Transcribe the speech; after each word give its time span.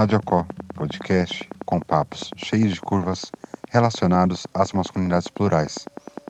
Radiocó, 0.00 0.46
podcast 0.74 1.46
com 1.66 1.78
papos 1.78 2.30
cheios 2.34 2.72
de 2.72 2.80
curvas 2.80 3.30
relacionados 3.68 4.46
às 4.54 4.72
masculinidades 4.72 5.28
plurais, 5.28 5.84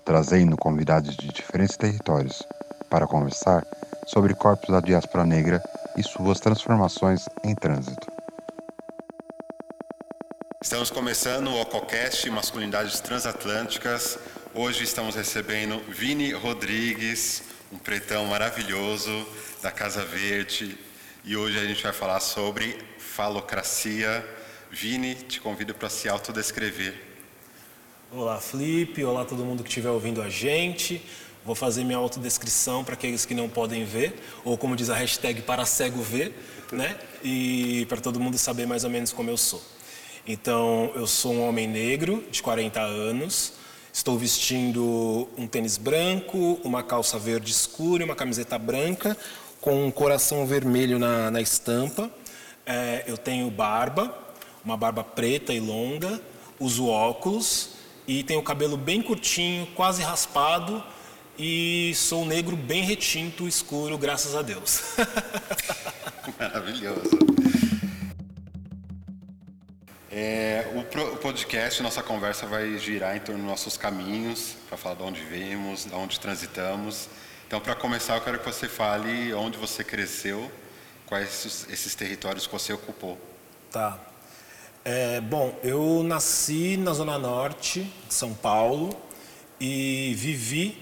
trazendo 0.05 0.57
convidados 0.57 1.17
de 1.17 1.29
diferentes 1.29 1.77
territórios 1.77 2.43
para 2.91 3.07
conversar 3.07 3.65
sobre 4.09 4.35
corpos 4.35 4.71
da 4.71 4.81
diáspora 4.81 5.25
negra 5.25 5.63
e 5.97 6.03
suas 6.03 6.41
transformações 6.41 7.27
em 7.45 7.55
trânsito. 7.55 8.09
Estamos 10.61 10.91
começando 10.91 11.47
o 11.47 11.61
OcoCast 11.61 12.29
Masculinidades 12.29 12.99
Transatlânticas. 12.99 14.19
Hoje 14.53 14.83
estamos 14.83 15.15
recebendo 15.15 15.79
Vini 15.89 16.33
Rodrigues, 16.33 17.45
um 17.71 17.79
pretão 17.79 18.27
maravilhoso 18.27 19.29
da 19.63 19.71
Casa 19.71 20.05
Verde. 20.05 20.90
E 21.31 21.37
hoje 21.37 21.57
a 21.61 21.65
gente 21.65 21.81
vai 21.81 21.93
falar 21.93 22.19
sobre 22.19 22.77
falocracia. 22.99 24.29
Vini, 24.69 25.15
te 25.15 25.41
convido 25.41 25.73
para 25.73 25.89
se 25.89 26.09
autodescrever. 26.09 26.93
Olá, 28.11 28.41
Felipe. 28.41 29.05
Olá, 29.05 29.25
todo 29.25 29.45
mundo 29.45 29.63
que 29.63 29.69
estiver 29.69 29.91
ouvindo 29.91 30.21
a 30.23 30.29
gente. 30.29 31.01
Vou 31.47 31.55
fazer 31.55 31.85
minha 31.85 31.99
autodescrição 31.99 32.83
para 32.83 32.95
aqueles 32.95 33.25
que 33.25 33.33
não 33.33 33.49
podem 33.49 33.85
ver, 33.85 34.21
ou 34.45 34.59
como 34.59 34.75
diz 34.75 34.91
a 34.91 34.97
hashtag, 34.97 35.43
para 35.43 35.65
cego 35.65 36.03
ver, 36.03 36.35
né? 36.73 36.99
E 37.23 37.87
para 37.89 38.01
todo 38.01 38.19
mundo 38.19 38.37
saber 38.37 38.67
mais 38.67 38.83
ou 38.83 38.91
menos 38.91 39.13
como 39.13 39.31
eu 39.31 39.37
sou. 39.37 39.63
Então, 40.27 40.91
eu 40.97 41.07
sou 41.07 41.33
um 41.33 41.49
homem 41.49 41.69
negro 41.69 42.25
de 42.29 42.43
40 42.43 42.81
anos. 42.81 43.53
Estou 43.93 44.19
vestindo 44.19 45.29
um 45.39 45.47
tênis 45.47 45.77
branco, 45.77 46.61
uma 46.65 46.83
calça 46.83 47.21
verde 47.21 47.53
escura 47.53 48.05
uma 48.05 48.17
camiseta 48.17 48.59
branca 48.59 49.17
com 49.61 49.87
um 49.87 49.91
coração 49.91 50.47
vermelho 50.47 50.99
na, 50.99 51.31
na 51.31 51.41
estampa. 51.41 52.11
É, 52.65 53.05
eu 53.07 53.19
tenho 53.19 53.51
barba, 53.51 54.17
uma 54.65 54.77
barba 54.77 55.05
preta 55.05 55.53
e 55.53 55.61
longa, 55.61 56.21
uso 56.59 56.87
óculos 56.87 57.71
e 58.07 58.23
tenho 58.23 58.41
o 58.41 58.43
cabelo 58.43 58.77
bem 58.77 59.03
curtinho, 59.03 59.67
quase 59.75 60.03
raspado 60.03 60.83
e 61.39 61.93
sou 61.95 62.25
negro 62.27 62.57
bem 62.57 62.83
retinto, 62.83 63.49
escuro, 63.49 63.97
graças 63.97 64.35
a 64.35 64.43
Deus. 64.43 64.83
Maravilhoso. 66.39 67.19
É, 70.13 70.67
o, 70.75 71.17
podcast, 71.17 71.83
nossa 71.83 72.03
conversa 72.03 72.47
vai 72.47 72.77
girar 72.79 73.17
em 73.17 73.21
torno 73.21 73.41
dos 73.41 73.49
nossos 73.49 73.77
caminhos, 73.77 74.57
para 74.69 74.77
falar 74.77 74.97
de 74.97 75.03
onde 75.03 75.21
vimos, 75.23 75.85
de 75.85 75.95
onde 75.95 76.19
transitamos. 76.19 77.09
Então, 77.51 77.61
para 77.61 77.75
começar, 77.75 78.15
eu 78.15 78.21
quero 78.21 78.39
que 78.39 78.45
você 78.45 78.69
fale 78.69 79.35
onde 79.35 79.59
você 79.59 79.83
cresceu, 79.83 80.49
quais 81.05 81.67
esses, 81.69 81.97
territórios 81.97 82.47
que 82.47 82.53
você 82.53 82.73
ocupou. 82.73 83.19
Tá. 83.73 83.99
É, 84.85 85.21
bom, 85.21 85.59
eu 85.61 86.05
nasci 86.05 86.77
na 86.77 86.93
Zona 86.93 87.19
Norte 87.19 87.93
de 88.07 88.15
São 88.15 88.35
Paulo 88.35 88.91
e 89.59 90.15
vivi 90.17 90.81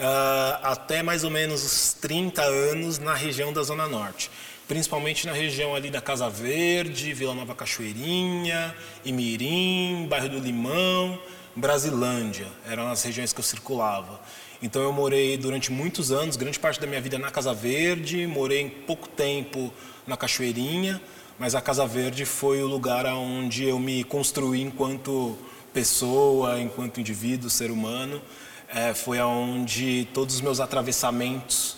uh, 0.00 0.60
até 0.62 1.02
mais 1.02 1.24
ou 1.24 1.30
menos 1.30 1.62
os 1.62 1.92
30 1.92 2.40
anos 2.42 2.98
na 2.98 3.12
região 3.12 3.52
da 3.52 3.62
Zona 3.62 3.86
Norte 3.86 4.30
principalmente 4.66 5.26
na 5.26 5.32
região 5.32 5.74
ali 5.74 5.90
da 5.90 6.00
Casa 6.00 6.28
Verde, 6.28 7.14
Vila 7.14 7.34
Nova 7.34 7.54
Cachoeirinha, 7.54 8.74
Imirim, 9.02 10.06
bairro 10.08 10.28
do 10.28 10.38
Limão, 10.38 11.18
Brasilândia. 11.56 12.46
Eram 12.66 12.90
as 12.90 13.02
regiões 13.02 13.32
que 13.32 13.40
eu 13.40 13.44
circulava. 13.44 14.20
Então 14.60 14.82
eu 14.82 14.92
morei 14.92 15.36
durante 15.36 15.70
muitos 15.70 16.10
anos, 16.10 16.34
grande 16.34 16.58
parte 16.58 16.80
da 16.80 16.86
minha 16.86 17.00
vida 17.00 17.16
na 17.16 17.30
Casa 17.30 17.54
Verde, 17.54 18.26
morei 18.26 18.68
pouco 18.68 19.08
tempo 19.08 19.72
na 20.04 20.16
Cachoeirinha, 20.16 21.00
mas 21.38 21.54
a 21.54 21.60
Casa 21.60 21.86
Verde 21.86 22.24
foi 22.24 22.60
o 22.60 22.66
lugar 22.66 23.06
onde 23.06 23.62
eu 23.62 23.78
me 23.78 24.02
construí 24.02 24.60
enquanto 24.60 25.38
pessoa, 25.72 26.60
enquanto 26.60 26.98
indivíduo, 26.98 27.48
ser 27.48 27.70
humano. 27.70 28.20
É, 28.68 28.92
foi 28.94 29.20
aonde 29.20 30.08
todos 30.12 30.34
os 30.34 30.40
meus 30.40 30.58
atravessamentos 30.58 31.76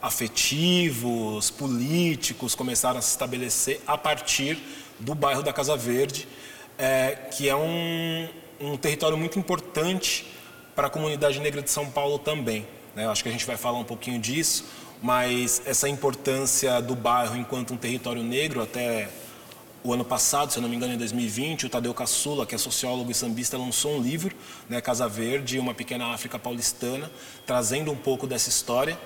afetivos, 0.00 1.50
políticos 1.50 2.54
começaram 2.54 2.98
a 2.98 3.02
se 3.02 3.10
estabelecer 3.10 3.82
a 3.86 3.98
partir 3.98 4.58
do 4.98 5.14
bairro 5.14 5.42
da 5.42 5.52
Casa 5.52 5.76
Verde, 5.76 6.26
é, 6.78 7.28
que 7.30 7.46
é 7.46 7.54
um, 7.54 8.26
um 8.58 8.76
território 8.78 9.18
muito 9.18 9.38
importante 9.38 10.24
para 10.74 10.86
a 10.86 10.90
comunidade 10.90 11.40
negra 11.40 11.62
de 11.62 11.70
São 11.70 11.90
Paulo 11.90 12.18
também. 12.18 12.66
Né? 12.94 13.06
Acho 13.08 13.22
que 13.22 13.28
a 13.28 13.32
gente 13.32 13.46
vai 13.46 13.56
falar 13.56 13.78
um 13.78 13.84
pouquinho 13.84 14.18
disso, 14.18 14.64
mas 15.02 15.62
essa 15.66 15.88
importância 15.88 16.80
do 16.80 16.94
bairro 16.94 17.36
enquanto 17.36 17.74
um 17.74 17.76
território 17.76 18.22
negro 18.22 18.62
até 18.62 19.08
o 19.84 19.92
ano 19.92 20.04
passado, 20.04 20.52
se 20.52 20.58
eu 20.58 20.62
não 20.62 20.68
me 20.68 20.76
engano, 20.76 20.94
em 20.94 20.96
2020, 20.96 21.66
o 21.66 21.68
Tadeu 21.68 21.92
Caçula, 21.92 22.46
que 22.46 22.54
é 22.54 22.58
sociólogo 22.58 23.10
e 23.10 23.14
sambista, 23.14 23.58
lançou 23.58 23.96
um 23.96 24.00
livro, 24.00 24.34
né, 24.68 24.80
Casa 24.80 25.08
Verde, 25.08 25.58
uma 25.58 25.74
pequena 25.74 26.06
África 26.12 26.38
paulistana, 26.38 27.10
trazendo 27.44 27.90
um 27.90 27.96
pouco 27.96 28.26
dessa 28.26 28.48
história. 28.48 28.96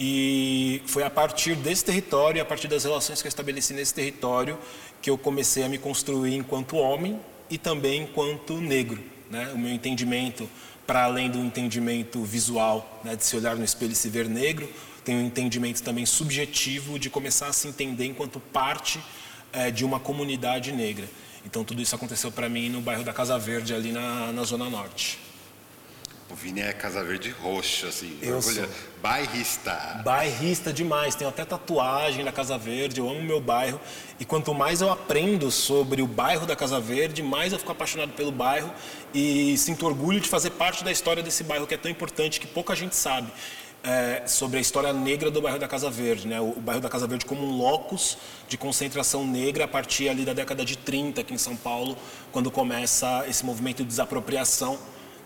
E 0.00 0.82
foi 0.86 1.04
a 1.04 1.10
partir 1.10 1.54
desse 1.54 1.84
território, 1.84 2.42
a 2.42 2.44
partir 2.44 2.66
das 2.66 2.84
relações 2.84 3.20
que 3.20 3.26
eu 3.26 3.30
estabeleci 3.30 3.74
nesse 3.74 3.94
território, 3.94 4.58
que 5.00 5.08
eu 5.10 5.16
comecei 5.16 5.62
a 5.62 5.68
me 5.68 5.78
construir 5.78 6.34
enquanto 6.34 6.76
homem 6.76 7.18
e 7.48 7.56
também 7.56 8.02
enquanto 8.02 8.60
negro. 8.60 9.02
Né? 9.30 9.50
O 9.54 9.58
meu 9.58 9.72
entendimento, 9.72 10.48
para 10.88 11.04
além 11.04 11.30
do 11.30 11.38
entendimento 11.38 12.24
visual, 12.24 13.02
né, 13.04 13.14
de 13.14 13.22
se 13.22 13.36
olhar 13.36 13.54
no 13.54 13.62
espelho 13.62 13.92
e 13.92 13.94
se 13.94 14.08
ver 14.08 14.26
negro, 14.26 14.66
tem 15.04 15.16
um 15.16 15.26
entendimento 15.26 15.82
também 15.82 16.06
subjetivo 16.06 16.98
de 16.98 17.10
começar 17.10 17.48
a 17.48 17.52
se 17.52 17.68
entender 17.68 18.06
enquanto 18.06 18.40
parte 18.40 18.98
é, 19.52 19.70
de 19.70 19.84
uma 19.84 20.00
comunidade 20.00 20.72
negra. 20.72 21.06
Então 21.44 21.62
tudo 21.62 21.82
isso 21.82 21.94
aconteceu 21.94 22.32
para 22.32 22.48
mim 22.48 22.70
no 22.70 22.80
bairro 22.80 23.04
da 23.04 23.12
Casa 23.12 23.38
Verde, 23.38 23.74
ali 23.74 23.92
na, 23.92 24.32
na 24.32 24.42
Zona 24.44 24.70
Norte. 24.70 25.18
O 26.30 26.34
Vini 26.34 26.62
é 26.62 26.72
Casa 26.72 27.04
Verde 27.04 27.28
roxo, 27.38 27.86
assim. 27.86 28.18
Eu 28.22 28.36
orgulho. 28.36 28.54
sou. 28.54 28.68
Bairrista. 29.02 30.00
Bairrista 30.04 30.72
demais. 30.72 31.14
Tenho 31.14 31.30
até 31.30 31.44
tatuagem 31.44 32.24
da 32.24 32.32
Casa 32.32 32.58
Verde. 32.58 33.00
Eu 33.00 33.08
amo 33.08 33.22
meu 33.22 33.40
bairro. 33.40 33.80
E 34.18 34.24
quanto 34.24 34.52
mais 34.52 34.80
eu 34.80 34.90
aprendo 34.90 35.50
sobre 35.50 36.02
o 36.02 36.06
bairro 36.06 36.46
da 36.46 36.56
Casa 36.56 36.80
Verde, 36.80 37.22
mais 37.22 37.52
eu 37.52 37.58
fico 37.58 37.70
apaixonado 37.70 38.12
pelo 38.12 38.32
bairro 38.32 38.70
e 39.14 39.56
sinto 39.56 39.86
orgulho 39.86 40.20
de 40.20 40.28
fazer 40.28 40.50
parte 40.50 40.82
da 40.82 40.90
história 40.90 41.22
desse 41.22 41.44
bairro 41.44 41.66
que 41.66 41.74
é 41.74 41.78
tão 41.78 41.90
importante 41.90 42.40
que 42.40 42.46
pouca 42.46 42.74
gente 42.74 42.96
sabe. 42.96 43.30
É, 43.80 44.24
sobre 44.26 44.58
a 44.58 44.60
história 44.60 44.92
negra 44.92 45.30
do 45.30 45.40
bairro 45.40 45.58
da 45.60 45.68
Casa 45.68 45.88
Verde, 45.88 46.26
né? 46.26 46.40
o, 46.40 46.50
o 46.50 46.60
bairro 46.60 46.80
da 46.80 46.88
Casa 46.88 47.06
Verde 47.06 47.24
como 47.24 47.46
um 47.46 47.56
locus 47.56 48.18
de 48.48 48.58
concentração 48.58 49.24
negra 49.24 49.66
a 49.66 49.68
partir 49.68 50.08
ali 50.08 50.24
da 50.24 50.32
década 50.32 50.64
de 50.64 50.76
30 50.76 51.20
aqui 51.20 51.32
em 51.32 51.38
São 51.38 51.54
Paulo, 51.54 51.96
quando 52.32 52.50
começa 52.50 53.24
esse 53.28 53.46
movimento 53.46 53.84
de 53.84 53.84
desapropriação 53.84 54.76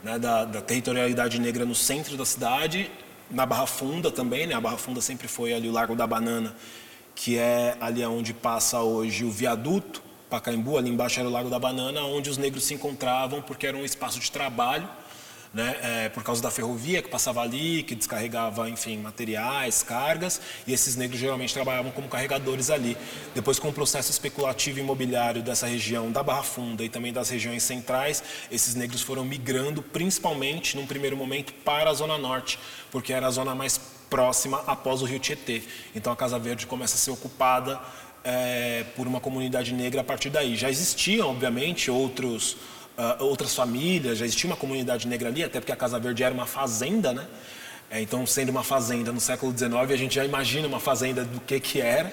né, 0.03 0.19
da, 0.19 0.45
da, 0.45 0.61
territorialidade 0.61 1.41
negra 1.41 1.65
no 1.65 1.75
centro 1.75 2.17
da 2.17 2.25
cidade, 2.25 2.91
na 3.33 3.47
Barra 3.47 3.67
Funda 3.67 4.11
também, 4.11 4.47
né, 4.47 4.55
a 4.55 4.61
Barra 4.61 4.77
Funda 4.77 5.01
sempre 5.01 5.27
foi 5.27 5.53
ali 5.53 5.69
o 5.69 5.73
Largo 5.73 5.97
da 5.97 6.07
Banana, 6.07 6.55
que 7.15 7.39
é 7.39 7.77
ali 7.81 8.05
onde 8.05 8.33
passa 8.33 8.81
hoje 8.81 9.25
o 9.25 9.31
viaduto, 9.31 10.03
Pacaembu, 10.31 10.79
ali 10.79 10.89
embaixo 10.89 11.21
era 11.21 11.29
o 11.29 11.33
Largo 11.33 11.51
da 11.51 11.59
Banana, 11.59 12.03
onde 12.03 12.31
os 12.31 12.39
negros 12.39 12.65
se 12.65 12.75
encontravam 12.75 13.43
porque 13.43 13.67
era 13.67 13.77
um 13.77 13.85
espaço 13.85 14.19
de 14.19 14.31
trabalho 14.31 14.89
né, 15.53 15.77
é, 15.83 16.09
por 16.09 16.23
causa 16.23 16.43
da 16.43 16.51
ferrovia 16.51 17.03
que 17.03 17.09
passava 17.09 17.43
ali, 17.43 17.83
que 17.83 17.95
descarregava, 17.95 18.69
enfim, 18.71 18.99
materiais, 18.99 19.83
cargas, 19.83 20.41
e 20.67 20.73
esses 20.73 20.97
negros 20.97 21.21
geralmente 21.21 21.53
trabalhavam 21.53 21.93
como 21.93 22.09
carregadores 22.09 22.71
ali. 22.71 22.97
Depois, 23.35 23.59
com 23.59 23.69
o 23.69 23.73
processo 23.73 24.11
especulativo 24.11 24.81
imobiliário 24.81 25.43
dessa 25.43 25.67
região 25.67 26.11
da 26.11 26.23
Barra 26.23 26.43
Funda 26.43 26.83
e 26.83 26.89
também 26.89 27.13
das 27.13 27.29
regiões 27.29 27.63
centrais, 27.63 28.23
esses 28.51 28.75
negros 28.75 29.03
foram 29.03 29.25
migrando, 29.25 29.83
principalmente, 29.83 30.77
num 30.77 30.87
primeiro 30.87 31.17
momento, 31.17 31.53
para 31.65 31.91
a 31.91 31.95
Zona 31.95 32.17
Norte, 32.17 32.59
porque 32.91 33.13
era 33.13 33.27
a 33.27 33.31
zona 33.31 33.55
mais 33.55 33.79
próxima 34.09 34.63
após 34.67 35.03
o 35.03 35.05
Rio 35.05 35.19
Tietê. 35.19 35.63
Então, 35.95 36.13
a 36.13 36.17
Casa 36.17 36.39
Verde 36.39 36.67
começa 36.67 36.95
a 36.95 36.99
ser 36.99 37.11
ocupada 37.11 37.81
é, 38.25 38.85
por 38.97 39.07
uma 39.07 39.21
comunidade 39.21 39.73
negra 39.73 40.01
a 40.01 40.05
partir 40.05 40.31
daí. 40.31 40.57
Já 40.57 40.71
existiam, 40.71 41.29
obviamente, 41.29 41.91
outros 41.91 42.57
uh, 42.99 43.25
outras 43.25 43.55
famílias, 43.55 44.19
já 44.19 44.25
existia 44.25 44.49
uma 44.49 44.57
comunidade 44.57 45.07
negra 45.07 45.29
ali, 45.29 45.45
até 45.45 45.61
porque 45.61 45.73
a 45.73 45.77
Casa 45.77 45.99
Verde 45.99 46.23
era 46.23 46.35
uma 46.35 46.47
fazenda, 46.47 47.13
né? 47.13 47.27
É, 47.91 48.01
então, 48.01 48.27
sendo 48.27 48.49
uma 48.49 48.63
fazenda 48.63 49.13
no 49.13 49.21
século 49.21 49.53
XIX, 49.57 49.75
a 49.75 49.97
gente 49.97 50.15
já 50.15 50.25
imagina 50.25 50.67
uma 50.67 50.81
fazenda 50.81 51.25
do 51.27 51.39
que 51.41 51.61
que 51.61 51.79
era, 51.79 52.11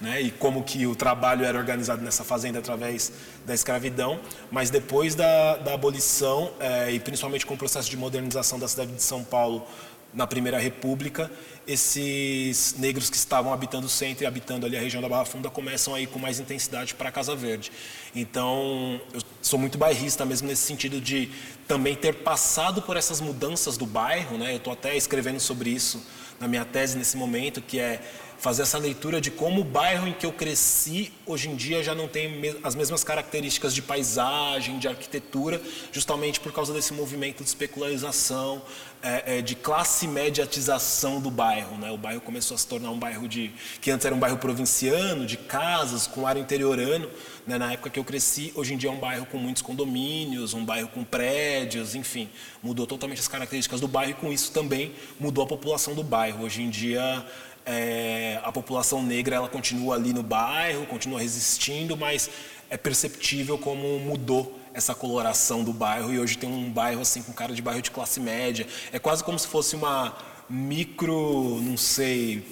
né? 0.00 0.22
E 0.22 0.30
como 0.30 0.62
que 0.62 0.86
o 0.86 0.96
trabalho 0.96 1.44
era 1.44 1.58
organizado 1.58 2.02
nessa 2.02 2.24
fazenda 2.24 2.60
através 2.60 3.12
da 3.44 3.52
escravidão. 3.52 4.18
Mas 4.50 4.70
depois 4.70 5.14
da, 5.14 5.56
da 5.56 5.74
abolição 5.74 6.50
é, 6.58 6.92
e 6.92 6.98
principalmente 6.98 7.44
com 7.44 7.52
o 7.52 7.58
processo 7.58 7.90
de 7.90 7.96
modernização 7.96 8.58
da 8.58 8.66
cidade 8.66 8.92
de 8.92 9.02
São 9.02 9.22
Paulo 9.22 9.66
na 10.12 10.26
Primeira 10.26 10.58
República, 10.58 11.30
esses 11.66 12.74
negros 12.78 13.10
que 13.10 13.16
estavam 13.16 13.52
habitando 13.52 13.86
o 13.86 13.90
centro 13.90 14.24
e 14.24 14.26
habitando 14.26 14.64
ali 14.64 14.76
a 14.76 14.80
região 14.80 15.02
da 15.02 15.08
Barra 15.08 15.26
Funda 15.26 15.50
começam 15.50 15.94
a 15.94 16.00
ir 16.00 16.06
com 16.06 16.18
mais 16.18 16.40
intensidade 16.40 16.94
para 16.94 17.10
a 17.10 17.12
Casa 17.12 17.36
Verde. 17.36 17.70
Então, 18.14 19.00
eu 19.12 19.20
sou 19.42 19.58
muito 19.58 19.76
bairrista 19.76 20.24
mesmo 20.24 20.48
nesse 20.48 20.62
sentido 20.62 21.00
de 21.00 21.30
também 21.66 21.94
ter 21.94 22.14
passado 22.14 22.80
por 22.80 22.96
essas 22.96 23.20
mudanças 23.20 23.76
do 23.76 23.84
bairro, 23.84 24.38
né? 24.38 24.52
Eu 24.52 24.56
estou 24.56 24.72
até 24.72 24.96
escrevendo 24.96 25.40
sobre 25.40 25.68
isso 25.68 26.02
na 26.40 26.48
minha 26.48 26.64
tese 26.64 26.96
nesse 26.96 27.16
momento, 27.16 27.60
que 27.60 27.78
é 27.78 28.00
fazer 28.38 28.62
essa 28.62 28.78
leitura 28.78 29.20
de 29.20 29.30
como 29.30 29.62
o 29.62 29.64
bairro 29.64 30.06
em 30.06 30.12
que 30.12 30.24
eu 30.24 30.32
cresci 30.32 31.12
hoje 31.26 31.48
em 31.48 31.56
dia 31.56 31.82
já 31.82 31.94
não 31.94 32.08
tem 32.08 32.56
as 32.62 32.74
mesmas 32.74 33.02
características 33.02 33.74
de 33.74 33.82
paisagem, 33.82 34.78
de 34.78 34.88
arquitetura, 34.88 35.60
justamente 35.92 36.40
por 36.40 36.52
causa 36.52 36.72
desse 36.72 36.94
movimento 36.94 37.42
de 37.42 37.48
especularização, 37.48 38.62
é, 39.02 39.38
é, 39.38 39.42
de 39.42 39.54
classe 39.54 40.06
mediatização 40.08 41.20
do 41.20 41.30
bairro. 41.30 41.76
Né? 41.78 41.90
O 41.90 41.98
bairro 41.98 42.20
começou 42.20 42.54
a 42.54 42.58
se 42.58 42.66
tornar 42.66 42.90
um 42.90 42.98
bairro 42.98 43.28
de 43.28 43.52
que 43.80 43.90
antes 43.90 44.06
era 44.06 44.14
um 44.14 44.18
bairro 44.18 44.38
provinciano, 44.38 45.26
de 45.26 45.36
casas 45.36 46.06
com 46.06 46.26
ar 46.26 46.36
interiorano. 46.36 47.08
Né? 47.46 47.58
Na 47.58 47.72
época 47.72 47.90
que 47.90 47.98
eu 47.98 48.04
cresci, 48.04 48.52
hoje 48.54 48.74
em 48.74 48.76
dia 48.76 48.90
é 48.90 48.92
um 48.92 48.98
bairro 48.98 49.26
com 49.26 49.38
muitos 49.38 49.62
condomínios, 49.62 50.54
um 50.54 50.64
bairro 50.64 50.88
com 50.88 51.04
prédios, 51.04 51.94
enfim, 51.94 52.28
mudou 52.62 52.86
totalmente 52.86 53.20
as 53.20 53.28
características 53.28 53.80
do 53.80 53.88
bairro 53.88 54.12
e 54.12 54.14
com 54.14 54.32
isso 54.32 54.52
também 54.52 54.92
mudou 55.18 55.44
a 55.44 55.46
população 55.46 55.94
do 55.94 56.02
bairro. 56.02 56.44
Hoje 56.44 56.62
em 56.62 56.70
dia 56.70 57.24
é, 57.70 58.40
a 58.42 58.50
população 58.50 59.02
negra 59.02 59.36
ela 59.36 59.48
continua 59.48 59.94
ali 59.94 60.14
no 60.14 60.22
bairro, 60.22 60.86
continua 60.86 61.20
resistindo, 61.20 61.98
mas 61.98 62.30
é 62.70 62.78
perceptível 62.78 63.58
como 63.58 63.98
mudou 63.98 64.58
essa 64.72 64.94
coloração 64.94 65.62
do 65.62 65.72
bairro 65.72 66.10
e 66.12 66.18
hoje 66.18 66.38
tem 66.38 66.50
um 66.50 66.70
bairro 66.70 67.02
assim 67.02 67.22
com 67.22 67.32
cara 67.32 67.52
de 67.52 67.60
bairro 67.60 67.82
de 67.82 67.90
classe 67.90 68.20
média. 68.20 68.66
É 68.90 68.98
quase 68.98 69.22
como 69.22 69.38
se 69.38 69.46
fosse 69.46 69.76
uma 69.76 70.16
micro, 70.48 71.60
não 71.60 71.76
sei, 71.76 72.42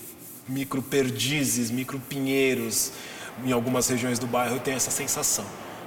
micro 0.47 0.83
perdizes, 0.83 1.71
micro 1.71 1.99
pinheiros 1.99 2.93
em 3.43 3.53
algumas 3.53 3.89
regiões 3.89 4.19
do 4.19 4.27
bairro 4.27 4.57
eu 4.57 4.61
tenho 4.61 4.77
essa 4.77 4.91
sensação. 4.91 5.47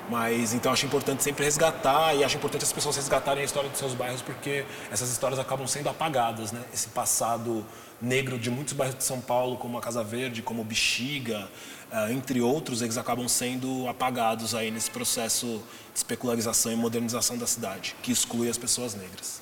Mas 0.10 0.56
então 0.56 0.74
acho 0.74 0.88
importante 0.88 1.22
sempre 1.22 1.46
resgatar 1.46 2.16
e 2.16 2.24
acho 2.24 2.36
importante 2.36 2.64
as 2.64 2.74
pessoas 2.74 2.96
resgatarem 2.96 3.44
a 3.44 3.46
história 3.46 3.70
dos 3.70 3.78
seus 3.78 3.94
bairros 3.94 4.24
porque 4.24 4.66
essas 4.92 5.12
histórias 5.12 5.40
acabam 5.40 5.68
sendo 5.68 5.88
apagadas, 5.88 6.52
né? 6.52 6.62
Esse 6.74 6.88
passado 6.88 7.64
negro 8.02 8.38
de 8.38 8.50
muitos 8.50 8.74
bairros 8.74 8.98
de 8.98 9.04
São 9.04 9.20
Paulo, 9.20 9.58
como 9.58 9.78
a 9.78 9.82
Casa 9.82 10.04
Verde, 10.04 10.42
como 10.42 10.64
Bexiga, 10.64 11.50
uh, 11.92 12.12
entre 12.12 12.42
outros, 12.42 12.82
eles 12.82 12.98
acabam 12.98 13.28
sendo 13.28 13.88
apagados 13.88 14.56
aí 14.56 14.72
nesse 14.72 14.90
processo 14.90 15.62
de 15.94 15.98
especularização 15.98 16.72
e 16.72 16.76
modernização 16.76 17.38
da 17.38 17.46
cidade, 17.46 17.96
que 18.02 18.12
exclui 18.12 18.50
as 18.50 18.58
pessoas 18.58 18.96
negras. 18.96 19.42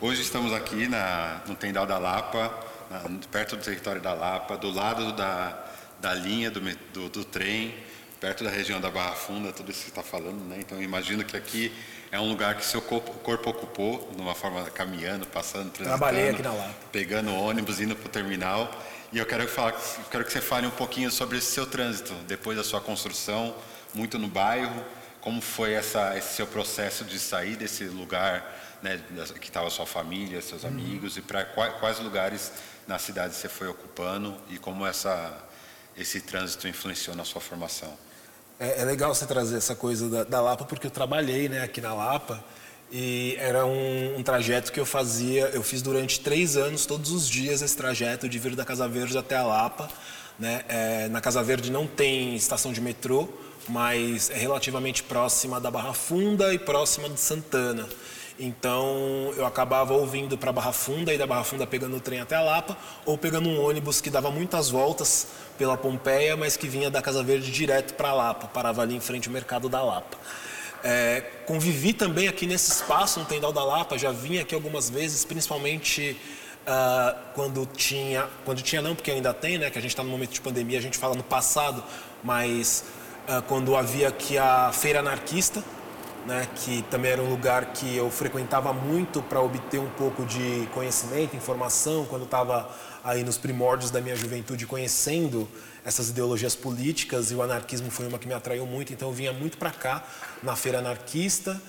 Hoje 0.00 0.22
estamos 0.22 0.52
aqui 0.52 0.88
na, 0.88 1.42
no 1.46 1.54
Tendal 1.54 1.86
da 1.86 1.98
Lapa, 1.98 2.58
na, 2.90 3.00
perto 3.30 3.56
do 3.56 3.62
território 3.62 4.00
da 4.00 4.14
Lapa, 4.14 4.56
do 4.56 4.70
lado 4.70 5.12
da, 5.12 5.62
da 6.00 6.14
linha 6.14 6.50
do, 6.50 6.60
do, 6.94 7.10
do 7.10 7.24
trem, 7.24 7.74
perto 8.18 8.42
da 8.42 8.50
região 8.50 8.80
da 8.80 8.90
Barra 8.90 9.12
Funda, 9.12 9.52
tudo 9.52 9.70
isso 9.70 9.82
que 9.82 9.90
está 9.90 10.02
falando, 10.02 10.42
né? 10.44 10.56
Então 10.60 10.82
imagino 10.82 11.22
que 11.24 11.36
aqui 11.36 11.70
é 12.12 12.18
um 12.18 12.28
lugar 12.28 12.56
que 12.56 12.64
seu 12.64 12.82
corpo, 12.82 13.12
corpo 13.20 13.50
ocupou, 13.50 14.10
de 14.14 14.20
uma 14.20 14.34
forma 14.34 14.64
caminhando, 14.70 15.26
passando, 15.26 15.70
Trabalhei 15.70 16.30
aqui 16.30 16.42
na 16.42 16.52
Lapa. 16.52 16.74
pegando 16.90 17.32
ônibus, 17.32 17.80
indo 17.80 17.94
para 17.94 18.06
o 18.06 18.10
terminal. 18.10 18.70
E 19.12 19.18
eu 19.18 19.26
quero, 19.26 19.46
falar, 19.48 19.72
quero 20.10 20.24
que 20.24 20.32
você 20.32 20.40
fale 20.40 20.66
um 20.66 20.72
pouquinho 20.72 21.10
sobre 21.10 21.38
esse 21.38 21.52
seu 21.52 21.66
trânsito, 21.66 22.12
depois 22.26 22.56
da 22.56 22.64
sua 22.64 22.80
construção, 22.80 23.54
muito 23.94 24.18
no 24.18 24.28
bairro, 24.28 24.84
como 25.20 25.40
foi 25.40 25.72
essa, 25.72 26.16
esse 26.16 26.34
seu 26.34 26.46
processo 26.46 27.04
de 27.04 27.18
sair 27.18 27.56
desse 27.56 27.84
lugar 27.84 28.78
né, 28.82 29.00
que 29.40 29.48
estava 29.48 29.68
sua 29.70 29.86
família, 29.86 30.40
seus 30.40 30.62
uhum. 30.62 30.70
amigos, 30.70 31.16
e 31.16 31.22
para 31.22 31.44
quais, 31.44 31.74
quais, 31.74 31.98
lugares 31.98 32.52
na 32.86 32.98
cidade 32.98 33.34
você 33.34 33.48
foi 33.48 33.68
ocupando 33.68 34.36
e 34.48 34.58
como 34.58 34.86
essa, 34.86 35.36
esse 35.96 36.20
trânsito 36.20 36.66
influenciou 36.66 37.14
na 37.14 37.24
sua 37.24 37.40
formação. 37.40 37.96
É, 38.60 38.82
é 38.82 38.84
legal 38.84 39.14
você 39.14 39.24
trazer 39.24 39.56
essa 39.56 39.74
coisa 39.74 40.06
da, 40.10 40.22
da, 40.22 40.40
Lapa, 40.42 40.66
porque 40.66 40.86
eu 40.86 40.90
trabalhei 40.90 41.48
né, 41.48 41.62
aqui 41.62 41.80
na 41.80 41.94
Lapa 41.94 42.44
e 42.92 43.34
era 43.38 43.64
um, 43.64 44.18
um, 44.18 44.22
trajeto 44.22 44.70
que 44.70 44.78
eu 44.78 44.84
fazia, 44.84 45.46
eu 45.54 45.62
fiz 45.62 45.80
durante 45.80 46.20
três 46.20 46.58
anos, 46.58 46.84
todos 46.84 47.10
os 47.10 47.26
dias, 47.26 47.62
esse 47.62 47.74
trajeto 47.74 48.28
de 48.28 48.38
vir 48.38 48.54
da 48.54 48.62
Casa 48.62 48.86
Verde 48.86 49.16
até 49.16 49.34
a 49.36 49.44
Lapa. 49.44 49.88
Né? 50.38 50.62
É, 50.68 51.08
na 51.08 51.22
Casa 51.22 51.42
Verde 51.42 51.70
não 51.70 51.86
tem 51.86 52.36
estação 52.36 52.70
de 52.70 52.82
metrô, 52.82 53.30
mas 53.66 54.28
é 54.28 54.36
relativamente 54.36 55.02
próxima 55.04 55.58
da 55.58 55.70
Barra 55.70 55.94
Funda 55.94 56.52
e 56.52 56.58
próxima 56.58 57.08
de 57.08 57.18
Santana. 57.18 57.88
Então 58.42 59.34
eu 59.36 59.44
acabava 59.44 59.92
ouvindo 59.92 60.38
para 60.38 60.50
Barra 60.50 60.72
Funda 60.72 61.12
e 61.12 61.18
da 61.18 61.26
Barra 61.26 61.44
Funda 61.44 61.66
pegando 61.66 61.94
o 61.96 62.00
trem 62.00 62.20
até 62.20 62.36
a 62.36 62.40
Lapa 62.40 62.74
ou 63.04 63.18
pegando 63.18 63.50
um 63.50 63.62
ônibus 63.62 64.00
que 64.00 64.08
dava 64.08 64.30
muitas 64.30 64.70
voltas 64.70 65.26
pela 65.58 65.76
Pompeia, 65.76 66.38
mas 66.38 66.56
que 66.56 66.66
vinha 66.66 66.90
da 66.90 67.02
Casa 67.02 67.22
Verde 67.22 67.52
direto 67.52 67.92
para 67.92 68.08
a 68.08 68.14
Lapa, 68.14 68.46
parava 68.46 68.80
ali 68.80 68.96
em 68.96 69.00
frente 69.00 69.28
ao 69.28 69.34
mercado 69.34 69.68
da 69.68 69.82
Lapa. 69.82 70.16
É, 70.82 71.20
convivi 71.46 71.92
também 71.92 72.28
aqui 72.28 72.46
nesse 72.46 72.72
espaço 72.72 73.20
no 73.20 73.26
Tendal 73.26 73.52
da 73.52 73.62
Lapa, 73.62 73.98
já 73.98 74.10
vim 74.10 74.38
aqui 74.38 74.54
algumas 74.54 74.88
vezes, 74.88 75.22
principalmente 75.22 76.16
uh, 76.62 77.18
quando 77.34 77.66
tinha, 77.66 78.26
quando 78.46 78.62
tinha 78.62 78.80
não, 78.80 78.94
porque 78.94 79.10
ainda 79.10 79.34
tem, 79.34 79.58
né, 79.58 79.68
que 79.68 79.78
a 79.78 79.82
gente 79.82 79.90
está 79.90 80.02
no 80.02 80.08
momento 80.08 80.30
de 80.30 80.40
pandemia, 80.40 80.78
a 80.78 80.82
gente 80.82 80.96
fala 80.96 81.14
no 81.14 81.22
passado, 81.22 81.84
mas 82.24 82.84
uh, 83.28 83.42
quando 83.42 83.76
havia 83.76 84.08
aqui 84.08 84.38
a 84.38 84.72
feira 84.72 85.00
anarquista, 85.00 85.62
né, 86.26 86.46
que 86.56 86.82
também 86.90 87.12
era 87.12 87.22
um 87.22 87.28
lugar 87.28 87.72
que 87.72 87.96
eu 87.96 88.10
frequentava 88.10 88.72
muito 88.72 89.22
para 89.22 89.40
obter 89.40 89.78
um 89.78 89.90
pouco 89.90 90.24
de 90.24 90.68
conhecimento, 90.74 91.36
informação, 91.36 92.04
quando 92.06 92.24
estava 92.24 92.70
aí 93.02 93.24
nos 93.24 93.38
primórdios 93.38 93.90
da 93.90 94.00
minha 94.00 94.14
juventude 94.14 94.66
conhecendo 94.66 95.48
essas 95.84 96.10
ideologias 96.10 96.54
políticas 96.54 97.30
e 97.30 97.34
o 97.34 97.42
anarquismo 97.42 97.90
foi 97.90 98.06
uma 98.06 98.18
que 98.18 98.28
me 98.28 98.34
atraiu 98.34 98.66
muito, 98.66 98.92
então 98.92 99.08
eu 99.08 99.14
vinha 99.14 99.32
muito 99.32 99.56
para 99.56 99.70
cá 99.70 100.04
na 100.42 100.54
feira 100.54 100.78
anarquista 100.78 101.60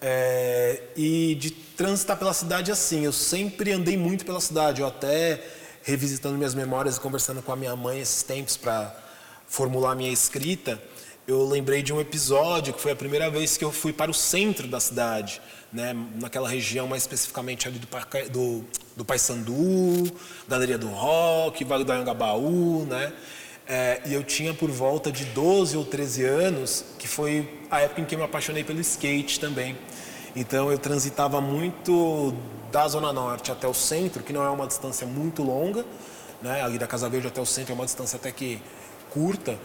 é, 0.00 0.82
e 0.96 1.36
de 1.36 1.52
transitar 1.52 2.16
pela 2.16 2.34
cidade 2.34 2.72
assim. 2.72 3.04
Eu 3.04 3.12
sempre 3.12 3.70
andei 3.70 3.96
muito 3.96 4.24
pela 4.24 4.40
cidade, 4.40 4.80
eu 4.80 4.86
até 4.86 5.40
revisitando 5.84 6.36
minhas 6.36 6.54
memórias 6.54 6.96
e 6.96 7.00
conversando 7.00 7.40
com 7.40 7.52
a 7.52 7.56
minha 7.56 7.74
mãe 7.76 8.00
esses 8.00 8.22
tempos 8.22 8.56
para 8.56 8.94
formular 9.46 9.94
minha 9.94 10.10
escrita 10.10 10.80
eu 11.26 11.46
lembrei 11.46 11.82
de 11.82 11.92
um 11.92 12.00
episódio 12.00 12.74
que 12.74 12.80
foi 12.80 12.92
a 12.92 12.96
primeira 12.96 13.30
vez 13.30 13.56
que 13.56 13.64
eu 13.64 13.70
fui 13.70 13.92
para 13.92 14.10
o 14.10 14.14
centro 14.14 14.66
da 14.66 14.80
cidade, 14.80 15.40
né, 15.72 15.94
naquela 16.20 16.48
região 16.48 16.86
mais 16.88 17.02
especificamente 17.02 17.68
ali 17.68 17.78
do, 17.78 17.88
do, 18.30 18.64
do 18.96 19.04
Paissandu, 19.04 20.12
Galeria 20.48 20.76
do 20.76 20.88
Rock, 20.88 21.64
Vale 21.64 21.84
do 21.84 21.92
Anhangabaú, 21.92 22.84
né? 22.86 23.12
É, 23.66 24.02
e 24.06 24.12
eu 24.12 24.24
tinha 24.24 24.52
por 24.52 24.70
volta 24.70 25.12
de 25.12 25.24
12 25.26 25.76
ou 25.76 25.84
13 25.84 26.24
anos, 26.24 26.84
que 26.98 27.06
foi 27.06 27.60
a 27.70 27.80
época 27.80 28.00
em 28.00 28.04
que 28.04 28.14
eu 28.14 28.18
me 28.18 28.24
apaixonei 28.24 28.64
pelo 28.64 28.80
skate 28.80 29.38
também. 29.38 29.78
Então 30.34 30.70
eu 30.70 30.78
transitava 30.78 31.40
muito 31.40 32.34
da 32.72 32.88
Zona 32.88 33.12
Norte 33.12 33.52
até 33.52 33.68
o 33.68 33.74
centro, 33.74 34.22
que 34.22 34.32
não 34.32 34.42
é 34.42 34.50
uma 34.50 34.66
distância 34.66 35.06
muito 35.06 35.42
longa, 35.42 35.84
né? 36.42 36.62
ali 36.62 36.78
da 36.78 36.86
Casa 36.86 37.08
Verde 37.08 37.28
até 37.28 37.40
o 37.40 37.46
centro 37.46 37.72
é 37.72 37.74
uma 37.74 37.84
distância 37.84 38.16
até 38.16 38.32
que 38.32 38.60
curta, 39.10 39.56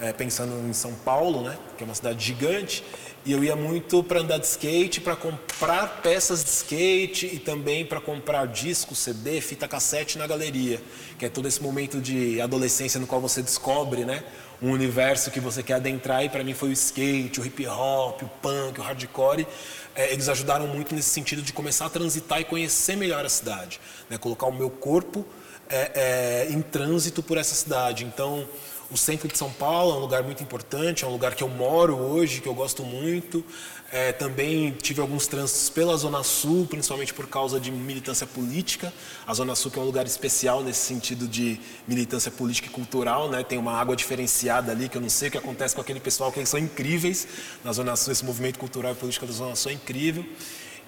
é, 0.00 0.12
pensando 0.12 0.68
em 0.68 0.72
São 0.72 0.92
Paulo, 0.92 1.42
né, 1.42 1.56
que 1.76 1.84
é 1.84 1.86
uma 1.86 1.94
cidade 1.94 2.24
gigante, 2.24 2.84
e 3.24 3.32
eu 3.32 3.42
ia 3.42 3.56
muito 3.56 4.02
para 4.02 4.20
andar 4.20 4.38
de 4.38 4.46
skate, 4.46 5.00
para 5.00 5.16
comprar 5.16 6.02
peças 6.02 6.44
de 6.44 6.50
skate 6.50 7.26
e 7.26 7.38
também 7.38 7.84
para 7.84 8.00
comprar 8.00 8.46
disco, 8.46 8.94
CD, 8.94 9.40
fita 9.40 9.66
cassete 9.66 10.18
na 10.18 10.26
galeria, 10.26 10.80
que 11.18 11.24
é 11.24 11.28
todo 11.28 11.48
esse 11.48 11.62
momento 11.62 12.00
de 12.00 12.40
adolescência 12.40 13.00
no 13.00 13.06
qual 13.06 13.20
você 13.20 13.40
descobre, 13.40 14.04
né, 14.04 14.22
um 14.60 14.70
universo 14.70 15.30
que 15.30 15.40
você 15.40 15.62
quer 15.62 15.74
adentrar 15.74 16.24
e 16.24 16.28
para 16.28 16.44
mim 16.44 16.54
foi 16.54 16.68
o 16.70 16.72
skate, 16.72 17.40
o 17.40 17.46
hip 17.46 17.66
hop, 17.66 18.22
o 18.22 18.28
punk, 18.42 18.80
o 18.80 18.82
hardcore. 18.82 19.46
É, 19.94 20.12
eles 20.12 20.28
ajudaram 20.28 20.66
muito 20.66 20.94
nesse 20.94 21.10
sentido 21.10 21.40
de 21.40 21.52
começar 21.52 21.86
a 21.86 21.90
transitar 21.90 22.40
e 22.40 22.44
conhecer 22.44 22.96
melhor 22.96 23.24
a 23.24 23.28
cidade, 23.28 23.80
né, 24.10 24.18
colocar 24.18 24.46
o 24.46 24.52
meu 24.52 24.68
corpo 24.68 25.26
é, 25.68 26.46
é, 26.48 26.52
em 26.52 26.60
trânsito 26.60 27.22
por 27.22 27.38
essa 27.38 27.54
cidade. 27.54 28.04
Então 28.04 28.46
o 28.90 28.96
centro 28.96 29.28
de 29.28 29.36
São 29.36 29.50
Paulo 29.50 29.92
é 29.92 29.96
um 29.96 30.00
lugar 30.00 30.22
muito 30.22 30.42
importante, 30.42 31.04
é 31.04 31.06
um 31.06 31.10
lugar 31.10 31.34
que 31.34 31.42
eu 31.42 31.48
moro 31.48 31.96
hoje, 31.96 32.40
que 32.40 32.48
eu 32.48 32.54
gosto 32.54 32.82
muito. 32.82 33.44
É, 33.92 34.12
também 34.12 34.72
tive 34.72 35.00
alguns 35.00 35.26
trânsitos 35.26 35.70
pela 35.70 35.96
Zona 35.96 36.22
Sul, 36.22 36.66
principalmente 36.66 37.14
por 37.14 37.28
causa 37.28 37.60
de 37.60 37.70
militância 37.70 38.26
política. 38.26 38.92
A 39.26 39.32
Zona 39.32 39.54
Sul 39.54 39.70
que 39.70 39.78
é 39.78 39.82
um 39.82 39.84
lugar 39.84 40.04
especial 40.04 40.62
nesse 40.64 40.80
sentido 40.80 41.28
de 41.28 41.60
militância 41.86 42.30
política 42.30 42.68
e 42.68 42.70
cultural, 42.70 43.30
né? 43.30 43.44
Tem 43.44 43.56
uma 43.56 43.72
água 43.72 43.94
diferenciada 43.94 44.72
ali 44.72 44.88
que 44.88 44.96
eu 44.96 45.00
não 45.00 45.08
sei 45.08 45.28
o 45.28 45.30
que 45.30 45.38
acontece 45.38 45.74
com 45.74 45.80
aquele 45.80 46.00
pessoal 46.00 46.32
que 46.32 46.40
eles 46.40 46.48
são 46.48 46.58
incríveis 46.58 47.28
na 47.62 47.72
Zona 47.72 47.94
Sul. 47.94 48.12
Esse 48.12 48.24
movimento 48.24 48.58
cultural 48.58 48.92
e 48.92 48.94
política 48.96 49.26
da 49.26 49.32
Zona 49.32 49.54
Sul 49.54 49.70
é 49.70 49.74
incrível. 49.74 50.24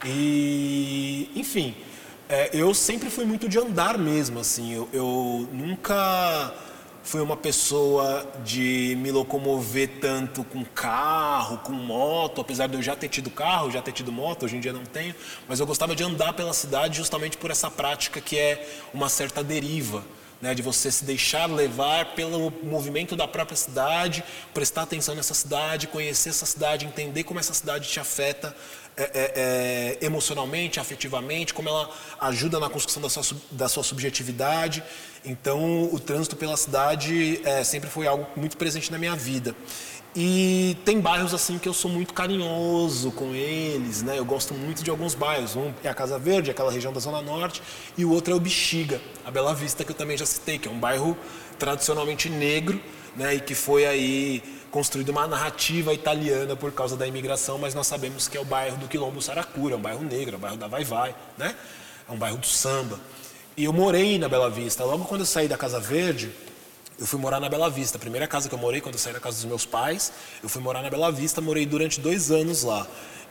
E, 0.05 1.31
enfim, 1.37 1.77
é, 2.29 2.51
eu 2.53 2.75
sempre 2.75 3.09
fui 3.09 3.25
muito 3.25 3.49
de 3.49 3.57
andar 3.57 3.97
mesmo, 3.97 4.41
assim. 4.41 4.75
eu, 4.75 4.89
eu 4.93 5.49
nunca 5.53 6.53
fui 7.07 7.21
uma 7.21 7.37
pessoa 7.37 8.27
de 8.45 8.97
me 8.99 9.13
locomover 9.13 9.89
tanto 10.01 10.43
com 10.43 10.65
carro, 10.65 11.59
com 11.59 11.73
moto, 11.73 12.41
apesar 12.41 12.67
de 12.67 12.75
eu 12.75 12.83
já 12.83 12.97
ter 12.97 13.09
tido 13.09 13.31
carro, 13.31 13.71
já 13.71 13.81
ter 13.81 13.93
tido 13.93 14.11
moto, 14.11 14.45
hoje 14.45 14.57
em 14.57 14.61
dia 14.61 14.73
não 14.73 14.85
tenho, 14.85 15.15
mas 15.47 15.61
eu 15.61 15.67
gostava 15.67 15.95
de 15.95 16.03
andar 16.03 16.33
pela 16.33 16.53
cidade 16.53 16.97
justamente 16.97 17.37
por 17.37 17.53
essa 17.53 17.71
prática 17.71 18.21
que 18.21 18.37
é 18.37 18.69
uma 18.93 19.09
certa 19.09 19.43
deriva. 19.43 20.05
Né, 20.39 20.55
de 20.55 20.61
você 20.61 20.93
se 20.93 21.03
deixar 21.03 21.47
levar 21.47 22.15
pelo 22.15 22.53
movimento 22.63 23.17
da 23.17 23.27
própria 23.27 23.57
cidade, 23.57 24.23
prestar 24.53 24.83
atenção 24.83 25.15
nessa 25.15 25.33
cidade, 25.33 25.87
conhecer 25.87 26.29
essa 26.29 26.45
cidade, 26.45 26.85
entender 26.85 27.25
como 27.25 27.41
essa 27.41 27.55
cidade 27.55 27.89
te 27.89 27.99
afeta 27.99 28.55
é, 28.97 29.03
é, 29.03 29.99
é, 30.03 30.07
emocionalmente, 30.07 30.81
afetivamente, 30.81 31.53
como 31.53 31.69
ela 31.69 31.91
ajuda 32.19 32.59
na 32.59 32.71
construção 32.71 33.03
da 33.03 33.11
sua, 33.11 33.37
da 33.51 33.69
sua 33.69 33.83
subjetividade. 33.83 34.83
Então, 35.23 35.85
o 35.93 36.01
trânsito 36.01 36.35
pela 36.35 36.57
cidade 36.57 37.41
é, 37.45 37.63
sempre 37.63 37.91
foi 37.91 38.07
algo 38.07 38.27
muito 38.35 38.57
presente 38.57 38.91
na 38.91 38.97
minha 38.97 39.15
vida. 39.15 39.55
E 40.19 40.79
tem 40.87 40.99
bairros 40.99 41.35
assim 41.35 41.59
que 41.59 41.69
eu 41.69 41.75
sou 41.75 41.91
muito 41.91 42.15
carinhoso 42.15 43.11
com 43.11 43.35
eles, 43.35 44.03
né? 44.03 44.19
Eu 44.19 44.25
gosto 44.25 44.55
muito 44.55 44.83
de 44.83 44.89
alguns 44.89 45.15
bairros. 45.15 45.55
Um 45.57 45.75
é 45.85 45.91
a 45.91 45.95
Casa 45.95 46.19
Verde, 46.19 46.51
aquela 46.51 46.73
região 46.73 46.91
da 46.91 46.99
Zona 46.99 47.21
Norte, 47.21 47.63
e 47.99 48.05
o 48.07 48.11
outro 48.11 48.33
é 48.33 48.37
o 48.37 48.41
Bexiga, 48.41 48.99
a 49.27 49.31
Bela 49.31 49.55
Vista, 49.55 49.85
que 49.85 49.91
eu 49.91 49.95
também 49.95 50.17
já 50.17 50.25
citei, 50.25 50.59
que 50.59 50.69
é 50.69 50.71
um 50.71 50.79
bairro 50.79 51.15
tradicionalmente 51.59 52.31
negro, 52.31 52.81
né? 53.15 53.35
E 53.35 53.41
que 53.41 53.55
foi 53.55 53.85
aí 53.85 54.43
construído 54.71 55.11
uma 55.11 55.27
narrativa 55.27 55.95
italiana 55.95 56.55
por 56.57 56.73
causa 56.73 56.97
da 56.97 57.07
imigração, 57.07 57.59
mas 57.59 57.75
nós 57.75 57.87
sabemos 57.87 58.29
que 58.29 58.37
é 58.37 58.41
o 58.41 58.45
bairro 58.45 58.77
do 58.77 58.89
Quilombo 58.89 59.23
Saracura, 59.23 59.75
é 59.75 59.77
um 59.77 59.81
bairro 59.81 60.03
negro, 60.03 60.35
é 60.35 60.39
um 60.39 60.41
bairro 60.41 60.57
da 60.57 60.67
Vai 60.67 60.85
Vai, 60.85 61.15
né? 61.39 61.55
É 62.09 62.13
um 62.13 62.17
bairro 62.17 62.39
do 62.39 62.47
samba. 62.47 63.01
E 63.57 63.65
eu 63.65 63.73
morei 63.73 64.19
na 64.19 64.29
Bela 64.29 64.51
Vista. 64.51 64.85
Logo 64.85 65.05
quando 65.05 65.21
eu 65.23 65.27
saí 65.27 65.49
da 65.49 65.57
Casa 65.57 65.81
Verde, 65.81 66.31
eu 66.99 67.07
fui 67.07 67.19
morar 67.19 67.41
na 67.41 67.49
Bela 67.49 67.71
Vista. 67.71 67.97
A 67.97 68.01
primeira 68.01 68.27
casa 68.27 68.49
que 68.49 68.55
eu 68.55 68.59
morei, 68.59 68.81
quando 68.81 68.95
eu 68.95 68.99
saí 68.99 69.13
da 69.13 69.21
casa 69.21 69.37
dos 69.37 69.45
meus 69.45 69.65
pais, 69.65 70.13
eu 70.43 70.49
fui 70.49 70.61
morar 70.61 70.83
na 70.83 70.91
Bela 70.91 71.11
Vista, 71.11 71.41
morei 71.41 71.65
durante 71.65 72.01
dois 72.01 72.31
anos 72.31 72.63
lá. 72.63 72.87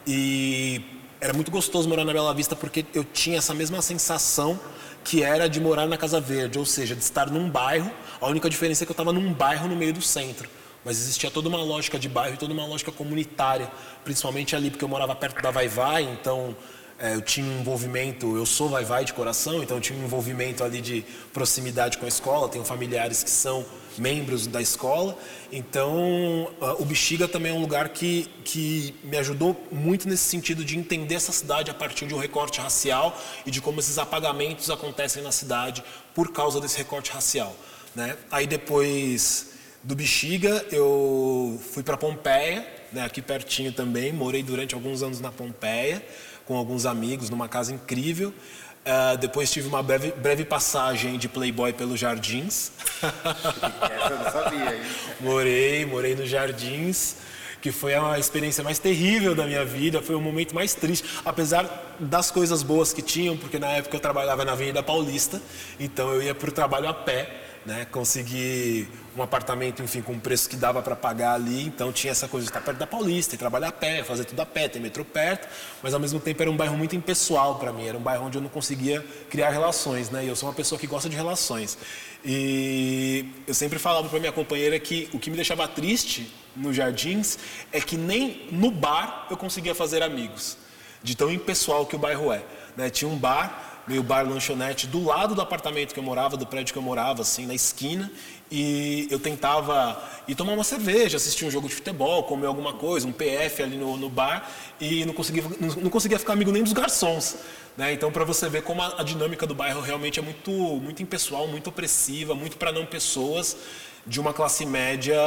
E 0.05 0.81
era 1.21 1.33
muito 1.33 1.51
gostoso 1.51 1.87
morar 1.87 2.05
na 2.05 2.13
Bela 2.13 2.33
Vista 2.33 2.55
porque 2.55 2.85
eu 2.93 3.03
tinha 3.03 3.37
essa 3.37 3.53
mesma 3.53 3.81
sensação 3.81 4.59
que 5.03 5.23
era 5.23 5.47
de 5.47 5.59
morar 5.59 5.87
na 5.87 5.97
Casa 5.97 6.19
Verde, 6.19 6.57
ou 6.57 6.65
seja, 6.65 6.95
de 6.95 7.03
estar 7.03 7.29
num 7.29 7.49
bairro. 7.49 7.91
A 8.19 8.27
única 8.27 8.49
diferença 8.49 8.83
é 8.83 8.85
que 8.85 8.91
eu 8.91 8.93
estava 8.93 9.13
num 9.13 9.31
bairro 9.31 9.67
no 9.67 9.75
meio 9.75 9.93
do 9.93 10.01
centro. 10.01 10.49
Mas 10.85 10.99
existia 10.99 11.31
toda 11.31 11.49
uma 11.49 11.61
lógica 11.63 11.97
de 11.97 12.07
bairro 12.07 12.35
e 12.35 12.37
toda 12.37 12.53
uma 12.53 12.65
lógica 12.65 12.91
comunitária, 12.91 13.69
principalmente 14.03 14.55
ali 14.55 14.69
porque 14.69 14.85
eu 14.85 14.89
morava 14.89 15.15
perto 15.15 15.41
da 15.41 15.49
Vai 15.49 15.67
Vai, 15.67 16.03
então 16.03 16.55
é, 16.97 17.13
eu 17.13 17.21
tinha 17.21 17.45
um 17.45 17.59
envolvimento, 17.59 18.37
eu 18.37 18.45
sou 18.45 18.69
vai-vai 18.69 19.03
de 19.03 19.11
coração, 19.11 19.61
então 19.61 19.77
eu 19.77 19.81
tinha 19.81 19.99
um 19.99 20.03
envolvimento 20.05 20.63
ali 20.63 20.79
de 20.79 21.03
proximidade 21.33 21.97
com 21.97 22.05
a 22.05 22.07
escola, 22.07 22.47
tenho 22.47 22.63
familiares 22.63 23.21
que 23.21 23.29
são 23.29 23.65
membros 23.97 24.47
da 24.47 24.61
escola, 24.61 25.17
então 25.51 26.49
o 26.79 26.85
Bexiga 26.85 27.27
também 27.27 27.51
é 27.51 27.55
um 27.55 27.59
lugar 27.59 27.89
que, 27.89 28.29
que 28.45 28.95
me 29.03 29.17
ajudou 29.17 29.61
muito 29.71 30.07
nesse 30.07 30.23
sentido 30.23 30.63
de 30.63 30.77
entender 30.77 31.15
essa 31.15 31.31
cidade 31.31 31.69
a 31.69 31.73
partir 31.73 32.05
de 32.05 32.13
um 32.13 32.17
recorte 32.17 32.61
racial 32.61 33.17
e 33.45 33.51
de 33.51 33.59
como 33.59 33.79
esses 33.79 33.97
apagamentos 33.97 34.69
acontecem 34.69 35.21
na 35.21 35.31
cidade 35.31 35.83
por 36.13 36.31
causa 36.31 36.61
desse 36.61 36.77
recorte 36.77 37.11
racial. 37.11 37.55
Né? 37.93 38.17
Aí 38.29 38.45
depois 38.47 39.54
do 39.85 39.95
Bexiga 39.95 40.65
eu 40.71 41.61
fui 41.71 41.83
para 41.83 41.95
Pompeia, 41.95 42.67
né, 42.91 43.05
aqui 43.05 43.21
pertinho 43.21 43.71
também, 43.71 44.11
morei 44.11 44.41
durante 44.41 44.73
alguns 44.73 45.03
anos 45.03 45.21
na 45.21 45.31
Pompeia, 45.31 46.03
com 46.43 46.57
alguns 46.57 46.87
amigos 46.87 47.29
numa 47.29 47.47
casa 47.47 47.71
incrível. 47.71 48.29
Uh, 48.29 49.17
depois 49.17 49.51
tive 49.51 49.67
uma 49.67 49.83
breve, 49.83 50.11
breve, 50.11 50.43
passagem 50.43 51.17
de 51.17 51.27
Playboy 51.27 51.73
pelos 51.73 51.99
Jardins. 51.99 52.71
Essa 53.01 54.13
eu 54.13 54.19
não 54.19 54.31
sabia, 54.31 54.75
hein? 54.75 54.81
morei, 55.21 55.85
morei 55.85 56.15
nos 56.15 56.29
Jardins, 56.29 57.17
que 57.61 57.71
foi 57.71 57.93
a 57.93 58.17
experiência 58.17 58.63
mais 58.63 58.79
terrível 58.79 59.35
da 59.35 59.45
minha 59.45 59.65
vida, 59.65 60.01
foi 60.01 60.15
o 60.15 60.21
momento 60.21 60.53
mais 60.53 60.73
triste, 60.73 61.07
apesar 61.23 61.95
das 61.99 62.29
coisas 62.31 62.61
boas 62.63 62.91
que 62.91 63.01
tinham, 63.03 63.37
porque 63.37 63.59
na 63.59 63.69
época 63.69 63.95
eu 63.95 63.99
trabalhava 63.99 64.45
na 64.45 64.51
Avenida 64.51 64.81
Paulista, 64.81 65.41
então 65.79 66.11
eu 66.13 66.23
ia 66.23 66.33
para 66.35 66.49
o 66.49 66.53
trabalho 66.53 66.87
a 66.87 66.93
pé 66.93 67.44
né? 67.65 67.85
Consegui 67.91 68.87
um 69.17 69.23
apartamento, 69.23 69.81
enfim, 69.81 70.01
com 70.01 70.13
um 70.13 70.19
preço 70.19 70.47
que 70.47 70.55
dava 70.55 70.81
para 70.81 70.95
pagar 70.95 71.33
ali, 71.33 71.65
então 71.65 71.91
tinha 71.91 72.11
essa 72.11 72.27
coisa 72.27 72.45
de 72.45 72.49
estar 72.49 72.61
perto 72.61 72.77
da 72.77 72.85
Paulista, 72.85 73.35
trabalhar 73.35 73.69
a 73.69 73.71
pé, 73.71 74.03
fazer 74.03 74.25
tudo 74.25 74.39
a 74.41 74.45
pé, 74.45 74.67
ter 74.67 74.79
metrô 74.79 75.03
perto, 75.03 75.47
mas 75.81 75.93
ao 75.93 75.99
mesmo 75.99 76.19
tempo 76.19 76.41
era 76.41 76.51
um 76.51 76.55
bairro 76.55 76.77
muito 76.77 76.95
impessoal 76.95 77.55
para 77.55 77.73
mim, 77.73 77.87
era 77.87 77.97
um 77.97 78.01
bairro 78.01 78.25
onde 78.25 78.37
eu 78.37 78.41
não 78.41 78.49
conseguia 78.49 79.03
criar 79.29 79.49
relações, 79.49 80.09
né? 80.09 80.23
E 80.23 80.27
eu 80.27 80.35
sou 80.35 80.47
uma 80.47 80.55
pessoa 80.55 80.77
que 80.77 80.85
gosta 80.85 81.09
de 81.09 81.15
relações. 81.15 81.77
E 82.23 83.29
eu 83.47 83.53
sempre 83.53 83.79
falava 83.79 84.07
para 84.09 84.19
minha 84.19 84.31
companheira 84.31 84.79
que 84.79 85.09
o 85.13 85.19
que 85.19 85.29
me 85.29 85.35
deixava 85.35 85.67
triste 85.67 86.31
nos 86.55 86.75
Jardins 86.75 87.37
é 87.71 87.81
que 87.81 87.97
nem 87.97 88.47
no 88.51 88.69
bar 88.69 89.27
eu 89.29 89.37
conseguia 89.37 89.73
fazer 89.73 90.03
amigos, 90.03 90.57
de 91.01 91.15
tão 91.15 91.31
impessoal 91.31 91.85
que 91.85 91.95
o 91.95 91.99
bairro 91.99 92.31
é. 92.31 92.43
Né? 92.75 92.89
Tinha 92.89 93.09
um 93.09 93.17
bar 93.17 93.74
meio 93.87 94.01
bar 94.01 94.27
lanchonete 94.27 94.87
do 94.87 95.03
lado 95.03 95.35
do 95.35 95.41
apartamento 95.41 95.93
que 95.93 95.99
eu 95.99 96.03
morava, 96.03 96.35
do 96.35 96.45
prédio 96.45 96.73
que 96.73 96.79
eu 96.79 96.83
morava, 96.83 97.21
assim, 97.21 97.45
na 97.45 97.53
esquina. 97.53 98.11
E 98.51 99.07
eu 99.09 99.19
tentava 99.19 100.01
ir 100.27 100.35
tomar 100.35 100.53
uma 100.53 100.63
cerveja, 100.63 101.17
assistir 101.17 101.45
um 101.45 101.51
jogo 101.51 101.67
de 101.67 101.75
futebol, 101.75 102.23
comer 102.23 102.47
alguma 102.47 102.73
coisa, 102.73 103.07
um 103.07 103.11
PF 103.11 103.63
ali 103.63 103.77
no, 103.77 103.97
no 103.97 104.09
bar, 104.09 104.49
e 104.79 105.05
não 105.05 105.13
conseguia, 105.13 105.43
não, 105.59 105.89
conseguia 105.89 106.19
ficar 106.19 106.33
amigo 106.33 106.51
nem 106.51 106.63
dos 106.63 106.73
garçons. 106.73 107.37
Né? 107.77 107.93
Então, 107.93 108.11
para 108.11 108.23
você 108.23 108.47
ver 108.47 108.63
como 108.63 108.81
a, 108.81 109.01
a, 109.01 109.03
dinâmica 109.03 109.45
do 109.45 109.55
bairro 109.55 109.81
realmente 109.81 110.19
é 110.19 110.21
muito, 110.21 110.51
muito 110.51 111.01
impessoal, 111.01 111.47
muito 111.47 111.69
opressiva, 111.69 112.33
muito 112.35 112.57
para 112.57 112.71
não 112.71 112.85
pessoas 112.85 113.57
de 114.05 114.19
uma 114.19 114.33
classe 114.33 114.65
média 114.65 115.17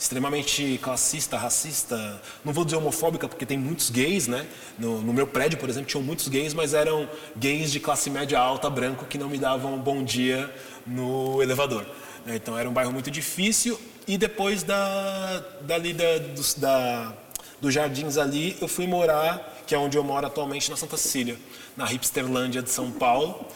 extremamente 0.00 0.80
classista, 0.82 1.36
racista, 1.36 2.22
não 2.42 2.54
vou 2.54 2.64
dizer 2.64 2.78
homofóbica, 2.78 3.28
porque 3.28 3.44
tem 3.44 3.58
muitos 3.58 3.90
gays, 3.90 4.26
né? 4.26 4.46
No, 4.78 5.02
no, 5.02 5.12
meu 5.12 5.26
prédio, 5.26 5.58
por 5.58 5.68
exemplo, 5.68 5.90
tinham 5.90 6.02
muitos 6.02 6.26
gays, 6.26 6.54
mas 6.54 6.72
eram 6.72 7.06
gays 7.36 7.70
de 7.70 7.78
classe 7.78 8.08
média 8.08 8.40
alta, 8.40 8.70
branco, 8.70 9.04
que 9.04 9.18
não 9.18 9.28
me 9.28 9.36
davam 9.36 9.78
bom 9.78 10.02
dia 10.02 10.50
no 10.86 11.42
elevador. 11.42 11.86
Né? 12.24 12.36
Então 12.36 12.58
era 12.58 12.66
um 12.66 12.72
bairro 12.72 12.90
muito 12.90 13.10
difícil. 13.10 13.78
E 14.08 14.16
depois 14.16 14.62
da, 14.62 15.44
dali 15.60 15.92
da, 15.92 16.16
dos, 16.34 16.54
da, 16.54 17.12
dos 17.60 17.74
jardins 17.74 18.16
ali, 18.16 18.56
eu 18.58 18.68
fui 18.68 18.86
morar, 18.86 19.62
que 19.66 19.74
é 19.74 19.78
onde 19.78 19.98
eu 19.98 20.02
moro 20.02 20.26
atualmente, 20.26 20.70
na 20.70 20.76
Santa 20.78 20.96
Cecília, 20.96 21.36
na 21.76 21.84
Hipsterlândia 21.84 22.62
de 22.62 22.70
São 22.70 22.90
Paulo 22.90 23.46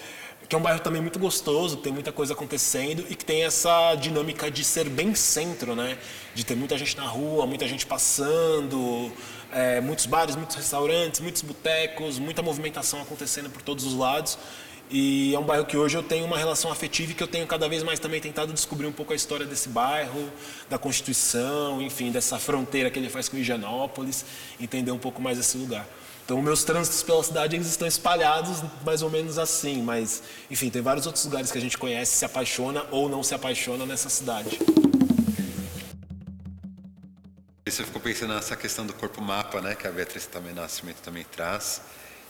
que 0.48 0.54
é 0.54 0.58
um 0.58 0.62
bairro 0.62 0.80
também 0.80 1.00
muito 1.00 1.18
gostoso, 1.18 1.76
tem 1.78 1.92
muita 1.92 2.12
coisa 2.12 2.34
acontecendo 2.34 3.04
e 3.08 3.14
que 3.14 3.24
tem 3.24 3.44
essa 3.44 3.94
dinâmica 3.94 4.50
de 4.50 4.62
ser 4.62 4.88
bem 4.88 5.14
centro, 5.14 5.74
né? 5.74 5.98
De 6.34 6.44
ter 6.44 6.54
muita 6.54 6.76
gente 6.76 6.96
na 6.96 7.06
rua, 7.06 7.46
muita 7.46 7.66
gente 7.66 7.86
passando, 7.86 9.10
é, 9.52 9.80
muitos 9.80 10.06
bares, 10.06 10.36
muitos 10.36 10.56
restaurantes, 10.56 11.20
muitos 11.20 11.42
botecos, 11.42 12.18
muita 12.18 12.42
movimentação 12.42 13.00
acontecendo 13.00 13.48
por 13.48 13.62
todos 13.62 13.84
os 13.84 13.94
lados. 13.94 14.38
E 14.90 15.34
é 15.34 15.38
um 15.38 15.42
bairro 15.42 15.64
que 15.64 15.76
hoje 15.76 15.96
eu 15.96 16.02
tenho 16.02 16.26
uma 16.26 16.36
relação 16.36 16.70
afetiva 16.70 17.12
e 17.12 17.14
que 17.14 17.22
eu 17.22 17.26
tenho 17.26 17.46
cada 17.46 17.66
vez 17.68 17.82
mais 17.82 17.98
também 17.98 18.20
tentado 18.20 18.52
descobrir 18.52 18.86
um 18.86 18.92
pouco 18.92 19.14
a 19.14 19.16
história 19.16 19.46
desse 19.46 19.68
bairro, 19.70 20.30
da 20.68 20.78
Constituição, 20.78 21.80
enfim, 21.80 22.10
dessa 22.10 22.38
fronteira 22.38 22.90
que 22.90 22.98
ele 22.98 23.08
faz 23.08 23.28
com 23.28 23.38
Higienópolis, 23.38 24.26
entender 24.60 24.90
um 24.90 24.98
pouco 24.98 25.22
mais 25.22 25.38
esse 25.38 25.56
lugar. 25.56 25.86
Então, 26.24 26.40
meus 26.40 26.64
trânsitos 26.64 27.02
pela 27.02 27.22
cidade 27.22 27.54
eles 27.54 27.66
estão 27.66 27.86
espalhados 27.86 28.62
mais 28.82 29.02
ou 29.02 29.10
menos 29.10 29.38
assim, 29.38 29.82
mas, 29.82 30.22
enfim, 30.50 30.70
tem 30.70 30.80
vários 30.80 31.04
outros 31.04 31.22
lugares 31.26 31.52
que 31.52 31.58
a 31.58 31.60
gente 31.60 31.76
conhece, 31.76 32.16
se 32.16 32.24
apaixona 32.24 32.86
ou 32.90 33.10
não 33.10 33.22
se 33.22 33.34
apaixona 33.34 33.84
nessa 33.84 34.08
cidade. 34.08 34.58
Você 37.66 37.84
ficou 37.84 38.00
pensando 38.00 38.32
nessa 38.32 38.56
questão 38.56 38.86
do 38.86 38.94
corpo 38.94 39.20
mapa, 39.20 39.60
né, 39.60 39.74
que 39.74 39.86
a 39.86 39.90
Beatriz 39.90 40.24
também 40.24 40.54
Nascimento 40.54 41.02
também 41.02 41.24
traz, 41.24 41.82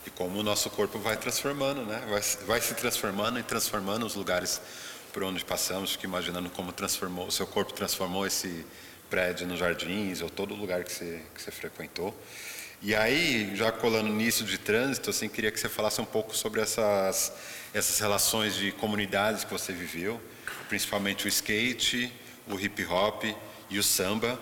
e 0.05 0.09
como 0.09 0.39
o 0.39 0.43
nosso 0.43 0.69
corpo 0.69 0.99
vai 0.99 1.15
transformando, 1.15 1.85
né, 1.85 2.03
vai, 2.09 2.21
vai 2.45 2.61
se 2.61 2.73
transformando 2.73 3.39
e 3.39 3.43
transformando 3.43 4.05
os 4.05 4.15
lugares 4.15 4.59
por 5.13 5.23
onde 5.23 5.45
passamos, 5.45 5.93
fico 5.93 6.03
imaginando 6.05 6.49
como 6.49 6.73
transformou, 6.73 7.27
o 7.27 7.31
seu 7.31 7.47
corpo 7.47 7.71
transformou 7.71 8.27
esse 8.27 8.65
prédio 9.09 9.47
nos 9.47 9.57
jardins 9.57 10.21
ou 10.21 10.29
todo 10.29 10.53
lugar 10.53 10.83
que 10.83 10.91
você, 10.91 11.21
que 11.33 11.41
você 11.41 11.51
frequentou. 11.51 12.13
E 12.87 12.93
aí, 12.93 13.55
já 13.55 13.71
colando 13.71 14.09
nisso 14.09 14.43
de 14.43 14.59
trânsito, 14.59 15.09
assim, 15.09 15.27
queria 15.27 15.49
que 15.49 15.59
você 15.59 15.67
falasse 15.67 15.99
um 15.99 16.05
pouco 16.05 16.37
sobre 16.37 16.61
essas, 16.61 17.33
essas 17.73 17.97
relações 17.97 18.53
de 18.53 18.71
comunidades 18.73 19.43
que 19.43 19.51
você 19.51 19.73
viveu, 19.73 20.21
principalmente 20.69 21.25
o 21.25 21.27
skate, 21.27 22.13
o 22.47 22.59
hip 22.59 22.85
hop 22.85 23.23
e 23.71 23.79
o 23.79 23.83
samba. 23.83 24.39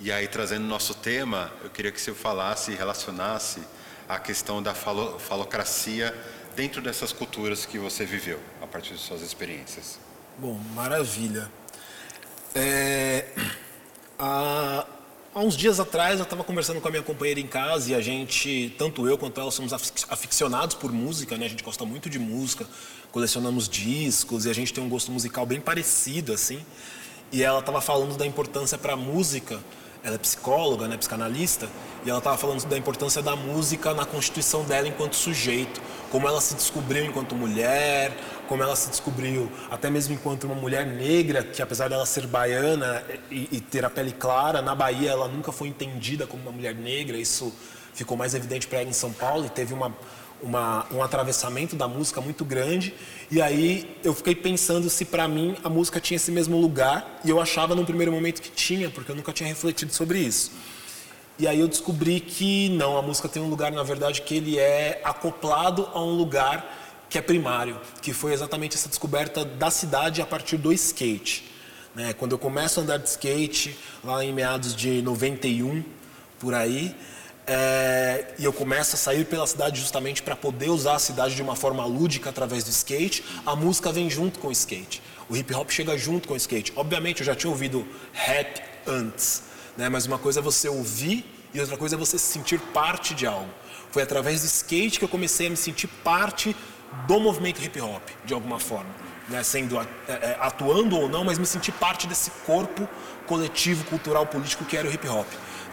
E 0.00 0.10
aí, 0.10 0.26
trazendo 0.26 0.66
nosso 0.66 0.92
tema, 0.92 1.52
eu 1.62 1.70
queria 1.70 1.92
que 1.92 2.00
você 2.00 2.12
falasse 2.12 2.72
e 2.72 2.74
relacionasse 2.74 3.60
a 4.08 4.18
questão 4.18 4.60
da 4.60 4.74
falo, 4.74 5.20
falocracia 5.20 6.12
dentro 6.56 6.82
dessas 6.82 7.12
culturas 7.12 7.64
que 7.64 7.78
você 7.78 8.04
viveu, 8.04 8.40
a 8.60 8.66
partir 8.66 8.94
de 8.94 8.98
suas 8.98 9.22
experiências. 9.22 10.00
Bom, 10.36 10.54
maravilha. 10.74 11.48
É, 12.56 13.26
a, 14.18 14.84
Há 15.36 15.40
uns 15.40 15.56
dias 15.56 15.80
atrás 15.80 16.20
eu 16.20 16.22
estava 16.22 16.44
conversando 16.44 16.80
com 16.80 16.86
a 16.86 16.92
minha 16.92 17.02
companheira 17.02 17.40
em 17.40 17.46
casa 17.48 17.90
e 17.90 17.94
a 17.96 18.00
gente, 18.00 18.72
tanto 18.78 19.08
eu 19.08 19.18
quanto 19.18 19.40
ela, 19.40 19.50
somos 19.50 19.72
aficionados 20.08 20.76
por 20.76 20.92
música, 20.92 21.36
né? 21.36 21.46
A 21.46 21.48
gente 21.48 21.64
gosta 21.64 21.84
muito 21.84 22.08
de 22.08 22.20
música, 22.20 22.64
colecionamos 23.10 23.68
discos 23.68 24.44
e 24.44 24.50
a 24.50 24.52
gente 24.52 24.72
tem 24.72 24.84
um 24.84 24.88
gosto 24.88 25.10
musical 25.10 25.44
bem 25.44 25.60
parecido, 25.60 26.32
assim. 26.32 26.64
E 27.32 27.42
ela 27.42 27.58
estava 27.58 27.80
falando 27.80 28.16
da 28.16 28.24
importância 28.24 28.78
para 28.78 28.92
a 28.92 28.96
música. 28.96 29.58
Ela 30.04 30.16
é 30.16 30.18
psicóloga, 30.18 30.86
né, 30.86 30.96
psicanalista, 30.98 31.68
e 32.04 32.10
ela 32.10 32.18
estava 32.18 32.36
falando 32.36 32.64
da 32.66 32.76
importância 32.76 33.22
da 33.22 33.34
música 33.34 33.94
na 33.94 34.04
constituição 34.04 34.62
dela 34.62 34.86
enquanto 34.86 35.16
sujeito, 35.16 35.80
como 36.10 36.28
ela 36.28 36.40
se 36.40 36.54
descobriu 36.54 37.06
enquanto 37.06 37.34
mulher, 37.34 38.14
como 38.46 38.62
ela 38.62 38.76
se 38.76 38.90
descobriu, 38.90 39.50
até 39.70 39.88
mesmo 39.88 40.14
enquanto 40.14 40.44
uma 40.44 40.54
mulher 40.54 40.86
negra, 40.86 41.42
que 41.42 41.62
apesar 41.62 41.88
dela 41.88 42.04
ser 42.04 42.26
baiana 42.26 43.02
e, 43.30 43.48
e 43.50 43.60
ter 43.60 43.84
a 43.84 43.90
pele 43.90 44.12
clara, 44.12 44.60
na 44.60 44.74
Bahia 44.74 45.10
ela 45.10 45.26
nunca 45.26 45.50
foi 45.50 45.68
entendida 45.68 46.26
como 46.26 46.42
uma 46.42 46.52
mulher 46.52 46.74
negra, 46.74 47.16
isso 47.16 47.52
ficou 47.94 48.16
mais 48.16 48.34
evidente 48.34 48.66
para 48.66 48.80
ela 48.80 48.90
em 48.90 48.92
São 48.92 49.12
Paulo 49.12 49.46
e 49.46 49.48
teve 49.48 49.72
uma, 49.72 49.96
uma, 50.44 50.86
um 50.92 51.02
atravessamento 51.02 51.74
da 51.74 51.88
música 51.88 52.20
muito 52.20 52.44
grande. 52.44 52.94
E 53.30 53.40
aí 53.40 53.98
eu 54.04 54.14
fiquei 54.14 54.34
pensando 54.34 54.88
se 54.90 55.04
para 55.04 55.26
mim 55.26 55.56
a 55.64 55.68
música 55.68 55.98
tinha 55.98 56.16
esse 56.16 56.30
mesmo 56.30 56.60
lugar 56.60 57.20
e 57.24 57.30
eu 57.30 57.40
achava 57.40 57.74
num 57.74 57.84
primeiro 57.84 58.12
momento 58.12 58.42
que 58.42 58.50
tinha, 58.50 58.90
porque 58.90 59.10
eu 59.10 59.16
nunca 59.16 59.32
tinha 59.32 59.48
refletido 59.48 59.92
sobre 59.92 60.18
isso. 60.18 60.52
E 61.38 61.48
aí 61.48 61.58
eu 61.58 61.66
descobri 61.66 62.20
que 62.20 62.68
não, 62.68 62.96
a 62.96 63.02
música 63.02 63.28
tem 63.28 63.42
um 63.42 63.48
lugar, 63.48 63.72
na 63.72 63.82
verdade, 63.82 64.22
que 64.22 64.36
ele 64.36 64.58
é 64.58 65.00
acoplado 65.02 65.88
a 65.92 66.00
um 66.00 66.12
lugar 66.12 66.82
que 67.08 67.18
é 67.18 67.22
primário, 67.22 67.80
que 68.00 68.12
foi 68.12 68.32
exatamente 68.32 68.76
essa 68.76 68.88
descoberta 68.88 69.44
da 69.44 69.70
cidade 69.70 70.22
a 70.22 70.26
partir 70.26 70.56
do 70.56 70.72
skate. 70.72 71.50
Né? 71.94 72.12
Quando 72.12 72.32
eu 72.32 72.38
começo 72.38 72.78
a 72.78 72.82
andar 72.82 72.98
de 72.98 73.08
skate, 73.08 73.76
lá 74.02 74.24
em 74.24 74.32
meados 74.32 74.76
de 74.76 75.00
91, 75.02 75.82
por 76.38 76.54
aí, 76.54 76.94
é, 77.46 78.24
e 78.38 78.44
eu 78.44 78.52
começo 78.52 78.96
a 78.96 78.98
sair 78.98 79.24
pela 79.26 79.46
cidade 79.46 79.78
justamente 79.78 80.22
para 80.22 80.34
poder 80.34 80.70
usar 80.70 80.94
a 80.94 80.98
cidade 80.98 81.34
de 81.34 81.42
uma 81.42 81.54
forma 81.54 81.84
lúdica 81.84 82.30
através 82.30 82.64
do 82.64 82.70
skate, 82.70 83.24
a 83.44 83.54
música 83.54 83.92
vem 83.92 84.08
junto 84.08 84.38
com 84.38 84.48
o 84.48 84.52
skate. 84.52 85.02
O 85.28 85.36
hip 85.36 85.54
hop 85.54 85.70
chega 85.70 85.96
junto 85.96 86.28
com 86.28 86.34
o 86.34 86.36
skate. 86.36 86.72
Obviamente 86.74 87.20
eu 87.20 87.26
já 87.26 87.34
tinha 87.34 87.50
ouvido 87.50 87.86
rap 88.12 88.62
antes, 88.86 89.42
né? 89.76 89.88
Mas 89.88 90.06
uma 90.06 90.18
coisa 90.18 90.40
é 90.40 90.42
você 90.42 90.68
ouvir 90.68 91.24
e 91.52 91.60
outra 91.60 91.76
coisa 91.76 91.96
é 91.96 91.98
você 91.98 92.18
se 92.18 92.26
sentir 92.26 92.58
parte 92.58 93.14
de 93.14 93.26
algo. 93.26 93.48
Foi 93.90 94.02
através 94.02 94.40
do 94.40 94.46
skate 94.46 94.98
que 94.98 95.04
eu 95.04 95.08
comecei 95.08 95.46
a 95.46 95.50
me 95.50 95.56
sentir 95.56 95.86
parte 95.86 96.56
do 97.06 97.20
movimento 97.20 97.62
hip 97.62 97.80
hop, 97.80 98.02
de 98.24 98.32
alguma 98.34 98.58
forma. 98.58 98.90
Né? 99.28 99.42
Sendo 99.42 99.78
é, 99.78 99.86
é, 100.08 100.36
atuando 100.40 100.96
ou 100.96 101.08
não, 101.08 101.24
mas 101.24 101.38
me 101.38 101.46
sentir 101.46 101.72
parte 101.72 102.06
desse 102.06 102.30
corpo 102.46 102.88
coletivo, 103.26 103.84
cultural, 103.84 104.26
político 104.26 104.64
que 104.64 104.76
era 104.76 104.88
o 104.88 104.92
hip 104.92 105.06
hop. 105.08 105.26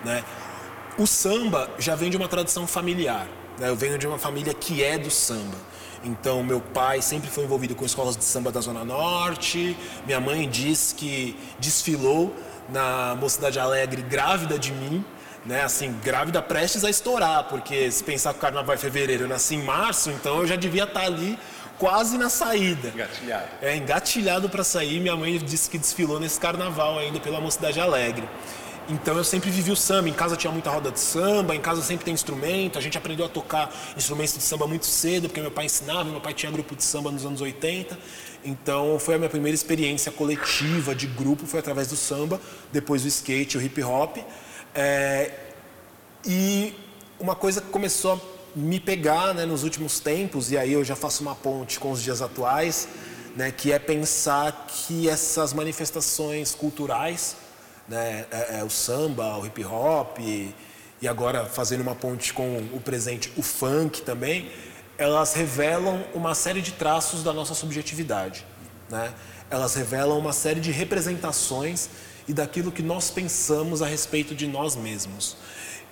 Né? 0.04 0.24
O 0.98 1.08
samba 1.08 1.70
já 1.80 1.96
vem 1.96 2.10
de 2.10 2.18
uma 2.18 2.28
tradição 2.28 2.68
familiar. 2.68 3.28
Né? 3.58 3.70
Eu 3.70 3.76
venho 3.76 3.98
de 3.98 4.08
uma 4.08 4.18
família 4.18 4.54
que 4.54 4.84
é 4.84 4.98
do 4.98 5.10
samba. 5.10 5.58
Então, 6.04 6.44
meu 6.44 6.60
pai 6.60 7.02
sempre 7.02 7.30
foi 7.30 7.44
envolvido 7.44 7.76
com 7.76 7.86
escolas 7.86 8.18
de 8.18 8.24
samba 8.24 8.52
da 8.52 8.60
Zona 8.60 8.84
Norte. 8.84 9.78
Minha 10.06 10.20
mãe 10.20 10.50
diz 10.50 10.94
que 10.98 11.38
desfilou 11.60 12.36
na 12.70 13.16
Mocidade 13.20 13.60
Alegre 13.60 14.02
grávida 14.02 14.58
de 14.58 14.72
mim, 14.72 15.06
né? 15.46 15.64
Assim, 15.64 15.96
grávida 16.04 16.42
prestes 16.42 16.84
a 16.84 16.90
estourar, 16.90 17.46
porque 17.46 17.92
se 17.92 18.04
pensar 18.04 18.34
que 18.34 18.40
o 18.40 18.42
carnaval 18.42 18.74
é 18.74 18.78
fevereiro, 18.78 19.26
eu 19.26 19.28
nasci 19.28 19.56
em 19.56 19.64
março, 19.64 20.10
então 20.10 20.40
eu 20.40 20.48
já 20.48 20.56
devia 20.56 20.86
estar 20.86 21.02
ali 21.02 21.38
quase 21.78 22.18
na 22.18 22.30
saída. 22.30 22.90
Engatilhado. 22.90 23.48
É, 23.62 23.76
engatilhado 23.76 24.50
para 24.50 24.64
sair. 24.64 25.00
Minha 25.00 25.16
mãe 25.16 25.38
disse 25.38 25.70
que 25.70 25.78
desfilou 25.78 26.20
nesse 26.20 26.40
carnaval 26.40 26.98
ainda 26.98 27.20
pela 27.20 27.40
Mocidade 27.42 27.80
Alegre. 27.80 28.28
Então 28.90 29.18
eu 29.18 29.24
sempre 29.24 29.50
vivi 29.50 29.72
o 29.72 29.76
samba. 29.76 30.10
Em 30.10 30.14
casa 30.14 30.36
tinha 30.36 30.52
muita 30.52 30.70
roda 30.70 30.92
de 30.92 31.00
samba, 31.00 31.56
em 31.56 31.62
casa 31.62 31.82
sempre 31.82 32.06
tem 32.06 32.14
instrumento. 32.14 32.78
A 32.78 32.82
gente 32.82 32.98
aprendeu 32.98 33.26
a 33.26 33.30
tocar 33.30 33.74
instrumentos 33.96 34.36
de 34.36 34.44
samba 34.44 34.68
muito 34.68 34.86
cedo, 34.86 35.28
porque 35.28 35.42
meu 35.42 35.52
pai 35.52 35.66
ensinava, 35.66 36.10
meu 36.10 36.22
pai 36.22 36.34
tinha 36.34 36.52
grupo 36.52 36.76
de 36.76 36.84
samba 36.84 37.12
nos 37.12 37.26
anos 37.26 37.42
80. 37.42 37.98
Então 38.44 38.98
foi 39.00 39.16
a 39.16 39.18
minha 39.18 39.30
primeira 39.30 39.56
experiência 39.56 40.12
coletiva 40.12 40.96
de 40.96 41.08
grupo, 41.08 41.46
foi 41.46 41.60
através 41.60 41.88
do 41.88 41.96
samba, 41.96 42.42
depois 42.72 43.04
do 43.04 43.08
skate, 43.08 43.58
o 43.58 43.62
hip 43.62 43.82
hop. 43.84 44.18
É, 44.74 45.32
e 46.26 46.74
uma 47.20 47.36
coisa 47.36 47.62
que 47.62 47.70
começou 47.70 48.14
a 48.14 48.20
me 48.56 48.80
pegar 48.80 49.34
né, 49.34 49.46
nos 49.46 49.64
últimos 49.64 50.00
tempos, 50.00 50.52
e 50.52 50.58
aí 50.58 50.74
eu 50.74 50.84
já 50.84 50.96
faço 50.96 51.22
uma 51.22 51.36
ponte 51.36 51.80
com 51.80 51.92
os 51.92 52.02
dias 52.02 52.22
atuais, 52.22 52.88
né, 53.36 53.52
que 53.52 53.72
é 53.72 53.80
pensar 53.80 54.68
que 54.68 55.08
essas 55.08 55.54
manifestações 55.54 56.54
culturais, 56.54 57.36
né, 57.92 58.26
é, 58.32 58.60
é, 58.60 58.64
o 58.64 58.70
samba, 58.70 59.38
o 59.38 59.46
hip 59.46 59.66
hop, 59.66 60.18
e, 60.20 60.56
e 61.02 61.08
agora 61.10 61.46
fazendo 61.46 61.82
uma 61.82 61.94
ponte 61.94 62.34
com 62.34 62.58
o 62.72 62.80
presente, 62.80 63.32
o 63.36 63.44
funk 63.44 64.02
também, 64.02 64.50
elas 64.98 65.34
revelam 65.34 66.02
uma 66.14 66.34
série 66.34 66.62
de 66.62 66.72
traços 66.72 67.22
da 67.22 67.34
nossa 67.34 67.54
subjetividade. 67.54 68.46
Né? 68.90 69.14
Elas 69.50 69.76
revelam 69.76 70.18
uma 70.18 70.32
série 70.32 70.62
de 70.62 70.72
representações 70.72 71.90
e 72.30 72.34
daquilo 72.34 72.72
que 72.72 72.82
nós 72.82 73.12
pensamos 73.12 73.82
a 73.82 73.88
respeito 73.88 74.34
de 74.34 74.48
nós 74.48 74.78
mesmos. 74.78 75.36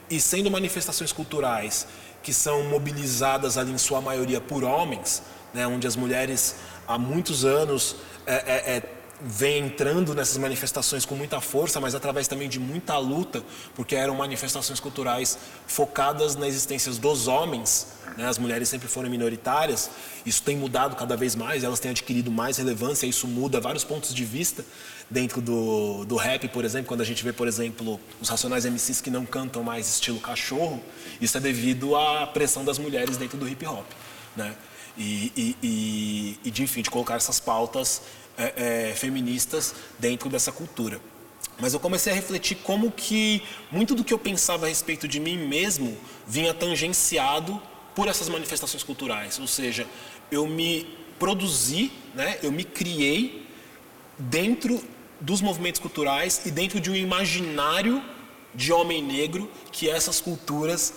E 0.09 0.21
sendo 0.21 0.49
manifestações 0.49 1.11
culturais 1.11 1.85
que 2.23 2.33
são 2.33 2.63
mobilizadas 2.63 3.57
ali 3.57 3.71
em 3.71 3.77
sua 3.77 3.99
maioria 3.99 4.39
por 4.39 4.63
homens, 4.63 5.21
né, 5.53 5.67
onde 5.67 5.85
as 5.85 5.97
mulheres 5.97 6.55
há 6.87 6.97
muitos 6.97 7.43
anos 7.43 7.97
é, 8.25 8.35
é, 8.35 8.77
é 8.77 8.98
vem 9.21 9.65
entrando 9.65 10.15
nessas 10.15 10.37
manifestações 10.37 11.05
com 11.05 11.15
muita 11.15 11.41
força, 11.41 11.79
mas 11.79 11.93
através 11.93 12.27
também 12.27 12.47
de 12.47 12.59
muita 12.59 12.97
luta, 12.97 13.43
porque 13.75 13.95
eram 13.95 14.15
manifestações 14.15 14.79
culturais 14.79 15.37
focadas 15.67 16.35
na 16.35 16.47
existência 16.47 16.91
dos 16.93 17.27
homens, 17.27 17.87
né? 18.17 18.27
as 18.27 18.37
mulheres 18.37 18.69
sempre 18.69 18.87
foram 18.87 19.09
minoritárias, 19.09 19.89
isso 20.25 20.41
tem 20.41 20.55
mudado 20.55 20.95
cada 20.95 21.17
vez 21.17 21.35
mais, 21.35 21.63
elas 21.63 21.79
têm 21.79 21.91
adquirido 21.91 22.31
mais 22.31 22.57
relevância, 22.57 23.05
isso 23.05 23.27
muda 23.27 23.59
vários 23.59 23.83
pontos 23.83 24.13
de 24.13 24.23
vista 24.23 24.63
dentro 25.09 25.41
do, 25.41 26.05
do 26.05 26.15
rap, 26.15 26.47
por 26.49 26.63
exemplo, 26.63 26.87
quando 26.87 27.01
a 27.01 27.05
gente 27.05 27.23
vê, 27.23 27.33
por 27.33 27.47
exemplo, 27.47 27.99
os 28.21 28.29
Racionais 28.29 28.63
MCs 28.65 29.01
que 29.01 29.09
não 29.09 29.25
cantam 29.25 29.63
mais 29.63 29.89
estilo 29.89 30.19
cachorro, 30.19 30.81
isso 31.19 31.35
é 31.35 31.41
devido 31.41 31.95
à 31.95 32.27
pressão 32.27 32.63
das 32.63 32.77
mulheres 32.77 33.17
dentro 33.17 33.37
do 33.37 33.47
hip 33.47 33.65
hop, 33.65 33.85
né? 34.35 34.55
E, 34.97 35.31
e, 35.35 35.55
e, 35.63 36.39
e 36.43 36.51
de, 36.51 36.63
enfim, 36.63 36.81
de 36.81 36.89
colocar 36.89 37.15
essas 37.15 37.39
pautas 37.39 38.01
é, 38.39 38.89
é, 38.89 38.95
feministas 38.95 39.75
dentro 39.99 40.29
dessa 40.29 40.51
cultura. 40.51 40.99
Mas 41.59 41.73
eu 41.73 41.79
comecei 41.79 42.13
a 42.13 42.15
refletir 42.15 42.55
como 42.63 42.89
que 42.89 43.43
muito 43.69 43.93
do 43.93 44.03
que 44.03 44.13
eu 44.13 44.17
pensava 44.17 44.65
a 44.65 44.69
respeito 44.69 45.07
de 45.07 45.19
mim 45.19 45.37
mesmo 45.37 45.97
vinha 46.25 46.53
tangenciado 46.53 47.61
por 47.93 48.07
essas 48.07 48.29
manifestações 48.29 48.81
culturais. 48.81 49.37
Ou 49.39 49.47
seja, 49.47 49.85
eu 50.31 50.47
me 50.47 50.87
produzi, 51.19 51.91
né, 52.15 52.39
eu 52.41 52.51
me 52.51 52.63
criei 52.63 53.45
dentro 54.17 54.81
dos 55.19 55.41
movimentos 55.41 55.81
culturais 55.81 56.45
e 56.45 56.51
dentro 56.51 56.79
de 56.79 56.89
um 56.89 56.95
imaginário 56.95 58.01
de 58.55 58.71
homem 58.71 59.03
negro 59.03 59.51
que 59.69 59.89
essas 59.89 60.21
culturas 60.21 60.93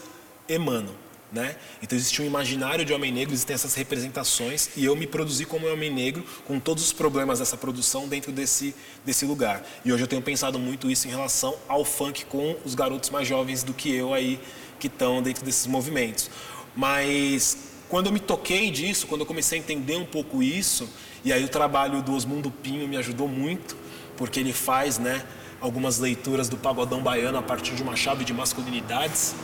emanam. 0.48 1.01
Né? 1.32 1.56
Então 1.82 1.96
existe 1.96 2.20
um 2.20 2.26
imaginário 2.26 2.84
de 2.84 2.92
homem 2.92 3.10
negro, 3.10 3.32
existem 3.32 3.54
essas 3.54 3.74
representações 3.74 4.68
e 4.76 4.84
eu 4.84 4.94
me 4.94 5.06
produzi 5.06 5.46
como 5.46 5.66
homem 5.66 5.90
negro 5.90 6.22
com 6.46 6.60
todos 6.60 6.84
os 6.84 6.92
problemas 6.92 7.38
dessa 7.38 7.56
produção 7.56 8.06
dentro 8.06 8.30
desse, 8.30 8.74
desse 9.02 9.24
lugar. 9.24 9.64
E 9.82 9.90
hoje 9.90 10.02
eu 10.02 10.06
tenho 10.06 10.20
pensado 10.20 10.58
muito 10.58 10.90
isso 10.90 11.08
em 11.08 11.10
relação 11.10 11.56
ao 11.66 11.86
funk 11.86 12.26
com 12.26 12.54
os 12.66 12.74
garotos 12.74 13.08
mais 13.08 13.26
jovens 13.26 13.62
do 13.62 13.72
que 13.72 13.90
eu 13.94 14.12
aí 14.12 14.38
que 14.78 14.88
estão 14.88 15.22
dentro 15.22 15.42
desses 15.42 15.66
movimentos. 15.66 16.30
Mas 16.76 17.56
quando 17.88 18.06
eu 18.06 18.12
me 18.12 18.20
toquei 18.20 18.70
disso, 18.70 19.06
quando 19.06 19.22
eu 19.22 19.26
comecei 19.26 19.58
a 19.58 19.62
entender 19.62 19.96
um 19.96 20.04
pouco 20.04 20.42
isso, 20.42 20.86
e 21.24 21.32
aí 21.32 21.42
o 21.42 21.48
trabalho 21.48 22.02
do 22.02 22.14
Osmundo 22.14 22.50
Pinho 22.50 22.86
me 22.86 22.98
ajudou 22.98 23.26
muito, 23.26 23.74
porque 24.18 24.38
ele 24.38 24.52
faz 24.52 24.98
né, 24.98 25.24
algumas 25.62 25.98
leituras 25.98 26.48
do 26.50 26.58
pagodão 26.58 27.02
baiano 27.02 27.38
a 27.38 27.42
partir 27.42 27.74
de 27.74 27.82
uma 27.82 27.96
chave 27.96 28.22
de 28.22 28.34
masculinidades 28.34 29.34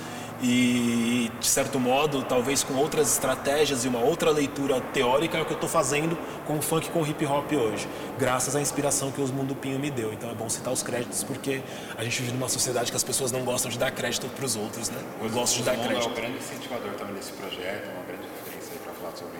e 0.40 1.30
de 1.40 1.46
certo 1.46 1.80
modo, 1.80 2.22
talvez 2.22 2.62
com 2.62 2.74
outras 2.74 3.10
estratégias 3.12 3.84
e 3.84 3.88
uma 3.88 3.98
outra 3.98 4.30
leitura 4.30 4.80
teórica 4.80 5.36
é 5.36 5.42
o 5.42 5.44
que 5.44 5.52
eu 5.52 5.56
estou 5.56 5.68
fazendo 5.68 6.16
com 6.46 6.58
o 6.58 6.62
funk 6.62 6.86
e 6.86 6.90
com 6.90 7.02
o 7.02 7.06
hip 7.06 7.24
hop 7.26 7.52
hoje, 7.52 7.88
graças 8.18 8.54
à 8.54 8.60
inspiração 8.60 9.10
que 9.10 9.20
o 9.20 9.24
Osmundo 9.24 9.54
Pinho 9.54 9.78
me 9.78 9.90
deu. 9.90 10.12
Então 10.12 10.30
é 10.30 10.34
bom 10.34 10.48
citar 10.48 10.72
os 10.72 10.82
créditos 10.82 11.24
porque 11.24 11.60
a 11.96 12.04
gente 12.04 12.22
vive 12.22 12.32
numa 12.32 12.48
sociedade 12.48 12.90
que 12.90 12.96
as 12.96 13.02
pessoas 13.02 13.32
não 13.32 13.44
gostam 13.44 13.70
de 13.70 13.78
dar 13.78 13.90
crédito 13.90 14.28
para 14.28 14.44
os 14.44 14.54
outros, 14.54 14.90
né? 14.90 14.98
Eu 15.20 15.30
gosto 15.30 15.56
de 15.56 15.64
dar 15.64 15.76
crédito. 15.76 16.06
é 16.06 16.10
um 16.10 16.14
grande 16.14 16.38
incentivador 16.38 16.92
também 16.94 17.14
desse 17.14 17.32
projeto, 17.32 17.90
uma 17.90 18.04
grande 18.04 18.22
referência 18.44 18.72
para 18.84 18.92
falar 18.92 19.16
sobre 19.16 19.38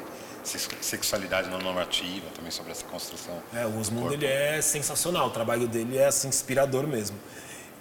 sexualidade 0.81 1.49
não 1.51 1.59
normativa, 1.59 2.27
também 2.35 2.51
sobre 2.51 2.73
essa 2.73 2.85
construção. 2.85 3.35
É, 3.55 3.67
o 3.67 3.79
Osmundo 3.79 4.15
ele 4.15 4.27
é 4.27 4.61
sensacional, 4.61 5.29
o 5.29 5.31
trabalho 5.31 5.69
dele 5.69 5.99
é 5.99 6.07
assim, 6.07 6.29
inspirador 6.29 6.87
mesmo. 6.87 7.17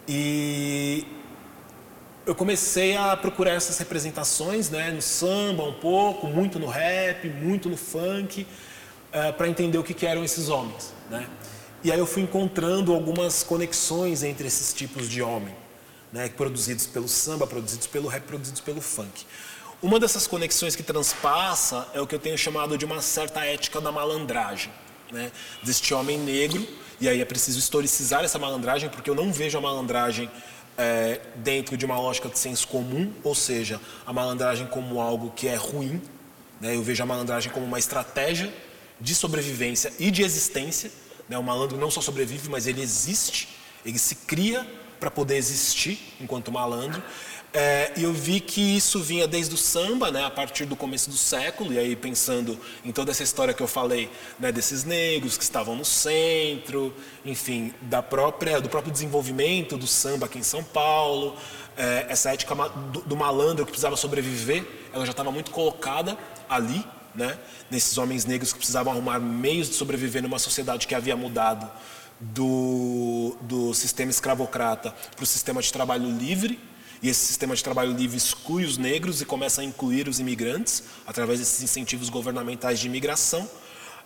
E 0.08 1.06
eu 2.28 2.36
comecei 2.36 2.98
a 2.98 3.16
procurar 3.16 3.54
essas 3.54 3.78
representações, 3.78 4.70
né, 4.70 4.92
no 4.92 5.02
samba 5.02 5.64
um 5.64 5.72
pouco, 5.72 6.28
muito 6.28 6.60
no 6.60 6.68
rap, 6.68 7.30
muito 7.30 7.70
no 7.70 7.78
funk, 7.78 8.42
uh, 8.42 9.32
para 9.32 9.48
entender 9.48 9.78
o 9.78 9.84
que, 9.84 9.94
que, 9.94 10.06
eram 10.06 10.26
esses 10.26 10.50
homens, 10.50 10.94
né? 11.10 11.26
E 11.82 11.90
aí 11.90 11.98
eu 11.98 12.06
fui 12.06 12.24
encontrando 12.24 12.94
algumas 12.94 13.44
conexões 13.44 14.24
entre 14.24 14.46
esses 14.46 14.74
tipos 14.74 15.08
de 15.08 15.22
homem, 15.22 15.56
né, 16.12 16.28
produzidos 16.28 16.86
pelo 16.86 17.08
samba, 17.08 17.48
produzidos 17.48 17.88
pelo 17.88 18.10
rap, 18.10 18.24
produzidos 18.24 18.60
pelo 18.60 18.82
funk. 18.82 19.26
Uma 19.82 19.98
dessas 19.98 20.28
conexões 20.28 20.76
que 20.76 20.84
transpassa 20.84 21.88
é 21.94 22.02
o 22.02 22.08
que 22.08 22.16
eu 22.16 22.20
tenho 22.20 22.38
chamado 22.38 22.78
de 22.78 22.84
uma 22.84 23.02
certa 23.02 23.46
ética 23.46 23.80
da 23.80 23.90
malandragem, 23.90 24.72
né? 25.14 25.32
Deste 25.64 25.94
homem 25.94 26.18
negro, 26.18 26.68
e 27.00 27.08
aí 27.08 27.22
é 27.22 27.26
preciso 27.26 27.58
historicizar 27.58 28.26
essa 28.26 28.38
malandragem, 28.38 28.90
porque 28.90 29.10
eu 29.10 29.16
não 29.16 29.32
vejo 29.32 29.58
a 29.58 29.62
malandragem 29.62 30.30
é, 30.78 31.20
dentro 31.36 31.76
de 31.76 31.86
uma 31.86 32.00
lógica 32.00 32.30
de 32.30 32.38
senso 32.38 32.68
comum, 32.68 33.12
ou 33.24 33.34
seja, 33.34 33.82
a 34.06 34.14
malandragem 34.14 34.68
como 34.68 35.02
algo 35.02 35.32
que 35.32 35.48
é 35.48 35.56
ruim. 35.56 36.02
Né? 36.62 36.76
Eu 36.76 36.84
vejo 36.84 37.02
a 37.02 37.06
malandragem 37.06 37.52
como 37.52 37.66
uma 37.66 37.80
estratégia 37.80 38.54
de 39.00 39.16
sobrevivência 39.16 39.92
e 40.00 40.12
de 40.12 40.22
existência. 40.22 40.92
Né? 41.28 41.38
O 41.38 41.44
malandro 41.44 41.78
não 41.78 41.90
só 41.90 42.02
sobrevive, 42.02 42.50
mas 42.50 42.68
ele 42.68 42.82
existe, 42.82 43.50
ele 43.86 43.98
se 43.98 44.16
cria 44.16 44.66
para 45.00 45.10
poder 45.10 45.38
existir 45.38 46.00
enquanto 46.20 46.52
malandro. 46.52 47.02
É, 47.54 47.94
eu 47.98 48.12
vi 48.12 48.40
que 48.40 48.62
isso 48.76 49.02
vinha 49.02 49.28
desde 49.28 49.56
o 49.56 49.58
samba, 49.58 50.12
né, 50.12 50.24
a 50.24 50.30
partir 50.30 50.66
do 50.66 50.76
começo 50.76 51.10
do 51.10 51.16
século, 51.16 51.74
e 51.74 51.80
aí 51.80 51.96
pensando 51.96 52.60
em 52.84 52.92
toda 52.92 53.12
essa 53.12 53.24
história 53.24 53.54
que 53.54 53.64
eu 53.64 53.68
falei, 53.68 54.12
né, 54.38 54.52
desses 54.52 54.84
negros 54.84 55.38
que 55.38 55.44
estavam 55.44 55.76
no 55.76 55.86
centro, 55.86 56.94
enfim, 57.26 57.74
da 57.82 58.04
própria, 58.04 58.60
do 58.60 58.68
próprio 58.68 58.92
desenvolvimento 58.92 59.78
do 59.78 59.88
samba 59.88 60.26
aqui 60.26 60.40
em 60.40 60.44
São 60.44 60.62
Paulo, 60.62 61.38
é, 61.78 62.06
essa 62.10 62.34
ética 62.34 62.54
do, 62.92 63.02
do 63.02 63.16
malandro 63.16 63.66
que 63.66 63.72
precisava 63.72 63.96
sobreviver, 63.96 64.66
ela 64.94 65.06
já 65.06 65.12
estava 65.12 65.32
muito 65.32 65.52
colocada 65.52 66.18
ali, 66.50 66.86
né, 67.16 67.40
nesses 67.72 67.98
homens 67.98 68.26
negros 68.26 68.52
que 68.52 68.60
precisavam 68.60 68.92
arrumar 68.92 69.20
meios 69.20 69.70
de 69.70 69.76
sobreviver 69.76 70.22
numa 70.22 70.38
sociedade 70.38 70.86
que 70.86 70.94
havia 70.94 71.16
mudado 71.16 71.72
do, 72.20 73.38
do 73.42 73.74
sistema 73.74 74.12
escravocrata 74.12 74.94
para 75.16 75.24
o 75.24 75.26
sistema 75.26 75.62
de 75.62 75.72
trabalho 75.72 76.10
livre, 76.10 76.60
e 77.02 77.10
esse 77.10 77.26
sistema 77.26 77.56
de 77.56 77.64
trabalho 77.64 77.92
livre 77.92 78.18
exclui 78.18 78.64
os 78.64 78.78
negros 78.78 79.22
e 79.22 79.26
começa 79.26 79.62
a 79.62 79.64
incluir 79.64 80.08
os 80.08 80.20
imigrantes 80.20 80.84
através 81.06 81.40
desses 81.40 81.62
incentivos 81.62 82.10
governamentais 82.10 82.80
de 82.80 82.88
imigração. 82.88 83.50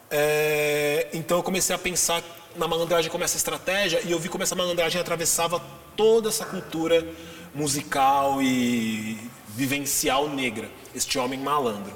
É, 0.09 1.07
então 1.13 1.37
eu 1.37 1.43
comecei 1.43 1.73
a 1.73 1.79
pensar 1.79 2.21
na 2.55 2.67
malandragem 2.67 3.09
como 3.09 3.23
essa 3.23 3.37
estratégia 3.37 4.01
e 4.03 4.11
eu 4.11 4.19
vi 4.19 4.27
como 4.27 4.43
essa 4.43 4.55
malandragem 4.55 4.99
atravessava 4.99 5.61
toda 5.95 6.29
essa 6.29 6.45
cultura 6.45 7.07
musical 7.55 8.41
e 8.41 9.17
vivencial 9.55 10.29
negra, 10.29 10.69
este 10.95 11.17
homem 11.17 11.39
malandro. 11.39 11.93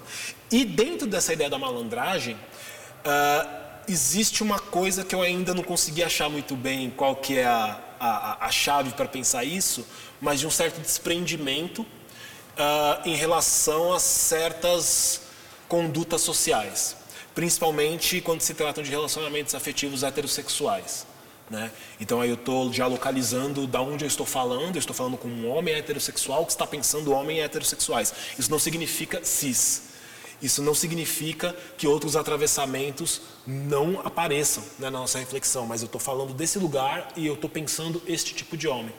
E 0.51 0.63
dentro 0.63 1.08
dessa 1.08 1.34
ideia 1.34 1.49
da 1.49 1.58
malandragem, 1.58 2.36
uh, 2.36 3.65
existe 3.88 4.43
uma 4.43 4.60
coisa 4.60 5.03
que 5.03 5.15
eu 5.15 5.21
ainda 5.21 5.53
não 5.53 5.63
consegui 5.63 6.03
achar 6.03 6.29
muito 6.29 6.55
bem 6.55 6.89
qual 6.89 7.15
que 7.15 7.38
é 7.38 7.45
a, 7.45 7.79
a, 8.06 8.46
a 8.46 8.52
chave 8.52 8.91
para 8.91 9.08
pensar 9.08 9.44
isso, 9.44 9.86
mas 10.22 10.39
de 10.39 10.48
um 10.48 10.52
certo 10.52 10.80
desprendimento 10.82 11.82
uh, 11.82 13.08
em 13.08 13.15
relação 13.15 13.94
a 13.94 14.00
certas 14.00 15.22
condutas 15.68 16.22
sociais, 16.22 16.96
principalmente 17.34 18.22
quando 18.22 18.41
se 18.41 18.54
tratam 18.54 18.84
de 18.84 18.89
relacionamentos 18.89 19.56
afetivos 19.56 20.04
heterossexuais. 20.04 21.06
Né? 21.50 21.72
Então 22.00 22.22
aí 22.22 22.30
eu 22.30 22.36
estou 22.36 22.74
já 22.74 22.88
localizando 22.88 23.68
da 23.68 23.80
onde 23.80 24.04
eu 24.04 24.08
estou 24.08 24.26
falando, 24.26 24.76
eu 24.76 24.80
estou 24.80 24.96
falando 24.96 25.18
com 25.18 25.28
um 25.28 25.50
homem 25.50 25.76
heterossexual 25.76 26.46
que 26.46 26.52
está 26.52 26.65
pensando 26.65 27.12
homem 27.12 27.41
heterossexuais. 27.41 28.13
Isso 28.38 28.50
não 28.50 28.58
significa 28.58 29.24
cis. 29.24 29.94
Isso 30.41 30.62
não 30.62 30.76
significa 30.76 31.56
que 31.78 31.88
outros 31.88 32.15
atravessamentos 32.15 33.21
não 33.48 34.02
apareçam 34.04 34.63
né, 34.78 34.89
na 34.89 35.00
nossa 35.00 35.17
reflexão, 35.17 35.65
mas 35.65 35.82
eu 35.82 35.86
estou 35.86 36.02
falando 36.02 36.34
desse 36.34 36.60
lugar 36.60 37.12
e 37.15 37.26
eu 37.26 37.36
estou 37.36 37.50
pensando 37.50 38.02
este 38.08 38.34
tipo 38.34 38.58
de 38.58 38.67
homem 38.67 38.93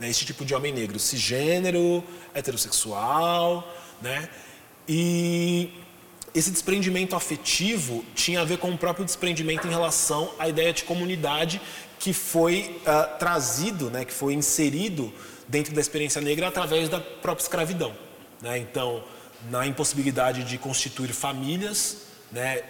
né, 0.00 0.08
esse 0.08 0.24
tipo 0.24 0.44
de 0.44 0.54
homem 0.54 0.72
negro, 0.72 0.98
cisgênero, 0.98 2.02
heterossexual, 2.34 3.70
né? 4.00 4.30
E 4.88 5.70
esse 6.34 6.50
desprendimento 6.50 7.14
afetivo 7.14 8.02
tinha 8.14 8.40
a 8.40 8.44
ver 8.44 8.56
com 8.56 8.70
o 8.70 8.78
próprio 8.78 9.04
desprendimento 9.04 9.66
em 9.66 9.70
relação 9.70 10.32
à 10.38 10.48
ideia 10.48 10.72
de 10.72 10.84
comunidade 10.84 11.60
que 11.98 12.14
foi 12.14 12.80
uh, 12.80 13.18
trazido, 13.18 13.90
né, 13.90 14.06
que 14.06 14.12
foi 14.12 14.32
inserido 14.32 15.12
dentro 15.46 15.74
da 15.74 15.80
experiência 15.82 16.20
negra 16.22 16.48
através 16.48 16.88
da 16.88 16.98
própria 16.98 17.42
escravidão. 17.42 17.94
Né? 18.40 18.58
Então, 18.58 19.04
na 19.48 19.66
impossibilidade 19.66 20.44
de 20.44 20.58
constituir 20.58 21.12
famílias, 21.12 21.98
né, 22.30 22.62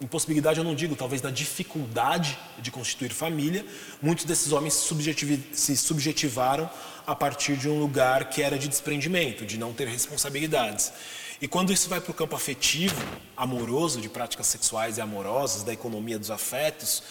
impossibilidade 0.00 0.58
eu 0.58 0.64
não 0.64 0.74
digo, 0.74 0.96
talvez 0.96 1.22
na 1.22 1.30
dificuldade 1.30 2.38
de 2.58 2.70
constituir 2.70 3.12
família, 3.12 3.64
muitos 4.00 4.24
desses 4.24 4.52
homens 4.52 4.74
se 4.74 5.76
subjetivaram 5.76 6.68
a 7.06 7.14
partir 7.14 7.56
de 7.56 7.68
um 7.68 7.78
lugar 7.78 8.28
que 8.28 8.42
era 8.42 8.58
de 8.58 8.68
desprendimento, 8.68 9.46
de 9.46 9.58
não 9.58 9.72
ter 9.72 9.88
responsabilidades. 9.88 10.92
E 11.40 11.48
quando 11.48 11.72
isso 11.72 11.88
vai 11.88 12.00
para 12.00 12.10
o 12.10 12.14
campo 12.14 12.36
afetivo, 12.36 13.00
amoroso, 13.36 14.00
de 14.00 14.08
práticas 14.08 14.46
sexuais 14.46 14.98
e 14.98 15.00
amorosas, 15.00 15.62
da 15.64 15.72
economia 15.72 16.18
dos 16.18 16.30
afetos, 16.30 17.02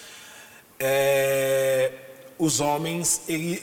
é, 0.79 1.91
os 2.39 2.59
homens, 2.59 3.23
ele, 3.27 3.61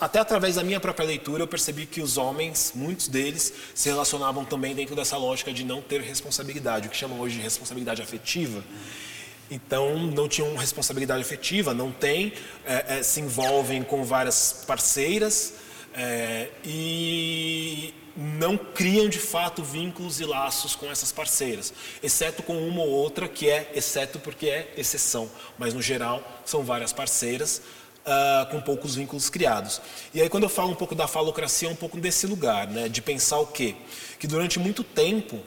até 0.00 0.20
através 0.20 0.54
da 0.54 0.62
minha 0.62 0.78
própria 0.78 1.06
leitura, 1.06 1.42
eu 1.42 1.48
percebi 1.48 1.84
que 1.84 2.00
os 2.00 2.16
homens, 2.16 2.72
muitos 2.74 3.08
deles, 3.08 3.52
se 3.74 3.88
relacionavam 3.88 4.44
também 4.44 4.74
dentro 4.74 4.94
dessa 4.94 5.16
lógica 5.16 5.52
de 5.52 5.64
não 5.64 5.82
ter 5.82 6.00
responsabilidade, 6.00 6.86
o 6.86 6.90
que 6.90 6.96
chamam 6.96 7.18
hoje 7.18 7.36
de 7.36 7.42
responsabilidade 7.42 8.00
afetiva. 8.00 8.62
Então, 9.50 9.98
não 9.98 10.28
tinham 10.28 10.54
responsabilidade 10.56 11.22
afetiva, 11.22 11.74
não 11.74 11.90
têm, 11.90 12.32
é, 12.64 12.98
é, 12.98 13.02
se 13.02 13.20
envolvem 13.20 13.82
com 13.82 14.04
várias 14.04 14.64
parceiras 14.66 15.54
é, 15.94 16.48
e 16.64 17.94
não 18.14 18.56
criam 18.56 19.08
de 19.08 19.18
fato 19.18 19.62
vínculos 19.62 20.20
e 20.20 20.24
laços 20.24 20.74
com 20.74 20.90
essas 20.90 21.12
parceiras, 21.12 21.72
exceto 22.02 22.42
com 22.42 22.58
uma 22.68 22.82
ou 22.82 22.90
outra 22.90 23.28
que 23.28 23.48
é 23.48 23.70
exceto 23.74 24.18
porque 24.18 24.48
é 24.48 24.74
exceção, 24.76 25.30
mas 25.56 25.72
no 25.72 25.80
geral 25.80 26.22
são 26.44 26.62
várias 26.62 26.92
parceiras 26.92 27.62
uh, 28.08 28.50
com 28.50 28.60
poucos 28.60 28.94
vínculos 28.94 29.28
criados. 29.28 29.80
E 30.14 30.20
aí 30.22 30.28
quando 30.28 30.44
eu 30.44 30.48
falo 30.48 30.70
um 30.70 30.74
pouco 30.74 30.94
da 30.94 31.06
falocracia, 31.06 31.68
é 31.68 31.72
um 31.72 31.76
pouco 31.76 31.98
desse 31.98 32.26
lugar, 32.26 32.66
né, 32.66 32.88
de 32.88 33.02
pensar 33.02 33.38
o 33.38 33.46
quê? 33.46 33.76
Que 34.18 34.26
durante 34.26 34.58
muito 34.58 34.82
tempo, 34.82 35.38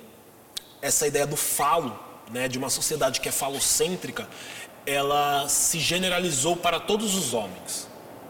essa 0.82 1.08
ideia 1.08 1.26
do 1.26 1.36
falo, 1.36 1.98
né, 2.32 2.48
de 2.48 2.58
uma 2.58 2.70
sociedade 2.70 3.20
que 3.20 3.28
é 3.28 3.32
falocêntrica, 3.32 4.28
ela 4.86 5.48
se 5.48 5.80
generalizou 5.80 6.56
para 6.56 6.80
todos 6.80 7.16
os 7.16 7.34
homens. 7.34 7.88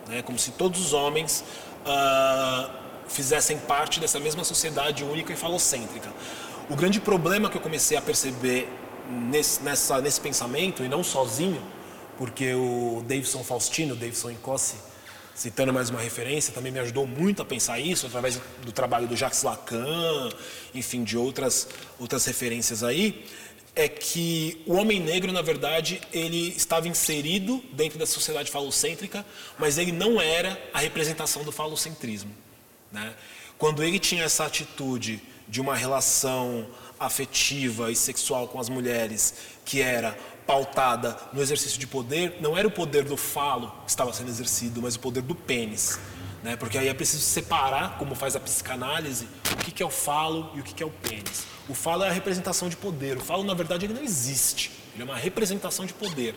Né, 0.07 0.21
como 0.21 0.39
se 0.39 0.51
todos 0.51 0.79
os 0.79 0.93
homens 0.93 1.43
uh, 1.85 2.71
fizessem 3.07 3.57
parte 3.57 3.99
dessa 3.99 4.19
mesma 4.19 4.43
sociedade 4.43 5.03
única 5.03 5.33
e 5.33 5.35
falocêntrica. 5.35 6.09
O 6.69 6.75
grande 6.75 6.99
problema 6.99 7.49
que 7.49 7.57
eu 7.57 7.61
comecei 7.61 7.97
a 7.97 8.01
perceber 8.01 8.67
nesse, 9.09 9.61
nessa, 9.61 9.99
nesse 10.01 10.19
pensamento, 10.19 10.83
e 10.83 10.87
não 10.87 11.03
sozinho, 11.03 11.61
porque 12.21 12.53
o 12.53 13.03
Davidson 13.07 13.43
Faustino, 13.43 13.95
Davidson 13.95 14.29
Incossi, 14.29 14.75
citando 15.33 15.73
mais 15.73 15.89
uma 15.89 15.99
referência, 15.99 16.53
também 16.53 16.71
me 16.71 16.77
ajudou 16.77 17.07
muito 17.07 17.41
a 17.41 17.45
pensar 17.45 17.79
isso, 17.79 18.05
através 18.05 18.39
do 18.63 18.71
trabalho 18.71 19.07
do 19.07 19.17
Jacques 19.17 19.41
Lacan, 19.41 20.29
enfim, 20.71 21.03
de 21.03 21.17
outras, 21.17 21.67
outras 21.99 22.23
referências 22.25 22.83
aí, 22.83 23.25
é 23.75 23.87
que 23.87 24.61
o 24.67 24.73
homem 24.73 24.99
negro, 24.99 25.31
na 25.31 25.41
verdade, 25.41 25.99
ele 26.13 26.49
estava 26.49 26.87
inserido 26.87 27.59
dentro 27.73 27.97
da 27.97 28.05
sociedade 28.05 28.51
falocêntrica, 28.51 29.25
mas 29.57 29.79
ele 29.79 29.91
não 29.91 30.21
era 30.21 30.61
a 30.71 30.77
representação 30.77 31.43
do 31.43 31.51
falocentrismo. 31.51 32.29
Né? 32.91 33.15
Quando 33.57 33.81
ele 33.81 33.97
tinha 33.97 34.25
essa 34.25 34.45
atitude 34.45 35.19
de 35.47 35.59
uma 35.59 35.75
relação 35.75 36.67
afetiva 36.99 37.91
e 37.91 37.95
sexual 37.95 38.47
com 38.47 38.59
as 38.59 38.69
mulheres, 38.69 39.33
que 39.65 39.81
era 39.81 40.15
pautada 40.51 41.17
no 41.31 41.41
exercício 41.41 41.79
de 41.79 41.87
poder, 41.87 42.37
não 42.41 42.57
era 42.57 42.67
o 42.67 42.71
poder 42.71 43.05
do 43.05 43.15
falo 43.15 43.71
que 43.85 43.89
estava 43.89 44.11
sendo 44.11 44.27
exercido, 44.27 44.81
mas 44.81 44.95
o 44.95 44.99
poder 44.99 45.21
do 45.21 45.33
pênis. 45.33 45.97
Né? 46.43 46.57
Porque 46.57 46.77
aí 46.77 46.89
é 46.89 46.93
preciso 46.93 47.23
separar, 47.23 47.97
como 47.97 48.15
faz 48.15 48.35
a 48.35 48.39
psicanálise, 48.39 49.29
o 49.49 49.55
que, 49.55 49.81
é 49.81 49.85
o 49.85 49.89
falo 49.89 50.51
e 50.53 50.59
o 50.59 50.63
que, 50.63 50.73
que 50.73 50.83
é 50.83 50.85
o 50.85 50.89
pênis. 50.89 51.45
O 51.69 51.73
falo 51.73 52.03
é 52.03 52.09
a 52.09 52.11
representação 52.11 52.67
de 52.67 52.75
poder. 52.75 53.15
O 53.15 53.21
falo, 53.21 53.45
na 53.45 53.53
verdade, 53.53 53.85
ele 53.85 53.93
não 53.93 54.03
existe. 54.03 54.71
Ele 54.93 55.03
é 55.03 55.05
uma 55.05 55.15
representação 55.15 55.85
de 55.85 55.93
poder. 55.93 56.35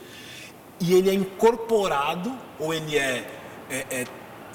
E 0.79 0.93
ele 0.93 1.11
é 1.11 1.15
incorporado, 1.15 2.39
ou 2.61 2.73
ele 2.73 2.97
é, 2.97 3.29
é, 3.69 3.87
é 3.91 4.05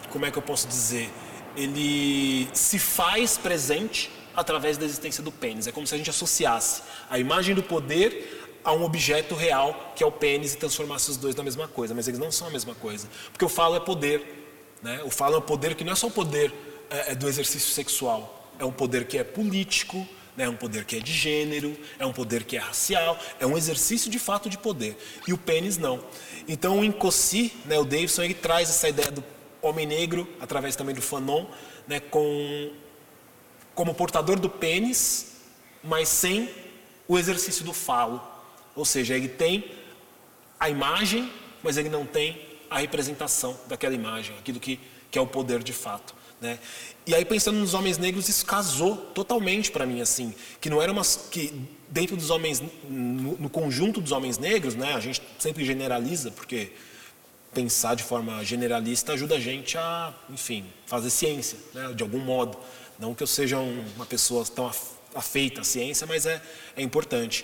como 0.10 0.26
é 0.26 0.32
que 0.32 0.38
eu 0.38 0.42
posso 0.42 0.70
dizer? 0.70 1.12
Ele 1.58 2.48
se 2.54 2.80
faz 2.80 3.38
presente 3.38 4.10
através 4.34 4.78
da 4.78 4.86
existência 4.86 5.22
do 5.22 5.34
pênis. 5.34 5.68
É 5.68 5.72
como 5.74 5.86
se 5.86 5.96
a 5.96 5.98
gente 5.98 6.10
associasse 6.10 6.82
a 7.10 7.20
imagem 7.20 7.54
do 7.54 7.62
poder 7.62 8.49
a 8.64 8.74
um 8.74 8.84
objeto 8.84 9.36
real, 9.36 9.94
que 9.96 10.04
é 10.04 10.08
o 10.08 10.12
pênis, 10.12 10.54
e 10.54 10.58
transformasse 10.58 11.10
os 11.10 11.18
dois 11.18 11.36
na 11.36 11.44
mesma 11.44 11.68
coisa. 11.68 11.94
Mas 11.94 12.08
eles 12.08 12.20
não 12.20 12.32
são 12.32 12.48
a 12.48 12.52
mesma 12.52 12.76
coisa. 12.76 13.08
Porque 13.32 13.46
o 13.46 13.50
falo 13.50 13.76
é 13.76 13.80
poder. 13.80 14.48
Né? 14.82 15.02
O 15.04 15.10
falo 15.10 15.36
é 15.36 15.38
um 15.38 15.42
poder 15.42 15.76
que 15.76 15.84
não 15.84 15.94
é 15.94 15.96
só 15.96 16.08
o 16.08 16.12
poder 16.12 16.54
é, 16.90 17.12
é, 17.12 17.16
do 17.16 17.28
exercício 17.28 17.72
sexual. 17.72 18.52
É 18.60 18.66
um 18.66 18.72
poder 18.72 19.06
que 19.06 19.18
é 19.18 19.24
político, 19.24 19.98
né? 20.36 20.46
é 20.46 20.50
um 20.50 20.56
poder 20.56 20.86
que 20.86 20.98
é 20.98 21.00
de 21.00 21.14
gênero, 21.14 21.78
é 21.98 22.06
um 22.06 22.14
poder 22.14 22.44
que 22.44 22.58
é 22.58 22.60
racial, 22.60 23.18
é 23.40 23.46
um 23.46 23.58
exercício 23.58 24.12
de 24.12 24.20
fato 24.20 24.50
de 24.50 24.58
poder. 24.58 24.98
E 25.28 25.34
o 25.34 25.38
pênis 25.38 25.78
não. 25.78 26.04
Então 26.48 26.80
o 26.80 26.84
Incossi, 26.84 27.54
né, 27.66 27.78
o 27.78 27.86
Davidson, 27.86 28.24
ele 28.24 28.34
traz 28.34 28.70
essa 28.70 28.90
ideia 28.90 29.12
do 29.12 29.24
homem 29.62 29.86
negro, 29.86 30.28
através 30.40 30.76
também 30.76 30.96
do 30.96 31.02
Fanon, 31.02 31.46
né, 31.88 32.00
com, 32.00 32.72
como 33.76 33.94
portador 33.94 34.40
do 34.40 34.50
pênis, 34.50 35.38
mas 35.84 36.10
sem 36.10 36.50
o 37.08 37.18
exercício 37.18 37.66
do 37.66 37.74
falo. 37.74 38.22
Ou 38.80 38.86
seja, 38.86 39.14
ele 39.14 39.28
tem 39.28 39.66
a 40.58 40.70
imagem, 40.70 41.30
mas 41.62 41.76
ele 41.76 41.90
não 41.90 42.06
tem 42.06 42.42
a 42.70 42.80
representação 42.80 43.60
daquela 43.68 43.94
imagem, 43.94 44.34
aquilo 44.40 44.58
que, 44.58 44.80
que 45.12 45.20
é 45.20 45.22
o 45.22 45.28
poder 45.28 45.62
de 45.62 45.74
fato. 45.74 46.16
Né? 46.40 46.58
E 47.06 47.14
aí 47.14 47.26
pensando 47.26 47.60
nos 47.60 47.74
homens 47.74 47.98
negros, 47.98 48.30
isso 48.30 48.46
casou 48.46 48.96
totalmente 48.96 49.70
para 49.70 49.86
mim 49.86 50.00
assim, 50.00 50.34
que 50.62 50.70
não 50.70 50.82
era 50.82 50.90
uma 50.94 51.02
que 51.30 51.54
dentro 51.90 52.16
dos 52.16 52.30
homens 52.30 52.64
no, 52.88 53.36
no, 53.38 53.50
conjunto 53.50 54.00
dos 54.00 54.14
homens 54.14 54.38
negros, 54.38 54.76
né, 54.76 54.94
a 54.94 55.00
gente 55.02 55.22
sempre 55.38 55.66
generaliza 55.66 56.32
porque 56.32 56.72
pensar 57.54 57.96
de 57.96 58.04
forma 58.04 58.42
generalista 58.46 59.12
ajuda 59.12 59.36
a 59.36 59.40
gente 59.42 59.78
a, 59.78 60.14
enfim, 60.30 60.66
fazer 60.86 61.10
ciência, 61.10 61.58
né, 61.74 61.92
de 61.94 62.02
algum 62.02 62.20
modo. 62.20 62.58
Não 62.98 63.14
que 63.14 63.24
eu 63.24 63.28
seja 63.28 63.58
uma 63.58 64.06
pessoa 64.06 64.46
tão 64.46 64.72
afeita 65.14 65.60
à 65.62 65.64
ciência, 65.66 66.08
mas 66.08 66.26
é, 66.26 66.42
é 66.78 66.82
importante. 66.82 67.44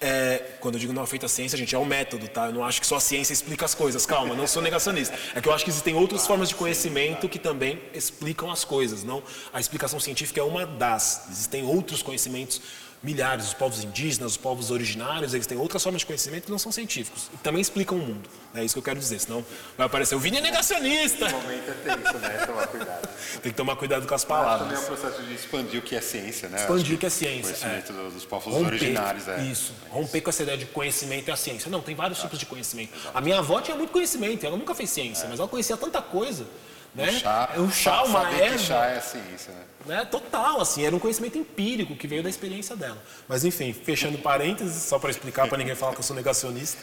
É, 0.00 0.56
quando 0.60 0.74
eu 0.74 0.80
digo 0.80 0.92
não 0.92 1.02
afeita 1.02 1.26
à 1.26 1.28
ciência, 1.28 1.56
gente, 1.56 1.74
é 1.74 1.78
o 1.78 1.84
método, 1.84 2.28
tá? 2.28 2.46
Eu 2.46 2.52
não 2.52 2.64
acho 2.64 2.80
que 2.80 2.86
só 2.86 2.96
a 2.96 3.00
ciência 3.00 3.32
explica 3.32 3.64
as 3.64 3.74
coisas. 3.74 4.04
Calma, 4.04 4.34
não 4.34 4.46
sou 4.46 4.60
negacionista. 4.60 5.16
É 5.34 5.40
que 5.40 5.48
eu 5.48 5.52
acho 5.52 5.64
que 5.64 5.70
existem 5.70 5.94
outras 5.94 6.26
formas 6.26 6.48
de 6.48 6.54
conhecimento 6.54 7.28
que 7.28 7.38
também 7.38 7.80
explicam 7.94 8.50
as 8.50 8.64
coisas. 8.64 9.04
Não, 9.04 9.22
a 9.52 9.60
explicação 9.60 10.00
científica 10.00 10.40
é 10.40 10.42
uma 10.42 10.66
das. 10.66 11.26
Existem 11.30 11.64
outros 11.64 12.02
conhecimentos 12.02 12.60
milhares, 13.04 13.48
os 13.48 13.54
povos 13.54 13.84
indígenas, 13.84 14.32
os 14.32 14.36
povos 14.36 14.70
originários, 14.70 15.34
eles 15.34 15.46
têm 15.46 15.58
outras 15.58 15.82
formas 15.82 16.00
de 16.00 16.06
conhecimento 16.06 16.44
que 16.44 16.50
não 16.50 16.58
são 16.58 16.72
científicos. 16.72 17.30
E 17.34 17.36
também 17.36 17.60
explicam 17.60 17.98
o 17.98 18.00
mundo. 18.00 18.28
É 18.54 18.64
isso 18.64 18.74
que 18.74 18.78
eu 18.78 18.82
quero 18.82 18.98
dizer, 18.98 19.18
senão 19.20 19.44
vai 19.76 19.86
aparecer 19.86 20.14
o 20.14 20.18
Vini 20.18 20.38
é 20.38 20.40
negacionista. 20.40 21.28
No 21.28 21.42
momento 21.42 21.70
é 21.70 21.74
tenso, 21.74 22.18
né? 22.18 22.46
Tomar 22.46 22.66
cuidado. 22.68 23.08
Tem 23.42 23.52
que 23.52 23.56
tomar 23.56 23.76
cuidado 23.76 24.06
com 24.06 24.14
as 24.14 24.24
palavras. 24.24 24.68
Mas 24.68 24.78
também 24.78 24.78
é 24.78 24.94
um 24.94 25.00
processo 25.00 25.22
de 25.22 25.34
expandir 25.34 25.80
o 25.80 25.82
que 25.82 25.94
é 25.94 26.00
ciência, 26.00 26.48
né? 26.48 26.58
Expandir 26.58 26.94
o 26.94 26.98
que 26.98 27.06
é 27.06 27.10
ciência. 27.10 27.56
Conhecimento 27.56 27.92
é. 27.92 28.10
dos 28.10 28.24
povos 28.24 28.54
Romper, 28.54 28.66
originários, 28.66 29.28
é. 29.28 29.42
Isso. 29.42 29.72
Romper 29.90 30.20
com 30.22 30.30
essa 30.30 30.42
ideia 30.42 30.56
de 30.56 30.66
conhecimento 30.66 31.28
e 31.28 31.30
a 31.30 31.36
ciência. 31.36 31.70
Não, 31.70 31.82
tem 31.82 31.94
vários 31.94 32.20
tipos 32.20 32.38
de 32.38 32.46
conhecimento. 32.46 32.92
A 33.12 33.20
minha 33.20 33.38
avó 33.38 33.60
tinha 33.60 33.76
muito 33.76 33.90
conhecimento, 33.90 34.46
ela 34.46 34.56
nunca 34.56 34.74
fez 34.74 34.88
ciência, 34.88 35.28
mas 35.28 35.38
ela 35.38 35.48
conhecia 35.48 35.76
tanta 35.76 36.00
coisa. 36.00 36.46
Né? 36.94 37.08
O 37.08 37.12
chá, 37.12 37.50
o 37.56 37.70
chá, 37.70 38.02
uma 38.04 38.30
erva. 38.30 38.58
chá 38.58 38.86
é 38.86 39.00
ciência, 39.00 39.52
né? 39.52 39.64
né? 39.86 40.04
Total, 40.04 40.60
assim, 40.60 40.84
era 40.84 40.94
um 40.94 40.98
conhecimento 40.98 41.36
empírico 41.36 41.96
que 41.96 42.06
veio 42.06 42.22
da 42.22 42.30
experiência 42.30 42.76
dela. 42.76 43.02
Mas 43.28 43.44
enfim, 43.44 43.72
fechando 43.72 44.18
parênteses, 44.18 44.82
só 44.82 44.98
para 44.98 45.10
explicar 45.10 45.48
para 45.48 45.58
ninguém 45.58 45.74
falar 45.74 45.92
que 45.92 45.98
eu 45.98 46.04
sou 46.04 46.14
negacionista. 46.14 46.80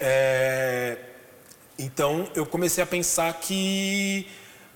É... 0.00 0.98
Então 1.78 2.28
eu 2.34 2.44
comecei 2.44 2.82
a 2.82 2.86
pensar 2.86 3.32
que 3.34 4.26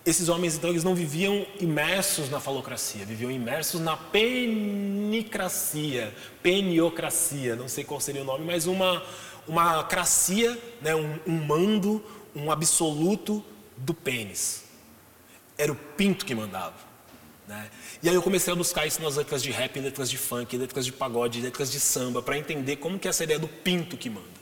esses 0.07 0.29
homens 0.29 0.55
então 0.57 0.71
eles 0.71 0.85
não 0.85 0.95
viviam 0.95 1.45
imersos 1.59 2.31
na 2.31 2.39
falocracia, 2.39 3.05
viviam 3.05 3.31
imersos 3.31 3.81
na 3.81 3.97
penicracia, 3.97 5.05
peniocracia, 6.43 7.57
não 7.57 7.69
sei 7.69 7.83
qual 7.85 8.01
seria 8.01 8.23
o 8.23 8.25
nome, 8.25 8.45
mas 8.45 8.67
uma 8.67 9.03
uma 9.49 9.83
cracia, 9.85 10.57
né? 10.81 10.95
um, 10.95 11.19
um 11.27 11.45
mando, 11.45 12.05
um 12.35 12.51
absoluto 12.53 13.45
do 13.77 13.93
pênis. 13.93 14.60
Era 15.61 15.73
o 15.73 15.75
pinto 15.75 16.25
que 16.25 16.35
mandava. 16.35 16.75
Né? 17.47 17.69
E 18.03 18.09
aí 18.09 18.15
eu 18.15 18.23
comecei 18.23 18.53
a 18.53 18.57
buscar 18.57 18.87
isso 18.87 19.03
nas 19.03 19.17
letras 19.17 19.43
de 19.43 19.51
rap, 19.51 19.79
letras 19.79 20.09
de 20.09 20.17
funk, 20.17 20.57
letras 20.57 20.87
de 20.87 20.93
pagode, 20.93 21.41
letras 21.41 21.71
de 21.71 21.81
samba, 21.81 22.23
para 22.23 22.39
entender 22.39 22.77
como 22.77 22.99
que 22.99 23.09
é 23.09 23.11
essa 23.11 23.25
ideia 23.25 23.39
do 23.39 23.49
pinto 23.49 23.97
que 23.97 24.09
manda. 24.09 24.41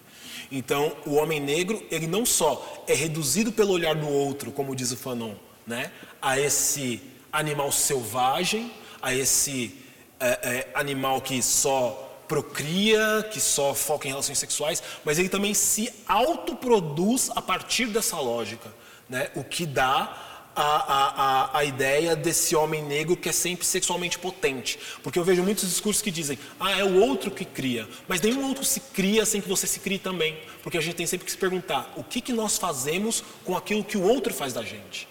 Então, 0.52 0.96
o 1.04 1.14
homem 1.14 1.40
negro, 1.40 1.82
ele 1.90 2.06
não 2.06 2.24
só 2.24 2.84
é 2.86 2.94
reduzido 2.94 3.50
pelo 3.50 3.72
olhar 3.72 3.94
do 3.94 4.08
outro, 4.08 4.52
como 4.52 4.76
diz 4.76 4.92
o 4.92 4.96
Fanon, 4.96 5.34
né? 5.66 5.90
a 6.20 6.38
esse 6.38 7.02
animal 7.32 7.72
selvagem, 7.72 8.72
a 9.00 9.14
esse 9.14 9.74
é, 10.20 10.26
é, 10.28 10.70
animal 10.74 11.20
que 11.20 11.42
só 11.42 12.04
procria, 12.28 13.26
que 13.30 13.40
só 13.40 13.74
foca 13.74 14.06
em 14.06 14.10
relações 14.10 14.38
sexuais, 14.38 14.82
mas 15.04 15.18
ele 15.18 15.28
também 15.28 15.54
se 15.54 15.90
autoproduz 16.06 17.30
a 17.34 17.40
partir 17.40 17.86
dessa 17.86 18.20
lógica 18.20 18.70
né? 19.08 19.30
o 19.34 19.42
que 19.42 19.64
dá 19.64 20.27
a, 20.60 21.52
a, 21.52 21.58
a, 21.58 21.64
ideia 21.64 22.16
desse 22.16 22.56
homem 22.56 22.82
negro 22.82 23.16
que 23.16 23.28
é 23.28 23.32
sempre 23.32 23.64
sexualmente 23.64 24.18
potente. 24.18 24.78
Porque 25.02 25.18
eu 25.18 25.24
vejo 25.24 25.42
muitos 25.42 25.68
discursos 25.68 26.02
que 26.02 26.10
dizem, 26.10 26.38
ah, 26.58 26.78
é 26.78 26.84
o 26.84 27.00
outro 27.00 27.30
que 27.30 27.44
cria. 27.44 27.88
Mas 28.08 28.20
nenhum 28.20 28.46
outro 28.46 28.64
se 28.64 28.80
cria 28.80 29.24
sem 29.24 29.40
que 29.40 29.48
você 29.48 29.66
se 29.66 29.78
crie 29.78 29.98
também. 29.98 30.38
Porque 30.62 30.76
a 30.76 30.80
gente 30.80 30.96
tem 30.96 31.06
sempre 31.06 31.24
que 31.24 31.30
se 31.30 31.38
perguntar, 31.38 31.92
o 31.96 32.02
que, 32.02 32.20
que 32.20 32.32
nós 32.32 32.58
fazemos 32.58 33.22
com 33.44 33.56
aquilo 33.56 33.84
que 33.84 33.96
o 33.96 34.02
outro 34.02 34.34
faz 34.34 34.52
da 34.52 34.62
gente? 34.62 35.06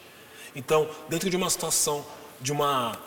Então, 0.55 0.89
dentro 1.07 1.29
de 1.29 1.37
uma 1.37 1.49
situação 1.49 2.05
de 2.41 2.51
uma 2.51 2.99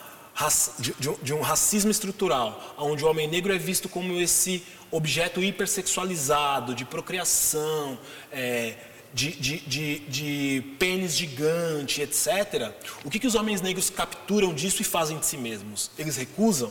de, 0.78 0.94
de, 0.98 1.14
de, 1.22 1.34
um 1.34 1.42
racismo 1.42 1.90
estrutural, 1.90 2.74
onde 2.78 3.04
o 3.04 3.08
homem 3.08 3.28
negro 3.28 3.52
é 3.52 3.58
visto 3.58 3.88
como 3.88 4.18
esse 4.18 4.64
objeto 4.90 5.42
hipersexualizado, 5.42 6.74
de 6.74 6.86
procriação, 6.86 7.98
é, 8.32 8.74
de, 9.12 9.32
de, 9.32 9.60
de, 9.60 9.98
de 10.00 10.64
pênis 10.78 11.16
gigante, 11.16 12.00
etc., 12.02 12.72
o 13.04 13.10
que, 13.10 13.18
que 13.18 13.26
os 13.26 13.34
homens 13.34 13.60
negros 13.60 13.90
capturam 13.90 14.54
disso 14.54 14.82
e 14.82 14.84
fazem 14.84 15.18
de 15.18 15.26
si 15.26 15.36
mesmos? 15.36 15.90
Eles 15.98 16.16
recusam? 16.16 16.70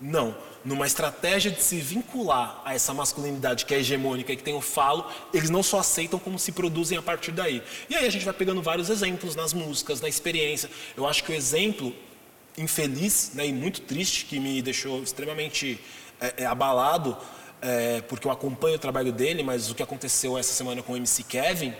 Não. 0.00 0.36
Numa 0.64 0.86
estratégia 0.86 1.50
de 1.50 1.62
se 1.62 1.76
vincular 1.76 2.60
a 2.64 2.74
essa 2.74 2.92
masculinidade 2.92 3.64
que 3.64 3.74
é 3.74 3.78
hegemônica 3.78 4.32
e 4.32 4.36
que 4.36 4.42
tem 4.42 4.54
o 4.54 4.60
falo, 4.60 5.06
eles 5.32 5.48
não 5.48 5.62
só 5.62 5.78
aceitam 5.78 6.18
como 6.18 6.38
se 6.38 6.52
produzem 6.52 6.98
a 6.98 7.02
partir 7.02 7.32
daí. 7.32 7.62
E 7.88 7.96
aí 7.96 8.06
a 8.06 8.10
gente 8.10 8.24
vai 8.24 8.34
pegando 8.34 8.60
vários 8.60 8.90
exemplos 8.90 9.34
nas 9.34 9.54
músicas, 9.54 10.00
na 10.00 10.08
experiência. 10.08 10.70
Eu 10.96 11.06
acho 11.06 11.24
que 11.24 11.32
o 11.32 11.34
exemplo 11.34 11.94
infeliz 12.58 13.30
né, 13.34 13.46
e 13.46 13.52
muito 13.52 13.80
triste, 13.82 14.26
que 14.26 14.38
me 14.38 14.60
deixou 14.60 15.02
extremamente 15.02 15.80
é, 16.20 16.42
é, 16.42 16.46
abalado, 16.46 17.16
é, 17.60 18.00
porque 18.02 18.26
eu 18.26 18.30
acompanho 18.30 18.76
o 18.76 18.78
trabalho 18.78 19.12
dele, 19.12 19.42
mas 19.42 19.70
o 19.70 19.74
que 19.74 19.82
aconteceu 19.82 20.38
essa 20.38 20.52
semana 20.52 20.82
com 20.82 20.92
o 20.92 20.96
MC 20.96 21.22
Kevin 21.24 21.74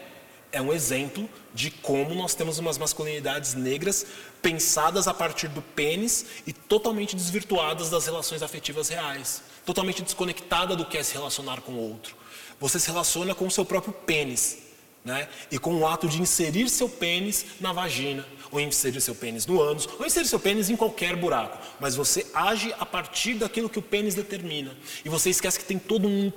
é 0.52 0.60
um 0.60 0.72
exemplo 0.72 1.28
de 1.54 1.70
como 1.70 2.14
nós 2.14 2.34
temos 2.34 2.58
umas 2.58 2.76
masculinidades 2.76 3.54
negras 3.54 4.04
pensadas 4.42 5.06
a 5.06 5.14
partir 5.14 5.48
do 5.48 5.62
pênis 5.62 6.26
e 6.46 6.52
totalmente 6.52 7.14
desvirtuadas 7.14 7.88
das 7.88 8.06
relações 8.06 8.42
afetivas 8.42 8.88
reais, 8.88 9.42
totalmente 9.64 10.02
desconectada 10.02 10.74
do 10.74 10.84
que 10.84 10.98
é 10.98 11.02
se 11.02 11.14
relacionar 11.14 11.60
com 11.60 11.72
o 11.72 11.78
outro. 11.78 12.16
Você 12.58 12.78
se 12.80 12.88
relaciona 12.88 13.34
com 13.34 13.46
o 13.46 13.50
seu 13.50 13.64
próprio 13.64 13.92
pênis, 13.92 14.58
né? 15.04 15.28
E 15.50 15.58
com 15.58 15.74
o 15.76 15.86
ato 15.86 16.08
de 16.08 16.20
inserir 16.20 16.68
seu 16.68 16.88
pênis 16.88 17.46
na 17.60 17.72
vagina, 17.72 18.26
ou 18.50 18.60
inserir 18.60 19.00
seu 19.00 19.14
pênis 19.14 19.46
no 19.46 19.60
ânus, 19.60 19.88
ou 19.98 20.04
inserir 20.04 20.26
seu 20.26 20.40
pênis 20.40 20.68
em 20.68 20.76
qualquer 20.76 21.16
buraco. 21.16 21.58
Mas 21.78 21.96
você 21.96 22.26
age 22.34 22.74
a 22.78 22.84
partir 22.84 23.34
daquilo 23.34 23.68
que 23.68 23.78
o 23.78 23.82
pênis 23.82 24.14
determina. 24.14 24.76
E 25.04 25.08
você 25.08 25.30
esquece 25.30 25.58
que 25.58 25.64
tem 25.64 25.78
todo 25.78 26.06
um, 26.06 26.32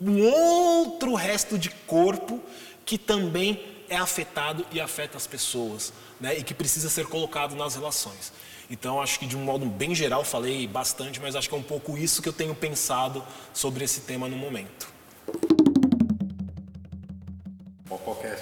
um 0.00 0.22
outro 0.22 1.14
resto 1.14 1.58
de 1.58 1.70
corpo 1.70 2.40
que 2.84 2.98
também 2.98 3.64
é 3.88 3.96
afetado 3.96 4.64
e 4.72 4.80
afeta 4.80 5.16
as 5.16 5.26
pessoas, 5.26 5.92
né? 6.20 6.38
E 6.38 6.42
que 6.42 6.54
precisa 6.54 6.88
ser 6.88 7.06
colocado 7.06 7.54
nas 7.54 7.74
relações. 7.74 8.32
Então, 8.70 9.00
acho 9.00 9.18
que 9.18 9.26
de 9.26 9.36
um 9.36 9.44
modo 9.44 9.66
bem 9.66 9.94
geral 9.94 10.24
falei 10.24 10.66
bastante, 10.66 11.20
mas 11.20 11.36
acho 11.36 11.48
que 11.48 11.54
é 11.54 11.58
um 11.58 11.62
pouco 11.62 11.98
isso 11.98 12.22
que 12.22 12.28
eu 12.28 12.32
tenho 12.32 12.54
pensado 12.54 13.22
sobre 13.52 13.84
esse 13.84 14.00
tema 14.00 14.28
no 14.28 14.36
momento. 14.36 14.88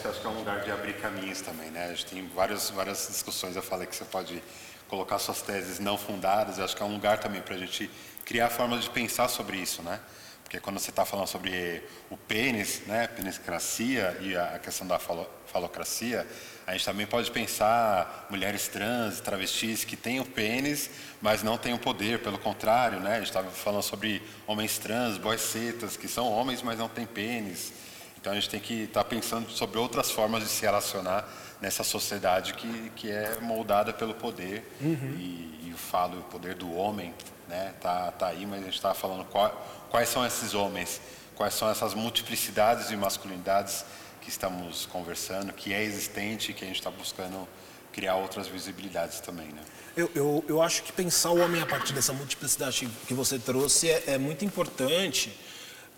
Acho 0.04 0.20
que 0.20 0.26
é 0.26 0.30
um 0.30 0.38
lugar 0.38 0.60
de 0.62 0.70
abrir 0.70 0.94
caminhos 0.94 1.40
também, 1.42 1.70
né? 1.70 1.84
A 1.84 1.88
gente 1.90 2.06
tem 2.06 2.26
várias, 2.26 2.70
várias 2.70 3.06
discussões. 3.06 3.54
Eu 3.54 3.62
falei 3.62 3.86
que 3.86 3.94
você 3.94 4.04
pode 4.04 4.42
colocar 4.88 5.16
suas 5.20 5.42
teses 5.42 5.78
não 5.78 5.96
fundadas. 5.96 6.58
Eu 6.58 6.64
acho 6.64 6.76
que 6.76 6.82
é 6.82 6.86
um 6.86 6.92
lugar 6.92 7.18
também 7.18 7.40
para 7.40 7.54
a 7.54 7.58
gente 7.58 7.88
criar 8.24 8.50
formas 8.50 8.82
de 8.82 8.90
pensar 8.90 9.28
sobre 9.28 9.58
isso, 9.58 9.80
né? 9.82 10.00
Porque 10.42 10.58
quando 10.58 10.80
você 10.80 10.90
está 10.90 11.04
falando 11.04 11.28
sobre 11.28 11.82
o 12.10 12.16
pênis, 12.16 12.82
né, 12.86 13.06
peniscracia 13.06 14.18
e 14.20 14.36
a 14.36 14.58
questão 14.58 14.86
da 14.86 14.98
falo, 14.98 15.26
falocracia, 15.46 16.26
a 16.66 16.72
gente 16.72 16.84
também 16.84 17.06
pode 17.06 17.30
pensar 17.30 18.26
mulheres 18.28 18.68
trans, 18.68 19.20
travestis 19.20 19.84
que 19.84 19.96
têm 19.96 20.20
o 20.20 20.24
pênis, 20.24 20.90
mas 21.20 21.42
não 21.42 21.56
têm 21.56 21.72
o 21.74 21.78
poder. 21.78 22.18
Pelo 22.18 22.38
contrário, 22.38 22.98
né? 22.98 23.12
A 23.12 23.18
gente 23.18 23.28
estava 23.28 23.50
falando 23.50 23.82
sobre 23.82 24.20
homens 24.48 24.78
trans, 24.78 25.16
boys 25.16 25.40
cetas, 25.40 25.96
que 25.96 26.08
são 26.08 26.28
homens, 26.28 26.60
mas 26.60 26.76
não 26.76 26.88
têm 26.88 27.06
pênis. 27.06 27.72
Então 28.22 28.30
a 28.30 28.36
gente 28.36 28.48
tem 28.48 28.60
que 28.60 28.84
estar 28.84 29.02
tá 29.02 29.08
pensando 29.10 29.50
sobre 29.50 29.80
outras 29.80 30.12
formas 30.12 30.44
de 30.44 30.48
se 30.48 30.62
relacionar 30.62 31.28
nessa 31.60 31.82
sociedade 31.82 32.54
que, 32.54 32.90
que 32.94 33.10
é 33.10 33.40
moldada 33.40 33.92
pelo 33.92 34.14
poder 34.14 34.64
uhum. 34.80 35.16
e, 35.18 35.66
e, 35.66 35.72
o 35.74 35.76
falo, 35.76 36.20
o 36.20 36.22
poder 36.22 36.54
do 36.54 36.72
homem, 36.72 37.12
né? 37.48 37.74
Tá, 37.80 38.12
tá 38.12 38.28
aí, 38.28 38.46
mas 38.46 38.60
a 38.60 38.64
gente 38.66 38.76
está 38.76 38.94
falando 38.94 39.24
qual, 39.24 39.50
quais 39.90 40.08
são 40.08 40.24
esses 40.24 40.54
homens, 40.54 41.00
quais 41.34 41.52
são 41.52 41.68
essas 41.68 41.94
multiplicidades 41.94 42.88
de 42.88 42.96
masculinidades 42.96 43.84
que 44.20 44.28
estamos 44.28 44.86
conversando, 44.86 45.52
que 45.52 45.74
é 45.74 45.82
existente 45.82 46.52
e 46.52 46.54
que 46.54 46.62
a 46.62 46.68
gente 46.68 46.78
está 46.78 46.92
buscando 46.92 47.48
criar 47.92 48.14
outras 48.14 48.46
visibilidades 48.46 49.18
também, 49.18 49.48
né? 49.48 49.62
Eu, 49.96 50.08
eu, 50.14 50.44
eu 50.48 50.62
acho 50.62 50.84
que 50.84 50.92
pensar 50.92 51.30
o 51.30 51.40
homem 51.40 51.60
a 51.60 51.66
partir 51.66 51.92
dessa 51.92 52.12
multiplicidade 52.12 52.88
que 53.08 53.14
você 53.14 53.36
trouxe 53.36 53.90
é, 53.90 54.04
é 54.12 54.18
muito 54.18 54.44
importante 54.44 55.36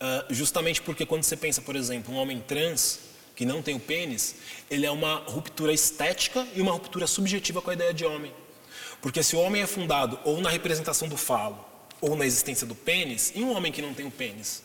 ah, 0.06 0.26
justamente 0.28 0.82
porque 0.82 1.06
quando 1.06 1.22
você 1.22 1.34
pensa, 1.34 1.62
por 1.62 1.74
exemplo, 1.74 2.14
um 2.14 2.18
homem 2.18 2.38
trans 2.38 3.00
que 3.34 3.46
não 3.46 3.62
tem 3.62 3.74
o 3.74 3.80
pênis, 3.80 4.34
ele 4.70 4.84
é 4.84 4.90
uma 4.90 5.14
ruptura 5.14 5.72
estética 5.72 6.46
e 6.54 6.60
uma 6.60 6.72
ruptura 6.72 7.06
subjetiva 7.06 7.62
com 7.62 7.70
a 7.70 7.72
ideia 7.72 7.94
de 7.94 8.04
homem. 8.04 8.30
Porque 9.00 9.22
se 9.22 9.34
o 9.34 9.40
homem 9.40 9.62
é 9.62 9.66
fundado 9.66 10.20
ou 10.22 10.42
na 10.42 10.50
representação 10.50 11.08
do 11.08 11.16
falo 11.16 11.58
ou 12.02 12.14
na 12.14 12.26
existência 12.26 12.66
do 12.66 12.74
pênis, 12.74 13.32
e 13.34 13.42
um 13.42 13.56
homem 13.56 13.72
que 13.72 13.80
não 13.80 13.94
tem 13.94 14.04
o 14.06 14.10
pênis? 14.10 14.62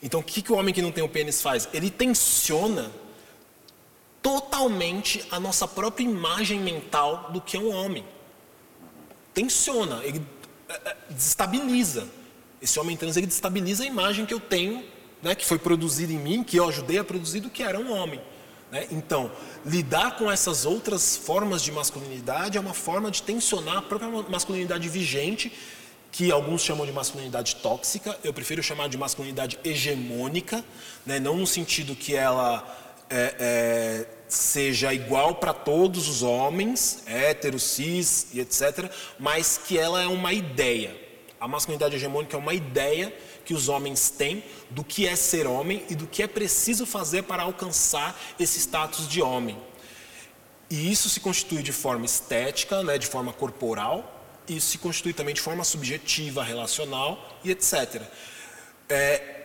Então, 0.00 0.20
o 0.20 0.22
que, 0.22 0.40
que 0.40 0.52
o 0.52 0.56
homem 0.56 0.72
que 0.72 0.80
não 0.80 0.92
tem 0.92 1.02
o 1.02 1.08
pênis 1.08 1.42
faz? 1.42 1.68
Ele 1.74 1.90
tensiona 1.90 2.92
totalmente 4.22 5.26
a 5.32 5.40
nossa 5.40 5.66
própria 5.66 6.04
imagem 6.04 6.60
mental 6.60 7.32
do 7.32 7.40
que 7.40 7.56
é 7.56 7.60
um 7.60 7.74
homem. 7.74 8.04
Tensiona, 9.34 10.04
ele 10.04 10.24
eh, 10.68 10.80
eh, 10.84 10.96
desestabiliza. 11.10 12.19
Esse 12.62 12.78
homem 12.78 12.96
trans 12.96 13.16
ele 13.16 13.26
destabiliza 13.26 13.84
a 13.84 13.86
imagem 13.86 14.26
que 14.26 14.34
eu 14.34 14.40
tenho, 14.40 14.84
né, 15.22 15.34
que 15.34 15.44
foi 15.44 15.58
produzida 15.58 16.12
em 16.12 16.18
mim, 16.18 16.42
que 16.42 16.56
eu 16.56 16.68
ajudei 16.68 16.98
a 16.98 17.04
produzir 17.04 17.40
do 17.40 17.50
que 17.50 17.62
era 17.62 17.78
um 17.78 17.92
homem. 17.92 18.20
Né? 18.70 18.86
Então, 18.90 19.30
lidar 19.64 20.16
com 20.16 20.30
essas 20.30 20.64
outras 20.64 21.16
formas 21.16 21.62
de 21.62 21.72
masculinidade 21.72 22.56
é 22.56 22.60
uma 22.60 22.74
forma 22.74 23.10
de 23.10 23.22
tensionar 23.22 23.78
a 23.78 23.82
própria 23.82 24.10
masculinidade 24.28 24.88
vigente, 24.88 25.52
que 26.12 26.30
alguns 26.32 26.62
chamam 26.62 26.84
de 26.84 26.92
masculinidade 26.92 27.56
tóxica, 27.56 28.18
eu 28.24 28.32
prefiro 28.32 28.62
chamar 28.62 28.88
de 28.88 28.98
masculinidade 28.98 29.58
hegemônica, 29.64 30.64
né? 31.06 31.20
não 31.20 31.36
no 31.36 31.46
sentido 31.46 31.94
que 31.94 32.16
ela 32.16 32.66
é, 33.08 33.34
é, 33.38 34.06
seja 34.28 34.92
igual 34.92 35.36
para 35.36 35.52
todos 35.52 36.08
os 36.08 36.22
homens, 36.22 37.02
héteros, 37.06 37.62
cis 37.62 38.28
e 38.32 38.40
etc., 38.40 38.90
mas 39.18 39.58
que 39.58 39.78
ela 39.78 40.02
é 40.02 40.06
uma 40.06 40.32
ideia. 40.32 41.09
A 41.40 41.48
masculinidade 41.48 41.96
hegemônica 41.96 42.36
é 42.36 42.38
uma 42.38 42.52
ideia 42.52 43.16
que 43.46 43.54
os 43.54 43.68
homens 43.70 44.10
têm 44.10 44.44
do 44.68 44.84
que 44.84 45.08
é 45.08 45.16
ser 45.16 45.46
homem 45.46 45.82
e 45.88 45.94
do 45.94 46.06
que 46.06 46.22
é 46.22 46.26
preciso 46.26 46.84
fazer 46.84 47.22
para 47.22 47.44
alcançar 47.44 48.20
esse 48.38 48.58
status 48.58 49.08
de 49.08 49.22
homem. 49.22 49.58
E 50.68 50.92
isso 50.92 51.08
se 51.08 51.18
constitui 51.18 51.62
de 51.62 51.72
forma 51.72 52.04
estética, 52.04 52.82
né, 52.84 52.98
de 52.98 53.06
forma 53.06 53.32
corporal, 53.32 54.20
isso 54.46 54.68
se 54.68 54.78
constitui 54.78 55.12
também 55.12 55.34
de 55.34 55.40
forma 55.40 55.64
subjetiva, 55.64 56.42
relacional 56.42 57.38
e 57.42 57.50
etc. 57.50 58.02
É, 58.88 59.40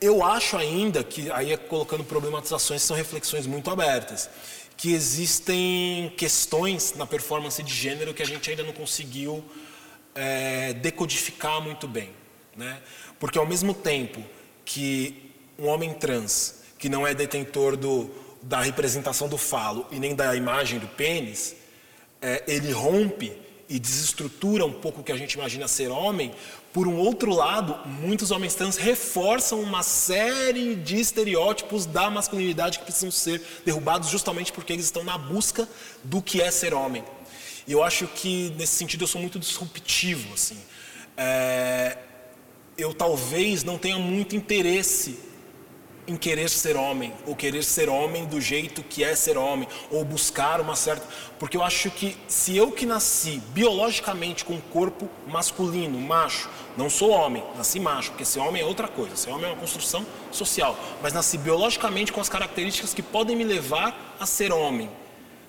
eu 0.00 0.22
acho 0.22 0.56
ainda 0.56 1.02
que, 1.02 1.30
aí 1.32 1.52
é 1.52 1.56
colocando 1.56 2.04
problematizações, 2.04 2.82
são 2.82 2.96
reflexões 2.96 3.46
muito 3.46 3.70
abertas, 3.70 4.30
que 4.76 4.92
existem 4.92 6.12
questões 6.16 6.94
na 6.94 7.06
performance 7.06 7.62
de 7.62 7.74
gênero 7.74 8.14
que 8.14 8.22
a 8.22 8.26
gente 8.26 8.48
ainda 8.48 8.62
não 8.62 8.72
conseguiu 8.72 9.44
é, 10.14 10.72
decodificar 10.74 11.60
muito 11.60 11.86
bem. 11.86 12.10
Né? 12.56 12.80
Porque 13.18 13.38
ao 13.38 13.46
mesmo 13.46 13.74
tempo 13.74 14.22
que 14.64 15.32
um 15.58 15.66
homem 15.66 15.92
trans, 15.94 16.62
que 16.78 16.88
não 16.88 17.06
é 17.06 17.14
detentor 17.14 17.76
do, 17.76 18.10
da 18.42 18.60
representação 18.60 19.28
do 19.28 19.36
falo 19.36 19.86
e 19.90 19.98
nem 19.98 20.14
da 20.14 20.34
imagem 20.34 20.78
do 20.78 20.88
pênis, 20.88 21.54
é, 22.20 22.42
ele 22.46 22.72
rompe 22.72 23.32
e 23.68 23.78
desestrutura 23.78 24.66
um 24.66 24.72
pouco 24.72 25.00
o 25.00 25.04
que 25.04 25.12
a 25.12 25.16
gente 25.16 25.34
imagina 25.34 25.68
ser 25.68 25.88
homem. 25.88 26.32
Por 26.72 26.88
um 26.88 26.96
outro 26.96 27.32
lado, 27.32 27.78
muitos 27.86 28.32
homens 28.32 28.54
trans 28.54 28.76
reforçam 28.76 29.60
uma 29.60 29.82
série 29.82 30.74
de 30.74 30.98
estereótipos 30.98 31.86
da 31.86 32.10
masculinidade 32.10 32.80
que 32.80 32.84
precisam 32.84 33.12
ser 33.12 33.40
derrubados 33.64 34.08
justamente 34.08 34.52
porque 34.52 34.72
eles 34.72 34.86
estão 34.86 35.04
na 35.04 35.16
busca 35.16 35.68
do 36.02 36.20
que 36.20 36.40
é 36.42 36.50
ser 36.50 36.74
homem. 36.74 37.04
E 37.66 37.72
eu 37.72 37.82
acho 37.82 38.06
que 38.06 38.52
nesse 38.56 38.74
sentido 38.74 39.04
eu 39.04 39.08
sou 39.08 39.20
muito 39.20 39.38
disruptivo, 39.38 40.34
assim. 40.34 40.58
É, 41.16 41.98
eu 42.76 42.94
talvez 42.94 43.62
não 43.62 43.78
tenha 43.78 43.98
muito 43.98 44.34
interesse 44.34 45.30
em 46.10 46.16
querer 46.16 46.48
ser 46.50 46.76
homem, 46.76 47.12
ou 47.26 47.36
querer 47.36 47.62
ser 47.62 47.88
homem 47.88 48.24
do 48.24 48.40
jeito 48.40 48.82
que 48.82 49.04
é 49.04 49.14
ser 49.14 49.38
homem, 49.38 49.68
ou 49.90 50.04
buscar 50.04 50.60
uma 50.60 50.74
certa. 50.74 51.06
Porque 51.38 51.56
eu 51.56 51.62
acho 51.62 51.90
que 51.90 52.16
se 52.26 52.56
eu 52.56 52.72
que 52.72 52.84
nasci 52.84 53.40
biologicamente 53.52 54.44
com 54.44 54.54
um 54.54 54.60
corpo 54.60 55.08
masculino, 55.28 55.98
macho, 56.00 56.50
não 56.76 56.90
sou 56.90 57.10
homem, 57.10 57.44
nasci 57.56 57.78
macho, 57.78 58.10
porque 58.10 58.24
ser 58.24 58.40
homem 58.40 58.62
é 58.62 58.64
outra 58.64 58.88
coisa, 58.88 59.14
ser 59.14 59.30
homem 59.30 59.46
é 59.46 59.52
uma 59.52 59.60
construção 59.60 60.04
social, 60.32 60.76
mas 61.00 61.12
nasci 61.12 61.38
biologicamente 61.38 62.12
com 62.12 62.20
as 62.20 62.28
características 62.28 62.92
que 62.92 63.02
podem 63.02 63.36
me 63.36 63.44
levar 63.44 64.16
a 64.18 64.26
ser 64.26 64.52
homem. 64.52 64.90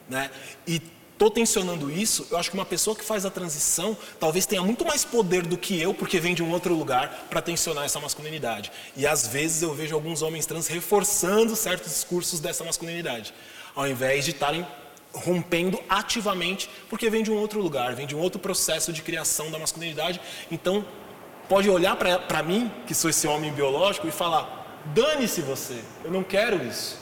Né? 0.07 0.29
E 0.67 0.81
estou 1.21 1.29
tensionando 1.29 1.91
isso, 1.91 2.25
eu 2.31 2.37
acho 2.39 2.49
que 2.49 2.57
uma 2.57 2.65
pessoa 2.65 2.95
que 2.95 3.05
faz 3.05 3.27
a 3.27 3.29
transição 3.29 3.95
talvez 4.19 4.47
tenha 4.47 4.63
muito 4.63 4.83
mais 4.83 5.05
poder 5.05 5.45
do 5.45 5.55
que 5.55 5.79
eu, 5.79 5.93
porque 5.93 6.19
vem 6.19 6.33
de 6.33 6.41
um 6.41 6.49
outro 6.49 6.73
lugar, 6.73 7.27
para 7.29 7.39
tensionar 7.39 7.85
essa 7.85 7.99
masculinidade. 7.99 8.71
E 8.97 9.05
às 9.05 9.27
vezes 9.27 9.61
eu 9.61 9.71
vejo 9.71 9.93
alguns 9.93 10.23
homens 10.23 10.47
trans 10.47 10.65
reforçando 10.65 11.55
certos 11.55 11.91
discursos 11.91 12.39
dessa 12.39 12.63
masculinidade, 12.63 13.35
ao 13.75 13.87
invés 13.87 14.25
de 14.25 14.31
estarem 14.31 14.65
rompendo 15.13 15.79
ativamente, 15.87 16.67
porque 16.89 17.07
vem 17.07 17.21
de 17.21 17.29
um 17.29 17.37
outro 17.37 17.61
lugar, 17.61 17.93
vem 17.93 18.07
de 18.07 18.15
um 18.15 18.19
outro 18.19 18.39
processo 18.39 18.91
de 18.91 19.03
criação 19.03 19.51
da 19.51 19.59
masculinidade. 19.59 20.19
Então, 20.49 20.83
pode 21.47 21.69
olhar 21.69 21.95
para 21.97 22.41
mim, 22.41 22.71
que 22.87 22.95
sou 22.95 23.11
esse 23.11 23.27
homem 23.27 23.51
biológico, 23.53 24.07
e 24.07 24.11
falar: 24.11 24.81
dane-se 24.85 25.41
você, 25.41 25.83
eu 26.03 26.09
não 26.09 26.23
quero 26.23 26.65
isso 26.65 27.00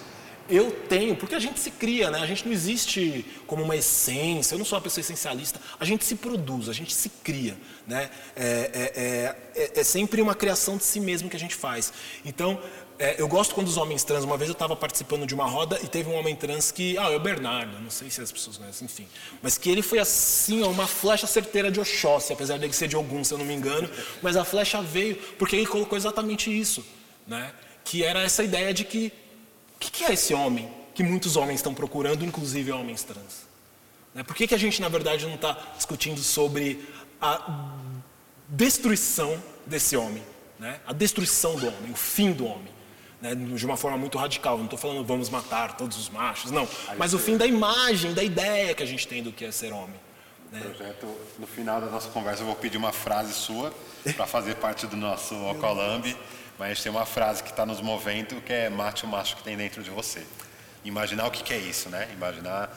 eu 0.50 0.72
tenho, 0.72 1.16
porque 1.16 1.36
a 1.36 1.40
gente 1.40 1.60
se 1.60 1.72
cria, 1.72 2.10
né? 2.10 2.20
A 2.20 2.26
gente 2.26 2.46
não 2.46 2.52
existe 2.52 3.26
como 3.46 3.64
uma 3.64 3.76
essência, 3.76 4.56
eu 4.56 4.58
não 4.58 4.66
sou 4.66 4.78
uma 4.78 4.82
pessoa 4.82 5.02
essencialista, 5.02 5.60
a 5.80 5.86
gente 5.86 6.04
se 6.04 6.16
produz, 6.16 6.68
a 6.70 6.74
gente 6.74 6.94
se 6.94 7.10
cria, 7.24 7.58
né? 7.88 8.10
É, 8.36 9.36
é, 9.56 9.62
é, 9.62 9.80
é 9.80 9.84
sempre 9.84 10.22
uma 10.22 10.36
criação 10.36 10.78
de 10.78 10.84
si 10.84 11.00
mesmo 11.00 11.30
que 11.30 11.36
a 11.36 11.40
gente 11.40 11.56
faz. 11.56 11.94
Então, 12.26 12.60
é, 13.00 13.16
eu 13.18 13.30
gosto 13.30 13.56
quando 13.56 13.68
os 13.68 13.78
homens 13.78 14.04
trans, 14.04 14.26
uma 14.26 14.36
vez 14.36 14.50
eu 14.50 14.54
estava 14.54 14.76
participando 14.76 15.26
de 15.26 15.34
uma 15.34 15.46
roda 15.46 15.80
e 15.82 15.88
teve 15.88 16.10
um 16.10 16.16
homem 16.16 16.36
trans 16.36 16.70
que, 16.70 16.98
ah, 16.98 17.10
é 17.10 17.16
o 17.16 17.20
Bernardo, 17.20 17.80
não 17.80 17.90
sei 17.90 18.10
se 18.10 18.20
as 18.20 18.30
pessoas 18.30 18.58
conhecem, 18.58 18.86
enfim, 18.86 19.08
mas 19.42 19.58
que 19.58 19.70
ele 19.70 19.82
foi 19.82 20.00
assim, 20.00 20.64
ó, 20.64 20.68
uma 20.68 20.86
flecha 20.86 21.26
certeira 21.26 21.72
de 21.72 21.80
Oxóssi, 21.80 22.34
apesar 22.34 22.60
dele 22.60 22.74
ser 22.74 22.90
de 22.90 22.98
algum, 22.98 23.24
se 23.24 23.34
eu 23.34 23.38
não 23.38 23.46
me 23.46 23.54
engano, 23.54 23.90
mas 24.22 24.36
a 24.36 24.44
flecha 24.44 24.82
veio 24.82 25.16
porque 25.38 25.56
ele 25.56 25.66
colocou 25.66 25.98
exatamente 25.98 26.52
isso, 26.52 26.86
né? 27.26 27.54
Que 27.86 28.04
era 28.04 28.22
essa 28.22 28.44
ideia 28.44 28.74
de 28.74 28.84
que 28.84 29.14
que, 29.80 29.92
que 29.92 30.04
é 30.04 30.14
esse 30.14 30.34
homem 30.34 30.70
que 30.94 31.04
muitos 31.04 31.36
homens 31.36 31.60
estão 31.60 31.74
procurando, 31.74 32.26
inclusive 32.26 32.72
homens 32.72 33.04
trans? 33.04 33.48
Né? 34.14 34.24
Por 34.24 34.36
que, 34.36 34.48
que 34.48 34.56
a 34.56 34.58
gente, 34.58 34.82
na 34.82 34.90
verdade, 34.90 35.26
não 35.26 35.36
está 35.36 35.58
discutindo 35.76 36.20
sobre 36.20 36.88
a 37.22 37.74
destruição 38.48 39.42
desse 39.66 39.96
homem? 39.96 40.24
Né? 40.60 40.80
A 40.86 40.94
destruição 40.94 41.56
do 41.56 41.68
homem, 41.68 41.92
o 41.92 41.96
fim 41.96 42.32
do 42.32 42.46
homem. 42.46 42.74
Né? 43.22 43.36
De 43.36 43.66
uma 43.66 43.78
forma 43.78 43.98
muito 43.98 44.18
radical. 44.18 44.58
Não 44.58 44.66
estou 44.66 44.80
falando 44.80 45.06
vamos 45.06 45.30
matar 45.30 45.78
todos 45.78 45.98
os 45.98 46.10
machos, 46.10 46.52
não. 46.52 46.68
Mas 46.98 47.14
o 47.14 47.20
fim 47.20 47.38
da 47.38 47.46
imagem, 47.46 48.14
da 48.14 48.24
ideia 48.24 48.74
que 48.74 48.84
a 48.84 48.86
gente 48.86 49.08
tem 49.08 49.24
do 49.24 49.32
que 49.32 49.46
é 49.46 49.52
ser 49.52 49.72
homem. 49.72 50.00
Né? 50.52 50.60
Projeto, 50.62 51.08
no 51.38 51.46
final 51.46 51.80
da 51.80 51.88
nossa 51.88 52.10
conversa, 52.10 52.42
eu 52.42 52.48
vou 52.48 52.56
pedir 52.56 52.78
uma 52.78 52.92
frase 52.92 53.34
sua 53.34 53.74
para 54.16 54.26
fazer 54.26 54.56
parte 54.56 54.88
do 54.88 54.98
nosso 54.98 55.36
Ocolambi. 55.36 56.18
Mas 56.60 56.84
tem 56.84 56.92
uma 56.92 57.06
frase 57.06 57.42
que 57.42 57.52
está 57.52 57.66
nos 57.66 57.80
movendo 57.80 58.42
que 58.42 58.52
é 58.52 58.70
mate 58.70 59.06
o 59.06 59.08
macho 59.08 59.38
que 59.38 59.44
tem 59.44 59.56
dentro 59.56 59.82
de 59.82 59.90
você. 59.90 60.26
Imaginar 60.84 61.26
o 61.26 61.32
que, 61.32 61.42
que 61.42 61.54
é 61.54 61.58
isso, 61.58 61.90
né? 61.90 62.10
Imaginar 62.14 62.70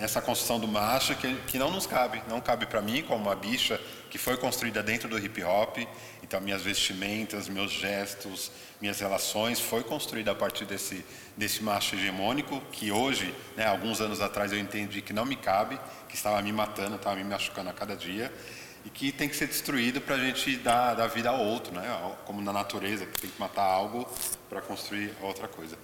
essa, 0.00 0.20
construção 0.20 0.58
do 0.58 0.66
macho 0.66 1.14
que, 1.14 1.32
que 1.46 1.58
não 1.58 1.70
nos 1.70 1.86
cabe. 1.86 2.20
Não 2.28 2.40
cabe 2.40 2.66
para 2.66 2.82
mim, 2.82 3.04
como 3.04 3.22
uma 3.22 3.36
bicha 3.36 3.80
que 4.10 4.18
foi 4.18 4.36
construída 4.36 4.82
dentro 4.82 5.08
do 5.08 5.16
hip 5.16 5.40
hop. 5.44 5.78
Então, 6.24 6.40
minhas 6.40 6.62
vestimentas, 6.62 7.48
meus 7.48 7.70
gestos, 7.70 8.50
minhas 8.80 8.98
relações 8.98 9.60
foi 9.60 9.84
construída 9.84 10.32
a 10.32 10.34
partir 10.34 10.64
desse, 10.64 11.04
desse 11.36 11.62
macho 11.62 11.94
hegemônico 11.94 12.60
que 12.72 12.90
hoje, 12.90 13.32
né, 13.56 13.64
alguns 13.64 14.00
anos 14.00 14.20
atrás, 14.20 14.50
eu 14.50 14.58
entendi 14.58 15.02
que 15.02 15.12
não 15.12 15.24
me 15.24 15.36
cabe, 15.36 15.78
que 16.08 16.16
estava 16.16 16.42
me 16.42 16.52
matando, 16.52 16.96
estava 16.96 17.14
me 17.14 17.22
machucando 17.22 17.70
a 17.70 17.72
cada 17.72 17.94
dia 17.94 18.32
e 18.88 18.90
que 18.90 19.12
tem 19.12 19.28
que 19.28 19.36
ser 19.36 19.46
destruído 19.46 20.00
para 20.00 20.14
a 20.14 20.18
gente 20.18 20.56
dar, 20.56 20.94
dar 20.94 21.08
vida 21.08 21.28
ao 21.28 21.38
outro, 21.44 21.74
né? 21.74 22.16
como 22.24 22.40
na 22.40 22.54
natureza, 22.54 23.04
que 23.04 23.20
tem 23.20 23.30
que 23.30 23.38
matar 23.38 23.62
algo 23.62 24.08
para 24.48 24.62
construir 24.62 25.12
outra 25.20 25.46
coisa. 25.46 25.76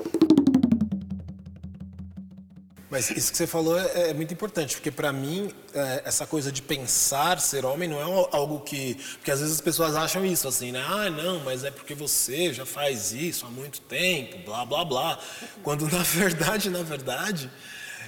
Mas 2.91 3.11
isso 3.11 3.31
que 3.31 3.37
você 3.37 3.47
falou 3.47 3.79
é, 3.79 4.11
é 4.11 4.15
muito 4.15 4.33
importante, 4.33 4.77
porque 4.77 4.91
para 4.91 5.13
mim 5.13 5.53
é, 5.75 6.03
essa 6.07 6.27
coisa 6.27 6.51
de 6.51 6.63
pensar 6.63 7.41
ser 7.41 7.67
homem 7.67 7.89
não 7.89 8.01
é 8.01 8.29
algo 8.33 8.61
que, 8.61 8.95
porque 9.19 9.31
às 9.31 9.41
vezes 9.41 9.57
as 9.57 9.61
pessoas 9.61 9.97
acham 9.97 10.25
isso 10.25 10.49
assim, 10.49 10.73
né? 10.73 10.83
Ah, 10.89 11.11
não, 11.11 11.41
mas 11.41 11.63
é 11.63 11.71
porque 11.71 11.95
você 11.95 12.55
já 12.55 12.65
faz 12.65 13.13
isso 13.13 13.45
há 13.45 13.51
muito 13.51 13.83
tempo, 13.83 14.39
blá 14.47 14.65
blá 14.65 14.83
blá. 14.83 15.19
Quando 15.63 15.87
na 15.93 16.03
verdade, 16.03 16.71
na 16.71 16.83
verdade, 16.83 17.51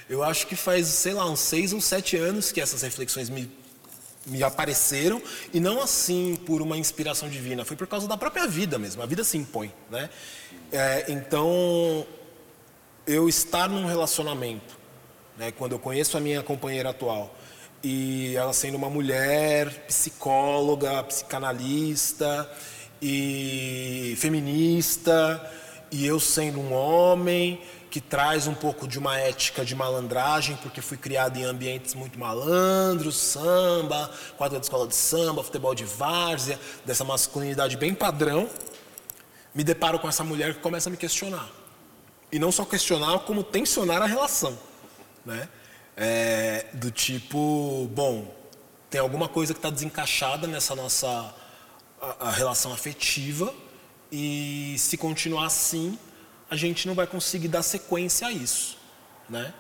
eu 0.09 0.23
acho 0.23 0.47
que 0.47 0.57
faz, 0.57 0.87
sei 0.87 1.13
lá, 1.13 1.29
uns 1.29 1.41
seis 1.41 1.75
ou 1.75 1.83
sete 1.83 2.17
anos 2.17 2.51
que 2.51 2.63
essas 2.63 2.81
reflexões 2.81 3.29
me 3.29 3.51
me 4.27 4.43
apareceram 4.43 5.23
e 5.55 5.61
não 5.61 5.81
assim 5.81 6.37
por 6.45 6.61
uma 6.61 6.77
inspiração 6.77 7.29
divina, 7.29 7.65
foi 7.65 7.77
por 7.77 7.87
causa 7.87 8.09
da 8.09 8.17
própria 8.17 8.47
vida 8.47 8.79
mesmo. 8.79 9.03
A 9.03 9.07
vida 9.07 9.23
se 9.23 9.39
impõe, 9.39 9.73
né? 9.91 10.11
É, 10.73 11.07
então, 11.09 12.05
eu 13.07 13.29
estar 13.29 13.69
num 13.69 13.87
relacionamento, 13.87 14.77
né, 15.39 15.53
quando 15.53 15.73
eu 15.73 15.79
conheço 15.79 16.17
a 16.17 16.21
minha 16.21 16.43
companheira 16.43 16.91
atual 16.91 17.35
e 17.83 18.35
ela 18.35 18.53
sendo 18.53 18.77
uma 18.77 18.91
mulher 18.91 19.87
psicóloga, 19.87 21.05
psicanalista 21.05 22.51
e 23.01 24.17
feminista 24.19 25.53
e 25.93 26.05
eu 26.05 26.19
sendo 26.19 26.59
um 26.59 26.73
homem 26.73 27.61
que 27.97 28.01
traz 28.03 28.47
um 28.47 28.53
pouco 28.53 28.87
de 28.87 28.99
uma 28.99 29.19
ética 29.19 29.65
de 29.65 29.75
malandragem, 29.75 30.55
porque 30.57 30.83
fui 30.83 30.99
criado 30.99 31.39
em 31.39 31.45
ambientes 31.45 31.95
muito 31.95 32.19
malandros, 32.19 33.17
samba, 33.17 34.11
quadra 34.37 34.59
de 34.59 34.67
escola 34.67 34.87
de 34.87 34.95
samba, 34.95 35.43
futebol 35.43 35.75
de 35.75 35.87
várzea, 35.87 36.61
dessa 36.85 37.05
masculinidade 37.05 37.75
bem 37.79 37.95
padrão, 37.95 38.51
me 39.55 39.65
deparo 39.65 39.99
com 39.99 40.07
essa 40.07 40.23
mulher 40.23 40.53
que 40.53 40.61
começa 40.61 40.91
a 40.91 40.93
me 40.93 40.99
questionar. 40.99 41.49
E 42.31 42.39
não 42.39 42.53
só 42.53 42.67
questionar, 42.67 43.21
como 43.21 43.43
tensionar 43.43 44.03
a 44.03 44.07
relação. 44.07 44.59
Né? 45.25 45.49
É, 45.97 46.67
do 46.75 46.91
tipo, 46.91 47.89
bom, 47.95 48.31
tem 48.91 49.01
alguma 49.01 49.27
coisa 49.27 49.55
que 49.55 49.59
está 49.59 49.71
desencaixada 49.71 50.47
nessa 50.47 50.75
nossa 50.75 51.35
a, 51.99 52.29
a 52.29 52.31
relação 52.31 52.75
afetiva, 52.75 53.55
e 54.13 54.77
se 54.79 54.99
continuar 54.99 55.47
assim, 55.47 55.99
a 56.51 56.57
gente 56.57 56.87
não 56.87 56.95
vai 56.95 57.07
conseguir 57.07 57.49
dar 57.49 57.63
sequência 57.63 58.27
a 58.29 58.33
isso, 58.33 58.79
né? 59.29 59.53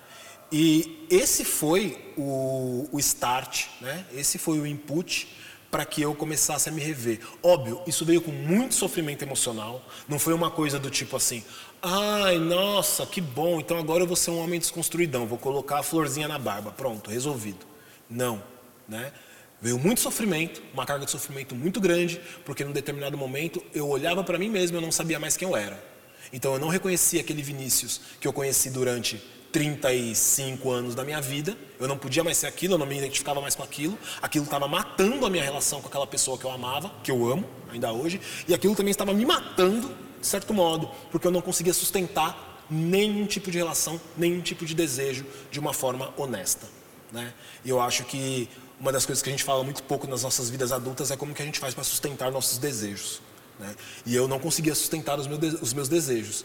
E 0.50 1.06
esse 1.10 1.44
foi 1.44 2.12
o, 2.16 2.88
o 2.92 2.98
start, 3.00 3.66
né? 3.80 4.06
Esse 4.12 4.38
foi 4.38 4.58
o 4.58 4.66
input 4.66 5.28
para 5.70 5.84
que 5.84 6.00
eu 6.00 6.14
começasse 6.14 6.68
a 6.68 6.72
me 6.72 6.80
rever. 6.80 7.20
Óbvio, 7.42 7.82
isso 7.86 8.04
veio 8.04 8.20
com 8.20 8.30
muito 8.30 8.74
sofrimento 8.74 9.22
emocional. 9.22 9.84
Não 10.08 10.18
foi 10.18 10.32
uma 10.32 10.50
coisa 10.50 10.78
do 10.78 10.88
tipo 10.88 11.16
assim, 11.16 11.44
ai, 11.82 12.38
nossa, 12.38 13.04
que 13.04 13.20
bom, 13.20 13.60
então 13.60 13.76
agora 13.76 14.04
eu 14.04 14.06
vou 14.06 14.16
ser 14.16 14.30
um 14.30 14.38
homem 14.38 14.60
desconstruidão, 14.60 15.26
vou 15.26 15.38
colocar 15.38 15.80
a 15.80 15.82
florzinha 15.82 16.28
na 16.28 16.38
barba, 16.38 16.70
pronto, 16.70 17.10
resolvido. 17.10 17.66
Não, 18.08 18.42
né? 18.88 19.12
Veio 19.60 19.78
muito 19.78 20.00
sofrimento, 20.00 20.62
uma 20.72 20.86
carga 20.86 21.04
de 21.04 21.10
sofrimento 21.10 21.54
muito 21.54 21.80
grande, 21.80 22.20
porque 22.44 22.62
num 22.64 22.72
determinado 22.72 23.16
momento 23.18 23.62
eu 23.74 23.88
olhava 23.88 24.22
para 24.22 24.38
mim 24.38 24.48
mesmo 24.48 24.76
e 24.76 24.78
eu 24.78 24.82
não 24.82 24.92
sabia 24.92 25.18
mais 25.18 25.36
quem 25.36 25.48
eu 25.48 25.56
era. 25.56 25.95
Então 26.32 26.54
eu 26.54 26.58
não 26.58 26.68
reconhecia 26.68 27.20
aquele 27.20 27.42
Vinícius 27.42 28.00
que 28.20 28.26
eu 28.26 28.32
conheci 28.32 28.70
durante 28.70 29.22
35 29.52 30.70
anos 30.70 30.94
da 30.94 31.04
minha 31.04 31.20
vida. 31.20 31.56
Eu 31.80 31.88
não 31.88 31.96
podia 31.96 32.22
mais 32.22 32.36
ser 32.36 32.46
aquilo, 32.46 32.74
eu 32.74 32.78
não 32.78 32.86
me 32.86 32.98
identificava 32.98 33.40
mais 33.40 33.54
com 33.54 33.62
aquilo. 33.62 33.98
Aquilo 34.20 34.44
estava 34.44 34.68
matando 34.68 35.24
a 35.24 35.30
minha 35.30 35.42
relação 35.42 35.80
com 35.80 35.88
aquela 35.88 36.06
pessoa 36.06 36.36
que 36.36 36.44
eu 36.44 36.50
amava, 36.50 36.92
que 37.02 37.10
eu 37.10 37.26
amo 37.30 37.48
ainda 37.70 37.92
hoje, 37.92 38.20
e 38.46 38.54
aquilo 38.54 38.74
também 38.74 38.90
estava 38.90 39.12
me 39.12 39.24
matando, 39.24 39.94
de 40.20 40.26
certo 40.26 40.52
modo, 40.52 40.90
porque 41.10 41.26
eu 41.26 41.30
não 41.30 41.40
conseguia 41.40 41.72
sustentar 41.72 42.64
nenhum 42.68 43.26
tipo 43.26 43.50
de 43.50 43.58
relação, 43.58 44.00
nenhum 44.16 44.40
tipo 44.40 44.66
de 44.66 44.74
desejo 44.74 45.24
de 45.50 45.58
uma 45.58 45.72
forma 45.72 46.12
honesta. 46.16 46.66
Né? 47.12 47.32
E 47.64 47.70
eu 47.70 47.80
acho 47.80 48.04
que 48.04 48.48
uma 48.78 48.92
das 48.92 49.06
coisas 49.06 49.22
que 49.22 49.30
a 49.30 49.32
gente 49.32 49.44
fala 49.44 49.64
muito 49.64 49.82
pouco 49.84 50.06
nas 50.06 50.22
nossas 50.22 50.50
vidas 50.50 50.70
adultas 50.72 51.10
é 51.10 51.16
como 51.16 51.32
que 51.32 51.42
a 51.42 51.44
gente 51.46 51.58
faz 51.58 51.72
para 51.72 51.84
sustentar 51.84 52.30
nossos 52.30 52.58
desejos. 52.58 53.22
Né? 53.58 53.74
E 54.04 54.14
eu 54.14 54.28
não 54.28 54.38
conseguia 54.38 54.74
sustentar 54.74 55.18
os 55.18 55.26
meus, 55.26 55.60
os 55.60 55.72
meus 55.72 55.88
desejos. 55.88 56.44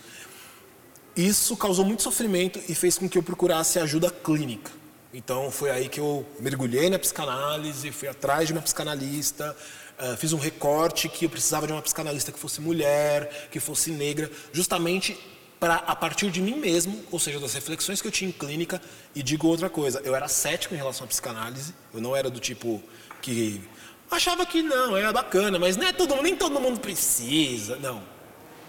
Isso 1.15 1.57
causou 1.57 1.83
muito 1.83 2.01
sofrimento 2.01 2.59
e 2.69 2.73
fez 2.73 2.97
com 2.97 3.09
que 3.09 3.17
eu 3.17 3.23
procurasse 3.23 3.79
ajuda 3.79 4.09
clínica. 4.09 4.71
Então 5.13 5.51
foi 5.51 5.69
aí 5.69 5.89
que 5.89 5.99
eu 5.99 6.25
mergulhei 6.39 6.89
na 6.89 6.97
psicanálise, 6.97 7.91
fui 7.91 8.07
atrás 8.07 8.47
de 8.47 8.53
uma 8.53 8.61
psicanalista, 8.61 9.55
uh, 9.99 10.15
fiz 10.15 10.31
um 10.31 10.37
recorte 10.37 11.09
que 11.09 11.25
eu 11.25 11.29
precisava 11.29 11.67
de 11.67 11.73
uma 11.73 11.81
psicanalista 11.81 12.31
que 12.31 12.39
fosse 12.39 12.61
mulher, 12.61 13.49
que 13.51 13.59
fosse 13.59 13.91
negra, 13.91 14.31
justamente 14.53 15.19
para 15.59 15.75
a 15.75 15.95
partir 15.95 16.31
de 16.31 16.41
mim 16.41 16.55
mesmo, 16.55 17.03
ou 17.11 17.19
seja, 17.19 17.39
das 17.39 17.53
reflexões 17.53 18.01
que 18.01 18.07
eu 18.07 18.11
tinha 18.11 18.29
em 18.29 18.33
clínica, 18.33 18.81
e 19.13 19.21
digo 19.21 19.47
outra 19.47 19.69
coisa, 19.69 20.01
eu 20.03 20.15
era 20.15 20.27
cético 20.27 20.73
em 20.73 20.77
relação 20.77 21.03
à 21.03 21.07
psicanálise, 21.07 21.75
eu 21.93 22.01
não 22.01 22.15
era 22.15 22.29
do 22.31 22.39
tipo 22.39 22.81
que 23.21 23.61
achava 24.11 24.45
que 24.45 24.61
não, 24.61 24.95
era 24.95 25.11
bacana, 25.13 25.57
mas 25.57 25.77
não 25.77 25.87
é 25.87 25.93
todo, 25.93 26.21
nem 26.21 26.35
todo 26.35 26.59
mundo 26.59 26.79
precisa, 26.79 27.77
não. 27.77 28.03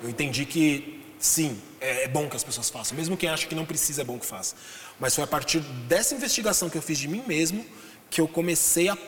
Eu 0.02 0.08
entendi 0.08 0.46
que 0.46 1.04
sim, 1.18 1.60
é, 1.80 2.04
é 2.04 2.08
bom 2.08 2.28
que 2.28 2.36
as 2.36 2.44
pessoas 2.44 2.70
façam. 2.70 2.96
Mesmo 2.96 3.16
quem 3.16 3.28
acha 3.28 3.46
que 3.46 3.54
não 3.54 3.66
precisa, 3.66 4.02
é 4.02 4.04
bom 4.04 4.18
que 4.18 4.26
faça. 4.26 4.54
Mas 4.98 5.14
foi 5.14 5.24
a 5.24 5.26
partir 5.26 5.60
dessa 5.88 6.14
investigação 6.14 6.70
que 6.70 6.78
eu 6.78 6.82
fiz 6.82 6.98
de 6.98 7.08
mim 7.08 7.22
mesmo 7.26 7.64
que 8.08 8.20
eu 8.20 8.28
comecei 8.28 8.90
a 8.90 8.98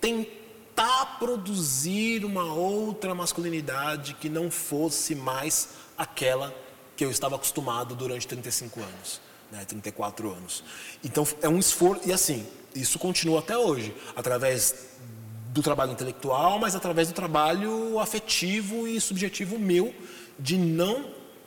tentar 0.00 1.18
produzir 1.20 2.24
uma 2.24 2.52
outra 2.52 3.14
masculinidade 3.14 4.14
que 4.14 4.28
não 4.28 4.50
fosse 4.50 5.14
mais 5.14 5.68
aquela 5.96 6.52
que 6.96 7.04
eu 7.04 7.10
estava 7.10 7.36
acostumado 7.36 7.94
durante 7.94 8.26
35 8.26 8.80
anos, 8.80 9.20
né, 9.52 9.64
34 9.64 10.32
anos. 10.32 10.64
Então 11.04 11.24
é 11.40 11.48
um 11.48 11.60
esforço, 11.60 12.08
e 12.08 12.12
assim, 12.12 12.44
isso 12.74 12.98
continua 12.98 13.38
até 13.38 13.56
hoje, 13.56 13.94
através 14.16 14.88
do 15.52 15.62
trabalho 15.62 15.92
intelectual, 15.92 16.58
mas 16.58 16.74
através 16.74 17.08
do 17.08 17.14
trabalho 17.14 17.98
afetivo 17.98 18.86
e 18.86 19.00
subjetivo 19.00 19.58
meu, 19.58 19.94
de 20.38 20.56
não 20.56 21.06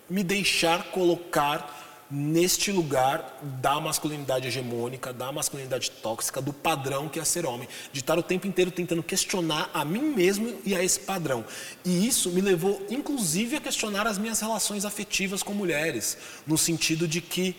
me 0.10 0.24
deixar 0.24 0.92
colocar 0.92 1.80
neste 2.12 2.74
lugar 2.74 3.40
da 3.42 3.80
masculinidade 3.80 4.46
hegemônica, 4.46 5.14
da 5.14 5.32
masculinidade 5.32 5.90
tóxica, 5.90 6.42
do 6.42 6.52
padrão 6.52 7.08
que 7.08 7.20
é 7.20 7.24
ser 7.24 7.46
homem, 7.46 7.70
de 7.94 8.02
estar 8.02 8.20
o 8.20 8.24
tempo 8.24 8.46
inteiro 8.46 8.70
tentando 8.70 9.02
questionar 9.02 9.70
a 9.74 9.86
mim 9.86 10.02
mesmo 10.02 10.60
e 10.66 10.76
a 10.76 10.84
esse 10.84 11.00
padrão. 11.00 11.46
E 11.86 12.06
isso 12.06 12.30
me 12.32 12.42
levou, 12.42 12.86
inclusive, 12.90 13.56
a 13.56 13.62
questionar 13.62 14.06
as 14.06 14.18
minhas 14.18 14.42
relações 14.42 14.84
afetivas 14.84 15.42
com 15.42 15.54
mulheres, 15.54 16.18
no 16.46 16.58
sentido 16.58 17.08
de 17.08 17.22
que 17.22 17.56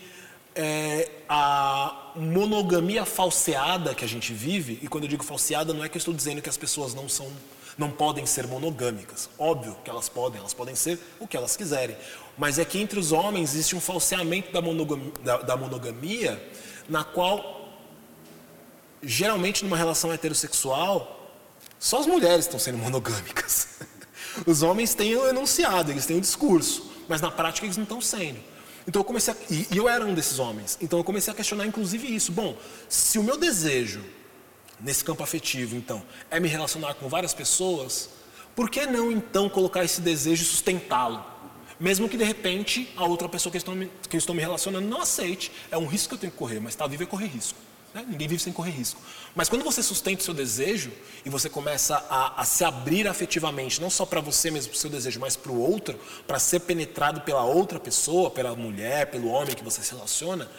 é, 0.55 1.09
a 1.27 2.11
monogamia 2.15 3.05
falseada 3.05 3.93
que 3.95 4.05
a 4.05 4.07
gente 4.07 4.33
vive, 4.33 4.79
e 4.81 4.87
quando 4.87 5.05
eu 5.05 5.09
digo 5.09 5.23
falseada, 5.23 5.73
não 5.73 5.83
é 5.83 5.89
que 5.89 5.97
eu 5.97 5.99
estou 5.99 6.13
dizendo 6.13 6.41
que 6.41 6.49
as 6.49 6.57
pessoas 6.57 6.93
não 6.93 7.09
são 7.09 7.27
não 7.77 7.89
podem 7.89 8.23
ser 8.25 8.45
monogâmicas. 8.45 9.29
Óbvio 9.37 9.75
que 9.83 9.89
elas 9.89 10.07
podem, 10.07 10.39
elas 10.39 10.53
podem 10.53 10.75
ser 10.75 10.99
o 11.19 11.27
que 11.27 11.35
elas 11.35 11.57
quiserem. 11.57 11.97
Mas 12.37 12.59
é 12.59 12.65
que 12.65 12.79
entre 12.79 12.99
os 12.99 13.11
homens 13.11 13.53
existe 13.53 13.75
um 13.75 13.81
falseamento 13.81 14.51
da 14.51 14.61
monogamia, 14.61 15.11
da, 15.23 15.37
da 15.37 15.57
monogamia 15.57 16.51
na 16.87 17.03
qual, 17.03 17.69
geralmente 19.01 19.63
numa 19.63 19.77
relação 19.77 20.11
heterossexual, 20.11 21.31
só 21.79 21.99
as 21.99 22.05
mulheres 22.05 22.45
estão 22.45 22.59
sendo 22.59 22.77
monogâmicas. 22.77 23.69
Os 24.47 24.63
homens 24.63 24.95
têm 24.95 25.15
o 25.15 25.27
enunciado, 25.27 25.91
eles 25.91 26.07
têm 26.07 26.17
o 26.17 26.21
discurso, 26.21 26.91
mas 27.07 27.21
na 27.21 27.29
prática 27.29 27.67
eles 27.67 27.77
não 27.77 27.83
estão 27.83 28.01
sendo. 28.01 28.39
Então 28.87 28.99
eu 28.99 29.03
comecei 29.05 29.33
a, 29.33 29.37
e 29.49 29.77
eu 29.77 29.87
era 29.87 30.05
um 30.05 30.13
desses 30.13 30.39
homens. 30.39 30.77
Então 30.81 30.99
eu 30.99 31.03
comecei 31.03 31.31
a 31.31 31.35
questionar 31.35 31.65
inclusive 31.65 32.13
isso. 32.13 32.31
Bom, 32.31 32.57
se 32.89 33.17
o 33.17 33.23
meu 33.23 33.37
desejo 33.37 34.03
nesse 34.79 35.03
campo 35.03 35.23
afetivo, 35.23 35.75
então, 35.75 36.03
é 36.29 36.39
me 36.39 36.47
relacionar 36.47 36.93
com 36.95 37.07
várias 37.07 37.33
pessoas, 37.33 38.09
por 38.55 38.69
que 38.69 38.85
não 38.85 39.11
então 39.11 39.49
colocar 39.49 39.83
esse 39.83 40.01
desejo 40.01 40.43
e 40.43 40.45
sustentá-lo? 40.45 41.23
Mesmo 41.79 42.07
que 42.07 42.17
de 42.17 42.23
repente 42.23 42.91
a 42.95 43.05
outra 43.05 43.27
pessoa 43.27 43.51
que 43.51 43.57
eu, 43.57 43.59
estou 43.59 43.75
me, 43.75 43.89
que 44.09 44.15
eu 44.15 44.19
estou 44.19 44.35
me 44.35 44.41
relacionando 44.41 44.87
não 44.87 45.01
aceite, 45.01 45.51
é 45.71 45.77
um 45.77 45.87
risco 45.87 46.09
que 46.09 46.15
eu 46.15 46.19
tenho 46.19 46.31
que 46.31 46.37
correr, 46.37 46.59
mas 46.59 46.73
estar 46.73 46.85
tá 46.85 46.89
vivo 46.89 47.03
é 47.03 47.05
correr 47.05 47.27
risco. 47.27 47.57
Né? 47.93 48.03
Ninguém 48.07 48.27
vive 48.27 48.41
sem 48.41 48.51
correr 48.51 48.71
risco. 48.71 48.99
Mas 49.35 49.47
quando 49.47 49.63
você 49.63 49.83
sustenta 49.83 50.21
o 50.21 50.23
seu 50.23 50.33
desejo 50.33 50.91
e 51.23 51.29
você 51.29 51.49
começa 51.49 51.95
a, 52.09 52.41
a 52.41 52.45
se 52.45 52.63
abrir 52.63 53.07
afetivamente, 53.07 53.79
não 53.79 53.89
só 53.89 54.05
para 54.05 54.19
você 54.19 54.49
mesmo, 54.49 54.71
para 54.71 54.77
o 54.77 54.79
seu 54.79 54.89
desejo, 54.89 55.19
mas 55.19 55.35
para 55.35 55.51
o 55.51 55.59
outro, 55.59 55.99
para 56.25 56.39
ser 56.39 56.61
penetrado 56.61 57.21
pela 57.21 57.43
outra 57.43 57.79
pessoa, 57.79 58.31
pela 58.31 58.55
mulher, 58.55 59.11
pelo 59.11 59.27
homem 59.27 59.55
que 59.55 59.63
você 59.63 59.83
se 59.83 59.91
relaciona, 59.91 60.49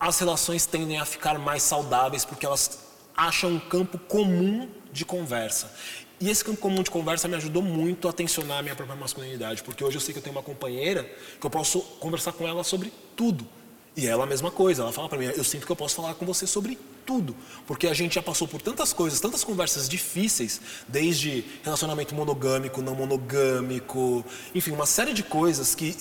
as 0.00 0.18
relações 0.18 0.64
tendem 0.64 0.98
a 0.98 1.04
ficar 1.04 1.38
mais 1.38 1.62
saudáveis 1.62 2.24
porque 2.24 2.46
elas 2.46 2.78
acham 3.14 3.50
um 3.50 3.60
campo 3.60 3.98
comum 3.98 4.68
de 4.90 5.04
conversa. 5.04 5.72
E 6.18 6.30
esse 6.30 6.44
campo 6.44 6.60
comum 6.60 6.82
de 6.82 6.90
conversa 6.90 7.28
me 7.28 7.34
ajudou 7.34 7.62
muito 7.62 8.08
a 8.08 8.12
tensionar 8.12 8.58
a 8.58 8.62
minha 8.62 8.76
própria 8.76 8.96
masculinidade, 8.96 9.62
porque 9.62 9.84
hoje 9.84 9.96
eu 9.96 10.00
sei 10.00 10.12
que 10.12 10.18
eu 10.18 10.22
tenho 10.22 10.34
uma 10.34 10.42
companheira 10.42 11.04
que 11.40 11.44
eu 11.44 11.50
posso 11.50 11.80
conversar 12.00 12.32
com 12.32 12.46
ela 12.46 12.64
sobre 12.64 12.92
tudo. 13.16 13.46
E 13.94 14.06
ela 14.06 14.24
a 14.24 14.26
mesma 14.26 14.50
coisa, 14.50 14.82
ela 14.82 14.92
fala 14.92 15.08
para 15.08 15.18
mim, 15.18 15.26
eu 15.26 15.44
sinto 15.44 15.66
que 15.66 15.72
eu 15.72 15.76
posso 15.76 15.94
falar 15.94 16.14
com 16.14 16.24
você 16.24 16.46
sobre 16.46 16.78
tudo, 17.04 17.36
porque 17.66 17.86
a 17.86 17.94
gente 17.94 18.14
já 18.14 18.22
passou 18.22 18.48
por 18.48 18.62
tantas 18.62 18.92
coisas, 18.92 19.20
tantas 19.20 19.44
conversas 19.44 19.88
difíceis, 19.88 20.60
desde 20.88 21.44
relacionamento 21.62 22.14
monogâmico, 22.14 22.80
não 22.80 22.94
monogâmico, 22.94 24.24
enfim, 24.54 24.70
uma 24.70 24.86
série 24.86 25.12
de 25.12 25.22
coisas 25.22 25.74
que 25.74 25.94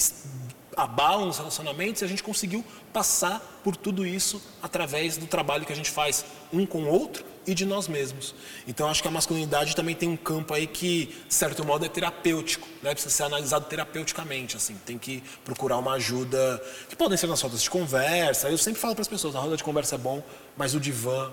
abalam 0.77 1.27
os 1.27 1.37
relacionamentos 1.37 2.01
e 2.01 2.05
a 2.05 2.07
gente 2.07 2.23
conseguiu 2.23 2.63
passar 2.93 3.59
por 3.61 3.75
tudo 3.75 4.05
isso 4.05 4.41
através 4.61 5.17
do 5.17 5.25
trabalho 5.25 5.65
que 5.65 5.73
a 5.73 5.75
gente 5.75 5.91
faz 5.91 6.23
um 6.53 6.65
com 6.65 6.83
o 6.83 6.87
outro 6.87 7.25
e 7.45 7.53
de 7.53 7.65
nós 7.65 7.87
mesmos. 7.87 8.35
Então 8.67 8.87
acho 8.89 9.01
que 9.01 9.07
a 9.07 9.11
masculinidade 9.11 9.75
também 9.75 9.95
tem 9.95 10.09
um 10.09 10.17
campo 10.17 10.53
aí 10.53 10.67
que, 10.67 11.15
de 11.27 11.33
certo 11.33 11.65
modo, 11.65 11.85
é 11.85 11.89
terapêutico, 11.89 12.67
né? 12.81 12.91
precisa 12.91 13.13
ser 13.13 13.23
analisado 13.23 13.65
terapeuticamente, 13.65 14.57
assim, 14.57 14.75
tem 14.85 14.97
que 14.97 15.23
procurar 15.43 15.77
uma 15.77 15.93
ajuda, 15.93 16.61
que 16.89 16.95
podem 16.95 17.17
ser 17.17 17.27
nas 17.27 17.41
rodas 17.41 17.61
de 17.61 17.69
conversa. 17.69 18.49
Eu 18.49 18.57
sempre 18.57 18.79
falo 18.79 18.93
para 18.93 19.01
as 19.01 19.07
pessoas, 19.07 19.35
a 19.35 19.39
roda 19.39 19.57
de 19.57 19.63
conversa 19.63 19.95
é 19.95 19.97
bom, 19.97 20.23
mas 20.55 20.75
o 20.75 20.79
divã, 20.79 21.31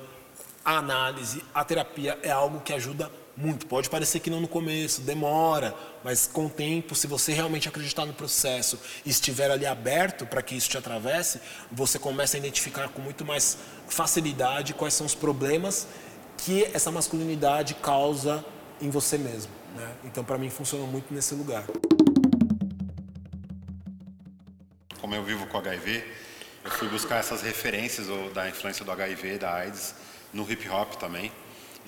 a 0.65 0.79
análise, 0.79 1.43
a 1.55 1.65
terapia 1.65 2.19
é 2.23 2.31
algo 2.31 2.61
que 2.61 2.73
ajuda 2.73 3.11
muito. 3.39 3.67
Pode 3.67 3.89
parecer 3.89 4.19
que 4.19 4.29
não 4.29 4.41
no 4.41 4.49
começo, 4.49 5.01
demora, 5.03 5.75
mas 6.03 6.27
com 6.27 6.47
o 6.47 6.51
tempo, 6.51 6.95
se 6.95 7.07
você 7.07 7.33
realmente 7.33 7.69
acreditar 7.69 8.05
no 8.05 8.13
processo 8.13 8.79
e 9.07 9.11
estiver 9.11 9.51
ali 9.51 9.65
aberto 9.65 10.27
para 10.27 10.43
que 10.43 10.57
isso 10.57 10.69
te 10.69 10.77
atravesse, 10.77 11.41
você 11.71 11.99
começa 11.99 12.37
a 12.37 12.39
identificar 12.39 12.89
com 12.89 13.01
muito 13.01 13.25
mais 13.25 13.57
facilidade 13.89 14.75
quais 14.75 14.95
são 14.95 15.07
os 15.07 15.15
problemas 15.15 15.87
que 16.37 16.65
essa 16.75 16.91
masculinidade 16.91 17.75
causa 17.75 18.45
em 18.81 18.91
você 18.91 19.17
mesmo. 19.17 19.53
Né? 19.75 19.89
Então, 20.05 20.25
para 20.25 20.37
mim, 20.37 20.51
funciona 20.51 20.85
muito 20.87 21.15
nesse 21.15 21.35
lugar. 21.35 21.65
Como 25.01 25.15
eu 25.15 25.23
vivo 25.23 25.47
com 25.47 25.59
HIV, 25.59 26.05
eu 26.65 26.71
fui 26.71 26.89
buscar 26.89 27.19
essas 27.19 27.43
referências 27.43 28.09
da 28.35 28.49
influência 28.49 28.85
do 28.85 28.91
HIV, 28.91 29.39
da 29.39 29.55
AIDS, 29.55 29.95
no 30.33 30.51
hip 30.51 30.69
hop 30.69 30.95
também. 30.97 31.31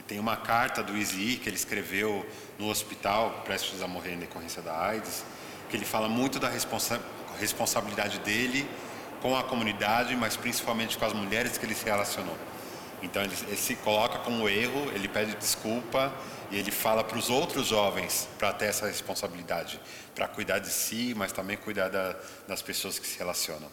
E 0.01 0.03
tem 0.03 0.19
uma 0.19 0.35
carta 0.35 0.83
do 0.83 0.97
Easy 0.97 1.37
que 1.37 1.47
ele 1.47 1.57
escreveu 1.57 2.27
no 2.59 2.71
hospital, 2.71 3.43
prestes 3.45 3.83
a 3.83 3.87
morrer 3.87 4.15
em 4.15 4.19
decorrência 4.19 4.63
da 4.63 4.75
AIDS, 4.75 5.23
que 5.69 5.77
ele 5.77 5.85
fala 5.85 6.09
muito 6.09 6.41
da 6.41 6.49
responsa 6.49 6.99
responsabilidade 7.39 8.19
dele 8.21 8.67
com 9.21 9.37
a 9.37 9.43
comunidade, 9.43 10.17
mas 10.17 10.39
principalmente 10.39 10.97
com 10.97 11.05
as 11.05 11.13
mulheres 11.13 11.59
que 11.59 11.67
ele 11.67 11.75
se 11.75 11.85
relacionou. 11.85 12.35
Então 13.03 13.23
ele, 13.23 13.37
ele 13.47 13.57
se 13.59 13.75
coloca 13.77 14.21
como 14.21 14.49
erro, 14.49 14.91
ele 14.95 15.07
pede 15.07 15.37
desculpa 15.37 16.11
e 16.51 16.57
ele 16.57 16.71
fala 16.71 17.05
para 17.05 17.19
os 17.19 17.29
outros 17.29 17.67
jovens 17.67 18.27
para 18.39 18.55
ter 18.55 18.67
essa 18.67 18.87
responsabilidade, 18.87 19.79
para 20.15 20.27
cuidar 20.27 20.61
de 20.61 20.71
si, 20.71 21.13
mas 21.15 21.31
também 21.31 21.59
cuidar 21.59 21.91
da, 21.91 22.17
das 22.49 22.63
pessoas 22.63 22.99
que 22.99 23.07
se 23.07 23.19
relacionam. 23.19 23.71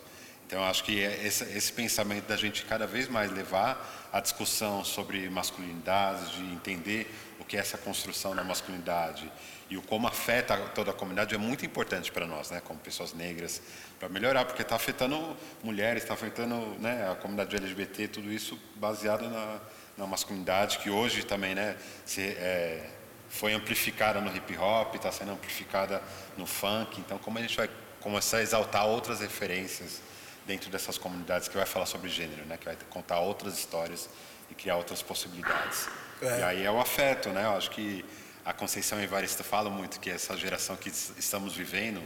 Então, 0.47 0.63
acho 0.63 0.83
que 0.83 1.03
é 1.03 1.27
esse, 1.27 1.43
esse, 1.43 1.73
pensamento 1.73 2.25
da 2.25 2.37
gente 2.37 2.63
cada 2.63 2.87
vez 2.87 3.09
mais 3.09 3.29
levar 3.29 4.09
a 4.13 4.21
discussão 4.21 4.83
sobre 4.83 5.29
masculinidade, 5.29 6.37
de 6.37 6.53
entender 6.53 7.13
o 7.37 7.43
que 7.43 7.57
é 7.57 7.59
essa 7.59 7.77
construção 7.77 8.33
da 8.33 8.45
masculinidade 8.45 9.29
e 9.69 9.77
o 9.77 9.81
como 9.81 10.07
afeta 10.07 10.55
toda 10.73 10.91
a 10.91 10.93
comunidade 10.93 11.35
é 11.35 11.37
muito 11.37 11.65
importante 11.65 12.11
para 12.11 12.25
nós, 12.25 12.49
né, 12.49 12.61
como 12.63 12.79
pessoas 12.79 13.13
negras, 13.13 13.61
para 13.99 14.07
melhorar, 14.07 14.45
porque 14.45 14.61
está 14.61 14.75
afetando 14.75 15.35
mulheres, 15.61 16.03
está 16.03 16.13
afetando 16.13 16.55
né, 16.79 17.09
a 17.11 17.15
comunidade 17.15 17.55
LGBT, 17.55 18.07
tudo 18.07 18.31
isso 18.31 18.57
baseado 18.75 19.29
na, 19.29 19.59
na 19.97 20.07
masculinidade, 20.07 20.79
que 20.79 20.89
hoje 20.89 21.23
também 21.23 21.53
né, 21.53 21.75
se, 22.05 22.21
é, 22.21 22.89
foi 23.27 23.53
amplificada 23.53 24.21
no 24.21 24.33
hip 24.33 24.57
hop, 24.57 24.95
está 24.95 25.11
sendo 25.11 25.31
amplificada 25.33 26.01
no 26.37 26.45
funk. 26.45 27.01
Então, 27.01 27.17
como 27.17 27.37
a 27.37 27.41
gente 27.41 27.57
vai 27.57 27.69
começar 27.99 28.37
a 28.37 28.41
exaltar 28.41 28.85
outras 28.85 29.19
referências 29.19 30.01
dentro 30.47 30.69
dessas 30.71 30.97
comunidades 30.97 31.47
que 31.47 31.57
vai 31.57 31.65
falar 31.65 31.85
sobre 31.85 32.09
gênero, 32.09 32.45
né, 32.45 32.57
que 32.57 32.65
vai 32.65 32.77
contar 32.89 33.19
outras 33.19 33.57
histórias 33.57 34.09
e 34.49 34.55
criar 34.55 34.77
outras 34.77 35.01
possibilidades. 35.01 35.87
É. 36.21 36.39
E 36.39 36.43
aí 36.43 36.63
é 36.63 36.71
o 36.71 36.79
afeto, 36.79 37.29
né? 37.29 37.43
Eu 37.43 37.57
acho 37.57 37.69
que 37.69 38.03
a 38.43 38.53
Conceição 38.53 38.99
Evarista 39.01 39.43
fala 39.43 39.69
muito 39.69 39.99
que 39.99 40.09
essa 40.09 40.35
geração 40.37 40.75
que 40.75 40.89
estamos 40.89 41.53
vivendo 41.53 42.01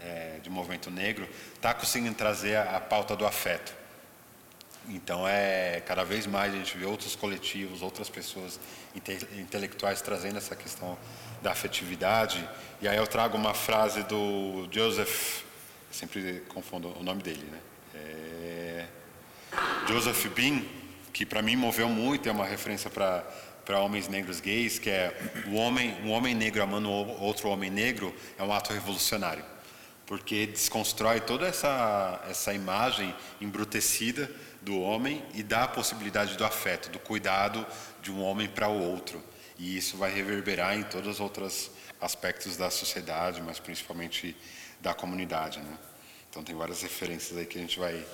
é, 0.00 0.38
de 0.42 0.50
movimento 0.50 0.90
negro 0.90 1.28
está 1.54 1.74
conseguindo 1.74 2.14
trazer 2.14 2.56
a, 2.56 2.78
a 2.78 2.80
pauta 2.80 3.14
do 3.14 3.26
afeto. 3.26 3.74
Então 4.88 5.26
é 5.26 5.82
cada 5.86 6.04
vez 6.04 6.26
mais 6.26 6.52
a 6.52 6.56
gente 6.56 6.76
vê 6.76 6.84
outros 6.84 7.14
coletivos, 7.14 7.80
outras 7.80 8.08
pessoas 8.08 8.58
inte 8.94 9.12
intelectuais 9.38 10.02
trazendo 10.02 10.36
essa 10.38 10.56
questão 10.56 10.98
da 11.42 11.52
afetividade. 11.52 12.46
E 12.80 12.88
aí 12.88 12.96
eu 12.96 13.06
trago 13.06 13.36
uma 13.36 13.54
frase 13.54 14.02
do 14.04 14.66
Joseph, 14.70 15.42
sempre 15.90 16.42
confundo 16.48 16.88
o 16.98 17.02
nome 17.02 17.22
dele, 17.22 17.44
né? 17.50 17.58
Joseph 19.88 20.26
Bean, 20.34 20.62
que 21.12 21.24
para 21.24 21.42
mim 21.42 21.56
moveu 21.56 21.88
muito, 21.88 22.28
é 22.28 22.32
uma 22.32 22.46
referência 22.46 22.90
para 22.90 23.24
para 23.64 23.80
homens 23.80 24.08
negros 24.08 24.40
gays, 24.40 24.78
que 24.78 24.90
é 24.90 25.18
o 25.46 25.54
homem, 25.54 25.96
um 26.04 26.10
homem 26.10 26.34
negro 26.34 26.62
amando 26.62 26.90
outro 26.90 27.48
homem 27.48 27.70
negro 27.70 28.14
é 28.38 28.42
um 28.42 28.52
ato 28.52 28.74
revolucionário 28.74 29.42
porque 30.06 30.46
desconstrói 30.46 31.20
toda 31.20 31.46
essa, 31.46 32.22
essa 32.28 32.52
imagem 32.52 33.14
embrutecida 33.40 34.30
do 34.60 34.78
homem 34.80 35.22
e 35.34 35.42
dá 35.42 35.64
a 35.64 35.68
possibilidade 35.68 36.36
do 36.36 36.44
afeto, 36.44 36.90
do 36.90 36.98
cuidado 36.98 37.66
de 38.02 38.10
um 38.10 38.22
homem 38.22 38.48
para 38.48 38.68
o 38.68 38.82
outro. 38.82 39.22
E 39.58 39.76
isso 39.76 39.96
vai 39.96 40.12
reverberar 40.12 40.76
em 40.76 40.82
todos 40.82 41.14
os 41.14 41.20
outros 41.20 41.70
aspectos 42.00 42.56
da 42.56 42.70
sociedade, 42.70 43.40
mas 43.40 43.58
principalmente 43.58 44.36
da 44.80 44.92
comunidade. 44.92 45.60
Né? 45.60 45.78
Então, 46.28 46.42
tem 46.42 46.54
várias 46.54 46.82
referências 46.82 47.38
aí 47.38 47.46
que 47.46 47.56
a 47.56 47.60
gente 47.60 47.78
vai 47.78 48.04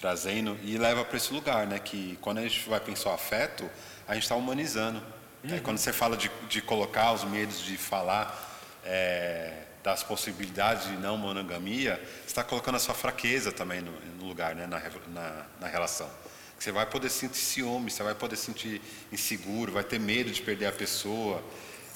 trazendo 0.00 0.58
e 0.62 0.76
leva 0.78 1.04
para 1.04 1.16
esse 1.16 1.32
lugar, 1.32 1.66
né? 1.66 1.78
que 1.78 2.18
quando 2.20 2.38
a 2.38 2.42
gente 2.42 2.68
vai 2.68 2.80
pensar 2.80 3.10
o 3.10 3.14
afeto, 3.14 3.68
a 4.06 4.14
gente 4.14 4.24
está 4.24 4.36
humanizando. 4.36 5.02
Uhum. 5.44 5.60
quando 5.60 5.78
você 5.78 5.92
fala 5.92 6.16
de, 6.16 6.30
de 6.48 6.60
colocar 6.60 7.12
os 7.12 7.24
medos 7.24 7.62
de 7.62 7.76
falar. 7.76 8.44
É, 8.84 9.62
das 9.86 10.02
possibilidades 10.02 10.88
de 10.88 10.96
não 10.96 11.16
monogamia, 11.16 11.94
você 12.22 12.26
está 12.26 12.42
colocando 12.42 12.74
a 12.74 12.78
sua 12.80 12.92
fraqueza 12.92 13.52
também 13.52 13.80
no, 13.80 13.92
no 14.18 14.24
lugar, 14.24 14.52
né, 14.52 14.66
na, 14.66 14.82
na, 15.06 15.46
na, 15.60 15.68
relação. 15.68 16.10
Você 16.58 16.72
vai 16.72 16.84
poder 16.86 17.08
sentir 17.08 17.38
ciúme, 17.38 17.88
você 17.88 18.02
vai 18.02 18.12
poder 18.12 18.34
sentir 18.34 18.82
inseguro, 19.12 19.70
vai 19.70 19.84
ter 19.84 20.00
medo 20.00 20.28
de 20.32 20.42
perder 20.42 20.66
a 20.66 20.72
pessoa. 20.72 21.40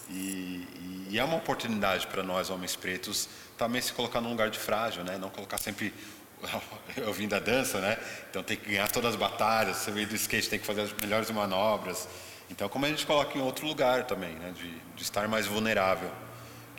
E, 0.09 0.15
e, 0.15 1.07
e 1.11 1.19
é 1.19 1.25
uma 1.25 1.37
oportunidade 1.37 2.07
para 2.07 2.23
nós, 2.23 2.49
homens 2.49 2.77
pretos, 2.77 3.29
também 3.59 3.83
se 3.83 3.93
colocar 3.93 4.21
num 4.21 4.31
lugar 4.31 4.51
de 4.51 4.59
frágil, 4.61 5.03
né? 5.03 5.19
não 5.19 5.29
colocar 5.29 5.59
sempre 5.59 5.93
eu 6.97 7.13
vim 7.13 7.29
da 7.29 7.39
dança, 7.39 7.81
né? 7.81 7.99
Então 8.31 8.43
tem 8.43 8.57
que 8.57 8.71
ganhar 8.71 8.91
todas 8.91 9.11
as 9.11 9.17
batalhas. 9.17 9.77
Você 9.79 9.91
veio 9.91 10.07
do 10.07 10.15
skate, 10.15 10.49
tem 10.49 10.59
que 10.59 10.67
fazer 10.67 10.83
as 10.83 10.93
melhores 10.93 11.31
manobras. 11.31 12.09
Então, 12.51 12.69
como 12.69 12.85
a 12.85 12.89
gente 12.89 13.07
coloca 13.07 13.37
em 13.39 13.41
outro 13.41 13.67
lugar 13.67 14.05
também, 14.05 14.35
né? 14.35 14.53
De, 14.57 14.71
de 14.71 15.03
estar 15.03 15.29
mais 15.29 15.47
vulnerável 15.47 16.11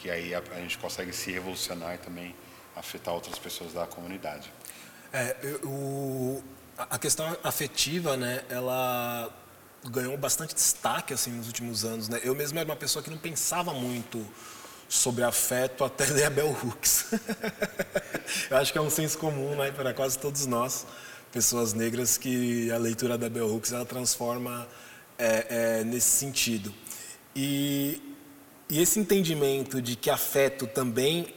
que 0.02 0.10
aí 0.10 0.34
a, 0.34 0.42
a 0.52 0.60
gente 0.60 0.78
consegue 0.80 1.14
se 1.14 1.32
revolucionar 1.32 1.94
e 1.94 1.98
também 2.00 2.36
afetar 2.76 3.14
outras 3.14 3.38
pessoas 3.38 3.72
da 3.72 3.86
comunidade. 3.86 4.52
É, 5.14 5.36
o, 5.64 6.42
a 6.78 6.98
questão 6.98 7.38
afetiva, 7.44 8.18
né, 8.18 8.44
ela 8.50 9.30
ganhou 9.86 10.18
bastante 10.18 10.56
destaque 10.56 11.14
assim 11.14 11.32
nos 11.32 11.48
últimos 11.48 11.86
anos, 11.86 12.10
né? 12.10 12.20
Eu 12.24 12.34
mesmo 12.34 12.58
era 12.58 12.68
uma 12.68 12.76
pessoa 12.76 13.04
que 13.04 13.10
não 13.10 13.18
pensava 13.18 13.74
muito 13.74 14.26
sobre 14.94 15.24
afeto 15.24 15.84
até 15.84 16.06
ler 16.12 16.26
a 16.26 16.30
Bell 16.30 16.56
Hooks. 16.64 17.06
Eu 18.50 18.58
acho 18.58 18.72
que 18.72 18.78
é 18.78 18.82
um 18.82 18.90
senso 18.90 19.18
comum, 19.18 19.56
né, 19.56 19.72
para 19.72 19.94
quase 19.94 20.20
todos 20.20 20.46
nós, 20.46 20.86
pessoas 21.32 21.74
negras, 21.74 22.18
que 22.18 22.70
a 22.72 22.78
leitura 22.78 23.18
da 23.18 23.30
Bell 23.30 23.48
Hooks 23.48 23.72
ela 23.72 23.86
transforma 23.86 24.68
é, 25.18 25.80
é, 25.80 25.84
nesse 25.84 26.10
sentido. 26.10 26.74
E 27.36 28.02
e 28.72 28.82
esse 28.82 29.02
entendimento 29.02 29.82
de 29.82 29.98
que 29.98 30.10
afeto 30.10 30.66
também 30.66 31.28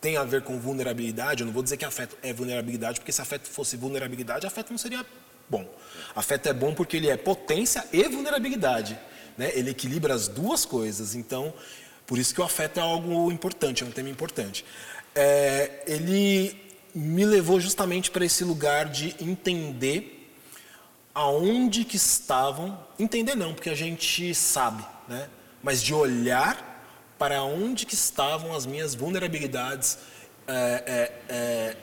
tem 0.00 0.16
a 0.16 0.22
ver 0.22 0.42
com 0.42 0.56
vulnerabilidade, 0.60 1.40
eu 1.40 1.46
não 1.46 1.52
vou 1.52 1.64
dizer 1.64 1.76
que 1.76 1.84
afeto 1.84 2.16
é 2.22 2.32
vulnerabilidade, 2.32 3.00
porque 3.00 3.10
se 3.10 3.20
afeto 3.20 3.48
fosse 3.48 3.76
vulnerabilidade, 3.76 4.46
afeto 4.46 4.70
não 4.70 4.78
seria 4.78 5.04
bom. 5.50 5.68
Afeto 6.14 6.48
é 6.48 6.52
bom 6.52 6.72
porque 6.72 6.96
ele 6.96 7.10
é 7.10 7.16
potência 7.16 7.84
e 7.92 8.04
vulnerabilidade. 8.04 8.96
Né? 9.36 9.50
Ele 9.52 9.70
equilibra 9.70 10.14
as 10.14 10.28
duas 10.28 10.64
coisas. 10.64 11.16
Então, 11.16 11.52
por 12.06 12.18
isso 12.18 12.34
que 12.34 12.40
o 12.40 12.44
afeto 12.44 12.78
é 12.78 12.82
algo 12.82 13.30
importante, 13.32 13.82
é 13.82 13.86
um 13.86 13.90
tema 13.90 14.08
importante. 14.08 14.64
É, 15.14 15.82
ele 15.86 16.56
me 16.94 17.24
levou 17.24 17.58
justamente 17.58 18.10
para 18.10 18.24
esse 18.24 18.44
lugar 18.44 18.86
de 18.86 19.14
entender 19.20 20.30
aonde 21.14 21.84
que 21.84 21.96
estavam, 21.96 22.78
entender 22.98 23.34
não, 23.34 23.54
porque 23.54 23.70
a 23.70 23.74
gente 23.74 24.34
sabe, 24.34 24.84
né? 25.08 25.28
mas 25.62 25.82
de 25.82 25.94
olhar 25.94 26.72
para 27.18 27.42
onde 27.42 27.86
que 27.86 27.94
estavam 27.94 28.54
as 28.54 28.66
minhas 28.66 28.94
vulnerabilidades 28.94 29.98
é, 30.46 30.52
é, 30.86 31.34
é, 31.34 31.76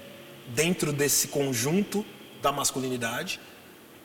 dentro 0.49 0.93
desse 0.93 1.29
conjunto 1.29 2.05
da 2.41 2.51
masculinidade 2.51 3.39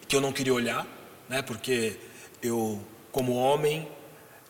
que 0.09 0.14
eu 0.14 0.21
não 0.21 0.33
queria 0.33 0.55
olhar, 0.55 0.87
né? 1.29 1.43
Porque 1.43 1.99
eu, 2.43 2.81
como 3.11 3.35
homem, 3.35 3.89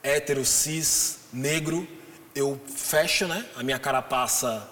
hétero, 0.07 0.44
cis, 0.44 1.18
negro, 1.32 1.86
eu 2.34 2.61
fecho, 2.74 3.26
né? 3.26 3.44
A 3.57 3.62
minha 3.62 3.78
carapaça, 3.78 4.70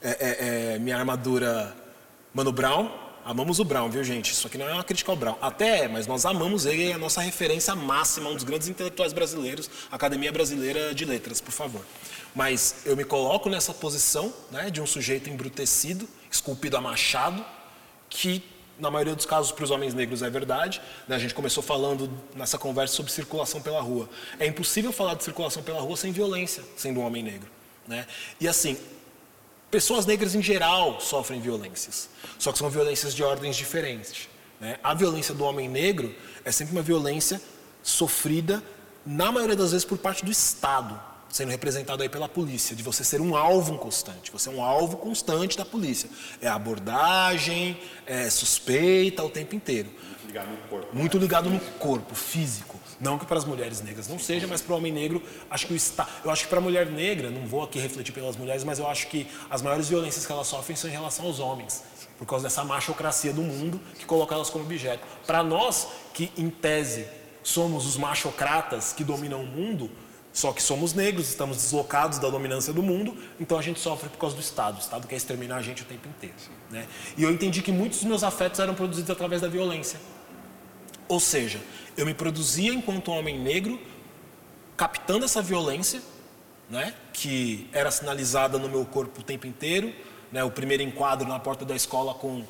é, 0.00 0.10
é, 0.10 0.74
é 0.74 0.78
minha 0.78 0.96
armadura 0.96 1.76
Mano 2.32 2.52
Brown, 2.52 3.06
Amamos 3.26 3.58
o 3.58 3.64
Brown, 3.64 3.90
viu, 3.90 4.04
gente? 4.04 4.30
Isso 4.30 4.46
aqui 4.46 4.56
não 4.56 4.68
é 4.68 4.72
uma 4.72 4.84
crítica 4.84 5.10
ao 5.10 5.16
Brown. 5.16 5.34
Até 5.42 5.80
é, 5.80 5.88
mas 5.88 6.06
nós 6.06 6.24
amamos 6.24 6.64
ele, 6.64 6.90
é 6.90 6.92
a 6.92 6.98
nossa 6.98 7.20
referência 7.20 7.74
máxima, 7.74 8.30
um 8.30 8.34
dos 8.36 8.44
grandes 8.44 8.68
intelectuais 8.68 9.12
brasileiros, 9.12 9.68
Academia 9.90 10.30
Brasileira 10.30 10.94
de 10.94 11.04
Letras, 11.04 11.40
por 11.40 11.50
favor. 11.50 11.84
Mas 12.36 12.82
eu 12.84 12.96
me 12.96 13.02
coloco 13.02 13.48
nessa 13.48 13.74
posição 13.74 14.32
né, 14.52 14.70
de 14.70 14.80
um 14.80 14.86
sujeito 14.86 15.28
embrutecido, 15.28 16.08
esculpido 16.30 16.76
a 16.76 16.80
machado, 16.80 17.44
que 18.08 18.44
na 18.78 18.90
maioria 18.90 19.14
dos 19.14 19.26
casos 19.26 19.52
para 19.52 19.64
os 19.64 19.70
homens 19.70 19.94
negros 19.94 20.22
é 20.22 20.30
verdade. 20.30 20.80
Né? 21.08 21.16
A 21.16 21.18
gente 21.18 21.34
começou 21.34 21.62
falando 21.62 22.10
nessa 22.34 22.58
conversa 22.58 22.94
sobre 22.94 23.12
circulação 23.12 23.60
pela 23.60 23.80
rua. 23.80 24.08
É 24.38 24.46
impossível 24.46 24.92
falar 24.92 25.14
de 25.14 25.24
circulação 25.24 25.62
pela 25.62 25.80
rua 25.80 25.96
sem 25.96 26.12
violência, 26.12 26.62
sendo 26.76 27.00
um 27.00 27.06
homem 27.06 27.22
negro. 27.22 27.48
Né? 27.86 28.06
E 28.40 28.48
assim, 28.48 28.76
Pessoas 29.70 30.06
negras 30.06 30.34
em 30.34 30.42
geral 30.42 31.00
sofrem 31.00 31.40
violências, 31.40 32.08
só 32.38 32.52
que 32.52 32.58
são 32.58 32.70
violências 32.70 33.14
de 33.14 33.22
ordens 33.24 33.56
diferentes. 33.56 34.28
Né? 34.60 34.78
A 34.82 34.94
violência 34.94 35.34
do 35.34 35.44
homem 35.44 35.68
negro 35.68 36.14
é 36.44 36.52
sempre 36.52 36.72
uma 36.72 36.82
violência 36.82 37.40
sofrida, 37.82 38.62
na 39.04 39.30
maioria 39.30 39.56
das 39.56 39.72
vezes, 39.72 39.84
por 39.84 39.98
parte 39.98 40.24
do 40.24 40.30
Estado, 40.30 41.00
sendo 41.28 41.50
representado 41.50 42.02
aí 42.02 42.08
pela 42.08 42.28
polícia, 42.28 42.74
de 42.74 42.82
você 42.82 43.04
ser 43.04 43.20
um 43.20 43.36
alvo 43.36 43.76
constante, 43.78 44.30
você 44.30 44.48
é 44.48 44.52
um 44.52 44.62
alvo 44.62 44.96
constante 44.96 45.56
da 45.56 45.64
polícia. 45.64 46.08
É 46.40 46.48
abordagem, 46.48 47.78
é 48.06 48.30
suspeita 48.30 49.22
o 49.22 49.28
tempo 49.28 49.54
inteiro. 49.54 49.90
Muito 49.90 50.26
ligado 50.26 50.50
no 50.50 50.68
corpo. 50.68 50.96
Muito 50.96 51.18
ligado 51.18 51.50
no 51.50 51.60
corpo, 51.78 52.14
físico. 52.14 52.80
Não 52.98 53.18
que 53.18 53.26
para 53.26 53.36
as 53.36 53.44
mulheres 53.44 53.82
negras 53.82 54.08
não 54.08 54.18
seja, 54.18 54.46
mas 54.46 54.62
para 54.62 54.72
o 54.72 54.76
homem 54.78 54.92
negro, 54.92 55.22
acho 55.50 55.66
que 55.66 55.74
o 55.74 55.76
está. 55.76 56.08
Eu 56.24 56.30
acho 56.30 56.44
que 56.44 56.48
para 56.48 56.58
a 56.58 56.62
mulher 56.62 56.86
negra, 56.86 57.30
não 57.30 57.46
vou 57.46 57.62
aqui 57.62 57.78
refletir 57.78 58.12
pelas 58.12 58.36
mulheres, 58.36 58.64
mas 58.64 58.78
eu 58.78 58.88
acho 58.88 59.08
que 59.08 59.26
as 59.50 59.60
maiores 59.60 59.88
violências 59.88 60.24
que 60.24 60.32
elas 60.32 60.46
sofrem 60.46 60.74
são 60.76 60.88
em 60.88 60.92
relação 60.92 61.26
aos 61.26 61.38
homens, 61.38 61.82
por 62.18 62.26
causa 62.26 62.44
dessa 62.44 62.64
machocracia 62.64 63.32
do 63.32 63.42
mundo 63.42 63.80
que 63.98 64.06
coloca 64.06 64.34
elas 64.34 64.48
como 64.48 64.64
objeto. 64.64 65.06
Para 65.26 65.42
nós, 65.42 65.88
que 66.14 66.32
em 66.38 66.48
tese 66.48 67.06
somos 67.42 67.86
os 67.86 67.96
machocratas 67.96 68.92
que 68.92 69.04
dominam 69.04 69.42
o 69.42 69.46
mundo, 69.46 69.90
só 70.36 70.52
que 70.52 70.62
somos 70.62 70.92
negros, 70.92 71.30
estamos 71.30 71.56
deslocados 71.56 72.18
da 72.18 72.28
dominância 72.28 72.70
do 72.70 72.82
mundo, 72.82 73.16
então 73.40 73.58
a 73.58 73.62
gente 73.62 73.80
sofre 73.80 74.10
por 74.10 74.18
causa 74.18 74.36
do 74.36 74.42
Estado. 74.42 74.76
O 74.76 74.80
Estado 74.80 75.06
quer 75.06 75.16
exterminar 75.16 75.56
a 75.56 75.62
gente 75.62 75.80
o 75.80 75.86
tempo 75.86 76.06
inteiro. 76.06 76.34
Né? 76.70 76.86
E 77.16 77.22
eu 77.22 77.32
entendi 77.32 77.62
que 77.62 77.72
muitos 77.72 78.00
dos 78.00 78.06
meus 78.06 78.22
afetos 78.22 78.60
eram 78.60 78.74
produzidos 78.74 79.10
através 79.10 79.40
da 79.40 79.48
violência. 79.48 79.98
Ou 81.08 81.18
seja, 81.18 81.58
eu 81.96 82.04
me 82.04 82.12
produzia 82.12 82.70
enquanto 82.74 83.10
homem 83.12 83.40
negro, 83.40 83.80
captando 84.76 85.24
essa 85.24 85.40
violência, 85.40 86.02
né, 86.68 86.92
que 87.14 87.66
era 87.72 87.90
sinalizada 87.90 88.58
no 88.58 88.68
meu 88.68 88.84
corpo 88.84 89.20
o 89.20 89.24
tempo 89.24 89.46
inteiro. 89.46 89.90
Né, 90.30 90.44
o 90.44 90.50
primeiro 90.50 90.82
enquadro 90.82 91.26
na 91.26 91.38
porta 91.38 91.64
da 91.64 91.74
escola 91.74 92.12
com 92.12 92.44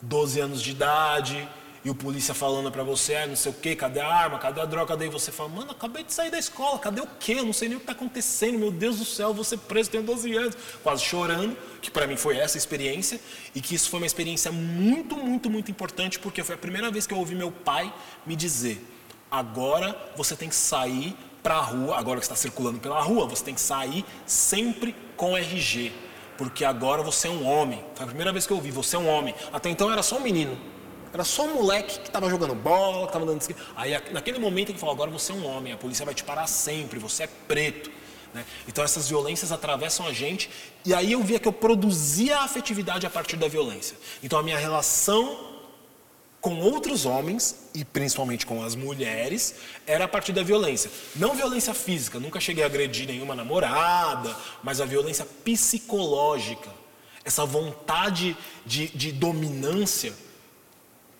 12 0.00 0.38
anos 0.38 0.62
de 0.62 0.70
idade, 0.70 1.48
e 1.84 1.90
o 1.90 1.94
polícia 1.94 2.32
falando 2.32 2.70
para 2.70 2.84
você, 2.84 3.16
ah, 3.16 3.26
não 3.26 3.34
sei 3.34 3.50
o 3.50 3.54
que, 3.54 3.74
cadê 3.74 3.98
a 3.98 4.06
arma, 4.06 4.38
cadê 4.38 4.60
a 4.60 4.64
droga? 4.64 4.96
Daí 4.96 5.08
você 5.08 5.32
fala, 5.32 5.48
mano, 5.48 5.72
acabei 5.72 6.04
de 6.04 6.12
sair 6.12 6.30
da 6.30 6.38
escola, 6.38 6.78
cadê 6.78 7.00
o 7.00 7.08
quê? 7.18 7.34
Eu 7.38 7.44
não 7.44 7.52
sei 7.52 7.68
nem 7.68 7.76
o 7.76 7.80
que 7.80 7.84
está 7.84 7.92
acontecendo, 7.92 8.56
meu 8.56 8.70
Deus 8.70 8.98
do 8.98 9.04
céu, 9.04 9.34
ser 9.42 9.58
preso, 9.58 9.90
tenho 9.90 10.04
12 10.04 10.32
anos. 10.32 10.56
Quase 10.82 11.02
chorando, 11.02 11.56
que 11.80 11.90
para 11.90 12.06
mim 12.06 12.16
foi 12.16 12.36
essa 12.36 12.56
experiência, 12.56 13.20
e 13.52 13.60
que 13.60 13.74
isso 13.74 13.90
foi 13.90 13.98
uma 13.98 14.06
experiência 14.06 14.52
muito, 14.52 15.16
muito, 15.16 15.50
muito 15.50 15.70
importante, 15.72 16.20
porque 16.20 16.44
foi 16.44 16.54
a 16.54 16.58
primeira 16.58 16.88
vez 16.90 17.04
que 17.06 17.14
eu 17.14 17.18
ouvi 17.18 17.34
meu 17.34 17.50
pai 17.50 17.92
me 18.24 18.36
dizer, 18.36 18.84
agora 19.28 19.96
você 20.16 20.36
tem 20.36 20.48
que 20.48 20.54
sair 20.54 21.16
para 21.42 21.56
a 21.56 21.60
rua, 21.60 21.98
agora 21.98 22.20
que 22.20 22.24
está 22.24 22.36
circulando 22.36 22.78
pela 22.78 23.00
rua, 23.00 23.26
você 23.26 23.44
tem 23.44 23.54
que 23.54 23.60
sair 23.60 24.04
sempre 24.24 24.94
com 25.16 25.36
RG, 25.36 25.92
porque 26.38 26.64
agora 26.64 27.02
você 27.02 27.26
é 27.26 27.30
um 27.30 27.44
homem. 27.44 27.84
Foi 27.96 28.04
a 28.04 28.06
primeira 28.06 28.30
vez 28.30 28.46
que 28.46 28.52
eu 28.52 28.56
ouvi, 28.56 28.70
você 28.70 28.94
é 28.94 28.98
um 29.00 29.08
homem. 29.08 29.34
Até 29.52 29.68
então 29.68 29.90
era 29.90 30.02
só 30.02 30.18
um 30.18 30.20
menino. 30.20 30.56
Era 31.12 31.24
só 31.24 31.44
um 31.44 31.54
moleque 31.54 32.00
que 32.00 32.06
estava 32.06 32.30
jogando 32.30 32.54
bola, 32.54 33.02
que 33.02 33.16
estava 33.16 33.26
dando. 33.26 33.42
Aí 33.76 33.92
naquele 34.12 34.38
momento 34.38 34.70
ele 34.70 34.78
falou: 34.78 34.94
agora 34.94 35.10
você 35.10 35.32
é 35.32 35.34
um 35.34 35.46
homem, 35.46 35.72
a 35.72 35.76
polícia 35.76 36.04
vai 36.04 36.14
te 36.14 36.24
parar 36.24 36.46
sempre, 36.46 36.98
você 36.98 37.24
é 37.24 37.26
preto. 37.26 37.90
Né? 38.32 38.44
Então 38.66 38.82
essas 38.82 39.08
violências 39.08 39.52
atravessam 39.52 40.06
a 40.06 40.12
gente 40.12 40.48
e 40.84 40.94
aí 40.94 41.12
eu 41.12 41.22
via 41.22 41.38
que 41.38 41.46
eu 41.46 41.52
produzia 41.52 42.38
a 42.38 42.44
afetividade 42.44 43.06
a 43.06 43.10
partir 43.10 43.36
da 43.36 43.46
violência. 43.46 43.96
Então 44.22 44.38
a 44.38 44.42
minha 44.42 44.56
relação 44.56 45.52
com 46.40 46.58
outros 46.58 47.04
homens 47.04 47.68
e 47.74 47.84
principalmente 47.84 48.46
com 48.46 48.64
as 48.64 48.74
mulheres 48.74 49.54
era 49.86 50.06
a 50.06 50.08
partir 50.08 50.32
da 50.32 50.42
violência. 50.42 50.90
Não 51.14 51.34
violência 51.34 51.74
física, 51.74 52.18
nunca 52.18 52.40
cheguei 52.40 52.64
a 52.64 52.66
agredir 52.66 53.06
nenhuma 53.06 53.34
namorada, 53.34 54.34
mas 54.62 54.80
a 54.80 54.86
violência 54.86 55.26
psicológica. 55.44 56.70
Essa 57.24 57.44
vontade 57.44 58.36
de, 58.66 58.88
de 58.88 59.12
dominância 59.12 60.12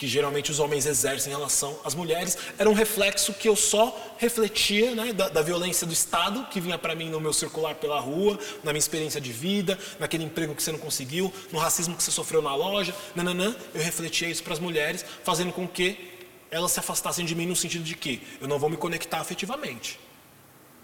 que 0.03 0.09
geralmente 0.09 0.51
os 0.51 0.59
homens 0.59 0.85
exercem 0.85 1.33
em 1.33 1.37
relação 1.37 1.79
às 1.85 1.95
mulheres, 1.95 2.37
era 2.59 2.69
um 2.69 2.73
reflexo 2.73 3.33
que 3.33 3.49
eu 3.49 3.55
só 3.55 3.97
refletia 4.19 4.97
né, 4.97 5.13
da, 5.13 5.29
da, 5.29 5.43
violência 5.43 5.87
do 5.87 5.93
Estado, 5.93 6.45
que 6.51 6.61
vinha 6.61 6.77
para 6.77 6.93
mim 6.93 7.09
no 7.09 7.21
meu 7.21 7.33
circular 7.33 7.77
pela 7.77 8.01
rua, 8.01 8.37
na 8.65 8.73
minha 8.73 8.81
experiência 8.81 9.21
de 9.21 9.31
vida, 9.31 9.79
naquele 10.01 10.25
emprego 10.25 10.57
que 10.57 10.63
você 10.65 10.73
não 10.73 10.79
conseguiu, 10.81 11.33
no 11.53 11.59
racismo 11.61 11.97
que 11.97 12.03
você 12.03 12.11
sofreu 12.11 12.43
na 12.43 12.53
loja, 12.53 12.93
nananã, 13.15 13.55
eu 13.73 13.81
refletia 13.81 14.29
isso 14.29 14.43
para 14.43 14.55
as 14.55 14.59
mulheres, 14.59 15.05
fazendo 15.23 15.53
com 15.53 15.69
que 15.69 16.11
elas 16.51 16.73
se 16.73 16.81
afastassem 16.81 17.25
de 17.25 17.37
mim 17.37 17.47
no 17.47 17.55
sentido 17.55 17.85
de 17.85 17.95
que 17.95 18.21
eu 18.41 18.49
não 18.49 18.59
vou 18.59 18.69
me 18.69 18.77
conectar 18.77 19.21
afetivamente. 19.21 20.01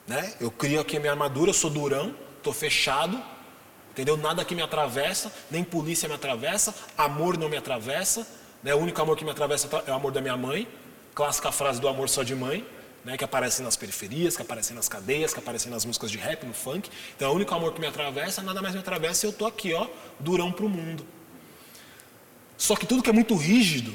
Né? 0.07 0.33
Eu 0.39 0.53
crio 0.53 0.79
aqui 0.79 0.97
a 0.97 1.01
minha 1.01 1.11
armadura, 1.11 1.51
eu 1.51 1.55
sou 1.55 1.71
durão, 1.71 2.15
estou 2.37 2.53
fechado, 2.53 3.21
entendeu? 3.91 4.17
Nada 4.17 4.45
que 4.45 4.55
me 4.55 4.63
atravessa, 4.63 5.33
nem 5.51 5.65
polícia 5.65 6.09
me 6.09 6.15
atravessa, 6.15 6.73
amor 6.97 7.37
não 7.37 7.49
me 7.49 7.57
atravessa, 7.57 8.25
né? 8.63 8.75
O 8.75 8.79
único 8.79 9.01
amor 9.01 9.17
que 9.17 9.25
me 9.25 9.31
atravessa 9.31 9.69
é 9.87 9.91
o 9.91 9.95
amor 9.95 10.13
da 10.13 10.21
minha 10.21 10.37
mãe, 10.37 10.67
clássica 11.15 11.51
frase 11.53 11.81
do 11.81 11.89
amor 11.89 12.09
só 12.09 12.23
de 12.23 12.35
mãe, 12.35 12.65
né? 13.05 13.17
que 13.17 13.25
aparece 13.25 13.63
nas 13.63 13.77
periferias, 13.77 14.37
que 14.37 14.43
aparece 14.43 14.75
nas 14.75 14.89
cadeias, 14.89 15.33
que 15.33 15.39
aparece 15.39 15.69
nas 15.69 15.85
músicas 15.85 16.11
de 16.11 16.19
rap, 16.19 16.45
no 16.45 16.55
funk. 16.55 16.91
Então 17.17 17.29
é 17.29 17.31
o 17.31 17.35
único 17.35 17.55
amor 17.55 17.73
que 17.73 17.81
me 17.81 17.87
atravessa, 17.87 18.43
nada 18.43 18.61
mais 18.61 18.75
me 18.75 18.81
atravessa 18.81 19.27
e 19.27 19.29
eu 19.29 19.33
tô 19.33 19.47
aqui, 19.47 19.73
ó, 19.73 19.87
durão 20.19 20.53
pro 20.53 20.69
mundo. 20.69 21.07
Só 22.57 22.75
que 22.75 22.87
tudo 22.87 23.03
que 23.03 23.11
é 23.11 23.13
muito 23.13 23.37
rígido, 23.37 23.95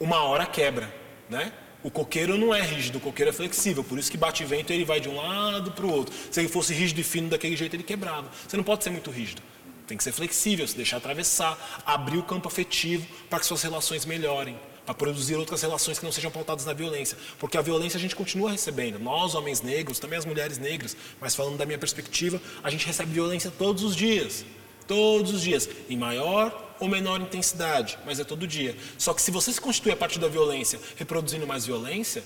uma 0.00 0.22
hora 0.24 0.44
quebra, 0.44 0.92
né? 1.30 1.52
O 1.84 1.90
coqueiro 1.90 2.38
não 2.38 2.54
é 2.54 2.62
rígido, 2.62 2.96
o 2.96 3.00
coqueiro 3.00 3.30
é 3.30 3.32
flexível, 3.32 3.84
por 3.84 3.98
isso 3.98 4.10
que 4.10 4.16
bate 4.16 4.42
vento 4.44 4.72
ele 4.72 4.86
vai 4.86 5.00
de 5.00 5.08
um 5.08 5.16
lado 5.16 5.70
para 5.70 5.84
o 5.84 5.92
outro. 5.92 6.14
Se 6.30 6.40
ele 6.40 6.48
fosse 6.48 6.72
rígido 6.72 7.00
e 7.00 7.04
fino 7.04 7.28
daquele 7.28 7.56
jeito, 7.56 7.76
ele 7.76 7.82
quebrava. 7.82 8.30
Você 8.48 8.56
não 8.56 8.64
pode 8.64 8.82
ser 8.82 8.90
muito 8.90 9.10
rígido. 9.10 9.42
Tem 9.86 9.96
que 9.96 10.04
ser 10.04 10.12
flexível, 10.12 10.66
se 10.66 10.76
deixar 10.76 10.96
atravessar, 10.96 11.82
abrir 11.84 12.18
o 12.18 12.22
campo 12.22 12.48
afetivo 12.48 13.06
para 13.28 13.38
que 13.38 13.46
suas 13.46 13.62
relações 13.62 14.06
melhorem, 14.06 14.58
para 14.86 14.94
produzir 14.94 15.36
outras 15.36 15.60
relações 15.60 15.98
que 15.98 16.04
não 16.04 16.12
sejam 16.12 16.30
pautadas 16.30 16.64
na 16.64 16.72
violência. 16.72 17.18
Porque 17.38 17.58
a 17.58 17.62
violência 17.62 17.98
a 17.98 18.00
gente 18.00 18.16
continua 18.16 18.50
recebendo. 18.50 18.98
Nós, 18.98 19.34
homens 19.34 19.60
negros, 19.60 19.98
também 19.98 20.18
as 20.18 20.24
mulheres 20.24 20.58
negras, 20.58 20.96
mas 21.20 21.34
falando 21.34 21.58
da 21.58 21.66
minha 21.66 21.78
perspectiva, 21.78 22.40
a 22.62 22.70
gente 22.70 22.86
recebe 22.86 23.12
violência 23.12 23.50
todos 23.50 23.82
os 23.82 23.94
dias. 23.94 24.44
Todos 24.86 25.32
os 25.32 25.42
dias, 25.42 25.68
em 25.88 25.96
maior 25.96 26.74
ou 26.78 26.88
menor 26.88 27.20
intensidade, 27.20 27.98
mas 28.04 28.20
é 28.20 28.24
todo 28.24 28.46
dia. 28.46 28.76
Só 28.98 29.14
que 29.14 29.22
se 29.22 29.30
você 29.30 29.52
se 29.52 29.60
constitui 29.60 29.92
a 29.92 29.96
partir 29.96 30.18
da 30.18 30.28
violência, 30.28 30.78
reproduzindo 30.96 31.46
mais 31.46 31.64
violência, 31.64 32.22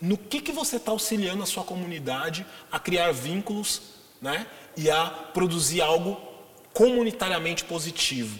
no 0.00 0.16
que, 0.16 0.40
que 0.40 0.52
você 0.52 0.76
está 0.76 0.90
auxiliando 0.90 1.42
a 1.42 1.46
sua 1.46 1.64
comunidade 1.64 2.46
a 2.70 2.78
criar 2.78 3.12
vínculos 3.12 3.82
né, 4.20 4.46
e 4.76 4.90
a 4.90 5.06
produzir 5.06 5.80
algo 5.80 6.35
comunitariamente 6.76 7.64
positivo. 7.64 8.38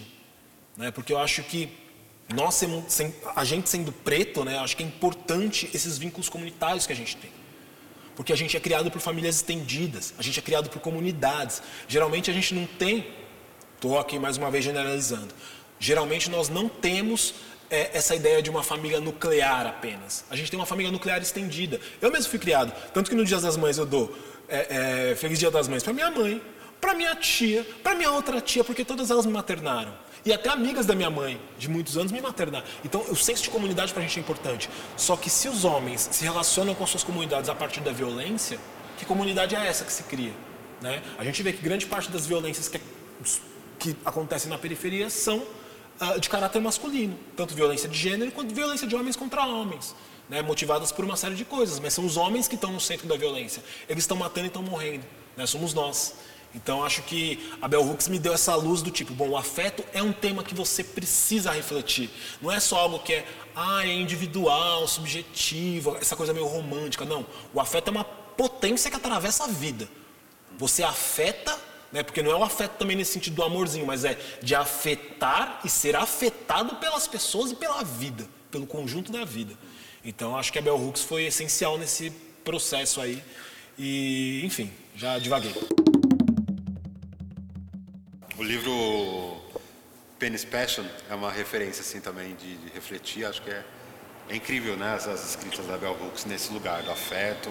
Né? 0.77 0.91
Porque 0.91 1.11
eu 1.11 1.17
acho 1.17 1.41
que 1.41 1.69
nós, 2.35 2.61
a 3.35 3.43
gente 3.43 3.67
sendo 3.67 3.91
preto, 3.91 4.45
né, 4.45 4.59
acho 4.59 4.77
que 4.77 4.83
é 4.83 4.85
importante 4.85 5.67
esses 5.73 5.97
vínculos 5.97 6.29
comunitários 6.29 6.85
que 6.85 6.93
a 6.93 6.95
gente 6.95 7.17
tem. 7.17 7.31
Porque 8.15 8.31
a 8.31 8.35
gente 8.35 8.55
é 8.55 8.59
criado 8.59 8.91
por 8.91 9.01
famílias 9.01 9.37
estendidas, 9.37 10.13
a 10.19 10.21
gente 10.21 10.37
é 10.37 10.41
criado 10.43 10.69
por 10.69 10.79
comunidades. 10.79 11.63
Geralmente 11.87 12.29
a 12.29 12.33
gente 12.33 12.53
não 12.53 12.67
tem, 12.67 13.07
estou 13.73 13.97
aqui 13.97 14.19
mais 14.19 14.37
uma 14.37 14.51
vez 14.51 14.63
generalizando, 14.63 15.33
geralmente 15.79 16.29
nós 16.29 16.47
não 16.47 16.69
temos 16.69 17.33
é, 17.71 17.97
essa 17.97 18.13
ideia 18.13 18.39
de 18.39 18.51
uma 18.51 18.61
família 18.61 18.99
nuclear 18.99 19.65
apenas. 19.65 20.25
A 20.29 20.35
gente 20.35 20.51
tem 20.51 20.59
uma 20.59 20.65
família 20.67 20.91
nuclear 20.91 21.19
estendida. 21.23 21.81
Eu 21.99 22.11
mesmo 22.11 22.29
fui 22.29 22.37
criado, 22.37 22.71
tanto 22.93 23.09
que 23.09 23.15
no 23.15 23.25
Dia 23.25 23.39
das 23.39 23.57
Mães 23.57 23.79
eu 23.79 23.85
dou 23.85 24.15
é, 24.47 25.11
é, 25.11 25.15
Feliz 25.15 25.39
Dia 25.39 25.49
das 25.49 25.67
Mães 25.67 25.81
para 25.81 25.91
minha 25.91 26.11
mãe, 26.11 26.39
para 26.79 26.93
minha 26.93 27.15
tia, 27.15 27.65
para 27.83 27.95
minha 27.95 28.11
outra 28.11 28.39
tia, 28.39 28.63
porque 28.63 28.85
todas 28.85 29.09
elas 29.11 29.25
me 29.25 29.33
maternaram. 29.33 29.93
E 30.25 30.33
até 30.33 30.49
amigas 30.49 30.85
da 30.85 30.93
minha 30.93 31.09
mãe, 31.09 31.39
de 31.57 31.69
muitos 31.69 31.97
anos, 31.97 32.11
me 32.11 32.19
maternaram. 32.19 32.65
Então, 32.83 33.01
o 33.09 33.15
senso 33.15 33.43
de 33.43 33.49
comunidade 33.49 33.93
para 33.93 34.03
a 34.03 34.05
gente 34.05 34.19
é 34.19 34.21
importante. 34.21 34.69
Só 34.97 35.15
que 35.15 35.29
se 35.29 35.47
os 35.47 35.63
homens 35.63 36.09
se 36.11 36.23
relacionam 36.23 36.75
com 36.75 36.85
suas 36.85 37.03
comunidades 37.03 37.49
a 37.49 37.55
partir 37.55 37.79
da 37.79 37.91
violência, 37.91 38.59
que 38.97 39.05
comunidade 39.05 39.55
é 39.55 39.65
essa 39.65 39.85
que 39.85 39.91
se 39.91 40.03
cria? 40.03 40.33
Né? 40.81 41.01
A 41.17 41.23
gente 41.23 41.41
vê 41.41 41.53
que 41.53 41.61
grande 41.61 41.85
parte 41.85 42.11
das 42.11 42.25
violências 42.25 42.67
que, 42.67 42.81
que 43.79 43.95
acontecem 44.03 44.49
na 44.49 44.57
periferia 44.57 45.09
são 45.09 45.37
uh, 45.37 46.19
de 46.19 46.29
caráter 46.29 46.61
masculino. 46.61 47.17
Tanto 47.35 47.55
violência 47.55 47.87
de 47.87 47.97
gênero 47.97 48.31
quanto 48.31 48.53
violência 48.53 48.87
de 48.87 48.95
homens 48.95 49.15
contra 49.15 49.45
homens. 49.45 49.95
Né? 50.29 50.41
Motivadas 50.41 50.91
por 50.91 51.05
uma 51.05 51.15
série 51.15 51.35
de 51.35 51.45
coisas. 51.45 51.79
Mas 51.79 51.93
são 51.93 52.05
os 52.05 52.17
homens 52.17 52.47
que 52.47 52.55
estão 52.55 52.71
no 52.71 52.81
centro 52.81 53.07
da 53.07 53.15
violência. 53.15 53.63
Eles 53.87 54.03
estão 54.03 54.17
matando 54.17 54.47
e 54.47 54.49
estão 54.49 54.61
morrendo. 54.61 55.05
Né? 55.35 55.45
Somos 55.45 55.73
nós. 55.73 56.15
Então 56.55 56.83
acho 56.83 57.01
que 57.03 57.51
a 57.61 57.67
Bell 57.67 57.83
Hooks 57.83 58.07
me 58.07 58.17
deu 58.17 58.33
essa 58.33 58.55
luz 58.55 58.81
do 58.81 58.89
tipo, 58.89 59.13
bom, 59.13 59.29
o 59.29 59.37
afeto 59.37 59.83
é 59.93 60.01
um 60.01 60.11
tema 60.11 60.43
que 60.43 60.55
você 60.55 60.83
precisa 60.83 61.51
refletir. 61.51 62.09
Não 62.41 62.51
é 62.51 62.59
só 62.59 62.77
algo 62.77 62.99
que 62.99 63.13
é, 63.13 63.25
ah, 63.55 63.85
é 63.85 63.93
individual, 63.93 64.87
subjetivo, 64.87 65.97
essa 65.97 66.15
coisa 66.15 66.33
meio 66.33 66.47
romântica. 66.47 67.05
Não, 67.05 67.25
o 67.53 67.59
afeto 67.59 67.89
é 67.89 67.91
uma 67.91 68.03
potência 68.03 68.89
que 68.89 68.97
atravessa 68.97 69.43
a 69.43 69.47
vida. 69.47 69.87
Você 70.57 70.83
afeta, 70.83 71.57
né, 71.91 72.01
porque 72.01 72.23
não 72.23 72.31
é 72.31 72.35
o 72.35 72.43
afeto 72.43 72.77
também 72.77 72.95
nesse 72.95 73.13
sentido 73.13 73.35
do 73.35 73.43
amorzinho, 73.43 73.85
mas 73.85 74.03
é 74.03 74.17
de 74.41 74.55
afetar 74.55 75.61
e 75.63 75.69
ser 75.69 75.95
afetado 75.95 76.75
pelas 76.77 77.07
pessoas 77.07 77.51
e 77.51 77.55
pela 77.55 77.83
vida, 77.83 78.27
pelo 78.49 78.65
conjunto 78.65 79.11
da 79.11 79.23
vida. 79.23 79.53
Então 80.03 80.37
acho 80.37 80.51
que 80.51 80.59
a 80.59 80.61
Bell 80.61 80.77
Hooks 80.77 81.03
foi 81.03 81.25
essencial 81.25 81.77
nesse 81.77 82.11
processo 82.43 83.01
aí. 83.01 83.21
E, 83.77 84.41
enfim, 84.43 84.71
já 84.95 85.19
divaguei. 85.19 85.53
O 88.37 88.43
livro 88.43 89.41
Penis 90.19 90.45
Passion 90.45 90.85
é 91.09 91.15
uma 91.15 91.31
referência 91.31 91.81
assim 91.81 91.99
também 91.99 92.35
de, 92.35 92.55
de 92.57 92.71
refletir, 92.71 93.25
acho 93.25 93.41
que 93.41 93.49
é, 93.49 93.63
é 94.29 94.35
incrível, 94.35 94.77
né, 94.77 94.93
as, 94.93 95.07
as, 95.07 95.27
escritas 95.27 95.65
da 95.65 95.75
Bell 95.75 95.97
Hooks 95.99 96.23
nesse 96.25 96.53
lugar 96.53 96.83
do 96.83 96.91
afeto, 96.91 97.49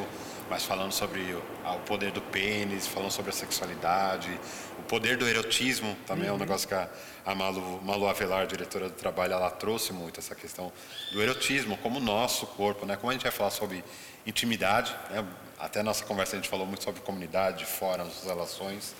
mas 0.48 0.62
falando 0.62 0.92
sobre 0.92 1.22
o, 1.22 1.42
o, 1.74 1.80
poder 1.80 2.12
do 2.12 2.20
pênis, 2.20 2.86
falando 2.86 3.10
sobre 3.10 3.32
a 3.32 3.34
sexualidade, 3.34 4.30
o 4.78 4.82
poder 4.82 5.16
do 5.16 5.26
erotismo 5.26 5.96
também 6.06 6.26
uhum. 6.26 6.28
é 6.28 6.30
um 6.30 6.34
uhum. 6.34 6.40
negócio 6.40 6.68
que 6.68 6.74
a, 6.74 6.88
a 7.24 7.34
Malu, 7.34 7.82
Malu 7.82 8.06
Avelar, 8.06 8.46
diretora 8.46 8.88
do 8.88 8.94
trabalho, 8.94 9.32
ela 9.32 9.50
trouxe 9.50 9.92
muito 9.92 10.20
essa 10.20 10.36
questão 10.36 10.72
do 11.10 11.20
erotismo 11.20 11.76
como 11.78 11.98
nosso 11.98 12.46
corpo, 12.46 12.86
né? 12.86 12.94
Como 12.94 13.10
a 13.10 13.12
gente 13.12 13.24
vai 13.24 13.32
falar 13.32 13.50
sobre 13.50 13.82
intimidade, 14.24 14.94
né? 15.10 15.26
até 15.58 15.82
nossa 15.82 16.04
conversa 16.04 16.36
a 16.36 16.38
gente 16.38 16.48
falou 16.48 16.64
muito 16.64 16.84
sobre 16.84 17.00
comunidade, 17.00 17.64
fora, 17.64 18.04
nossas 18.04 18.24
relações. 18.24 18.94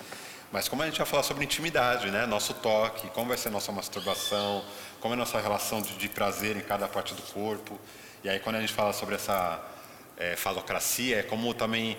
Mas 0.51 0.67
como 0.67 0.81
a 0.81 0.85
gente 0.85 0.97
vai 0.97 1.05
falar 1.05 1.23
sobre 1.23 1.43
intimidade, 1.43 2.09
né? 2.09 2.25
Nosso 2.25 2.53
toque, 2.53 3.09
como 3.09 3.27
vai 3.27 3.37
ser 3.37 3.49
nossa 3.49 3.71
masturbação, 3.71 4.63
como 4.99 5.13
é 5.13 5.17
nossa 5.17 5.39
relação 5.39 5.81
de, 5.81 5.97
de 5.97 6.07
prazer 6.07 6.55
em 6.55 6.61
cada 6.61 6.87
parte 6.87 7.13
do 7.13 7.21
corpo. 7.21 7.79
E 8.23 8.29
aí 8.29 8.39
quando 8.39 8.55
a 8.55 8.61
gente 8.61 8.73
fala 8.73 8.93
sobre 8.93 9.15
essa 9.15 9.61
é, 10.17 10.35
falocracia, 10.35 11.19
é 11.19 11.23
como 11.23 11.53
também 11.53 11.97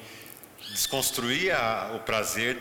desconstruir 0.72 1.54
a, 1.54 1.92
o 1.94 2.00
prazer 2.00 2.58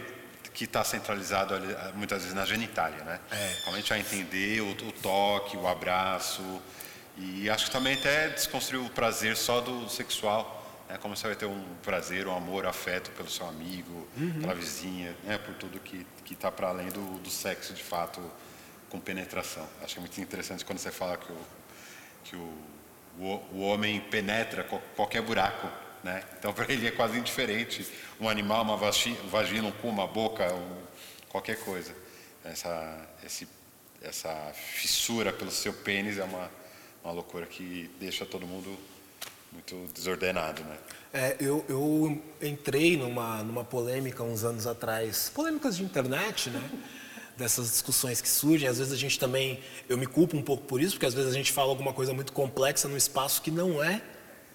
que 0.54 0.64
está 0.64 0.84
centralizado 0.84 1.54
ali, 1.54 1.76
muitas 1.94 2.24
vezes 2.24 2.34
na 2.34 2.46
genitália, 2.46 3.04
né? 3.04 3.20
É. 3.32 3.56
Como 3.64 3.76
a 3.76 3.80
gente 3.80 3.90
vai 3.90 4.00
entender 4.00 4.62
o, 4.62 4.72
o 4.72 4.92
toque, 4.92 5.56
o 5.56 5.68
abraço 5.68 6.42
E 7.16 7.50
acho 7.50 7.66
que 7.66 7.72
também 7.72 7.94
até 7.94 8.30
desconstruir 8.30 8.84
o 8.84 8.90
prazer 8.90 9.38
só 9.38 9.62
do 9.62 9.90
sexual. 9.90 10.57
Né? 10.90 10.98
Como 10.98 11.16
você 11.16 11.28
vai 11.28 11.36
ter 11.36 11.46
um 11.46 11.64
prazer, 11.84 12.28
um 12.28 12.36
amor, 12.36 12.66
afeto 12.66 13.12
pelo 13.12 13.30
seu 13.30 13.48
amigo, 13.48 14.08
uhum. 14.18 14.42
pela 14.42 14.54
vizinha, 14.54 15.16
né? 15.24 15.38
por 15.38 15.54
tudo 15.56 15.80
que 15.80 16.06
está 16.32 16.52
para 16.52 16.70
além 16.70 16.90
do, 16.90 17.20
do 17.20 17.30
sexo 17.30 17.74
de 17.74 17.84
fato 17.84 18.22
com 18.90 19.00
penetração. 19.00 19.68
Acho 19.84 19.96
que 19.96 20.00
é 20.00 20.02
muito 20.02 20.22
interessante 20.22 20.64
quando 20.64 20.80
você 20.80 20.92
fala 20.92 21.18
que 21.18 21.32
o, 21.32 21.38
que 22.24 22.36
o, 22.36 22.54
o, 23.20 23.26
o 23.54 23.60
homem 23.62 24.00
penetra 24.00 24.64
qualquer 24.96 25.22
buraco. 25.22 25.68
Né? 26.04 26.24
Então, 26.38 26.54
para 26.54 26.72
ele 26.72 26.88
é 26.88 26.92
quase 26.92 27.18
indiferente 27.18 27.86
um 28.20 28.30
animal, 28.30 28.64
uma 28.64 28.78
vagina, 28.78 29.68
um 29.68 29.72
cu, 29.72 29.88
uma 29.88 30.08
boca, 30.08 30.54
um, 30.54 30.82
qualquer 31.30 31.60
coisa. 31.60 31.94
Essa, 32.46 33.08
esse, 33.26 33.48
essa 34.02 34.52
fissura 34.54 35.34
pelo 35.34 35.52
seu 35.52 35.74
pênis 35.74 36.18
é 36.18 36.24
uma, 36.24 36.50
uma 37.04 37.12
loucura 37.12 37.46
que 37.46 37.92
deixa 38.00 38.26
todo 38.26 38.48
mundo 38.48 38.78
muito 39.58 39.92
desordenado, 39.92 40.64
né? 40.64 40.78
É, 41.12 41.36
eu, 41.40 41.66
eu 41.68 42.22
entrei 42.42 42.96
numa, 42.96 43.44
numa 43.44 43.64
polêmica 43.64 44.24
uns 44.24 44.44
anos 44.44 44.68
atrás, 44.68 45.32
polêmicas 45.34 45.78
de 45.78 45.84
internet, 45.84 46.50
né? 46.50 46.62
Dessas 47.36 47.70
discussões 47.70 48.20
que 48.20 48.28
surgem. 48.30 48.68
Às 48.68 48.80
vezes 48.80 48.94
a 48.94 48.98
gente 48.98 49.20
também, 49.20 49.60
eu 49.88 49.98
me 49.98 50.08
culpo 50.08 50.36
um 50.36 50.42
pouco 50.42 50.64
por 50.64 50.82
isso, 50.82 50.94
porque 50.94 51.06
às 51.06 51.14
vezes 51.14 51.32
a 51.32 51.34
gente 51.34 51.52
fala 51.52 51.70
alguma 51.70 51.94
coisa 51.94 52.14
muito 52.14 52.34
complexa 52.34 52.88
num 52.88 52.98
espaço 52.98 53.42
que 53.42 53.52
não 53.52 53.84
é 53.84 54.02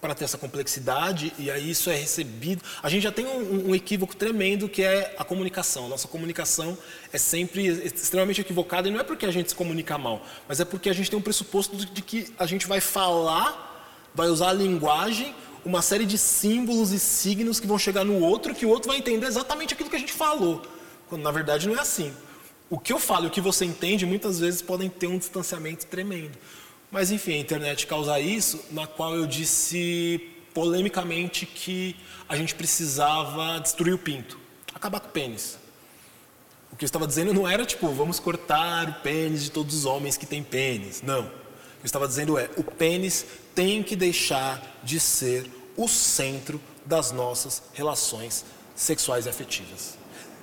para 0.00 0.16
ter 0.16 0.24
essa 0.24 0.36
complexidade 0.36 1.32
e 1.38 1.48
aí 1.48 1.70
isso 1.70 1.88
é 1.88 1.94
recebido. 1.94 2.60
A 2.82 2.88
gente 2.88 3.04
já 3.04 3.12
tem 3.12 3.24
um, 3.24 3.70
um, 3.70 3.74
equívoco 3.74 4.16
tremendo 4.16 4.68
que 4.68 4.82
é 4.82 5.14
a 5.16 5.22
comunicação. 5.24 5.88
Nossa 5.88 6.08
comunicação 6.08 6.76
é 7.12 7.18
sempre 7.18 7.68
extremamente 7.68 8.40
equivocada 8.40 8.88
e 8.88 8.90
não 8.90 8.98
é 8.98 9.04
porque 9.04 9.24
a 9.24 9.30
gente 9.30 9.50
se 9.50 9.54
comunica 9.54 9.96
mal, 9.96 10.26
mas 10.48 10.58
é 10.58 10.64
porque 10.64 10.90
a 10.90 10.92
gente 10.92 11.08
tem 11.08 11.16
um 11.16 11.22
pressuposto 11.22 11.76
de 11.76 12.02
que 12.02 12.34
a 12.36 12.46
gente 12.46 12.66
vai 12.66 12.80
falar, 12.80 13.71
vai 14.14 14.28
usar 14.28 14.50
a 14.50 14.52
linguagem, 14.52 15.34
uma 15.64 15.80
série 15.80 16.04
de 16.04 16.18
símbolos 16.18 16.92
e 16.92 16.98
signos 16.98 17.60
que 17.60 17.66
vão 17.66 17.78
chegar 17.78 18.04
no 18.04 18.18
outro 18.20 18.54
que 18.54 18.66
o 18.66 18.68
outro 18.68 18.88
vai 18.88 18.98
entender 18.98 19.26
exatamente 19.26 19.74
aquilo 19.74 19.88
que 19.88 19.96
a 19.96 19.98
gente 19.98 20.12
falou, 20.12 20.62
quando 21.08 21.22
na 21.22 21.30
verdade 21.30 21.68
não 21.68 21.76
é 21.76 21.80
assim. 21.80 22.12
O 22.68 22.78
que 22.78 22.92
eu 22.92 22.98
falo 22.98 23.26
e 23.26 23.28
o 23.28 23.30
que 23.30 23.40
você 23.40 23.64
entende 23.64 24.06
muitas 24.06 24.40
vezes 24.40 24.62
podem 24.62 24.88
ter 24.88 25.06
um 25.06 25.18
distanciamento 25.18 25.86
tremendo. 25.86 26.38
Mas 26.90 27.10
enfim, 27.10 27.34
a 27.34 27.38
internet 27.38 27.86
causa 27.86 28.18
isso, 28.18 28.60
na 28.70 28.86
qual 28.86 29.14
eu 29.14 29.26
disse 29.26 30.30
polemicamente 30.52 31.46
que 31.46 31.96
a 32.28 32.36
gente 32.36 32.54
precisava 32.54 33.58
destruir 33.60 33.94
o 33.94 33.98
pinto, 33.98 34.38
acabar 34.74 35.00
com 35.00 35.08
o 35.08 35.10
pênis. 35.10 35.58
O 36.72 36.76
que 36.76 36.84
eu 36.84 36.86
estava 36.86 37.06
dizendo 37.06 37.34
não 37.34 37.46
era 37.46 37.66
tipo, 37.66 37.88
vamos 37.88 38.18
cortar 38.18 38.88
o 38.88 38.94
pênis 39.02 39.44
de 39.44 39.50
todos 39.50 39.74
os 39.74 39.84
homens 39.84 40.16
que 40.16 40.24
têm 40.24 40.42
pênis. 40.42 41.02
Não. 41.02 41.41
Eu 41.82 41.86
estava 41.86 42.06
dizendo 42.06 42.38
é, 42.38 42.48
o 42.56 42.62
pênis 42.62 43.26
tem 43.54 43.82
que 43.82 43.96
deixar 43.96 44.80
de 44.82 45.00
ser 45.00 45.50
o 45.76 45.88
centro 45.88 46.60
das 46.86 47.12
nossas 47.12 47.62
relações 47.72 48.44
sexuais 48.74 49.26
e 49.26 49.28
afetivas. 49.28 49.98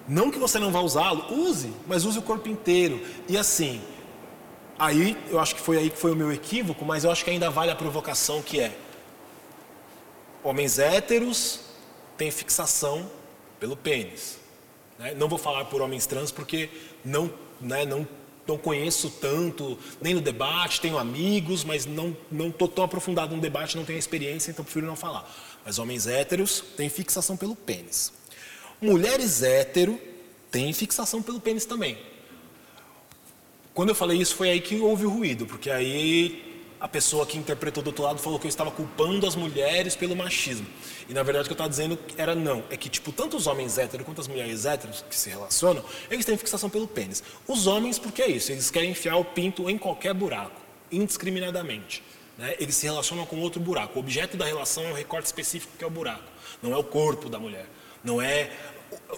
Não 0.07 0.31
que 0.31 0.39
você 0.39 0.59
não 0.59 0.71
vá 0.71 0.81
usá-lo, 0.81 1.33
use, 1.33 1.71
mas 1.87 2.03
use 2.03 2.19
o 2.19 2.21
corpo 2.21 2.49
inteiro. 2.49 3.01
E 3.27 3.37
assim, 3.37 3.81
Aí, 4.79 5.17
eu 5.29 5.37
acho 5.37 5.55
que 5.55 5.61
foi 5.61 5.77
aí 5.77 5.89
que 5.89 5.97
foi 5.97 6.13
o 6.13 6.15
meu 6.15 6.31
equívoco, 6.31 6.85
mas 6.85 7.03
eu 7.03 7.11
acho 7.11 7.25
que 7.25 7.29
ainda 7.29 7.49
vale 7.49 7.69
a 7.69 7.75
provocação 7.75 8.41
que 8.41 8.61
é 8.61 8.73
homens 10.41 10.79
héteros 10.79 11.59
têm 12.17 12.31
fixação 12.31 13.11
pelo 13.59 13.75
pênis. 13.75 14.39
Né? 14.97 15.13
Não 15.15 15.27
vou 15.27 15.37
falar 15.37 15.65
por 15.65 15.81
homens 15.81 16.05
trans 16.05 16.31
porque 16.31 16.69
não, 17.03 17.29
né, 17.59 17.85
não, 17.85 18.07
não 18.49 18.57
conheço 18.57 19.09
tanto, 19.21 19.77
nem 20.01 20.13
no 20.13 20.21
debate, 20.21 20.81
tenho 20.81 20.97
amigos, 20.97 21.63
mas 21.63 21.85
não 21.85 22.15
estou 22.31 22.67
tão 22.67 22.83
aprofundado 22.83 23.35
no 23.35 23.41
debate, 23.41 23.77
não 23.77 23.85
tenho 23.85 23.99
experiência, 23.99 24.51
então 24.51 24.65
prefiro 24.65 24.85
não 24.85 24.95
falar. 24.95 25.31
Mas 25.63 25.79
homens 25.79 26.07
héteros 26.07 26.63
têm 26.75 26.89
fixação 26.89 27.37
pelo 27.37 27.55
pênis. 27.55 28.11
Mulheres 28.81 29.43
hétero 29.43 29.99
têm 30.49 30.73
fixação 30.73 31.21
pelo 31.21 31.39
pênis 31.39 31.65
também. 31.65 31.97
Quando 33.73 33.89
eu 33.89 33.95
falei 33.95 34.19
isso, 34.19 34.35
foi 34.35 34.49
aí 34.49 34.59
que 34.59 34.79
houve 34.79 35.05
o 35.05 35.09
ruído, 35.09 35.45
porque 35.45 35.69
aí 35.69 36.48
a 36.79 36.87
pessoa 36.87 37.25
que 37.25 37.37
interpretou 37.37 37.83
do 37.83 37.87
outro 37.87 38.03
lado 38.03 38.19
falou 38.19 38.39
que 38.39 38.47
eu 38.47 38.49
estava 38.49 38.71
culpando 38.71 39.27
as 39.27 39.35
mulheres 39.35 39.95
pelo 39.95 40.15
machismo. 40.15 40.65
E 41.09 41.13
na 41.13 41.23
verdade 41.23 41.43
o 41.43 41.47
que 41.47 41.51
eu 41.51 41.55
estava 41.55 41.69
dizendo 41.69 41.99
era 42.17 42.33
não. 42.33 42.63
É 42.69 42.77
que, 42.77 42.87
tipo, 42.87 43.11
tanto 43.11 43.35
os 43.35 43.47
homens 43.47 43.77
héteros 43.77 44.05
quanto 44.05 44.21
as 44.21 44.27
mulheres 44.27 44.65
héteros 44.65 45.03
que 45.09 45.15
se 45.15 45.29
relacionam, 45.29 45.83
eles 46.09 46.25
têm 46.25 46.37
fixação 46.37 46.69
pelo 46.69 46.87
pênis. 46.87 47.21
Os 47.47 47.67
homens, 47.67 47.99
porque 47.99 48.21
é 48.21 48.29
isso, 48.29 48.51
eles 48.51 48.71
querem 48.71 48.91
enfiar 48.91 49.17
o 49.17 49.25
pinto 49.25 49.69
em 49.69 49.77
qualquer 49.77 50.13
buraco, 50.13 50.61
indiscriminadamente. 50.91 52.01
Né? 52.37 52.55
Eles 52.57 52.75
se 52.75 52.85
relacionam 52.85 53.25
com 53.25 53.37
outro 53.39 53.59
buraco. 53.59 53.97
O 53.97 53.99
objeto 53.99 54.37
da 54.37 54.45
relação 54.45 54.85
é 54.85 54.91
um 54.91 54.95
recorte 54.95 55.25
específico 55.25 55.73
que 55.77 55.83
é 55.83 55.87
o 55.87 55.89
buraco. 55.89 56.23
Não 56.63 56.71
é 56.71 56.77
o 56.77 56.83
corpo 56.83 57.27
da 57.27 57.37
mulher. 57.37 57.65
Não 58.01 58.21
é 58.21 58.49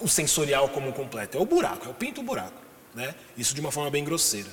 o 0.02 0.08
sensorial 0.08 0.68
como 0.70 0.92
completo. 0.92 1.38
É 1.38 1.42
o 1.42 1.46
buraco, 1.46 1.88
é 1.88 1.92
o 1.92 1.94
pinto 1.94 2.22
o 2.22 2.24
buraco. 2.24 2.60
Né? 2.96 3.14
Isso 3.38 3.54
de 3.54 3.62
uma 3.62 3.72
forma 3.72 3.92
bem 3.92 4.04
grosseira. 4.04 4.50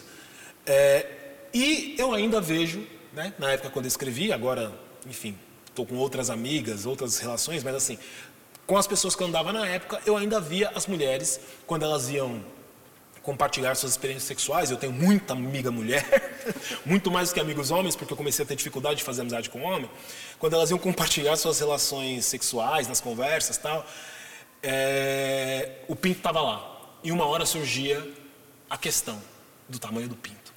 É, 0.66 1.06
e 1.54 1.94
eu 1.96 2.12
ainda 2.12 2.42
vejo, 2.42 2.86
né, 3.12 3.32
na 3.38 3.52
época 3.52 3.70
quando 3.70 3.86
eu 3.86 3.88
escrevi, 3.88 4.32
agora, 4.32 4.72
enfim, 5.06 5.36
estou 5.66 5.86
com 5.86 5.96
outras 5.96 6.30
amigas, 6.30 6.86
outras 6.86 7.18
relações, 7.18 7.62
mas 7.62 7.74
assim, 7.74 7.98
com 8.66 8.76
as 8.76 8.86
pessoas 8.86 9.14
que 9.16 9.22
eu 9.22 9.26
andava 9.26 9.52
na 9.52 9.66
época, 9.66 10.00
eu 10.04 10.16
ainda 10.16 10.40
via 10.40 10.70
as 10.74 10.86
mulheres, 10.86 11.40
quando 11.66 11.84
elas 11.84 12.08
iam 12.10 12.44
compartilhar 13.28 13.74
suas 13.74 13.92
experiências 13.92 14.24
sexuais. 14.24 14.70
Eu 14.70 14.78
tenho 14.78 14.92
muita 14.92 15.34
amiga 15.34 15.70
mulher, 15.70 16.04
muito 16.86 17.10
mais 17.10 17.28
do 17.28 17.34
que 17.34 17.40
amigos 17.40 17.70
homens, 17.70 17.94
porque 17.94 18.10
eu 18.10 18.16
comecei 18.16 18.42
a 18.42 18.48
ter 18.48 18.56
dificuldade 18.56 18.96
de 18.96 19.04
fazer 19.04 19.20
amizade 19.20 19.50
com 19.50 19.60
homem. 19.62 19.90
Quando 20.38 20.54
elas 20.54 20.70
iam 20.70 20.78
compartilhar 20.78 21.36
suas 21.36 21.60
relações 21.60 22.24
sexuais 22.24 22.88
nas 22.88 23.02
conversas 23.02 23.58
tal, 23.58 23.86
é, 24.62 25.82
o 25.88 25.94
pinto 25.94 26.18
estava 26.18 26.40
lá. 26.40 26.96
E 27.04 27.12
uma 27.12 27.26
hora 27.26 27.44
surgia 27.44 28.02
a 28.70 28.78
questão 28.78 29.20
do 29.68 29.78
tamanho 29.78 30.08
do 30.08 30.16
pinto. 30.16 30.52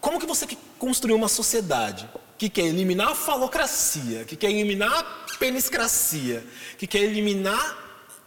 Como 0.00 0.18
que 0.18 0.26
você 0.26 0.46
construiu 0.78 1.16
uma 1.16 1.28
sociedade 1.28 2.08
que 2.38 2.48
quer 2.48 2.62
eliminar 2.62 3.08
a 3.08 3.14
falocracia, 3.14 4.24
que 4.24 4.34
quer 4.34 4.50
eliminar 4.50 4.90
a 4.90 5.36
peniscracia, 5.36 6.44
que 6.78 6.86
quer 6.86 7.00
eliminar 7.00 7.76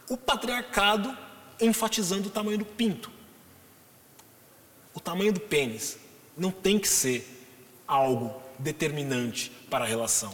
o 0.08 0.16
patriarcado 0.16 1.16
enfatizando 1.60 2.28
o 2.28 2.30
tamanho 2.30 2.58
do 2.58 2.64
pinto? 2.64 3.10
O 4.94 5.00
tamanho 5.00 5.32
do 5.32 5.40
pênis 5.40 5.98
não 6.36 6.52
tem 6.52 6.78
que 6.78 6.88
ser 6.88 7.28
algo 7.86 8.40
determinante 8.58 9.50
para 9.68 9.84
a 9.84 9.88
relação. 9.88 10.32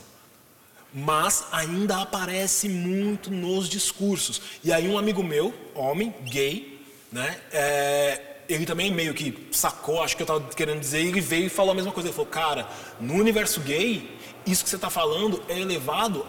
Mas 0.92 1.44
ainda 1.52 2.02
aparece 2.02 2.68
muito 2.68 3.30
nos 3.30 3.68
discursos. 3.68 4.42
E 4.62 4.72
aí 4.72 4.88
um 4.88 4.98
amigo 4.98 5.22
meu, 5.22 5.54
homem, 5.74 6.14
gay, 6.24 6.84
né? 7.10 7.40
É, 7.52 8.29
ele 8.52 8.66
também 8.66 8.92
meio 8.92 9.14
que 9.14 9.48
sacou, 9.52 10.02
acho 10.02 10.16
que 10.16 10.22
eu 10.22 10.24
estava 10.24 10.40
querendo 10.54 10.80
dizer, 10.80 11.00
ele 11.00 11.20
veio 11.20 11.46
e 11.46 11.48
falou 11.48 11.72
a 11.72 11.74
mesma 11.74 11.92
coisa. 11.92 12.08
Ele 12.08 12.14
falou, 12.14 12.30
cara, 12.30 12.68
no 13.00 13.14
universo 13.14 13.60
gay, 13.60 14.18
isso 14.46 14.64
que 14.64 14.70
você 14.70 14.76
está 14.76 14.90
falando 14.90 15.42
é 15.48 15.58
elevado 15.58 16.26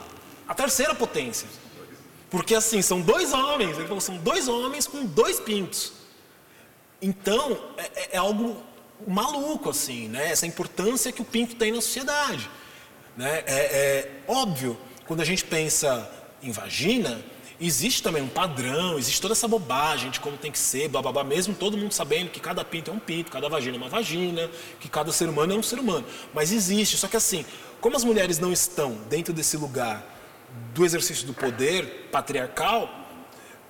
à 0.48 0.54
terceira 0.54 0.94
potência. 0.94 1.48
Porque 2.30 2.56
assim, 2.56 2.82
são 2.82 3.02
dois 3.02 3.34
homens, 3.34 3.78
ele 3.78 3.88
falou, 3.88 4.02
são 4.02 4.18
dois 4.18 4.48
homens 4.48 4.88
com 4.88 5.06
dois 5.06 5.40
pintos. 5.40 5.94
Então, 7.02 7.58
é, 7.78 7.84
é, 7.84 8.10
é 8.14 8.18
algo 8.18 8.62
maluco, 9.08 9.70
assim, 9.70 10.08
né? 10.08 10.32
Essa 10.32 10.46
importância 10.46 11.12
que 11.12 11.22
o 11.22 11.26
pinto 11.26 11.56
tem 11.56 11.72
na 11.72 11.82
sociedade. 11.82 12.50
Né? 13.18 13.44
É, 13.46 13.56
é 13.56 14.12
óbvio, 14.28 14.78
quando 15.08 15.22
a 15.22 15.26
gente 15.26 15.44
pensa 15.44 16.10
em 16.42 16.52
vagina, 16.52 17.22
existe 17.62 18.02
também 18.02 18.24
um 18.24 18.28
padrão, 18.28 18.98
existe 18.98 19.22
toda 19.22 19.34
essa 19.34 19.48
bobagem 19.48 20.10
de 20.10 20.20
como 20.20 20.36
tem 20.36 20.52
que 20.52 20.58
ser, 20.58 20.88
blá, 20.90 21.02
blá, 21.02 21.12
blá, 21.12 21.24
mesmo 21.24 21.54
todo 21.54 21.78
mundo 21.78 21.94
sabendo 21.94 22.32
que 22.32 22.40
cada 22.40 22.66
pinto 22.66 22.90
é 22.90 22.94
um 22.94 23.00
pinto, 23.00 23.32
cada 23.32 23.48
vagina 23.48 23.78
é 23.78 23.80
uma 23.80 23.90
vagina, 23.90 24.50
que 24.80 24.90
cada 24.90 25.12
ser 25.12 25.30
humano 25.30 25.54
é 25.54 25.56
um 25.56 25.64
ser 25.64 25.78
humano. 25.80 26.06
Mas 26.34 26.52
existe, 26.52 26.98
só 26.98 27.08
que 27.08 27.16
assim, 27.16 27.46
como 27.80 27.96
as 27.96 28.04
mulheres 28.04 28.40
não 28.40 28.52
estão 28.52 28.98
dentro 29.10 29.32
desse 29.32 29.58
lugar 29.58 30.04
do 30.74 30.84
exercício 30.84 31.28
do 31.28 31.34
poder 31.34 32.10
patriarcal, 32.12 32.90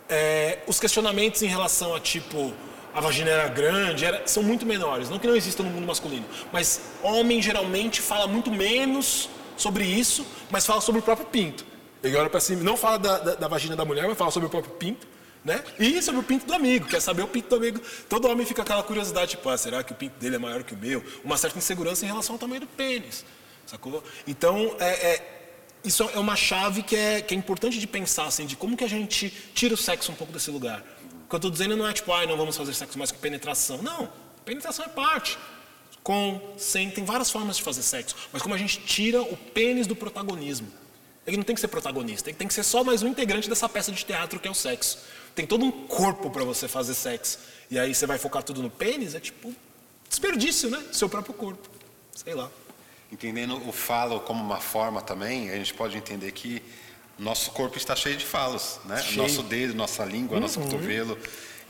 é, 0.07 0.59
os 0.67 0.79
questionamentos 0.79 1.41
em 1.41 1.47
relação 1.47 1.93
a 1.93 1.99
tipo 1.99 2.53
a 2.93 2.99
vagina 2.99 3.29
era 3.29 3.47
grande, 3.47 4.03
era, 4.03 4.25
são 4.25 4.43
muito 4.43 4.65
menores. 4.65 5.09
Não 5.09 5.19
que 5.19 5.27
não 5.27 5.35
exista 5.35 5.63
no 5.63 5.69
mundo 5.69 5.85
masculino, 5.85 6.25
mas 6.51 6.81
homem 7.03 7.41
geralmente 7.41 8.01
fala 8.01 8.27
muito 8.27 8.51
menos 8.51 9.29
sobre 9.55 9.83
isso, 9.83 10.25
mas 10.49 10.65
fala 10.65 10.81
sobre 10.81 10.99
o 10.99 11.03
próprio 11.03 11.27
pinto. 11.27 11.70
Ele 12.03 12.15
olha 12.15 12.29
para 12.29 12.39
cima, 12.39 12.63
não 12.63 12.75
fala 12.75 12.97
da, 12.97 13.17
da, 13.19 13.35
da, 13.35 13.47
vagina 13.47 13.75
da 13.75 13.85
mulher, 13.85 14.07
mas 14.07 14.17
fala 14.17 14.31
sobre 14.31 14.47
o 14.47 14.49
próprio 14.49 14.73
pinto, 14.73 15.07
né? 15.45 15.63
E 15.79 16.01
sobre 16.01 16.21
o 16.21 16.23
pinto 16.23 16.45
do 16.45 16.53
amigo, 16.53 16.87
quer 16.87 16.99
saber 16.99 17.21
o 17.21 17.27
pinto 17.27 17.49
do 17.49 17.55
amigo. 17.55 17.79
Todo 18.09 18.27
homem 18.27 18.45
fica 18.45 18.63
aquela 18.63 18.81
curiosidade, 18.81 19.31
tipo, 19.31 19.47
ah, 19.49 19.57
será 19.57 19.83
que 19.83 19.91
o 19.91 19.95
pinto 19.95 20.19
dele 20.19 20.35
é 20.35 20.39
maior 20.39 20.63
que 20.63 20.73
o 20.73 20.77
meu? 20.77 21.03
Uma 21.23 21.37
certa 21.37 21.57
insegurança 21.57 22.03
em 22.03 22.07
relação 22.07 22.35
ao 22.35 22.39
tamanho 22.39 22.61
do 22.61 22.67
pênis, 22.67 23.23
sacou? 23.67 24.03
Então, 24.25 24.75
é, 24.79 24.89
é, 24.89 25.41
isso 25.83 26.03
é 26.13 26.17
uma 26.17 26.35
chave 26.35 26.81
que 26.81 26.95
é, 26.95 27.21
que 27.21 27.35
é 27.35 27.37
importante 27.37 27.79
de 27.79 27.85
pensar, 27.85 28.25
assim, 28.25 28.45
de 28.45 28.55
como 28.55 28.75
que 28.75 28.83
a 28.83 28.89
gente 28.89 29.29
tira 29.53 29.73
o 29.73 29.77
sexo 29.77 30.11
um 30.11 30.15
pouco 30.15 30.33
desse 30.33 30.49
lugar. 30.49 30.83
O 31.25 31.29
que 31.29 31.35
eu 31.35 31.37
estou 31.37 31.51
dizendo 31.51 31.77
não 31.77 31.87
é 31.87 31.93
tipo, 31.93 32.11
ah, 32.11 32.25
não 32.25 32.35
vamos 32.35 32.57
fazer 32.57 32.73
sexo 32.73 32.97
mais 32.97 33.11
com 33.11 33.19
penetração. 33.19 33.81
Não, 33.83 34.11
penetração 34.43 34.85
é 34.85 34.89
parte. 34.89 35.37
Com, 36.01 36.41
sem, 36.57 36.89
tem 36.89 37.05
várias 37.05 37.29
formas 37.29 37.57
de 37.57 37.63
fazer 37.63 37.83
sexo. 37.83 38.15
Mas 38.33 38.41
como 38.41 38.55
a 38.55 38.57
gente 38.57 38.79
tira 38.79 39.21
o 39.21 39.37
pênis 39.37 39.85
do 39.85 39.95
protagonismo. 39.95 40.80
Ele 41.25 41.37
não 41.37 41.43
tem 41.43 41.53
que 41.53 41.61
ser 41.61 41.67
protagonista, 41.67 42.29
ele 42.29 42.37
tem 42.37 42.47
que 42.47 42.53
ser 42.53 42.63
só 42.63 42.83
mais 42.83 43.03
um 43.03 43.07
integrante 43.07 43.47
dessa 43.47 43.69
peça 43.69 43.91
de 43.91 44.03
teatro 44.03 44.39
que 44.39 44.47
é 44.47 44.51
o 44.51 44.55
sexo. 44.55 44.97
Tem 45.35 45.45
todo 45.45 45.63
um 45.63 45.71
corpo 45.71 46.29
para 46.31 46.43
você 46.43 46.67
fazer 46.67 46.93
sexo. 46.95 47.37
E 47.69 47.79
aí 47.79 47.93
você 47.93 48.05
vai 48.07 48.17
focar 48.17 48.43
tudo 48.43 48.61
no 48.61 48.69
pênis, 48.69 49.13
é 49.15 49.19
tipo 49.19 49.53
desperdício, 50.09 50.69
né? 50.69 50.83
Seu 50.91 51.07
próprio 51.07 51.33
corpo. 51.33 51.69
Sei 52.13 52.33
lá. 52.33 52.49
Entendendo 53.11 53.55
o 53.67 53.71
falo 53.71 54.19
como 54.21 54.43
uma 54.43 54.59
forma 54.59 55.01
também, 55.01 55.49
a 55.51 55.55
gente 55.55 55.73
pode 55.73 55.95
entender 55.95 56.31
que 56.31 56.61
nosso 57.19 57.51
corpo 57.51 57.77
está 57.77 57.95
cheio 57.95 58.17
de 58.17 58.25
falos, 58.25 58.79
né? 58.85 59.01
Cheio. 59.01 59.17
Nosso 59.21 59.43
dedo, 59.43 59.73
nossa 59.75 60.03
língua, 60.03 60.39
nosso 60.39 60.59
Uhum. 60.59 60.65
cotovelo. 60.69 61.17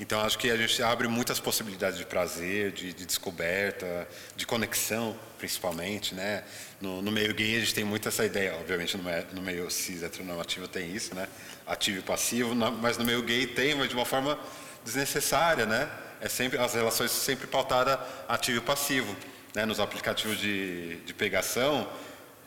Então 0.02 0.20
acho 0.20 0.36
que 0.40 0.50
a 0.50 0.58
gente 0.58 0.82
abre 0.82 1.08
muitas 1.08 1.40
possibilidades 1.40 2.00
de 2.00 2.06
prazer, 2.08 2.72
de, 2.72 2.92
de 2.92 3.06
descoberta, 3.06 4.08
de 4.36 4.48
conexão, 4.48 5.16
principalmente, 5.38 6.16
né? 6.16 6.44
No, 6.82 7.04
no 7.04 7.12
meio 7.12 7.32
gay 7.36 7.58
a 7.58 7.60
gente 7.60 7.76
tem 7.76 7.84
muito 7.84 8.08
essa 8.08 8.26
ideia, 8.26 8.56
obviamente 8.56 8.98
no, 8.98 9.04
no 9.32 9.42
meio 9.44 9.70
cis 9.70 10.02
heteronormativo 10.02 10.68
tem 10.68 10.92
isso, 10.92 11.14
né? 11.14 11.28
Ativo 11.68 12.00
e 12.00 12.02
passivo, 12.02 12.56
mas 12.56 12.98
no 12.98 13.06
meio 13.06 13.22
gay 13.22 13.46
tem, 13.46 13.76
mas 13.76 13.90
de 13.90 13.96
uma 13.96 14.04
forma 14.04 14.40
desnecessária, 14.84 15.68
né? 15.68 15.88
É 16.20 16.28
sempre 16.28 16.58
as 16.58 16.74
relações 16.74 17.12
sempre 17.12 17.46
pautadas 17.46 18.00
ativo 18.28 18.58
e 18.58 18.62
passivo, 18.62 19.16
né? 19.54 19.68
Nos 19.68 19.80
aplicativos 19.80 20.40
de, 20.40 20.96
de 21.06 21.14
pegação 21.14 21.88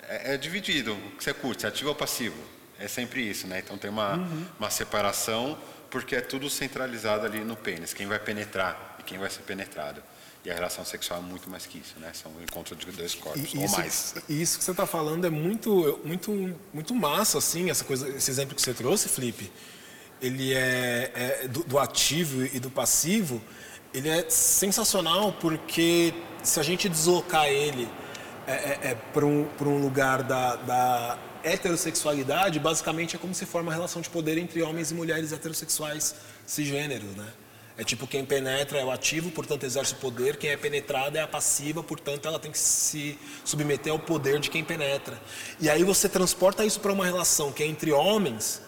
é, 0.09 0.35
é 0.35 0.37
dividido. 0.37 0.93
O 0.93 1.11
que 1.13 1.23
você 1.23 1.33
curte, 1.33 1.69
ativo 1.69 1.91
ou 1.91 1.95
passivo? 1.95 2.37
É 2.81 2.89
sempre 2.89 3.23
isso, 3.23 3.47
né? 3.47 3.61
Então 3.65 3.79
tem 3.79 3.89
uma, 3.89 4.17
uma 4.59 4.71
separação 4.71 5.57
porque 5.95 6.17
é 6.17 6.21
tudo 6.21 6.51
centralizado 6.51 7.25
ali 7.25 7.45
no 7.45 7.55
pênis. 7.55 7.95
Quem 7.95 8.05
vai 8.05 8.19
penetrar 8.19 8.97
e 8.99 9.05
quem 9.05 9.17
vai 9.17 9.31
ser 9.31 9.43
penetrado. 9.43 10.03
E 10.45 10.51
a 10.51 10.55
relação 10.55 10.85
sexual 10.85 11.21
é 11.21 11.23
muito 11.23 11.49
mais 11.49 11.67
que 11.67 11.79
isso, 11.79 11.95
né? 12.01 12.11
São 12.13 12.33
o 12.33 12.43
encontro 12.43 12.75
de 12.75 12.91
dois 12.91 13.15
corpos, 13.15 13.55
E 13.55 13.59
ou 13.59 13.65
isso, 13.65 13.77
mais. 13.77 14.15
e 14.29 14.43
isso 14.43 14.59
que 14.59 14.65
você 14.65 14.73
está 14.73 14.87
falando 14.87 15.25
é 15.25 15.31
muito, 15.31 16.01
muito, 16.05 16.59
muito 16.73 16.95
massa, 16.97 17.39
assim, 17.39 17.71
essa 17.71 17.85
coisa, 17.85 18.09
esse 18.09 18.29
exemplo 18.29 18.57
que 18.57 18.61
você 18.61 18.75
trouxe, 18.75 19.09
Felipe. 19.09 19.53
Ele 20.21 20.53
é, 20.53 21.13
é 21.15 21.49
do, 21.49 21.63
do 21.63 21.79
ativo 21.79 22.45
e 22.45 22.59
do 22.59 22.71
passivo. 22.71 23.41
Ele 23.95 24.09
é 24.09 24.29
sensacional 24.29 25.33
porque 25.35 26.13
se 26.43 26.59
a 26.59 26.65
gente 26.65 26.89
deslocar 26.89 27.47
ele 27.47 27.89
é, 28.49 28.53
é, 28.53 28.79
é, 28.91 28.95
para 29.13 29.25
um, 29.25 29.49
um 29.61 29.79
lugar 29.79 30.25
da, 30.25 30.57
da 30.57 31.19
heterossexualidade, 31.45 32.59
basicamente 32.59 33.17
é 33.17 33.19
como 33.19 33.35
se 33.35 33.45
forma 33.47 33.71
a 33.71 33.75
relação 33.75 34.01
de 34.03 34.09
poder 34.11 34.39
entre 34.39 34.63
homens 34.63 34.91
e 34.91 34.95
mulheres 34.95 35.33
heterossexuais 35.33 36.15
cisgêneros, 36.47 37.15
né? 37.17 37.27
É 37.77 37.83
tipo 37.83 38.07
quem 38.07 38.25
penetra 38.25 38.79
é 38.79 38.85
o 38.85 38.91
ativo, 38.91 39.31
portanto 39.33 39.65
exerce 39.65 39.95
o 39.95 39.97
poder, 39.97 40.37
quem 40.37 40.51
é 40.51 40.57
penetrada 40.57 41.19
é 41.19 41.23
a 41.23 41.27
passiva, 41.27 41.83
portanto 41.83 42.27
ela 42.29 42.39
tem 42.39 42.53
que 42.53 42.59
se 42.59 43.19
submeter 43.45 43.93
ao 43.93 43.99
poder 43.99 44.39
de 44.39 44.49
quem 44.49 44.63
penetra. 44.63 45.21
E 45.61 45.69
aí 45.69 45.83
você 45.83 46.09
transporta 46.09 46.65
isso 46.65 46.79
para 46.79 46.93
uma 46.93 47.05
relação 47.05 47.51
que 47.51 47.65
é 47.65 47.67
entre 47.67 47.91
homens, 47.91 48.63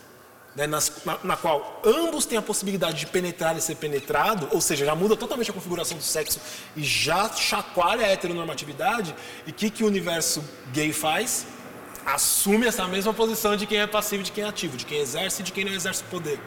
né, 0.57 0.67
nas- 0.67 0.91
na, 1.05 1.19
na 1.23 1.37
qual 1.37 1.81
ambos 1.85 2.27
têm 2.27 2.37
a 2.37 2.43
possibilidade 2.43 2.99
de 2.99 3.07
penetrar 3.07 3.57
e 3.57 3.61
ser 3.61 3.77
penetrado, 3.77 4.49
ou 4.51 4.61
seja, 4.61 4.85
já 4.85 4.95
muda 4.97 5.15
totalmente 5.17 5.51
a 5.51 5.55
configuração 5.55 5.97
do 5.99 6.03
sexo 6.03 6.41
e 6.75 6.83
já 6.83 7.31
chacoalha 7.33 8.07
a 8.07 8.09
heteronormatividade. 8.09 9.15
E 9.47 9.51
o 9.51 9.55
que, 9.55 9.71
que 9.71 9.85
o 9.85 9.87
universo 9.87 10.43
gay 10.73 10.93
faz? 10.93 11.47
Assume 12.07 12.69
essa 12.69 12.87
mesma 12.87 13.13
posição 13.13 13.57
de 13.57 13.67
quem 13.67 13.79
é 13.79 13.87
passivo 13.87 14.23
de 14.23 14.31
quem 14.31 14.45
é 14.45 14.47
ativo, 14.47 14.77
de 14.77 14.87
quem 14.87 14.99
exerce 14.99 15.43
e 15.43 15.45
de 15.45 15.51
quem 15.51 15.65
não 15.65 15.73
exerce 15.73 16.05
poder. 16.05 16.39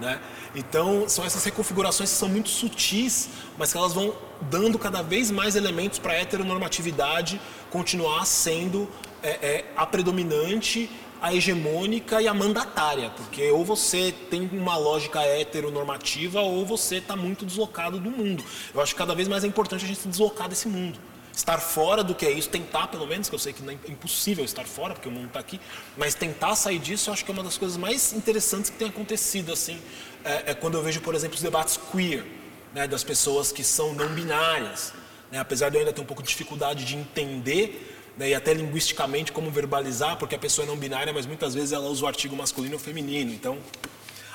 Né? 0.00 0.18
Então, 0.54 1.06
são 1.06 1.22
essas 1.22 1.44
reconfigurações 1.44 2.10
que 2.10 2.16
são 2.16 2.30
muito 2.30 2.48
sutis, 2.48 3.28
mas 3.58 3.72
que 3.72 3.78
elas 3.78 3.92
vão 3.92 4.14
dando 4.40 4.78
cada 4.78 5.02
vez 5.02 5.30
mais 5.30 5.54
elementos 5.54 5.98
para 5.98 6.12
a 6.12 6.16
heteronormatividade 6.16 7.38
continuar 7.70 8.24
sendo 8.24 8.88
é, 9.22 9.28
é, 9.28 9.64
a 9.76 9.84
predominante, 9.84 10.90
a 11.20 11.34
hegemônica 11.34 12.22
e 12.22 12.28
a 12.28 12.32
mandatária, 12.32 13.10
porque 13.10 13.50
ou 13.50 13.66
você 13.66 14.14
tem 14.30 14.48
uma 14.50 14.78
lógica 14.78 15.20
heteronormativa 15.20 16.40
ou 16.40 16.64
você 16.64 16.96
está 16.96 17.14
muito 17.14 17.44
deslocado 17.44 18.00
do 18.00 18.10
mundo. 18.10 18.42
Eu 18.74 18.80
acho 18.80 18.94
que 18.94 18.98
cada 18.98 19.14
vez 19.14 19.28
mais 19.28 19.44
é 19.44 19.46
importante 19.46 19.84
a 19.84 19.88
gente 19.88 20.00
se 20.00 20.08
deslocar 20.08 20.48
desse 20.48 20.68
mundo 20.68 20.98
estar 21.36 21.58
fora 21.58 22.02
do 22.02 22.14
que 22.14 22.24
é 22.24 22.30
isso, 22.30 22.48
tentar 22.48 22.86
pelo 22.88 23.06
menos, 23.06 23.28
que 23.28 23.34
eu 23.34 23.38
sei 23.38 23.52
que 23.52 23.62
não 23.62 23.70
é 23.70 23.76
impossível 23.88 24.42
estar 24.42 24.64
fora, 24.64 24.94
porque 24.94 25.06
o 25.06 25.12
mundo 25.12 25.26
está 25.26 25.38
aqui, 25.38 25.60
mas 25.94 26.14
tentar 26.14 26.56
sair 26.56 26.78
disso 26.78 27.10
eu 27.10 27.14
acho 27.14 27.24
que 27.26 27.30
é 27.30 27.34
uma 27.34 27.42
das 27.42 27.58
coisas 27.58 27.76
mais 27.76 28.14
interessantes 28.14 28.70
que 28.70 28.78
tem 28.78 28.88
acontecido, 28.88 29.52
assim, 29.52 29.78
é, 30.24 30.52
é 30.52 30.54
quando 30.54 30.78
eu 30.78 30.82
vejo, 30.82 31.02
por 31.02 31.14
exemplo, 31.14 31.36
os 31.36 31.42
debates 31.42 31.78
queer, 31.92 32.24
né, 32.72 32.88
das 32.88 33.04
pessoas 33.04 33.52
que 33.52 33.62
são 33.62 33.92
não 33.92 34.08
binárias, 34.08 34.94
né, 35.30 35.38
apesar 35.38 35.68
de 35.68 35.76
eu 35.76 35.80
ainda 35.80 35.92
ter 35.92 36.00
um 36.00 36.06
pouco 36.06 36.22
de 36.22 36.28
dificuldade 36.30 36.86
de 36.86 36.96
entender, 36.96 37.94
né, 38.16 38.30
e 38.30 38.34
até 38.34 38.54
linguisticamente 38.54 39.30
como 39.30 39.50
verbalizar, 39.50 40.16
porque 40.16 40.34
a 40.34 40.38
pessoa 40.38 40.64
é 40.64 40.68
não 40.68 40.76
binária, 40.78 41.12
mas 41.12 41.26
muitas 41.26 41.52
vezes 41.52 41.72
ela 41.72 41.86
usa 41.86 42.02
o 42.02 42.08
artigo 42.08 42.34
masculino 42.34 42.76
ou 42.76 42.80
feminino, 42.80 43.30
então 43.30 43.58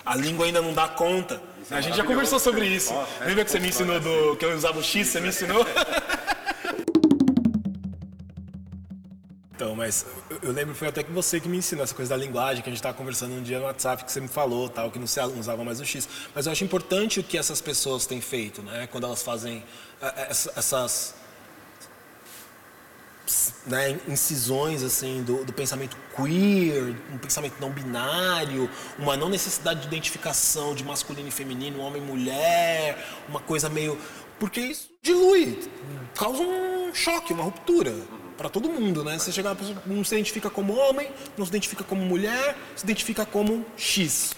a 0.05 0.15
língua 0.15 0.45
ainda 0.45 0.61
não 0.61 0.71
dá 0.71 0.87
conta. 0.87 1.41
é 1.71 1.75
a 1.75 1.81
gente 1.81 1.97
já 1.97 2.03
conversou 2.03 2.39
sobre 2.39 2.67
isso. 2.67 2.93
Ó, 2.93 3.05
é, 3.21 3.25
Lembra 3.25 3.43
que 3.43 3.51
você 3.51 3.59
me 3.59 3.69
ensinou 3.69 3.99
do 3.99 4.35
que 4.35 4.45
eu 4.45 4.55
usava 4.55 4.77
o 4.77 4.83
X, 4.83 5.07
você 5.07 5.19
me 5.19 5.29
ensinou? 5.29 5.65
Então, 9.61 9.75
mas 9.75 10.07
eu, 10.41 10.51
lembro 10.51 10.73
foi 10.73 10.87
até 10.87 11.03
que 11.03 11.11
você 11.11 11.39
que 11.39 11.47
me 11.47 11.55
ensinou 11.55 11.83
essa 11.83 11.93
coisa 11.93 12.09
da 12.09 12.17
linguagem, 12.17 12.63
que 12.63 12.69
a 12.69 12.71
gente 12.71 12.79
estava 12.79 12.97
conversando 12.97 13.35
um 13.35 13.43
dia 13.43 13.59
no 13.59 13.65
WhatsApp, 13.65 14.03
que 14.03 14.11
você 14.11 14.19
me 14.19 14.27
falou, 14.27 14.67
tal, 14.67 14.89
que 14.89 14.97
não 14.97 15.05
se 15.05 15.19
usava 15.21 15.63
mais 15.63 15.79
o 15.79 15.85
X. 15.85 16.09
Mas 16.33 16.47
eu 16.47 16.51
acho 16.51 16.63
importante 16.63 17.19
o 17.19 17.23
que 17.23 17.37
essas 17.37 17.61
pessoas 17.61 18.07
têm 18.07 18.19
feito, 18.19 18.63
né? 18.63 18.87
Quando 18.91 19.05
elas 19.05 19.21
fazem 19.21 19.63
eh, 20.01 20.27
essa- 20.31 20.51
essas 20.55 21.13
né, 23.67 23.99
incisões 24.07 24.81
assim 24.81 25.21
do, 25.21 25.45
do 25.45 25.53
pensamento 25.53 25.95
queer, 26.15 26.95
um 27.13 27.19
pensamento 27.19 27.53
não 27.61 27.69
binário, 27.69 28.67
uma 28.97 29.15
não 29.15 29.29
necessidade 29.29 29.81
de 29.81 29.85
identificação 29.85 30.73
de 30.73 30.83
masculino 30.83 31.27
e 31.27 31.31
feminino, 31.31 31.81
homem 31.81 32.01
e 32.01 32.05
mulher, 32.05 32.97
uma 33.29 33.39
coisa 33.39 33.69
meio 33.69 33.95
porque 34.39 34.59
isso 34.59 34.89
dilui, 35.03 35.59
causa 36.15 36.41
um 36.41 36.91
choque, 36.95 37.31
uma 37.31 37.43
ruptura 37.43 37.93
para 38.41 38.49
todo 38.49 38.67
mundo, 38.69 39.03
né? 39.03 39.19
Você 39.19 39.31
chegar, 39.31 39.51
a 39.51 39.55
pessoa 39.55 39.77
não 39.85 40.03
se 40.03 40.15
identifica 40.15 40.49
como 40.49 40.73
homem, 40.73 41.11
não 41.37 41.45
se 41.45 41.51
identifica 41.51 41.83
como 41.83 42.01
mulher, 42.03 42.57
se 42.75 42.83
identifica 42.83 43.23
como 43.23 43.63
X. 43.77 44.33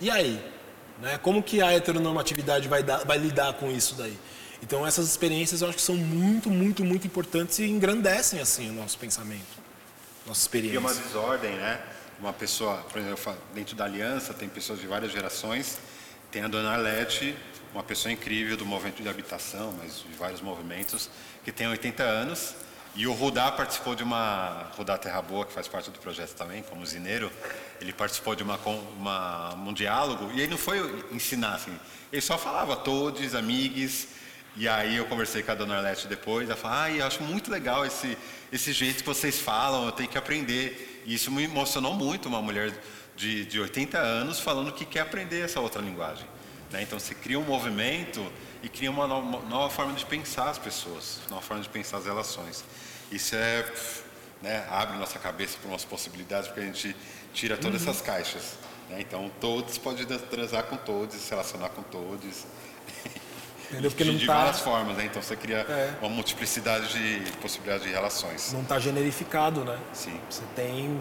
E 0.00 0.10
aí? 0.10 0.44
Né? 1.00 1.16
Como 1.18 1.40
que 1.44 1.62
a 1.62 1.72
heteronormatividade 1.72 2.66
vai, 2.66 2.82
dar- 2.82 3.04
vai 3.04 3.18
lidar 3.18 3.52
com 3.54 3.70
isso 3.70 3.94
daí? 3.94 4.18
Então 4.60 4.84
essas 4.84 5.06
experiências 5.08 5.62
eu 5.62 5.68
acho 5.68 5.76
que 5.76 5.82
são 5.82 5.96
muito, 5.96 6.50
muito, 6.50 6.84
muito 6.84 7.06
importantes 7.06 7.60
e 7.60 7.64
engrandecem 7.70 8.40
assim 8.40 8.70
o 8.70 8.72
nosso 8.72 8.98
pensamento, 8.98 9.40
nossa 10.26 10.26
uma 10.26 10.32
experiência. 10.32 10.94
desordem, 11.04 11.52
né? 11.52 11.80
Uma 12.18 12.32
pessoa, 12.32 12.78
por 12.90 13.00
exemplo, 13.00 13.36
dentro 13.54 13.76
da 13.76 13.84
aliança 13.84 14.34
tem 14.34 14.48
pessoas 14.48 14.80
de 14.80 14.86
várias 14.88 15.12
gerações. 15.12 15.78
Tem 16.32 16.42
a 16.42 16.48
Dona 16.48 16.72
Arlete, 16.72 17.36
uma 17.72 17.82
pessoa 17.82 18.10
incrível 18.12 18.56
do 18.56 18.64
movimento 18.66 19.02
de 19.02 19.08
habitação, 19.08 19.72
mas 19.80 19.98
de 20.08 20.16
vários 20.18 20.40
movimentos, 20.40 21.10
que 21.44 21.50
tem 21.52 21.66
80 21.68 22.02
anos. 22.02 22.54
E 22.94 23.06
o 23.06 23.12
Rudá 23.12 23.50
participou 23.50 23.94
de 23.94 24.02
uma. 24.02 24.70
Rudá 24.76 24.98
Terra 24.98 25.22
Boa, 25.22 25.46
que 25.46 25.52
faz 25.52 25.66
parte 25.66 25.90
do 25.90 25.98
projeto 25.98 26.34
também, 26.34 26.62
como 26.62 26.84
zineiro. 26.84 27.32
Ele 27.80 27.92
participou 27.92 28.34
de 28.34 28.42
uma, 28.42 28.56
uma, 28.98 29.54
um 29.54 29.72
diálogo, 29.72 30.30
e 30.34 30.40
ele 30.40 30.48
não 30.48 30.58
foi 30.58 30.78
ensinar, 31.10 31.54
assim. 31.54 31.76
Ele 32.12 32.20
só 32.20 32.36
falava 32.36 32.76
todos, 32.76 33.34
amigos. 33.34 34.08
E 34.54 34.68
aí 34.68 34.96
eu 34.96 35.06
conversei 35.06 35.42
com 35.42 35.50
a 35.50 35.54
dona 35.54 35.76
Arlete 35.76 36.06
depois, 36.06 36.46
ela 36.46 36.58
falou, 36.58 36.76
ai, 36.76 37.00
eu 37.00 37.06
acho 37.06 37.22
muito 37.22 37.50
legal 37.50 37.86
esse, 37.86 38.18
esse 38.52 38.70
jeito 38.72 38.98
que 38.98 39.06
vocês 39.06 39.38
falam, 39.38 39.86
eu 39.86 39.92
tenho 39.92 40.10
que 40.10 40.18
aprender. 40.18 41.02
E 41.06 41.14
isso 41.14 41.30
me 41.30 41.44
emocionou 41.44 41.94
muito, 41.94 42.28
uma 42.28 42.42
mulher 42.42 42.70
de, 43.16 43.46
de 43.46 43.58
80 43.58 43.98
anos 43.98 44.38
falando 44.40 44.70
que 44.70 44.84
quer 44.84 45.00
aprender 45.00 45.40
essa 45.40 45.58
outra 45.58 45.80
linguagem. 45.80 46.26
Né? 46.72 46.82
Então 46.82 46.98
você 46.98 47.14
cria 47.14 47.38
um 47.38 47.44
movimento 47.44 48.24
e 48.62 48.68
cria 48.68 48.90
uma 48.90 49.06
no- 49.06 49.18
uma 49.20 49.40
nova 49.40 49.70
forma 49.70 49.92
de 49.92 50.04
pensar 50.06 50.48
as 50.50 50.58
pessoas, 50.58 51.18
uma 51.26 51.36
nova 51.36 51.42
forma 51.42 51.62
de 51.62 51.68
pensar 51.68 51.98
as 51.98 52.06
relações. 52.06 52.64
Isso 53.10 53.34
é, 53.36 53.64
né, 54.40 54.66
abre 54.70 54.96
nossa 54.98 55.18
cabeça 55.18 55.58
para 55.60 55.68
umas 55.70 55.84
possibilidades, 55.84 56.48
porque 56.48 56.60
a 56.60 56.64
gente 56.64 56.96
tira 57.34 57.56
todas 57.56 57.82
essas 57.82 58.00
caixas. 58.00 58.56
né? 58.90 59.00
Então 59.00 59.30
todos 59.40 59.78
podem 59.78 60.04
transar 60.06 60.64
com 60.64 60.76
todos, 60.76 61.14
se 61.16 61.30
relacionar 61.30 61.68
com 61.70 61.82
todos. 61.82 62.44
Entendeu? 63.70 63.90
Porque 63.90 64.04
de, 64.04 64.18
de 64.18 64.26
tá- 64.26 64.34
várias 64.34 64.60
formas, 64.60 64.96
né? 64.98 65.06
Então 65.06 65.22
você 65.22 65.34
cria 65.34 65.58
É. 65.60 65.94
uma 66.02 66.10
multiplicidade 66.10 66.88
de 66.92 67.32
possibilidades 67.38 67.86
de 67.86 67.90
relações. 67.92 68.52
Não 68.52 68.60
está 68.60 68.78
generificado, 68.78 69.64
né? 69.64 69.78
Sim. 69.94 70.20
Você 70.28 70.42
tem, 70.54 71.00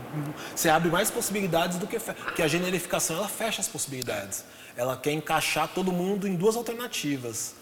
você 0.56 0.70
abre 0.70 0.90
mais 0.90 1.12
possibilidades 1.12 1.78
do 1.78 1.86
que 1.86 2.00
fe... 2.00 2.14
porque 2.14 2.42
a 2.42 2.48
generificação 2.48 3.18
ela 3.18 3.28
fecha 3.28 3.60
as 3.60 3.68
possibilidades. 3.68 4.46
Ela 4.76 4.98
quer 4.98 5.12
encaixar 5.12 5.68
todo 5.68 5.92
mundo 5.92 6.28
em 6.28 6.36
duas 6.36 6.56
alternativas. 6.56 7.56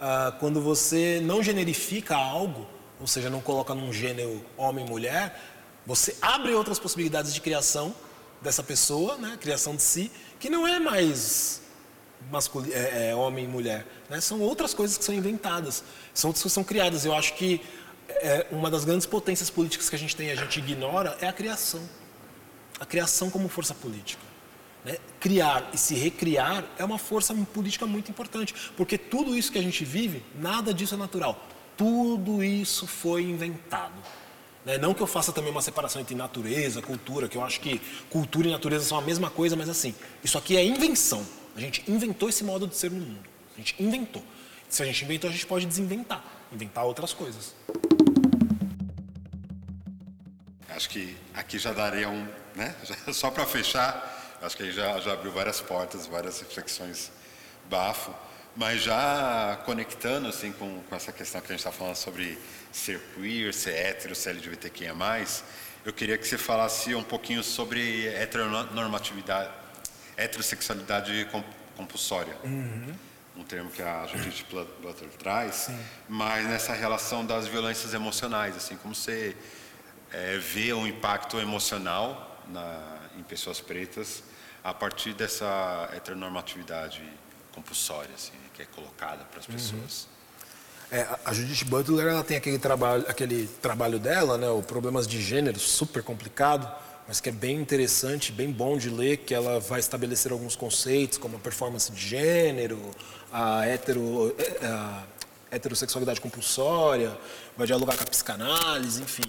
Ah, 0.00 0.34
quando 0.40 0.60
você 0.60 1.20
não 1.22 1.42
generifica 1.42 2.16
algo, 2.16 2.66
ou 3.00 3.06
seja, 3.06 3.30
não 3.30 3.40
coloca 3.40 3.74
num 3.74 3.92
gênero 3.92 4.44
homem 4.56 4.84
e 4.84 4.88
mulher, 4.88 5.40
você 5.86 6.16
abre 6.20 6.52
outras 6.54 6.78
possibilidades 6.78 7.32
de 7.32 7.40
criação 7.40 7.94
dessa 8.40 8.62
pessoa, 8.62 9.16
né? 9.16 9.38
Criação 9.40 9.76
de 9.76 9.82
si, 9.82 10.10
que 10.40 10.50
não 10.50 10.66
é 10.66 10.80
mais 10.80 11.62
masculino, 12.30 12.74
é, 12.74 13.10
é, 13.10 13.14
homem 13.14 13.44
e 13.44 13.48
mulher. 13.48 13.86
Né? 14.10 14.20
São 14.20 14.40
outras 14.40 14.74
coisas 14.74 14.98
que 14.98 15.04
são 15.04 15.14
inventadas, 15.14 15.84
são 16.12 16.30
outras 16.30 16.42
que 16.42 16.50
são 16.50 16.64
criadas. 16.64 17.04
Eu 17.04 17.14
acho 17.14 17.34
que 17.34 17.60
é, 18.08 18.46
uma 18.50 18.70
das 18.70 18.84
grandes 18.84 19.06
potências 19.06 19.50
políticas 19.50 19.88
que 19.88 19.96
a 19.96 19.98
gente 19.98 20.16
tem 20.16 20.30
a 20.30 20.34
gente 20.34 20.58
ignora 20.58 21.16
é 21.20 21.28
a 21.28 21.32
criação. 21.32 21.80
A 22.80 22.86
criação 22.86 23.30
como 23.30 23.48
força 23.48 23.74
política. 23.74 24.31
Né? 24.84 24.96
Criar 25.20 25.70
e 25.72 25.78
se 25.78 25.94
recriar 25.94 26.64
é 26.76 26.84
uma 26.84 26.98
força 26.98 27.34
política 27.52 27.86
muito 27.86 28.10
importante, 28.10 28.54
porque 28.76 28.98
tudo 28.98 29.36
isso 29.36 29.52
que 29.52 29.58
a 29.58 29.62
gente 29.62 29.84
vive, 29.84 30.22
nada 30.34 30.74
disso 30.74 30.94
é 30.94 30.98
natural. 30.98 31.40
Tudo 31.76 32.42
isso 32.42 32.86
foi 32.86 33.22
inventado. 33.22 33.94
Né? 34.64 34.78
Não 34.78 34.94
que 34.94 35.00
eu 35.00 35.06
faça 35.06 35.32
também 35.32 35.50
uma 35.50 35.62
separação 35.62 36.00
entre 36.00 36.14
natureza, 36.14 36.82
cultura, 36.82 37.28
que 37.28 37.36
eu 37.36 37.44
acho 37.44 37.60
que 37.60 37.80
cultura 38.10 38.48
e 38.48 38.50
natureza 38.50 38.84
são 38.84 38.98
a 38.98 39.02
mesma 39.02 39.30
coisa, 39.30 39.56
mas 39.56 39.68
assim, 39.68 39.94
isso 40.22 40.38
aqui 40.38 40.56
é 40.56 40.64
invenção. 40.64 41.24
A 41.56 41.60
gente 41.60 41.84
inventou 41.90 42.28
esse 42.28 42.44
modo 42.44 42.66
de 42.66 42.76
ser 42.76 42.90
no 42.90 43.00
mundo. 43.00 43.28
A 43.54 43.58
gente 43.58 43.74
inventou. 43.82 44.22
Se 44.68 44.82
a 44.82 44.86
gente 44.86 45.04
inventou, 45.04 45.28
a 45.28 45.32
gente 45.32 45.46
pode 45.46 45.66
desinventar, 45.66 46.24
inventar 46.50 46.84
outras 46.84 47.12
coisas. 47.12 47.54
Acho 50.68 50.88
que 50.88 51.14
aqui 51.34 51.58
já 51.58 51.72
daria 51.72 52.08
um, 52.08 52.26
né? 52.54 52.74
Só 53.12 53.30
para 53.30 53.44
fechar, 53.44 54.21
acho 54.42 54.56
que 54.56 54.64
aí 54.64 54.72
já, 54.72 54.98
já 55.00 55.12
abriu 55.12 55.32
várias 55.32 55.60
portas, 55.60 56.06
várias 56.06 56.40
reflexões 56.40 57.10
bafo. 57.70 58.12
Mas 58.54 58.82
já 58.82 59.58
conectando 59.64 60.28
assim 60.28 60.52
com, 60.52 60.82
com 60.82 60.94
essa 60.94 61.10
questão 61.10 61.40
que 61.40 61.46
a 61.46 61.50
gente 61.52 61.60
está 61.60 61.72
falando 61.72 61.96
sobre 61.96 62.38
ser 62.70 63.00
queer, 63.14 63.54
ser 63.54 63.70
hétero, 63.70 64.14
ser 64.14 64.30
LGBTQIA+, 64.30 64.94
eu 65.84 65.92
queria 65.92 66.18
que 66.18 66.26
você 66.26 66.36
falasse 66.36 66.94
um 66.94 67.02
pouquinho 67.02 67.42
sobre 67.42 68.06
heteronormatividade, 68.08 69.50
heterossexualidade 70.16 71.26
compulsória. 71.76 72.36
Uhum. 72.44 72.94
Um 73.36 73.44
termo 73.44 73.70
que 73.70 73.82
a 73.82 74.06
Judith 74.06 74.44
Butler 74.50 75.10
traz, 75.18 75.54
Sim. 75.54 75.78
mas 76.06 76.46
nessa 76.46 76.74
relação 76.74 77.24
das 77.24 77.46
violências 77.46 77.94
emocionais, 77.94 78.54
assim, 78.54 78.76
como 78.76 78.94
você 78.94 79.34
é, 80.12 80.36
vê 80.36 80.72
o 80.74 80.86
impacto 80.86 81.40
emocional 81.40 82.42
na, 82.48 82.98
em 83.18 83.22
pessoas 83.22 83.60
pretas 83.60 84.22
a 84.62 84.72
partir 84.72 85.12
dessa 85.14 85.88
heteronormatividade 85.92 87.02
compulsória, 87.52 88.10
assim, 88.14 88.32
que 88.54 88.62
é 88.62 88.66
colocada 88.66 89.24
para 89.24 89.40
as 89.40 89.46
uhum. 89.46 89.54
pessoas. 89.54 90.04
Uhum. 90.04 90.98
É, 90.98 91.08
a 91.24 91.32
Judith 91.32 91.64
Butler 91.64 92.06
ela 92.06 92.22
tem 92.22 92.36
aquele 92.36 92.58
trabalho, 92.58 93.04
aquele 93.08 93.46
trabalho 93.62 93.98
dela, 93.98 94.36
né, 94.36 94.48
o 94.48 94.62
Problemas 94.62 95.06
de 95.06 95.22
Gênero, 95.22 95.58
super 95.58 96.02
complicado, 96.02 96.70
mas 97.08 97.20
que 97.20 97.30
é 97.30 97.32
bem 97.32 97.56
interessante, 97.56 98.30
bem 98.30 98.52
bom 98.52 98.76
de 98.76 98.90
ler, 98.90 99.18
que 99.18 99.34
ela 99.34 99.58
vai 99.58 99.80
estabelecer 99.80 100.32
alguns 100.32 100.54
conceitos, 100.54 101.18
como 101.18 101.36
a 101.36 101.40
performance 101.40 101.90
de 101.90 102.00
gênero, 102.00 102.78
a, 103.32 103.66
hetero, 103.66 104.34
é, 104.38 104.66
a 104.66 105.02
heterossexualidade 105.50 106.20
compulsória, 106.20 107.16
vai 107.56 107.66
dialogar 107.66 107.96
com 107.96 108.02
a 108.02 108.06
psicanálise, 108.06 109.02
enfim. 109.02 109.24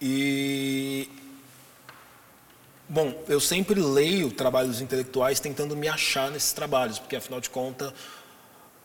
E 0.00 1.08
bom, 2.92 3.24
eu 3.26 3.40
sempre 3.40 3.80
leio 3.80 4.30
trabalhos 4.30 4.82
intelectuais 4.82 5.40
tentando 5.40 5.74
me 5.74 5.88
achar 5.88 6.30
nesses 6.30 6.52
trabalhos, 6.52 6.98
porque 6.98 7.16
afinal 7.16 7.40
de 7.40 7.48
contas 7.48 7.90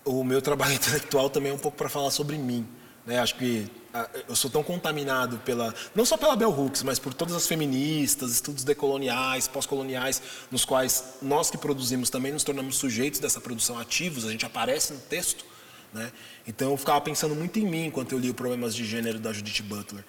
o 0.05 0.23
meu 0.23 0.41
trabalho 0.41 0.73
intelectual 0.75 1.29
também 1.29 1.51
é 1.51 1.53
um 1.55 1.59
pouco 1.59 1.77
para 1.77 1.89
falar 1.89 2.09
sobre 2.09 2.37
mim. 2.37 2.65
Né? 3.05 3.19
Acho 3.19 3.35
que 3.35 3.69
ah, 3.93 4.09
eu 4.29 4.33
sou 4.33 4.49
tão 4.49 4.63
contaminado 4.63 5.37
pela 5.39 5.75
não 5.93 6.05
só 6.05 6.15
pela 6.15 6.37
Bell 6.37 6.57
Hooks, 6.57 6.83
mas 6.83 6.97
por 6.99 7.13
todas 7.13 7.35
as 7.35 7.45
feministas, 7.47 8.31
estudos 8.31 8.63
decoloniais, 8.63 9.45
pós-coloniais, 9.49 10.21
nos 10.49 10.63
quais 10.63 11.17
nós 11.21 11.51
que 11.51 11.57
produzimos 11.57 12.09
também 12.09 12.31
nos 12.31 12.45
tornamos 12.45 12.77
sujeitos 12.77 13.19
dessa 13.19 13.41
produção 13.41 13.77
ativos, 13.77 14.25
a 14.25 14.31
gente 14.31 14.45
aparece 14.45 14.93
no 14.93 14.99
texto. 14.99 15.45
Né? 15.93 16.13
Então 16.47 16.71
eu 16.71 16.77
ficava 16.77 17.01
pensando 17.01 17.35
muito 17.35 17.59
em 17.59 17.65
mim 17.65 17.87
enquanto 17.87 18.13
eu 18.13 18.19
li 18.19 18.29
o 18.29 18.33
Problemas 18.33 18.73
de 18.73 18.85
Gênero 18.85 19.19
da 19.19 19.33
Judith 19.33 19.63
Butler 19.63 20.05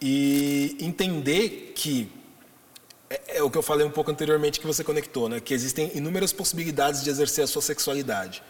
e 0.00 0.76
entender 0.80 1.72
que 1.74 2.21
é, 3.12 3.38
é, 3.38 3.42
o 3.42 3.50
que 3.50 3.58
eu 3.58 3.62
falei 3.62 3.86
um 3.86 3.90
pouco 3.90 4.10
anteriormente 4.10 4.58
que 4.58 4.66
você 4.66 4.82
conectou, 4.82 5.28
né? 5.28 5.38
Que 5.38 5.52
existem 5.52 5.90
inúmeras 5.94 6.32
possibilidades 6.32 7.04
de 7.04 7.10
exercer 7.10 7.44
a 7.44 7.46
sua 7.46 7.60
sexualidade. 7.60 8.42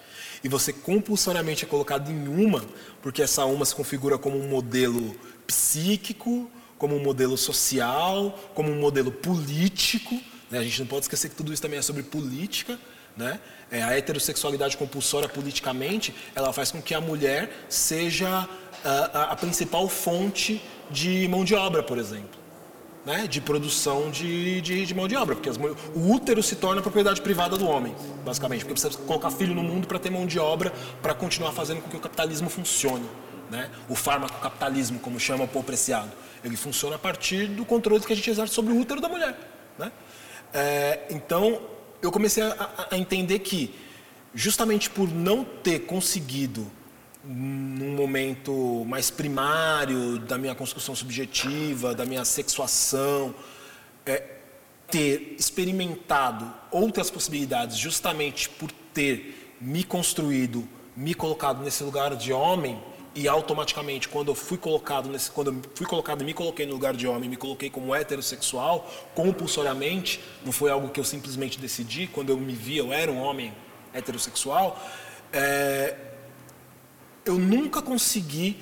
E 0.44 0.48
você 0.48 0.72
compulsoriamente 0.72 1.64
é 1.64 1.68
colocado 1.68 2.10
em 2.10 2.28
uma, 2.28 2.64
porque 3.00 3.22
essa 3.22 3.44
uma 3.44 3.64
se 3.64 3.74
configura 3.74 4.16
como 4.18 4.38
um 4.38 4.48
modelo 4.48 5.16
psíquico, 5.46 6.48
como 6.78 6.96
um 6.96 7.02
modelo 7.02 7.36
social, 7.36 8.38
como 8.54 8.70
um 8.70 8.78
modelo 8.78 9.10
político. 9.10 10.14
Né? 10.48 10.58
A 10.58 10.62
gente 10.62 10.78
não 10.80 10.86
pode 10.86 11.06
esquecer 11.06 11.28
que 11.30 11.34
tudo 11.36 11.52
isso 11.52 11.62
também 11.62 11.78
é 11.78 11.82
sobre 11.82 12.04
política. 12.04 12.78
Né? 13.16 13.40
É, 13.70 13.82
a 13.82 13.96
heterossexualidade 13.96 14.76
compulsória 14.76 15.28
politicamente, 15.28 16.14
ela 16.34 16.52
faz 16.52 16.70
com 16.70 16.80
que 16.80 16.94
a 16.94 17.00
mulher 17.00 17.50
seja 17.68 18.48
a, 18.84 19.32
a 19.32 19.36
principal 19.36 19.88
fonte 19.88 20.62
de 20.88 21.26
mão 21.28 21.44
de 21.44 21.54
obra, 21.54 21.82
por 21.82 21.98
exemplo. 21.98 22.41
Né, 23.04 23.26
de 23.26 23.40
produção 23.40 24.12
de, 24.12 24.60
de, 24.60 24.86
de, 24.86 24.94
mão 24.94 25.08
de 25.08 25.16
obra, 25.16 25.34
porque 25.34 25.48
as, 25.48 25.56
o 25.56 26.12
útero 26.12 26.40
se 26.40 26.54
torna 26.54 26.80
propriedade 26.80 27.20
privada 27.20 27.56
do 27.56 27.66
homem, 27.66 27.92
basicamente, 28.24 28.60
porque 28.60 28.80
precisa 28.80 28.96
colocar 29.02 29.28
filho 29.32 29.56
no 29.56 29.62
mundo 29.64 29.88
para 29.88 29.98
ter 29.98 30.08
mão 30.08 30.24
de 30.24 30.38
obra 30.38 30.72
para 31.02 31.12
continuar 31.12 31.50
fazendo 31.50 31.82
com 31.82 31.90
que 31.90 31.96
o 31.96 32.00
capitalismo 32.00 32.48
funcione. 32.48 33.04
Né? 33.50 33.68
O 33.88 33.96
fármaco 33.96 34.40
capitalismo, 34.40 35.00
como 35.00 35.18
chama 35.18 35.44
o 35.44 35.48
Paul 35.48 35.64
Preciado, 35.64 36.12
ele 36.44 36.56
funciona 36.56 36.94
a 36.94 36.98
partir 36.98 37.48
do 37.48 37.64
controle 37.64 38.00
que 38.04 38.12
a 38.12 38.16
gente 38.16 38.30
exerce 38.30 38.54
sobre 38.54 38.72
o 38.72 38.78
útero 38.78 39.00
da 39.00 39.08
mulher. 39.08 39.36
Né? 39.76 39.90
É, 40.54 41.00
então, 41.10 41.60
eu 42.00 42.12
comecei 42.12 42.42
a, 42.42 42.86
a 42.90 42.96
entender 42.96 43.40
que, 43.40 43.74
justamente 44.34 44.88
por 44.88 45.08
não 45.08 45.44
ter 45.44 45.80
conseguido 45.80 46.70
num 47.24 47.94
momento 47.94 48.84
mais 48.86 49.10
primário 49.10 50.18
da 50.18 50.36
minha 50.36 50.54
construção 50.54 50.94
subjetiva, 50.94 51.94
da 51.94 52.04
minha 52.04 52.24
sexuação, 52.24 53.34
é, 54.04 54.22
ter 54.90 55.36
experimentado 55.38 56.52
outras 56.70 57.10
possibilidades 57.10 57.76
justamente 57.76 58.48
por 58.48 58.70
ter 58.92 59.56
me 59.60 59.84
construído, 59.84 60.68
me 60.96 61.14
colocado 61.14 61.62
nesse 61.62 61.84
lugar 61.84 62.16
de 62.16 62.32
homem 62.32 62.78
e 63.14 63.28
automaticamente 63.28 64.08
quando 64.08 64.28
eu 64.28 64.34
fui 64.34 64.58
colocado 64.58 65.08
nesse 65.08 65.30
quando 65.30 65.52
eu 65.52 65.62
fui 65.74 65.86
colocado 65.86 66.24
me 66.24 66.34
coloquei 66.34 66.66
no 66.66 66.72
lugar 66.72 66.94
de 66.94 67.06
homem, 67.06 67.28
me 67.28 67.36
coloquei 67.36 67.70
como 67.70 67.94
heterossexual 67.94 68.90
compulsoriamente, 69.14 70.20
não 70.44 70.52
foi 70.52 70.70
algo 70.70 70.88
que 70.88 70.98
eu 70.98 71.04
simplesmente 71.04 71.58
decidi, 71.58 72.06
quando 72.06 72.30
eu 72.30 72.36
me 72.36 72.54
vi 72.54 72.78
eu 72.78 72.92
era 72.92 73.10
um 73.12 73.20
homem 73.20 73.52
heterossexual, 73.94 74.78
é, 75.32 76.11
eu 77.24 77.38
nunca 77.38 77.80
consegui 77.80 78.56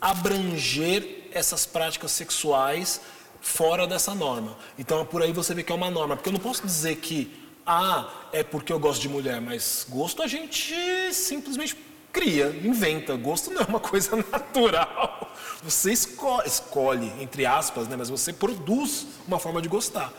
abranger 0.00 1.28
essas 1.32 1.66
práticas 1.66 2.12
sexuais 2.12 3.00
fora 3.40 3.86
dessa 3.86 4.14
norma. 4.14 4.56
Então, 4.78 5.04
por 5.04 5.22
aí 5.22 5.32
você 5.32 5.54
vê 5.54 5.62
que 5.62 5.72
é 5.72 5.74
uma 5.74 5.90
norma. 5.90 6.16
Porque 6.16 6.28
eu 6.28 6.32
não 6.32 6.40
posso 6.40 6.64
dizer 6.64 6.96
que, 6.96 7.32
ah, 7.66 8.08
é 8.32 8.42
porque 8.42 8.72
eu 8.72 8.78
gosto 8.78 9.02
de 9.02 9.08
mulher, 9.08 9.40
mas 9.40 9.86
gosto 9.88 10.22
a 10.22 10.26
gente 10.26 10.74
simplesmente 11.12 11.76
cria, 12.12 12.48
inventa. 12.64 13.16
Gosto 13.16 13.50
não 13.50 13.62
é 13.62 13.64
uma 13.64 13.80
coisa 13.80 14.16
natural. 14.16 15.32
Você 15.62 15.92
escolhe, 15.92 16.46
escolhe 16.48 17.12
entre 17.20 17.46
aspas, 17.46 17.88
né, 17.88 17.96
mas 17.96 18.08
você 18.08 18.32
produz 18.32 19.06
uma 19.26 19.38
forma 19.38 19.62
de 19.62 19.68
gostar. 19.68 20.12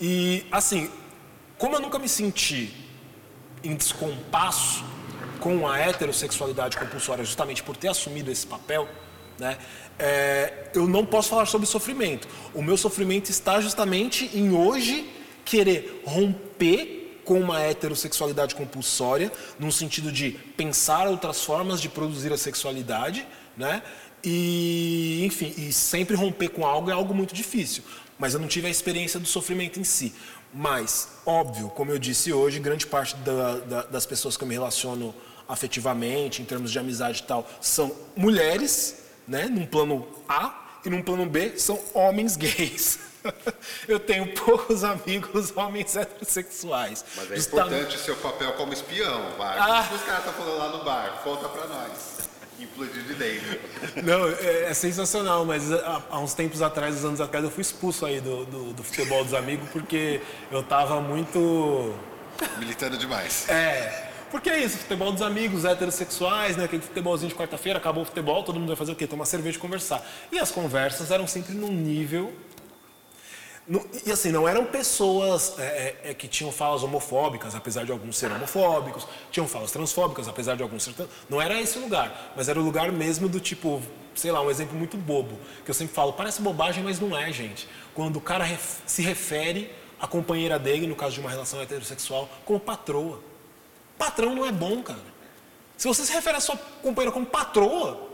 E, 0.00 0.46
assim, 0.50 0.90
como 1.58 1.76
eu 1.76 1.80
nunca 1.80 1.98
me 1.98 2.08
senti 2.08 2.74
em 3.62 3.74
descompasso 3.74 4.82
com 5.40 5.66
a 5.66 5.78
heterossexualidade 5.78 6.76
compulsória, 6.76 7.24
justamente 7.24 7.62
por 7.62 7.76
ter 7.76 7.88
assumido 7.88 8.30
esse 8.30 8.46
papel, 8.46 8.88
né, 9.38 9.58
é, 9.98 10.70
eu 10.74 10.86
não 10.86 11.04
posso 11.04 11.30
falar 11.30 11.46
sobre 11.46 11.66
sofrimento. 11.66 12.28
O 12.54 12.62
meu 12.62 12.76
sofrimento 12.76 13.30
está 13.30 13.60
justamente 13.60 14.30
em 14.34 14.52
hoje 14.52 15.10
querer 15.44 16.02
romper 16.06 17.20
com 17.24 17.38
uma 17.40 17.60
heterossexualidade 17.60 18.54
compulsória, 18.54 19.30
no 19.58 19.70
sentido 19.70 20.10
de 20.10 20.32
pensar 20.56 21.06
outras 21.06 21.42
formas 21.44 21.80
de 21.80 21.88
produzir 21.88 22.32
a 22.32 22.38
sexualidade, 22.38 23.26
né? 23.56 23.82
E, 24.22 25.24
enfim, 25.24 25.54
e 25.56 25.72
sempre 25.72 26.16
romper 26.16 26.48
com 26.48 26.66
algo 26.66 26.90
é 26.90 26.92
algo 26.92 27.14
muito 27.14 27.34
difícil. 27.34 27.82
Mas 28.18 28.34
eu 28.34 28.40
não 28.40 28.48
tive 28.48 28.66
a 28.66 28.70
experiência 28.70 29.20
do 29.20 29.26
sofrimento 29.26 29.78
em 29.80 29.84
si. 29.84 30.12
Mas, 30.52 31.08
óbvio, 31.24 31.68
como 31.68 31.90
eu 31.90 31.98
disse 31.98 32.32
hoje, 32.32 32.58
grande 32.58 32.86
parte 32.86 33.16
da, 33.16 33.58
da, 33.58 33.82
das 33.82 34.04
pessoas 34.04 34.36
que 34.36 34.44
eu 34.44 34.48
me 34.48 34.54
relaciono 34.54 35.14
afetivamente, 35.50 36.40
em 36.40 36.44
termos 36.44 36.70
de 36.70 36.78
amizade 36.78 37.20
e 37.20 37.26
tal, 37.26 37.48
são 37.60 37.94
mulheres, 38.16 39.02
né, 39.26 39.46
num 39.46 39.66
plano 39.66 40.06
A, 40.28 40.60
e 40.84 40.90
num 40.90 41.02
plano 41.02 41.26
B 41.26 41.58
são 41.58 41.78
homens 41.92 42.36
gays. 42.36 42.98
Eu 43.86 44.00
tenho 44.00 44.32
poucos 44.34 44.82
amigos 44.82 45.52
homens 45.54 45.94
heterossexuais. 45.94 47.04
Mas 47.16 47.30
é 47.30 47.36
importante 47.36 47.96
o 47.96 47.98
seu 47.98 48.16
papel 48.16 48.52
como 48.52 48.72
espião, 48.72 49.32
vai. 49.36 49.58
Ah. 49.58 49.82
O 49.84 49.88
que 49.88 49.94
os 49.96 50.02
caras 50.02 50.26
estão 50.26 50.32
falando 50.32 50.58
lá 50.58 50.68
no 50.78 50.84
bar? 50.84 51.20
Conta 51.22 51.48
pra 51.48 51.66
nós. 51.66 52.20
Implodir 52.58 53.02
de 53.02 53.14
dentro. 53.14 53.60
Não, 54.02 54.28
é, 54.28 54.70
é, 54.70 54.74
sensacional, 54.74 55.44
mas 55.44 55.70
há, 55.72 56.02
há, 56.10 56.18
uns 56.18 56.34
tempos 56.34 56.60
atrás, 56.62 56.96
uns 56.96 57.04
anos 57.04 57.20
atrás, 57.20 57.44
eu 57.44 57.50
fui 57.50 57.62
expulso 57.62 58.04
aí 58.04 58.20
do, 58.20 58.44
do, 58.44 58.72
do 58.74 58.82
futebol 58.82 59.24
dos 59.24 59.34
amigos 59.34 59.68
porque 59.70 60.20
eu 60.50 60.62
tava 60.62 61.00
muito 61.00 61.94
militando 62.58 62.96
demais. 62.96 63.48
É. 63.48 64.09
Porque 64.30 64.48
é 64.48 64.64
isso, 64.64 64.78
futebol 64.78 65.10
dos 65.10 65.22
amigos 65.22 65.64
heterossexuais, 65.64 66.56
né? 66.56 66.64
Aquele 66.64 66.82
futebolzinho 66.82 67.28
de 67.28 67.34
quarta-feira, 67.34 67.78
acabou 67.78 68.04
o 68.04 68.06
futebol, 68.06 68.44
todo 68.44 68.60
mundo 68.60 68.68
vai 68.68 68.76
fazer 68.76 68.92
o 68.92 68.96
quê? 68.96 69.06
Tomar 69.06 69.24
cerveja 69.24 69.58
e 69.58 69.60
conversar. 69.60 70.06
E 70.30 70.38
as 70.38 70.52
conversas 70.52 71.10
eram 71.10 71.26
sempre 71.26 71.52
num 71.52 71.72
nível. 71.72 72.32
e 74.06 74.12
assim, 74.12 74.30
não 74.30 74.48
eram 74.48 74.64
pessoas 74.66 75.58
é, 75.58 75.62
é, 75.62 76.10
é, 76.10 76.14
que 76.14 76.28
tinham 76.28 76.52
falas 76.52 76.84
homofóbicas, 76.84 77.56
apesar 77.56 77.84
de 77.84 77.90
alguns 77.90 78.16
serem 78.16 78.36
homofóbicos, 78.36 79.06
tinham 79.32 79.48
falas 79.48 79.72
transfóbicas, 79.72 80.28
apesar 80.28 80.56
de 80.56 80.62
alguns 80.62 80.84
serem. 80.84 81.08
Não 81.28 81.42
era 81.42 81.60
esse 81.60 81.76
o 81.76 81.80
lugar, 81.80 82.32
mas 82.36 82.48
era 82.48 82.58
o 82.60 82.62
lugar 82.62 82.92
mesmo 82.92 83.28
do 83.28 83.40
tipo, 83.40 83.82
sei 84.14 84.30
lá, 84.30 84.40
um 84.40 84.50
exemplo 84.50 84.78
muito 84.78 84.96
bobo, 84.96 85.36
que 85.64 85.70
eu 85.72 85.74
sempre 85.74 85.92
falo, 85.92 86.12
parece 86.12 86.40
bobagem, 86.40 86.84
mas 86.84 87.00
não 87.00 87.18
é, 87.18 87.32
gente. 87.32 87.68
Quando 87.94 88.16
o 88.16 88.20
cara 88.20 88.46
se 88.86 89.02
refere 89.02 89.72
à 90.00 90.06
companheira 90.06 90.56
dele, 90.56 90.86
no 90.86 90.94
caso 90.94 91.14
de 91.14 91.20
uma 91.20 91.30
relação 91.30 91.60
heterossexual, 91.60 92.28
como 92.44 92.60
patroa. 92.60 93.29
Patrão 94.00 94.34
não 94.34 94.46
é 94.46 94.50
bom, 94.50 94.82
cara. 94.82 94.98
Se 95.76 95.86
você 95.86 96.06
se 96.06 96.12
refere 96.12 96.38
à 96.38 96.40
sua 96.40 96.56
companheira 96.82 97.12
como 97.12 97.26
patroa, 97.26 98.08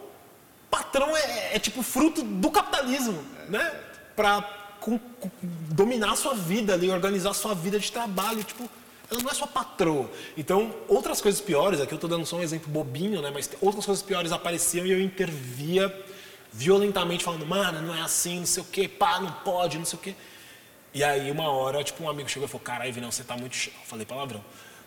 patrão 0.68 1.16
é, 1.16 1.54
é 1.54 1.58
tipo 1.60 1.80
fruto 1.80 2.22
do 2.24 2.50
capitalismo, 2.50 3.24
né? 3.48 3.72
Pra 4.16 4.42
com- 4.80 4.98
com- 4.98 5.30
dominar 5.70 6.12
a 6.12 6.16
sua 6.16 6.34
vida 6.34 6.74
ali, 6.74 6.90
organizar 6.90 7.30
a 7.30 7.34
sua 7.34 7.54
vida 7.54 7.78
de 7.78 7.90
trabalho, 7.92 8.42
tipo, 8.42 8.68
ela 9.08 9.22
não 9.22 9.30
é 9.30 9.34
sua 9.34 9.46
patroa. 9.46 10.10
Então, 10.36 10.74
outras 10.88 11.20
coisas 11.20 11.40
piores, 11.40 11.80
aqui 11.80 11.94
eu 11.94 11.98
tô 11.98 12.08
dando 12.08 12.26
só 12.26 12.36
um 12.36 12.42
exemplo 12.42 12.68
bobinho, 12.68 13.22
né? 13.22 13.30
Mas 13.32 13.48
outras 13.60 13.86
coisas 13.86 14.02
piores 14.02 14.32
apareciam 14.32 14.84
e 14.86 14.90
eu 14.90 15.00
intervia 15.00 15.86
violentamente 16.52 17.22
falando, 17.22 17.46
mano, 17.46 17.80
não 17.82 17.94
é 17.94 18.00
assim, 18.02 18.40
não 18.40 18.46
sei 18.46 18.62
o 18.62 18.66
quê, 18.66 18.88
pá, 18.88 19.20
não 19.20 19.30
pode, 19.30 19.78
não 19.78 19.84
sei 19.84 19.98
o 19.98 20.02
quê. 20.02 20.14
E 20.92 21.04
aí, 21.04 21.30
uma 21.30 21.48
hora, 21.50 21.84
tipo, 21.84 22.02
um 22.02 22.08
amigo 22.10 22.28
chegou 22.28 22.46
e 22.46 22.50
falou: 22.50 22.64
Caralho, 22.64 22.92
Vinão, 22.92 23.10
você 23.12 23.22
tá 23.22 23.36
muito 23.36 23.54
chato. 23.54 23.74
Eu 23.74 23.86
falei 23.86 24.06
palavrão. 24.06 24.42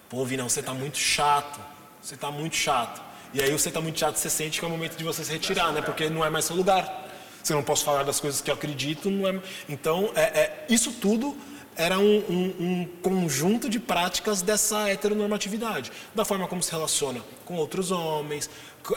Pô, 0.10 0.26
Vinão, 0.26 0.50
você 0.50 0.62
tá 0.64 0.74
muito 0.74 0.98
chato. 0.98 1.60
Você 2.02 2.16
tá 2.18 2.32
muito 2.32 2.56
chato. 2.56 3.02
E 3.34 3.42
aí, 3.42 3.52
você 3.52 3.70
tá 3.70 3.80
muito 3.80 4.00
chato, 4.00 4.16
você 4.16 4.30
sente 4.30 4.60
que 4.60 4.66
é 4.66 4.68
o 4.68 4.72
momento 4.72 4.98
de 4.98 5.04
você 5.04 5.24
se 5.24 5.32
retirar, 5.32 5.72
né? 5.72 5.82
Porque 5.82 6.10
não 6.10 6.26
é 6.26 6.30
mais 6.30 6.46
seu 6.46 6.56
lugar. 6.56 7.08
Eu 7.48 7.56
não 7.56 7.64
posso 7.64 7.84
falar 7.86 8.04
das 8.04 8.20
coisas 8.20 8.42
que 8.42 8.50
eu 8.50 8.56
acredito, 8.56 9.10
não 9.10 9.28
é. 9.28 9.40
Então, 9.68 10.12
é, 10.16 10.22
é- 10.22 10.66
isso 10.70 10.92
tudo 10.94 11.38
era 11.76 11.98
um, 12.00 12.18
um- 12.30 12.56
um 12.60 12.86
conjunto 13.02 13.70
de 13.70 13.80
práticas 13.80 14.42
dessa 14.42 14.90
heteronormatividade. 14.90 15.92
Da 16.14 16.26
forma 16.26 16.48
como 16.48 16.62
se 16.64 16.72
relaciona 16.72 17.22
com 17.46 17.56
outros 17.56 17.92
homens, 17.92 18.50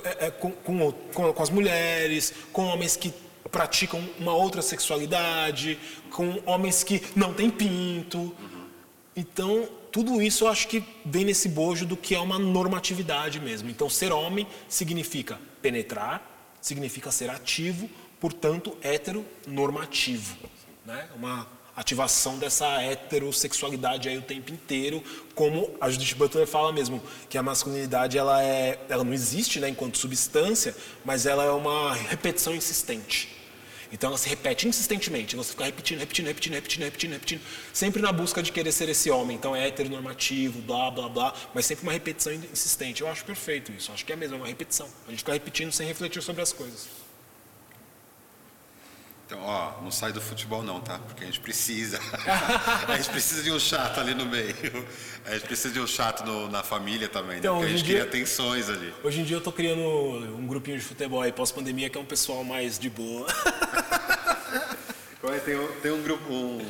é, 0.05 0.27
é, 0.27 0.31
com, 0.31 0.51
com, 0.51 0.93
com- 0.93 1.33
com 1.33 1.43
as 1.43 1.51
mulheres, 1.51 2.33
com 2.53 2.65
homens 2.65 2.97
que 2.97 3.13
praticam 3.51 4.03
uma 4.19 4.33
outra 4.35 4.63
sexualidade, 4.63 5.79
com 6.11 6.43
homens 6.47 6.83
que 6.83 7.03
não 7.15 7.35
têm 7.35 7.51
pinto. 7.51 8.35
Então, 9.15 9.69
tudo 9.93 10.23
isso 10.23 10.45
eu 10.45 10.49
acho 10.49 10.67
que 10.69 10.83
vem 11.05 11.25
nesse 11.25 11.51
bojo 11.51 11.85
do 11.85 11.99
que 11.99 12.15
é 12.15 12.19
uma 12.19 12.39
normatividade 12.39 13.39
mesmo. 13.39 13.69
Então, 13.69 13.91
ser 13.91 14.11
homem 14.11 14.47
significa 14.67 15.39
penetrar, 15.61 16.57
significa 16.63 17.11
ser 17.13 17.29
ativo, 17.29 17.91
portanto, 18.19 18.77
heteronormativo. 18.83 20.35
Né? 20.87 21.09
Uma 21.15 21.47
ativação 21.77 22.39
dessa 22.39 22.67
heterossexualidade 22.83 24.09
aí 24.09 24.17
o 24.17 24.23
tempo 24.23 24.51
inteiro, 24.51 25.03
como 25.35 25.75
a 25.81 25.91
Judith 25.91 26.15
Butler 26.15 26.47
fala 26.47 26.73
mesmo, 26.73 27.03
que 27.29 27.37
a 27.37 27.43
masculinidade 27.43 28.17
ela, 28.17 28.43
é, 28.43 28.79
ela 28.89 29.05
não 29.05 29.13
existe 29.13 29.61
né, 29.61 29.69
enquanto 29.69 29.99
substância, 29.99 30.75
mas 31.05 31.27
ela 31.27 31.45
é 31.45 31.51
uma 31.51 31.93
repetição 31.95 32.55
insistente. 32.55 33.42
Então 33.93 34.09
ela 34.09 34.17
se 34.17 34.29
repete 34.29 34.67
insistentemente, 34.67 35.37
você 35.37 35.51
fica 35.51 35.65
repetindo, 35.65 35.99
repetindo, 35.99 36.27
repetindo, 36.27 36.55
repetindo, 36.55 36.83
repetindo, 36.83 37.13
repetindo, 37.13 37.43
sempre 37.75 38.01
na 38.01 38.11
busca 38.11 38.43
de 38.43 38.51
querer 38.51 38.73
ser 38.73 38.89
esse 38.89 39.11
homem. 39.11 39.37
Então 39.37 39.55
é 39.55 39.69
heteronormativo, 39.69 40.63
blá, 40.63 40.91
blá, 40.91 41.09
blá, 41.09 41.35
mas 41.53 41.67
sempre 41.67 41.83
uma 41.83 41.93
repetição 41.93 42.33
insistente. 42.33 43.03
Eu 43.03 43.09
acho 43.09 43.23
perfeito 43.25 43.71
isso, 43.71 43.93
acho 43.93 44.05
que 44.05 44.13
é 44.13 44.17
mesmo, 44.17 44.37
é 44.37 44.39
uma 44.39 44.47
repetição. 44.47 44.89
A 45.07 45.11
gente 45.11 45.19
fica 45.19 45.35
repetindo 45.35 45.71
sem 45.73 45.87
refletir 45.87 46.23
sobre 46.23 46.41
as 46.41 46.53
coisas. 46.53 47.02
Então, 49.33 49.45
ó, 49.47 49.81
não 49.81 49.91
sai 49.91 50.13
do 50.13 50.21
futebol 50.21 50.63
não, 50.63 50.79
tá? 50.79 50.99
Porque 50.99 51.23
a 51.25 51.27
gente 51.27 51.41
precisa. 51.41 51.99
a 52.87 52.97
gente 52.99 53.09
precisa 53.09 53.43
de 53.43 53.51
um 53.51 53.59
chato 53.59 53.99
ali 53.99 54.13
no 54.15 54.27
meio. 54.27 54.55
A 55.25 55.33
gente 55.33 55.47
precisa 55.47 55.73
de 55.73 55.81
um 55.81 55.87
chato 55.87 56.23
no- 56.23 56.51
na 56.51 56.63
família 56.63 57.09
também, 57.09 57.37
né? 57.37 57.39
Então, 57.39 57.55
Porque 57.57 57.73
a 57.73 57.77
gente 57.77 57.83
dia- 57.87 58.01
cria 58.01 58.11
tensões 58.11 58.69
ali. 58.69 58.93
Hoje 59.03 59.23
em 59.23 59.25
dia 59.25 59.39
eu 59.39 59.41
tô 59.41 59.51
criando 59.51 59.81
um 59.81 60.47
grupinho 60.47 60.77
de 60.77 60.85
futebol 60.85 61.23
aí 61.23 61.33
pós-pandemia 61.33 61.89
que 61.89 61.97
é 61.97 62.01
um 62.01 62.05
pessoal 62.05 62.45
mais 62.45 62.79
de 62.79 62.91
boa. 62.91 63.27
Agora 65.23 65.41
Tem, 65.41 65.59
um- 65.59 65.81
tem 65.81 65.93
um 65.93 66.03
grupo, 66.03 66.31
um, 66.31 66.61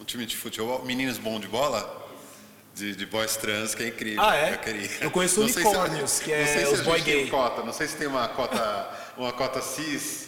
um 0.00 0.04
time 0.04 0.24
de 0.24 0.36
futebol, 0.36 0.84
meninos 0.84 1.18
bom 1.18 1.40
de 1.40 1.48
bola, 1.48 2.06
de, 2.76 2.94
de 2.94 3.06
boys 3.06 3.36
trans, 3.36 3.74
que 3.74 3.82
é 3.82 3.88
incrível. 3.88 4.22
Ah, 4.22 4.36
é? 4.36 4.54
Eu, 4.54 4.58
queria. 4.58 4.90
Eu 5.00 5.10
conheço 5.10 5.48
se- 5.48 5.58
unicórnios, 5.58 6.20
que 6.20 6.30
é 6.32 6.38
não 6.44 6.46
sei 6.46 6.64
se 6.66 6.74
os 6.74 6.80
boy 6.82 7.00
gay. 7.00 7.26
Cota, 7.28 7.64
não 7.64 7.72
sei 7.72 7.88
se 7.88 7.96
tem 7.96 8.06
uma 8.06 8.28
cota, 8.28 8.88
uma 9.16 9.32
cota 9.32 9.60
cis. 9.60 10.27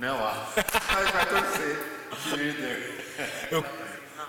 Não. 0.00 0.16
Ah. 0.18 0.46
Mas 0.94 1.10
vai 1.10 1.26
torcer. 1.26 1.92
Eu, 3.50 3.64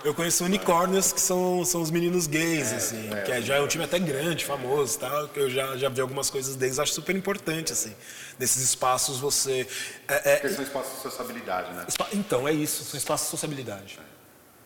eu 0.04 0.14
conheço 0.14 0.44
unicórnios 0.44 1.12
que 1.12 1.20
são, 1.20 1.64
são 1.64 1.80
os 1.80 1.90
meninos 1.90 2.26
gays, 2.26 2.72
assim, 2.72 3.08
que 3.24 3.32
é- 3.32 3.40
já 3.40 3.56
é 3.56 3.60
um 3.60 3.66
time 3.66 3.84
até 3.84 3.98
grande, 3.98 4.44
famoso, 4.44 4.98
tá? 4.98 5.28
que 5.32 5.40
eu 5.40 5.48
já, 5.50 5.76
já 5.76 5.88
vi 5.88 6.00
algumas 6.00 6.28
coisas 6.28 6.56
deles, 6.56 6.78
acho 6.78 6.92
super 6.92 7.14
importante, 7.16 7.72
assim. 7.72 7.94
Nesses 8.38 8.62
espaços 8.62 9.18
você. 9.18 9.66
é- 10.08 10.32
é- 10.32 10.36
Porque 10.36 10.54
são 10.54 10.64
espaços 10.64 10.96
de 10.96 11.02
sociabilidade, 11.02 11.72
né? 11.72 11.84
Espa- 11.88 12.08
Então, 12.12 12.46
é 12.48 12.52
isso, 12.52 12.84
são 12.84 12.98
espaços 12.98 13.26
de 13.26 13.30
sociabilidade. 13.30 13.98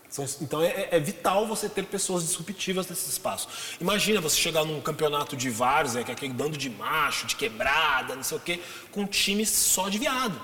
São- 0.08 0.26
Então 0.40 0.62
é, 0.62 0.68
é- 0.68 0.88
é 0.92 1.00
vital 1.00 1.46
você 1.46 1.68
ter 1.68 1.84
pessoas 1.84 2.24
disruptivas 2.24 2.88
nesse 2.88 3.10
espaço. 3.10 3.46
Imagina 3.78 4.20
você 4.22 4.36
chegar 4.36 4.64
num 4.64 4.80
campeonato 4.80 5.36
de 5.36 5.50
várzea, 5.50 6.02
que 6.02 6.10
é 6.10 6.14
aquele 6.14 6.32
bando 6.32 6.56
de 6.56 6.70
macho, 6.70 7.26
de 7.26 7.36
quebrada, 7.36 8.16
não 8.16 8.22
sei 8.22 8.38
o 8.38 8.40
quê, 8.40 8.60
com 8.90 9.02
um 9.02 9.06
time 9.06 9.44
só 9.44 9.88
de 9.90 9.98
viado. 9.98 10.40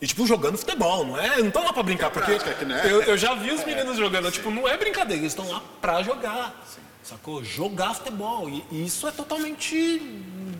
E 0.00 0.06
tipo, 0.06 0.26
jogando 0.26 0.56
futebol, 0.56 1.04
não 1.04 1.18
é? 1.18 1.38
Não 1.38 1.48
estão 1.48 1.64
lá 1.64 1.72
pra 1.72 1.82
brincar, 1.82 2.10
porque 2.10 2.30
é? 2.32 2.38
eu, 2.84 3.02
eu 3.02 3.18
já 3.18 3.34
vi 3.34 3.50
os 3.50 3.64
meninos 3.64 3.96
jogando, 3.96 4.30
tipo, 4.30 4.50
não 4.50 4.68
é 4.68 4.76
brincadeira, 4.76 5.20
eles 5.22 5.32
estão 5.32 5.48
lá 5.50 5.60
pra 5.80 6.02
jogar. 6.02 6.64
Sacou? 7.02 7.42
Jogar 7.42 7.94
futebol. 7.94 8.48
E, 8.48 8.64
e 8.70 8.84
isso 8.86 9.08
é 9.08 9.10
totalmente 9.10 9.98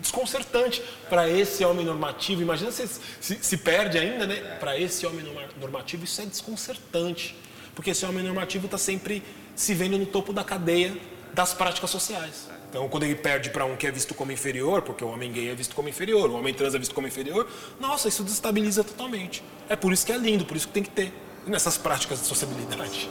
desconcertante 0.01 0.81
para 1.09 1.29
esse 1.29 1.63
homem 1.63 1.85
normativo. 1.85 2.41
Imagina 2.41 2.71
se, 2.71 2.87
se, 3.21 3.37
se 3.41 3.57
perde 3.57 3.97
ainda, 3.97 4.25
né? 4.25 4.35
Para 4.59 4.77
esse 4.77 5.05
homem 5.05 5.23
norma- 5.23 5.47
normativo, 5.59 6.03
isso 6.03 6.21
é 6.21 6.25
desconcertante. 6.25 7.35
Porque 7.75 7.91
esse 7.91 8.05
homem 8.05 8.23
normativo 8.23 8.65
está 8.65 8.77
sempre 8.77 9.23
se 9.55 9.73
vendo 9.73 9.97
no 9.97 10.05
topo 10.05 10.33
da 10.33 10.43
cadeia 10.43 10.97
das 11.33 11.53
práticas 11.53 11.89
sociais. 11.91 12.49
Então, 12.69 12.87
quando 12.87 13.03
ele 13.03 13.15
perde 13.15 13.49
para 13.49 13.65
um 13.65 13.75
que 13.75 13.87
é 13.87 13.91
visto 13.91 14.13
como 14.13 14.31
inferior, 14.31 14.83
porque 14.83 15.03
o 15.03 15.07
homem 15.07 15.31
gay 15.31 15.49
é 15.49 15.55
visto 15.55 15.75
como 15.75 15.89
inferior, 15.89 16.29
o 16.29 16.35
homem 16.35 16.53
trans 16.53 16.75
é 16.75 16.79
visto 16.79 16.93
como 16.93 17.07
inferior, 17.07 17.47
nossa, 17.79 18.07
isso 18.07 18.23
desestabiliza 18.23 18.83
totalmente. 18.83 19.43
É 19.67 19.75
por 19.75 19.91
isso 19.91 20.05
que 20.05 20.11
é 20.11 20.17
lindo, 20.17 20.45
por 20.45 20.55
isso 20.55 20.67
que 20.67 20.73
tem 20.73 20.83
que 20.83 20.91
ter 20.91 21.11
nessas 21.47 21.77
práticas 21.77 22.19
de 22.21 22.27
sociabilidade. 22.27 23.09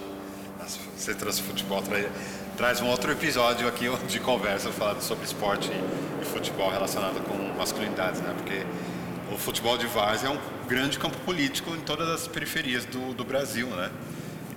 Nossa, 0.61 0.79
Você 0.97 1.13
trouxe 1.13 1.43
futebol, 1.43 1.83
tra- 1.83 2.09
traz 2.57 2.81
um 2.81 2.87
outro 2.87 3.11
episódio 3.11 3.67
aqui 3.67 3.87
de 4.07 4.21
conversa 4.21 4.71
falando 4.71 5.01
sobre 5.03 5.25
esporte 5.25 5.71
e 6.23 6.25
futebol 6.25 6.71
relacionado 6.71 7.21
com 7.25 7.37
masculinidades, 7.59 8.21
né? 8.21 8.33
Porque 8.37 8.65
o 9.35 9.39
futebol 9.39 9.77
de 9.77 9.87
várzea 9.87 10.29
é 10.29 10.31
um 10.31 10.39
grande 10.69 11.01
campo 11.01 11.17
político 11.19 11.71
em 11.75 11.81
todas 11.81 12.09
as 12.09 12.29
periferias 12.29 12.85
do, 12.85 13.13
do 13.13 13.25
Brasil, 13.25 13.67
né? 13.69 13.91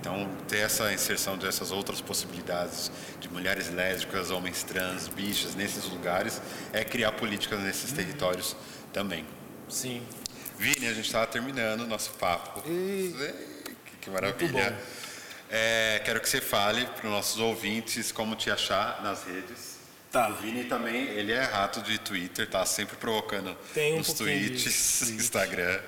Então, 0.02 0.28
ter 0.48 0.56
essa 0.58 0.92
inserção 0.92 1.38
dessas 1.38 1.70
outras 1.70 2.00
possibilidades 2.00 2.90
de 3.20 3.28
mulheres 3.28 3.70
lésbicas, 3.70 4.32
homens 4.32 4.64
trans, 4.64 5.06
bichas 5.06 5.54
nesses 5.54 5.84
lugares 5.84 6.42
é 6.72 6.82
criar 6.82 7.12
políticas 7.12 7.60
nesses 7.60 7.92
territórios 7.92 8.56
também. 8.92 9.24
Sim. 9.68 10.02
Vini, 10.58 10.88
a 10.88 10.92
gente 10.92 11.06
estava 11.06 11.28
terminando 11.28 11.82
o 11.82 11.86
nosso 11.86 12.10
papo. 12.14 12.64
Ei, 12.68 13.14
que, 14.00 14.10
maravilha. 14.10 14.76
É, 15.48 16.02
quero 16.04 16.20
que 16.20 16.28
você 16.28 16.40
fale 16.40 16.84
para 16.84 17.06
os 17.06 17.12
nossos 17.12 17.38
ouvintes 17.38 18.10
como 18.10 18.34
te 18.34 18.50
achar 18.50 19.00
nas 19.04 19.22
redes. 19.22 19.76
Tá. 20.10 20.30
O 20.30 20.34
Vini 20.34 20.64
também, 20.64 21.10
ele 21.10 21.30
é 21.30 21.44
rato 21.44 21.80
de 21.80 21.96
Twitter, 22.00 22.50
tá 22.50 22.66
sempre 22.66 22.96
provocando 22.96 23.56
Tem 23.72 23.94
um 23.94 23.98
nos 23.98 24.12
tweets, 24.14 24.98
tweet. 25.06 25.14
Instagram, 25.14 25.80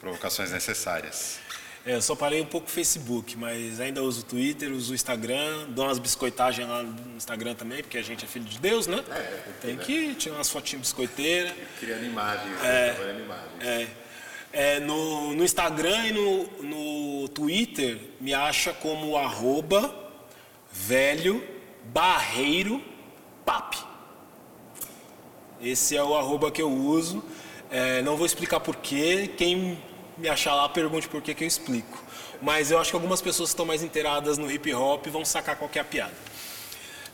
provocações 0.00 0.50
necessárias. 0.50 1.38
É, 1.84 1.96
eu 1.96 2.02
só 2.02 2.14
parei 2.14 2.40
um 2.40 2.46
pouco 2.46 2.68
o 2.68 2.70
Facebook, 2.70 3.36
mas 3.36 3.80
ainda 3.80 4.02
uso 4.02 4.20
o 4.20 4.24
Twitter, 4.24 4.70
uso 4.72 4.92
o 4.92 4.94
Instagram, 4.94 5.66
dou 5.70 5.84
umas 5.84 5.98
biscoitagens 5.98 6.68
lá 6.68 6.82
no 6.82 7.16
Instagram 7.16 7.54
também, 7.54 7.82
porque 7.82 7.98
a 7.98 8.02
gente 8.02 8.24
é 8.24 8.28
filho 8.28 8.44
de 8.44 8.58
Deus, 8.60 8.86
né? 8.86 9.02
tem 9.60 9.76
que 9.76 10.14
tirar 10.14 10.36
umas 10.36 10.48
fotinhas 10.48 10.82
biscoiteiras. 10.82 11.52
Criando 11.80 12.04
imagens, 12.04 12.62
É. 12.62 12.92
trabalhando 12.92 13.24
imagens. 13.24 13.48
É, 13.60 13.88
é, 14.52 14.80
no, 14.80 15.34
no 15.34 15.42
Instagram 15.42 16.06
e 16.06 16.12
no, 16.12 16.44
no 17.22 17.28
Twitter 17.30 17.98
me 18.20 18.32
acha 18.32 18.72
como 18.72 19.16
arroba 19.16 19.92
velho 20.70 21.42
barreiro 21.86 22.80
pap. 23.44 23.76
Esse 25.60 25.96
é 25.96 26.02
o 26.02 26.14
arroba 26.14 26.50
que 26.50 26.62
eu 26.62 26.70
uso. 26.70 27.24
É, 27.70 28.02
não 28.02 28.16
vou 28.16 28.26
explicar 28.26 28.60
porquê. 28.60 29.30
Quem 29.36 29.78
me 30.16 30.28
achar 30.28 30.54
lá, 30.54 30.68
pergunte 30.68 31.08
por 31.08 31.22
que 31.22 31.34
que 31.34 31.44
eu 31.44 31.48
explico. 31.48 32.02
Mas 32.40 32.70
eu 32.70 32.78
acho 32.78 32.90
que 32.90 32.96
algumas 32.96 33.20
pessoas 33.20 33.50
que 33.50 33.54
estão 33.54 33.66
mais 33.66 33.82
inteiradas 33.82 34.38
no 34.38 34.50
hip 34.50 34.72
hop 34.74 35.06
vão 35.06 35.24
sacar 35.24 35.56
qual 35.56 35.70
que 35.70 35.78
é 35.78 35.84
piada. 35.84 36.14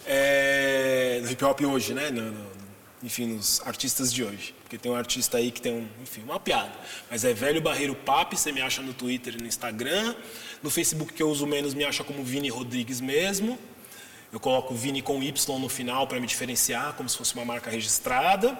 É, 0.06 1.20
no 1.22 1.30
hip 1.30 1.44
hop 1.44 1.60
hoje, 1.60 1.92
né? 1.92 2.10
No, 2.10 2.30
no, 2.30 2.50
enfim, 3.02 3.26
nos 3.26 3.60
artistas 3.66 4.12
de 4.12 4.24
hoje. 4.24 4.54
Porque 4.62 4.78
tem 4.78 4.90
um 4.90 4.94
artista 4.94 5.36
aí 5.36 5.50
que 5.50 5.60
tem 5.60 5.72
um, 5.72 5.86
enfim, 6.02 6.22
uma 6.22 6.40
piada. 6.40 6.72
Mas 7.10 7.24
é 7.24 7.32
Velho 7.32 7.60
Barreiro 7.60 7.94
Papi, 7.94 8.36
você 8.36 8.50
me 8.52 8.60
acha 8.60 8.82
no 8.82 8.94
Twitter 8.94 9.34
e 9.34 9.38
no 9.38 9.46
Instagram. 9.46 10.14
No 10.62 10.70
Facebook 10.70 11.12
que 11.12 11.22
eu 11.22 11.28
uso 11.28 11.46
menos 11.46 11.74
me 11.74 11.84
acha 11.84 12.02
como 12.02 12.24
Vini 12.24 12.48
Rodrigues 12.48 13.00
mesmo. 13.00 13.58
Eu 14.32 14.40
coloco 14.40 14.74
Vini 14.74 15.00
com 15.00 15.22
Y 15.22 15.58
no 15.58 15.68
final 15.68 16.06
para 16.06 16.20
me 16.20 16.26
diferenciar, 16.26 16.94
como 16.94 17.08
se 17.08 17.16
fosse 17.16 17.34
uma 17.34 17.44
marca 17.44 17.70
registrada. 17.70 18.58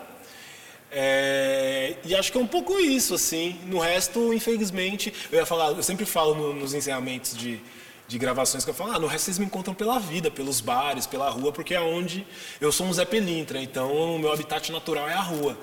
É, 0.91 1.97
e 2.05 2.15
acho 2.15 2.33
que 2.33 2.39
é 2.39 2.41
um 2.41 2.47
pouco 2.47 2.79
isso, 2.79 3.15
assim. 3.15 3.59
No 3.67 3.79
resto, 3.79 4.33
infelizmente, 4.33 5.13
eu 5.31 5.39
ia 5.39 5.47
falar, 5.47 5.73
eu 5.73 5.83
sempre 5.83 6.07
falo 6.07 6.35
no, 6.35 6.55
nos 6.55 6.75
encerramentos 6.75 7.37
de, 7.37 7.61
de 8.07 8.19
gravações 8.19 8.65
que 8.65 8.71
eu 8.71 8.75
falo, 8.75 8.93
ah, 8.93 8.99
no 8.99 9.07
resto 9.07 9.27
vocês 9.27 9.39
me 9.39 9.45
encontram 9.45 9.75
pela 9.75 9.99
vida, 9.99 10.31
pelos 10.31 10.61
bares, 10.61 11.07
pela 11.07 11.29
rua, 11.29 11.53
porque 11.53 11.75
é 11.75 11.81
onde 11.81 12.27
eu 12.61 12.73
sou 12.73 12.87
um 12.87 12.93
Zé 12.93 13.05
Pelintra, 13.05 13.61
então 13.61 13.93
o 13.93 14.19
meu 14.19 14.33
habitat 14.33 14.73
natural 14.73 15.09
é 15.09 15.15
a 15.15 15.21
rua. 15.21 15.57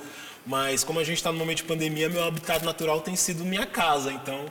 Mas 0.45 0.83
como 0.83 0.99
a 0.99 1.03
gente 1.03 1.17
está 1.17 1.31
no 1.31 1.39
momento 1.39 1.57
de 1.57 1.63
pandemia, 1.63 2.07
meu 2.07 2.23
habitat 2.23 2.63
natural 2.63 3.01
tem 3.01 3.15
sido 3.15 3.43
minha 3.43 3.65
casa, 3.65 4.11
então 4.13 4.45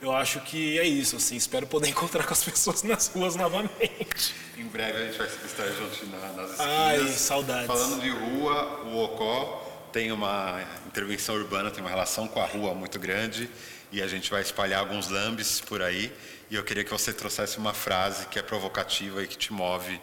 eu 0.00 0.10
acho 0.10 0.40
que 0.40 0.78
é 0.78 0.84
isso, 0.86 1.16
assim, 1.16 1.36
espero 1.36 1.66
poder 1.66 1.88
encontrar 1.90 2.24
com 2.24 2.32
as 2.32 2.42
pessoas 2.42 2.82
nas 2.82 3.08
ruas 3.08 3.36
novamente. 3.36 4.34
Em 4.56 4.64
breve 4.64 5.02
a 5.02 5.06
gente 5.06 5.18
vai 5.18 5.26
estar 5.26 5.66
junto 5.66 6.06
nas 6.06 6.50
esquinas. 6.50 6.60
Ai, 6.60 7.08
saudades. 7.08 7.66
Falando 7.66 8.00
de 8.00 8.08
rua, 8.08 8.84
o 8.86 9.04
Ocó 9.04 9.63
tem 9.94 10.10
uma 10.10 10.60
intervenção 10.88 11.36
urbana, 11.36 11.70
tem 11.70 11.80
uma 11.80 11.88
relação 11.88 12.26
com 12.26 12.40
a 12.40 12.44
rua 12.44 12.74
muito 12.74 12.98
grande 12.98 13.48
e 13.92 14.02
a 14.02 14.08
gente 14.08 14.28
vai 14.28 14.42
espalhar 14.42 14.80
alguns 14.80 15.06
lambes 15.08 15.60
por 15.60 15.80
aí. 15.80 16.12
E 16.50 16.56
eu 16.56 16.64
queria 16.64 16.82
que 16.82 16.90
você 16.90 17.12
trouxesse 17.12 17.58
uma 17.58 17.72
frase 17.72 18.26
que 18.26 18.36
é 18.36 18.42
provocativa 18.42 19.22
e 19.22 19.28
que 19.28 19.38
te 19.38 19.52
move, 19.52 20.00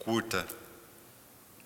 curta. 0.00 0.44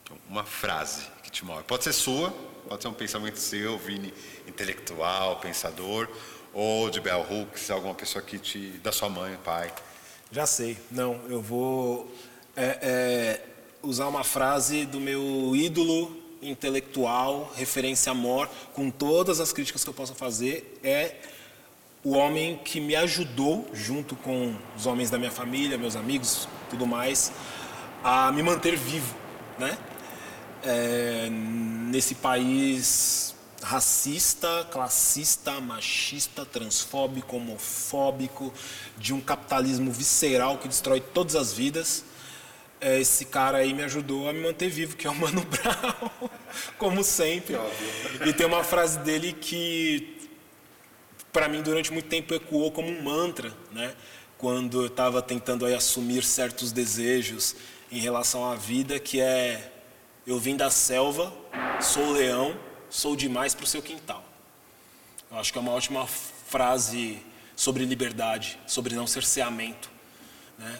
Então, 0.02 0.14
uma 0.28 0.44
frase 0.44 1.04
que 1.22 1.30
te 1.30 1.42
move. 1.42 1.62
Pode 1.62 1.84
ser 1.84 1.94
sua, 1.94 2.30
pode 2.68 2.82
ser 2.82 2.88
um 2.88 2.92
pensamento 2.92 3.38
seu, 3.38 3.78
Vini, 3.78 4.12
intelectual, 4.46 5.36
pensador, 5.36 6.06
ou 6.52 6.90
de 6.90 7.00
Bell 7.00 7.26
Hooks, 7.30 7.70
alguma 7.70 7.94
pessoa 7.94 8.22
que 8.22 8.38
te. 8.38 8.72
da 8.82 8.92
sua 8.92 9.08
mãe, 9.08 9.38
pai. 9.42 9.72
Já 10.30 10.44
sei. 10.44 10.76
Não, 10.90 11.18
eu 11.30 11.40
vou 11.40 12.14
é, 12.54 12.78
é, 12.82 13.40
usar 13.82 14.06
uma 14.06 14.22
frase 14.22 14.84
do 14.84 15.00
meu 15.00 15.56
ídolo 15.56 16.23
intelectual, 16.44 17.52
referência 17.56 18.12
a 18.12 18.14
Mor, 18.14 18.48
com 18.72 18.90
todas 18.90 19.40
as 19.40 19.52
críticas 19.52 19.82
que 19.82 19.90
eu 19.90 19.94
possa 19.94 20.14
fazer, 20.14 20.78
é 20.82 21.16
o 22.04 22.12
homem 22.12 22.60
que 22.62 22.80
me 22.80 22.94
ajudou, 22.94 23.66
junto 23.72 24.14
com 24.14 24.54
os 24.76 24.86
homens 24.86 25.10
da 25.10 25.18
minha 25.18 25.30
família, 25.30 25.78
meus 25.78 25.96
amigos, 25.96 26.46
tudo 26.68 26.86
mais, 26.86 27.32
a 28.02 28.30
me 28.30 28.42
manter 28.42 28.76
vivo, 28.76 29.14
né? 29.58 29.78
É, 30.62 31.28
nesse 31.30 32.14
país 32.14 33.34
racista, 33.62 34.66
classista, 34.70 35.58
machista, 35.60 36.44
transfóbico, 36.44 37.36
homofóbico, 37.36 38.52
de 38.98 39.14
um 39.14 39.20
capitalismo 39.20 39.90
visceral 39.90 40.58
que 40.58 40.68
destrói 40.68 41.00
todas 41.00 41.34
as 41.34 41.52
vidas 41.52 42.04
esse 42.84 43.24
cara 43.24 43.58
aí 43.58 43.72
me 43.72 43.82
ajudou 43.82 44.28
a 44.28 44.32
me 44.32 44.40
manter 44.40 44.68
vivo, 44.68 44.96
que 44.96 45.06
é 45.06 45.10
o 45.10 45.14
Mano 45.14 45.40
Brown, 45.48 46.30
como 46.76 47.02
sempre. 47.02 47.56
E 48.26 48.32
tem 48.32 48.46
uma 48.46 48.62
frase 48.62 48.98
dele 48.98 49.32
que, 49.32 50.28
para 51.32 51.48
mim, 51.48 51.62
durante 51.62 51.90
muito 51.90 52.08
tempo 52.08 52.34
ecoou 52.34 52.70
como 52.70 52.88
um 52.88 53.02
mantra, 53.02 53.52
né? 53.72 53.94
Quando 54.36 54.82
eu 54.82 54.86
estava 54.88 55.22
tentando 55.22 55.64
aí 55.64 55.74
assumir 55.74 56.22
certos 56.24 56.72
desejos 56.72 57.56
em 57.90 58.00
relação 58.00 58.44
à 58.50 58.54
vida, 58.54 58.98
que 58.98 59.20
é: 59.20 59.72
eu 60.26 60.38
vim 60.38 60.54
da 60.54 60.68
selva, 60.68 61.32
sou 61.80 62.12
leão, 62.12 62.58
sou 62.90 63.16
demais 63.16 63.54
para 63.54 63.64
o 63.64 63.66
seu 63.66 63.80
quintal. 63.80 64.22
Eu 65.30 65.38
acho 65.38 65.50
que 65.50 65.58
é 65.58 65.62
uma 65.62 65.72
ótima 65.72 66.06
frase 66.06 67.18
sobre 67.56 67.84
liberdade, 67.86 68.58
sobre 68.66 68.94
não 68.94 69.06
cerceamento, 69.06 69.90
né? 70.58 70.78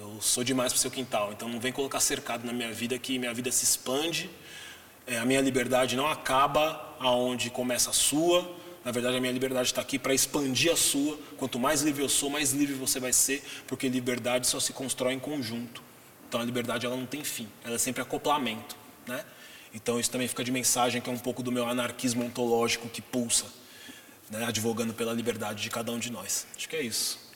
Eu 0.00 0.20
sou 0.20 0.44
demais 0.44 0.72
para 0.72 0.78
o 0.78 0.80
seu 0.80 0.92
quintal, 0.92 1.32
então 1.32 1.48
não 1.48 1.58
vem 1.58 1.72
colocar 1.72 1.98
cercado 1.98 2.46
na 2.46 2.52
minha 2.52 2.72
vida 2.72 2.96
que 2.96 3.18
minha 3.18 3.34
vida 3.34 3.50
se 3.50 3.64
expande. 3.64 4.30
É, 5.04 5.18
a 5.18 5.24
minha 5.24 5.40
liberdade 5.40 5.96
não 5.96 6.06
acaba 6.06 6.96
aonde 7.00 7.50
começa 7.50 7.90
a 7.90 7.92
sua. 7.92 8.48
Na 8.84 8.92
verdade, 8.92 9.16
a 9.16 9.20
minha 9.20 9.32
liberdade 9.32 9.66
está 9.66 9.80
aqui 9.80 9.98
para 9.98 10.14
expandir 10.14 10.72
a 10.72 10.76
sua. 10.76 11.18
Quanto 11.36 11.58
mais 11.58 11.82
livre 11.82 12.04
eu 12.04 12.08
sou, 12.08 12.30
mais 12.30 12.52
livre 12.52 12.76
você 12.76 13.00
vai 13.00 13.12
ser, 13.12 13.42
porque 13.66 13.88
liberdade 13.88 14.46
só 14.46 14.60
se 14.60 14.72
constrói 14.72 15.14
em 15.14 15.18
conjunto. 15.18 15.82
Então 16.28 16.40
a 16.40 16.44
liberdade 16.44 16.86
ela 16.86 16.96
não 16.96 17.06
tem 17.06 17.24
fim, 17.24 17.48
ela 17.64 17.74
é 17.74 17.78
sempre 17.78 18.00
acoplamento, 18.00 18.76
né? 19.04 19.24
Então 19.74 19.98
isso 19.98 20.10
também 20.10 20.28
fica 20.28 20.44
de 20.44 20.52
mensagem 20.52 21.00
que 21.00 21.10
é 21.10 21.12
um 21.12 21.18
pouco 21.18 21.42
do 21.42 21.50
meu 21.50 21.66
anarquismo 21.68 22.24
ontológico 22.24 22.88
que 22.88 23.02
pulsa, 23.02 23.46
né? 24.30 24.44
advogando 24.44 24.94
pela 24.94 25.12
liberdade 25.12 25.60
de 25.60 25.70
cada 25.70 25.90
um 25.90 25.98
de 25.98 26.12
nós. 26.12 26.46
Acho 26.56 26.68
que 26.68 26.76
é 26.76 26.82
isso. 26.82 27.27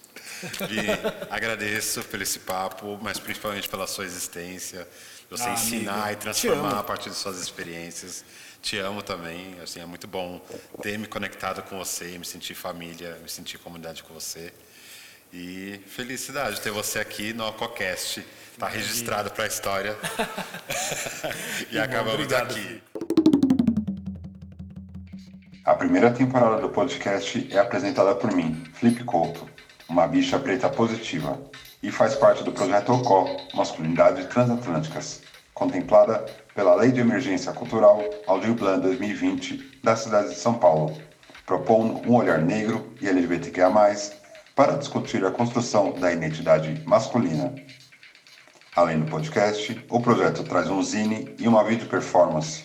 E 0.70 1.30
agradeço 1.30 2.02
pelo 2.04 2.22
esse 2.22 2.40
papo, 2.40 2.98
mas 3.00 3.18
principalmente 3.18 3.68
pela 3.68 3.86
sua 3.86 4.04
existência, 4.04 4.88
você 5.30 5.44
ah, 5.44 5.52
ensinar 5.52 5.92
amigo. 5.94 6.12
e 6.12 6.16
transformar 6.16 6.78
a 6.78 6.82
partir 6.82 7.10
de 7.10 7.16
suas 7.16 7.40
experiências. 7.40 8.24
Te 8.60 8.78
amo 8.78 9.02
também, 9.02 9.56
assim, 9.60 9.80
é 9.80 9.86
muito 9.86 10.06
bom 10.06 10.40
ter 10.80 10.98
me 10.98 11.06
conectado 11.06 11.62
com 11.62 11.78
você, 11.78 12.16
me 12.18 12.24
sentir 12.24 12.54
família, 12.54 13.18
me 13.22 13.28
sentir 13.28 13.58
comunidade 13.58 14.02
com 14.02 14.14
você. 14.14 14.52
E 15.32 15.80
felicidade 15.86 16.60
ter 16.60 16.70
você 16.70 16.98
aqui 16.98 17.32
no 17.32 17.44
Alcocast. 17.44 18.24
Está 18.52 18.68
registrado 18.68 19.30
para 19.30 19.44
a 19.44 19.46
história. 19.46 19.96
e 21.72 21.78
acabamos 21.78 22.26
bom, 22.26 22.36
aqui. 22.36 22.82
A 25.64 25.74
primeira 25.74 26.10
temporada 26.10 26.60
do 26.60 26.68
podcast 26.68 27.48
é 27.50 27.58
apresentada 27.58 28.14
por 28.14 28.30
mim, 28.32 28.62
Felipe 28.74 29.02
Couto 29.04 29.48
uma 29.92 30.06
bicha 30.06 30.38
preta 30.38 30.70
positiva, 30.70 31.38
e 31.82 31.90
faz 31.90 32.14
parte 32.14 32.42
do 32.42 32.50
projeto 32.50 32.94
OCO, 32.94 33.28
Masculinidades 33.54 34.24
Transatlânticas, 34.24 35.20
contemplada 35.52 36.24
pela 36.54 36.74
Lei 36.74 36.92
de 36.92 37.00
Emergência 37.00 37.52
Cultural 37.52 38.02
Plan 38.58 38.78
2020 38.78 39.80
da 39.84 39.94
cidade 39.94 40.30
de 40.30 40.36
São 40.36 40.54
Paulo, 40.54 40.96
propondo 41.44 42.10
um 42.10 42.16
olhar 42.16 42.38
negro 42.38 42.90
e 43.02 43.08
LGBTQIA+, 43.08 43.70
para 44.56 44.78
discutir 44.78 45.22
a 45.26 45.30
construção 45.30 45.92
da 45.92 46.10
identidade 46.10 46.82
masculina. 46.86 47.54
Além 48.74 49.00
do 49.00 49.10
podcast, 49.10 49.78
o 49.90 50.00
projeto 50.00 50.42
traz 50.44 50.70
um 50.70 50.82
zine 50.82 51.36
e 51.38 51.46
uma 51.46 51.62
vídeo 51.62 51.86
performance. 51.86 52.64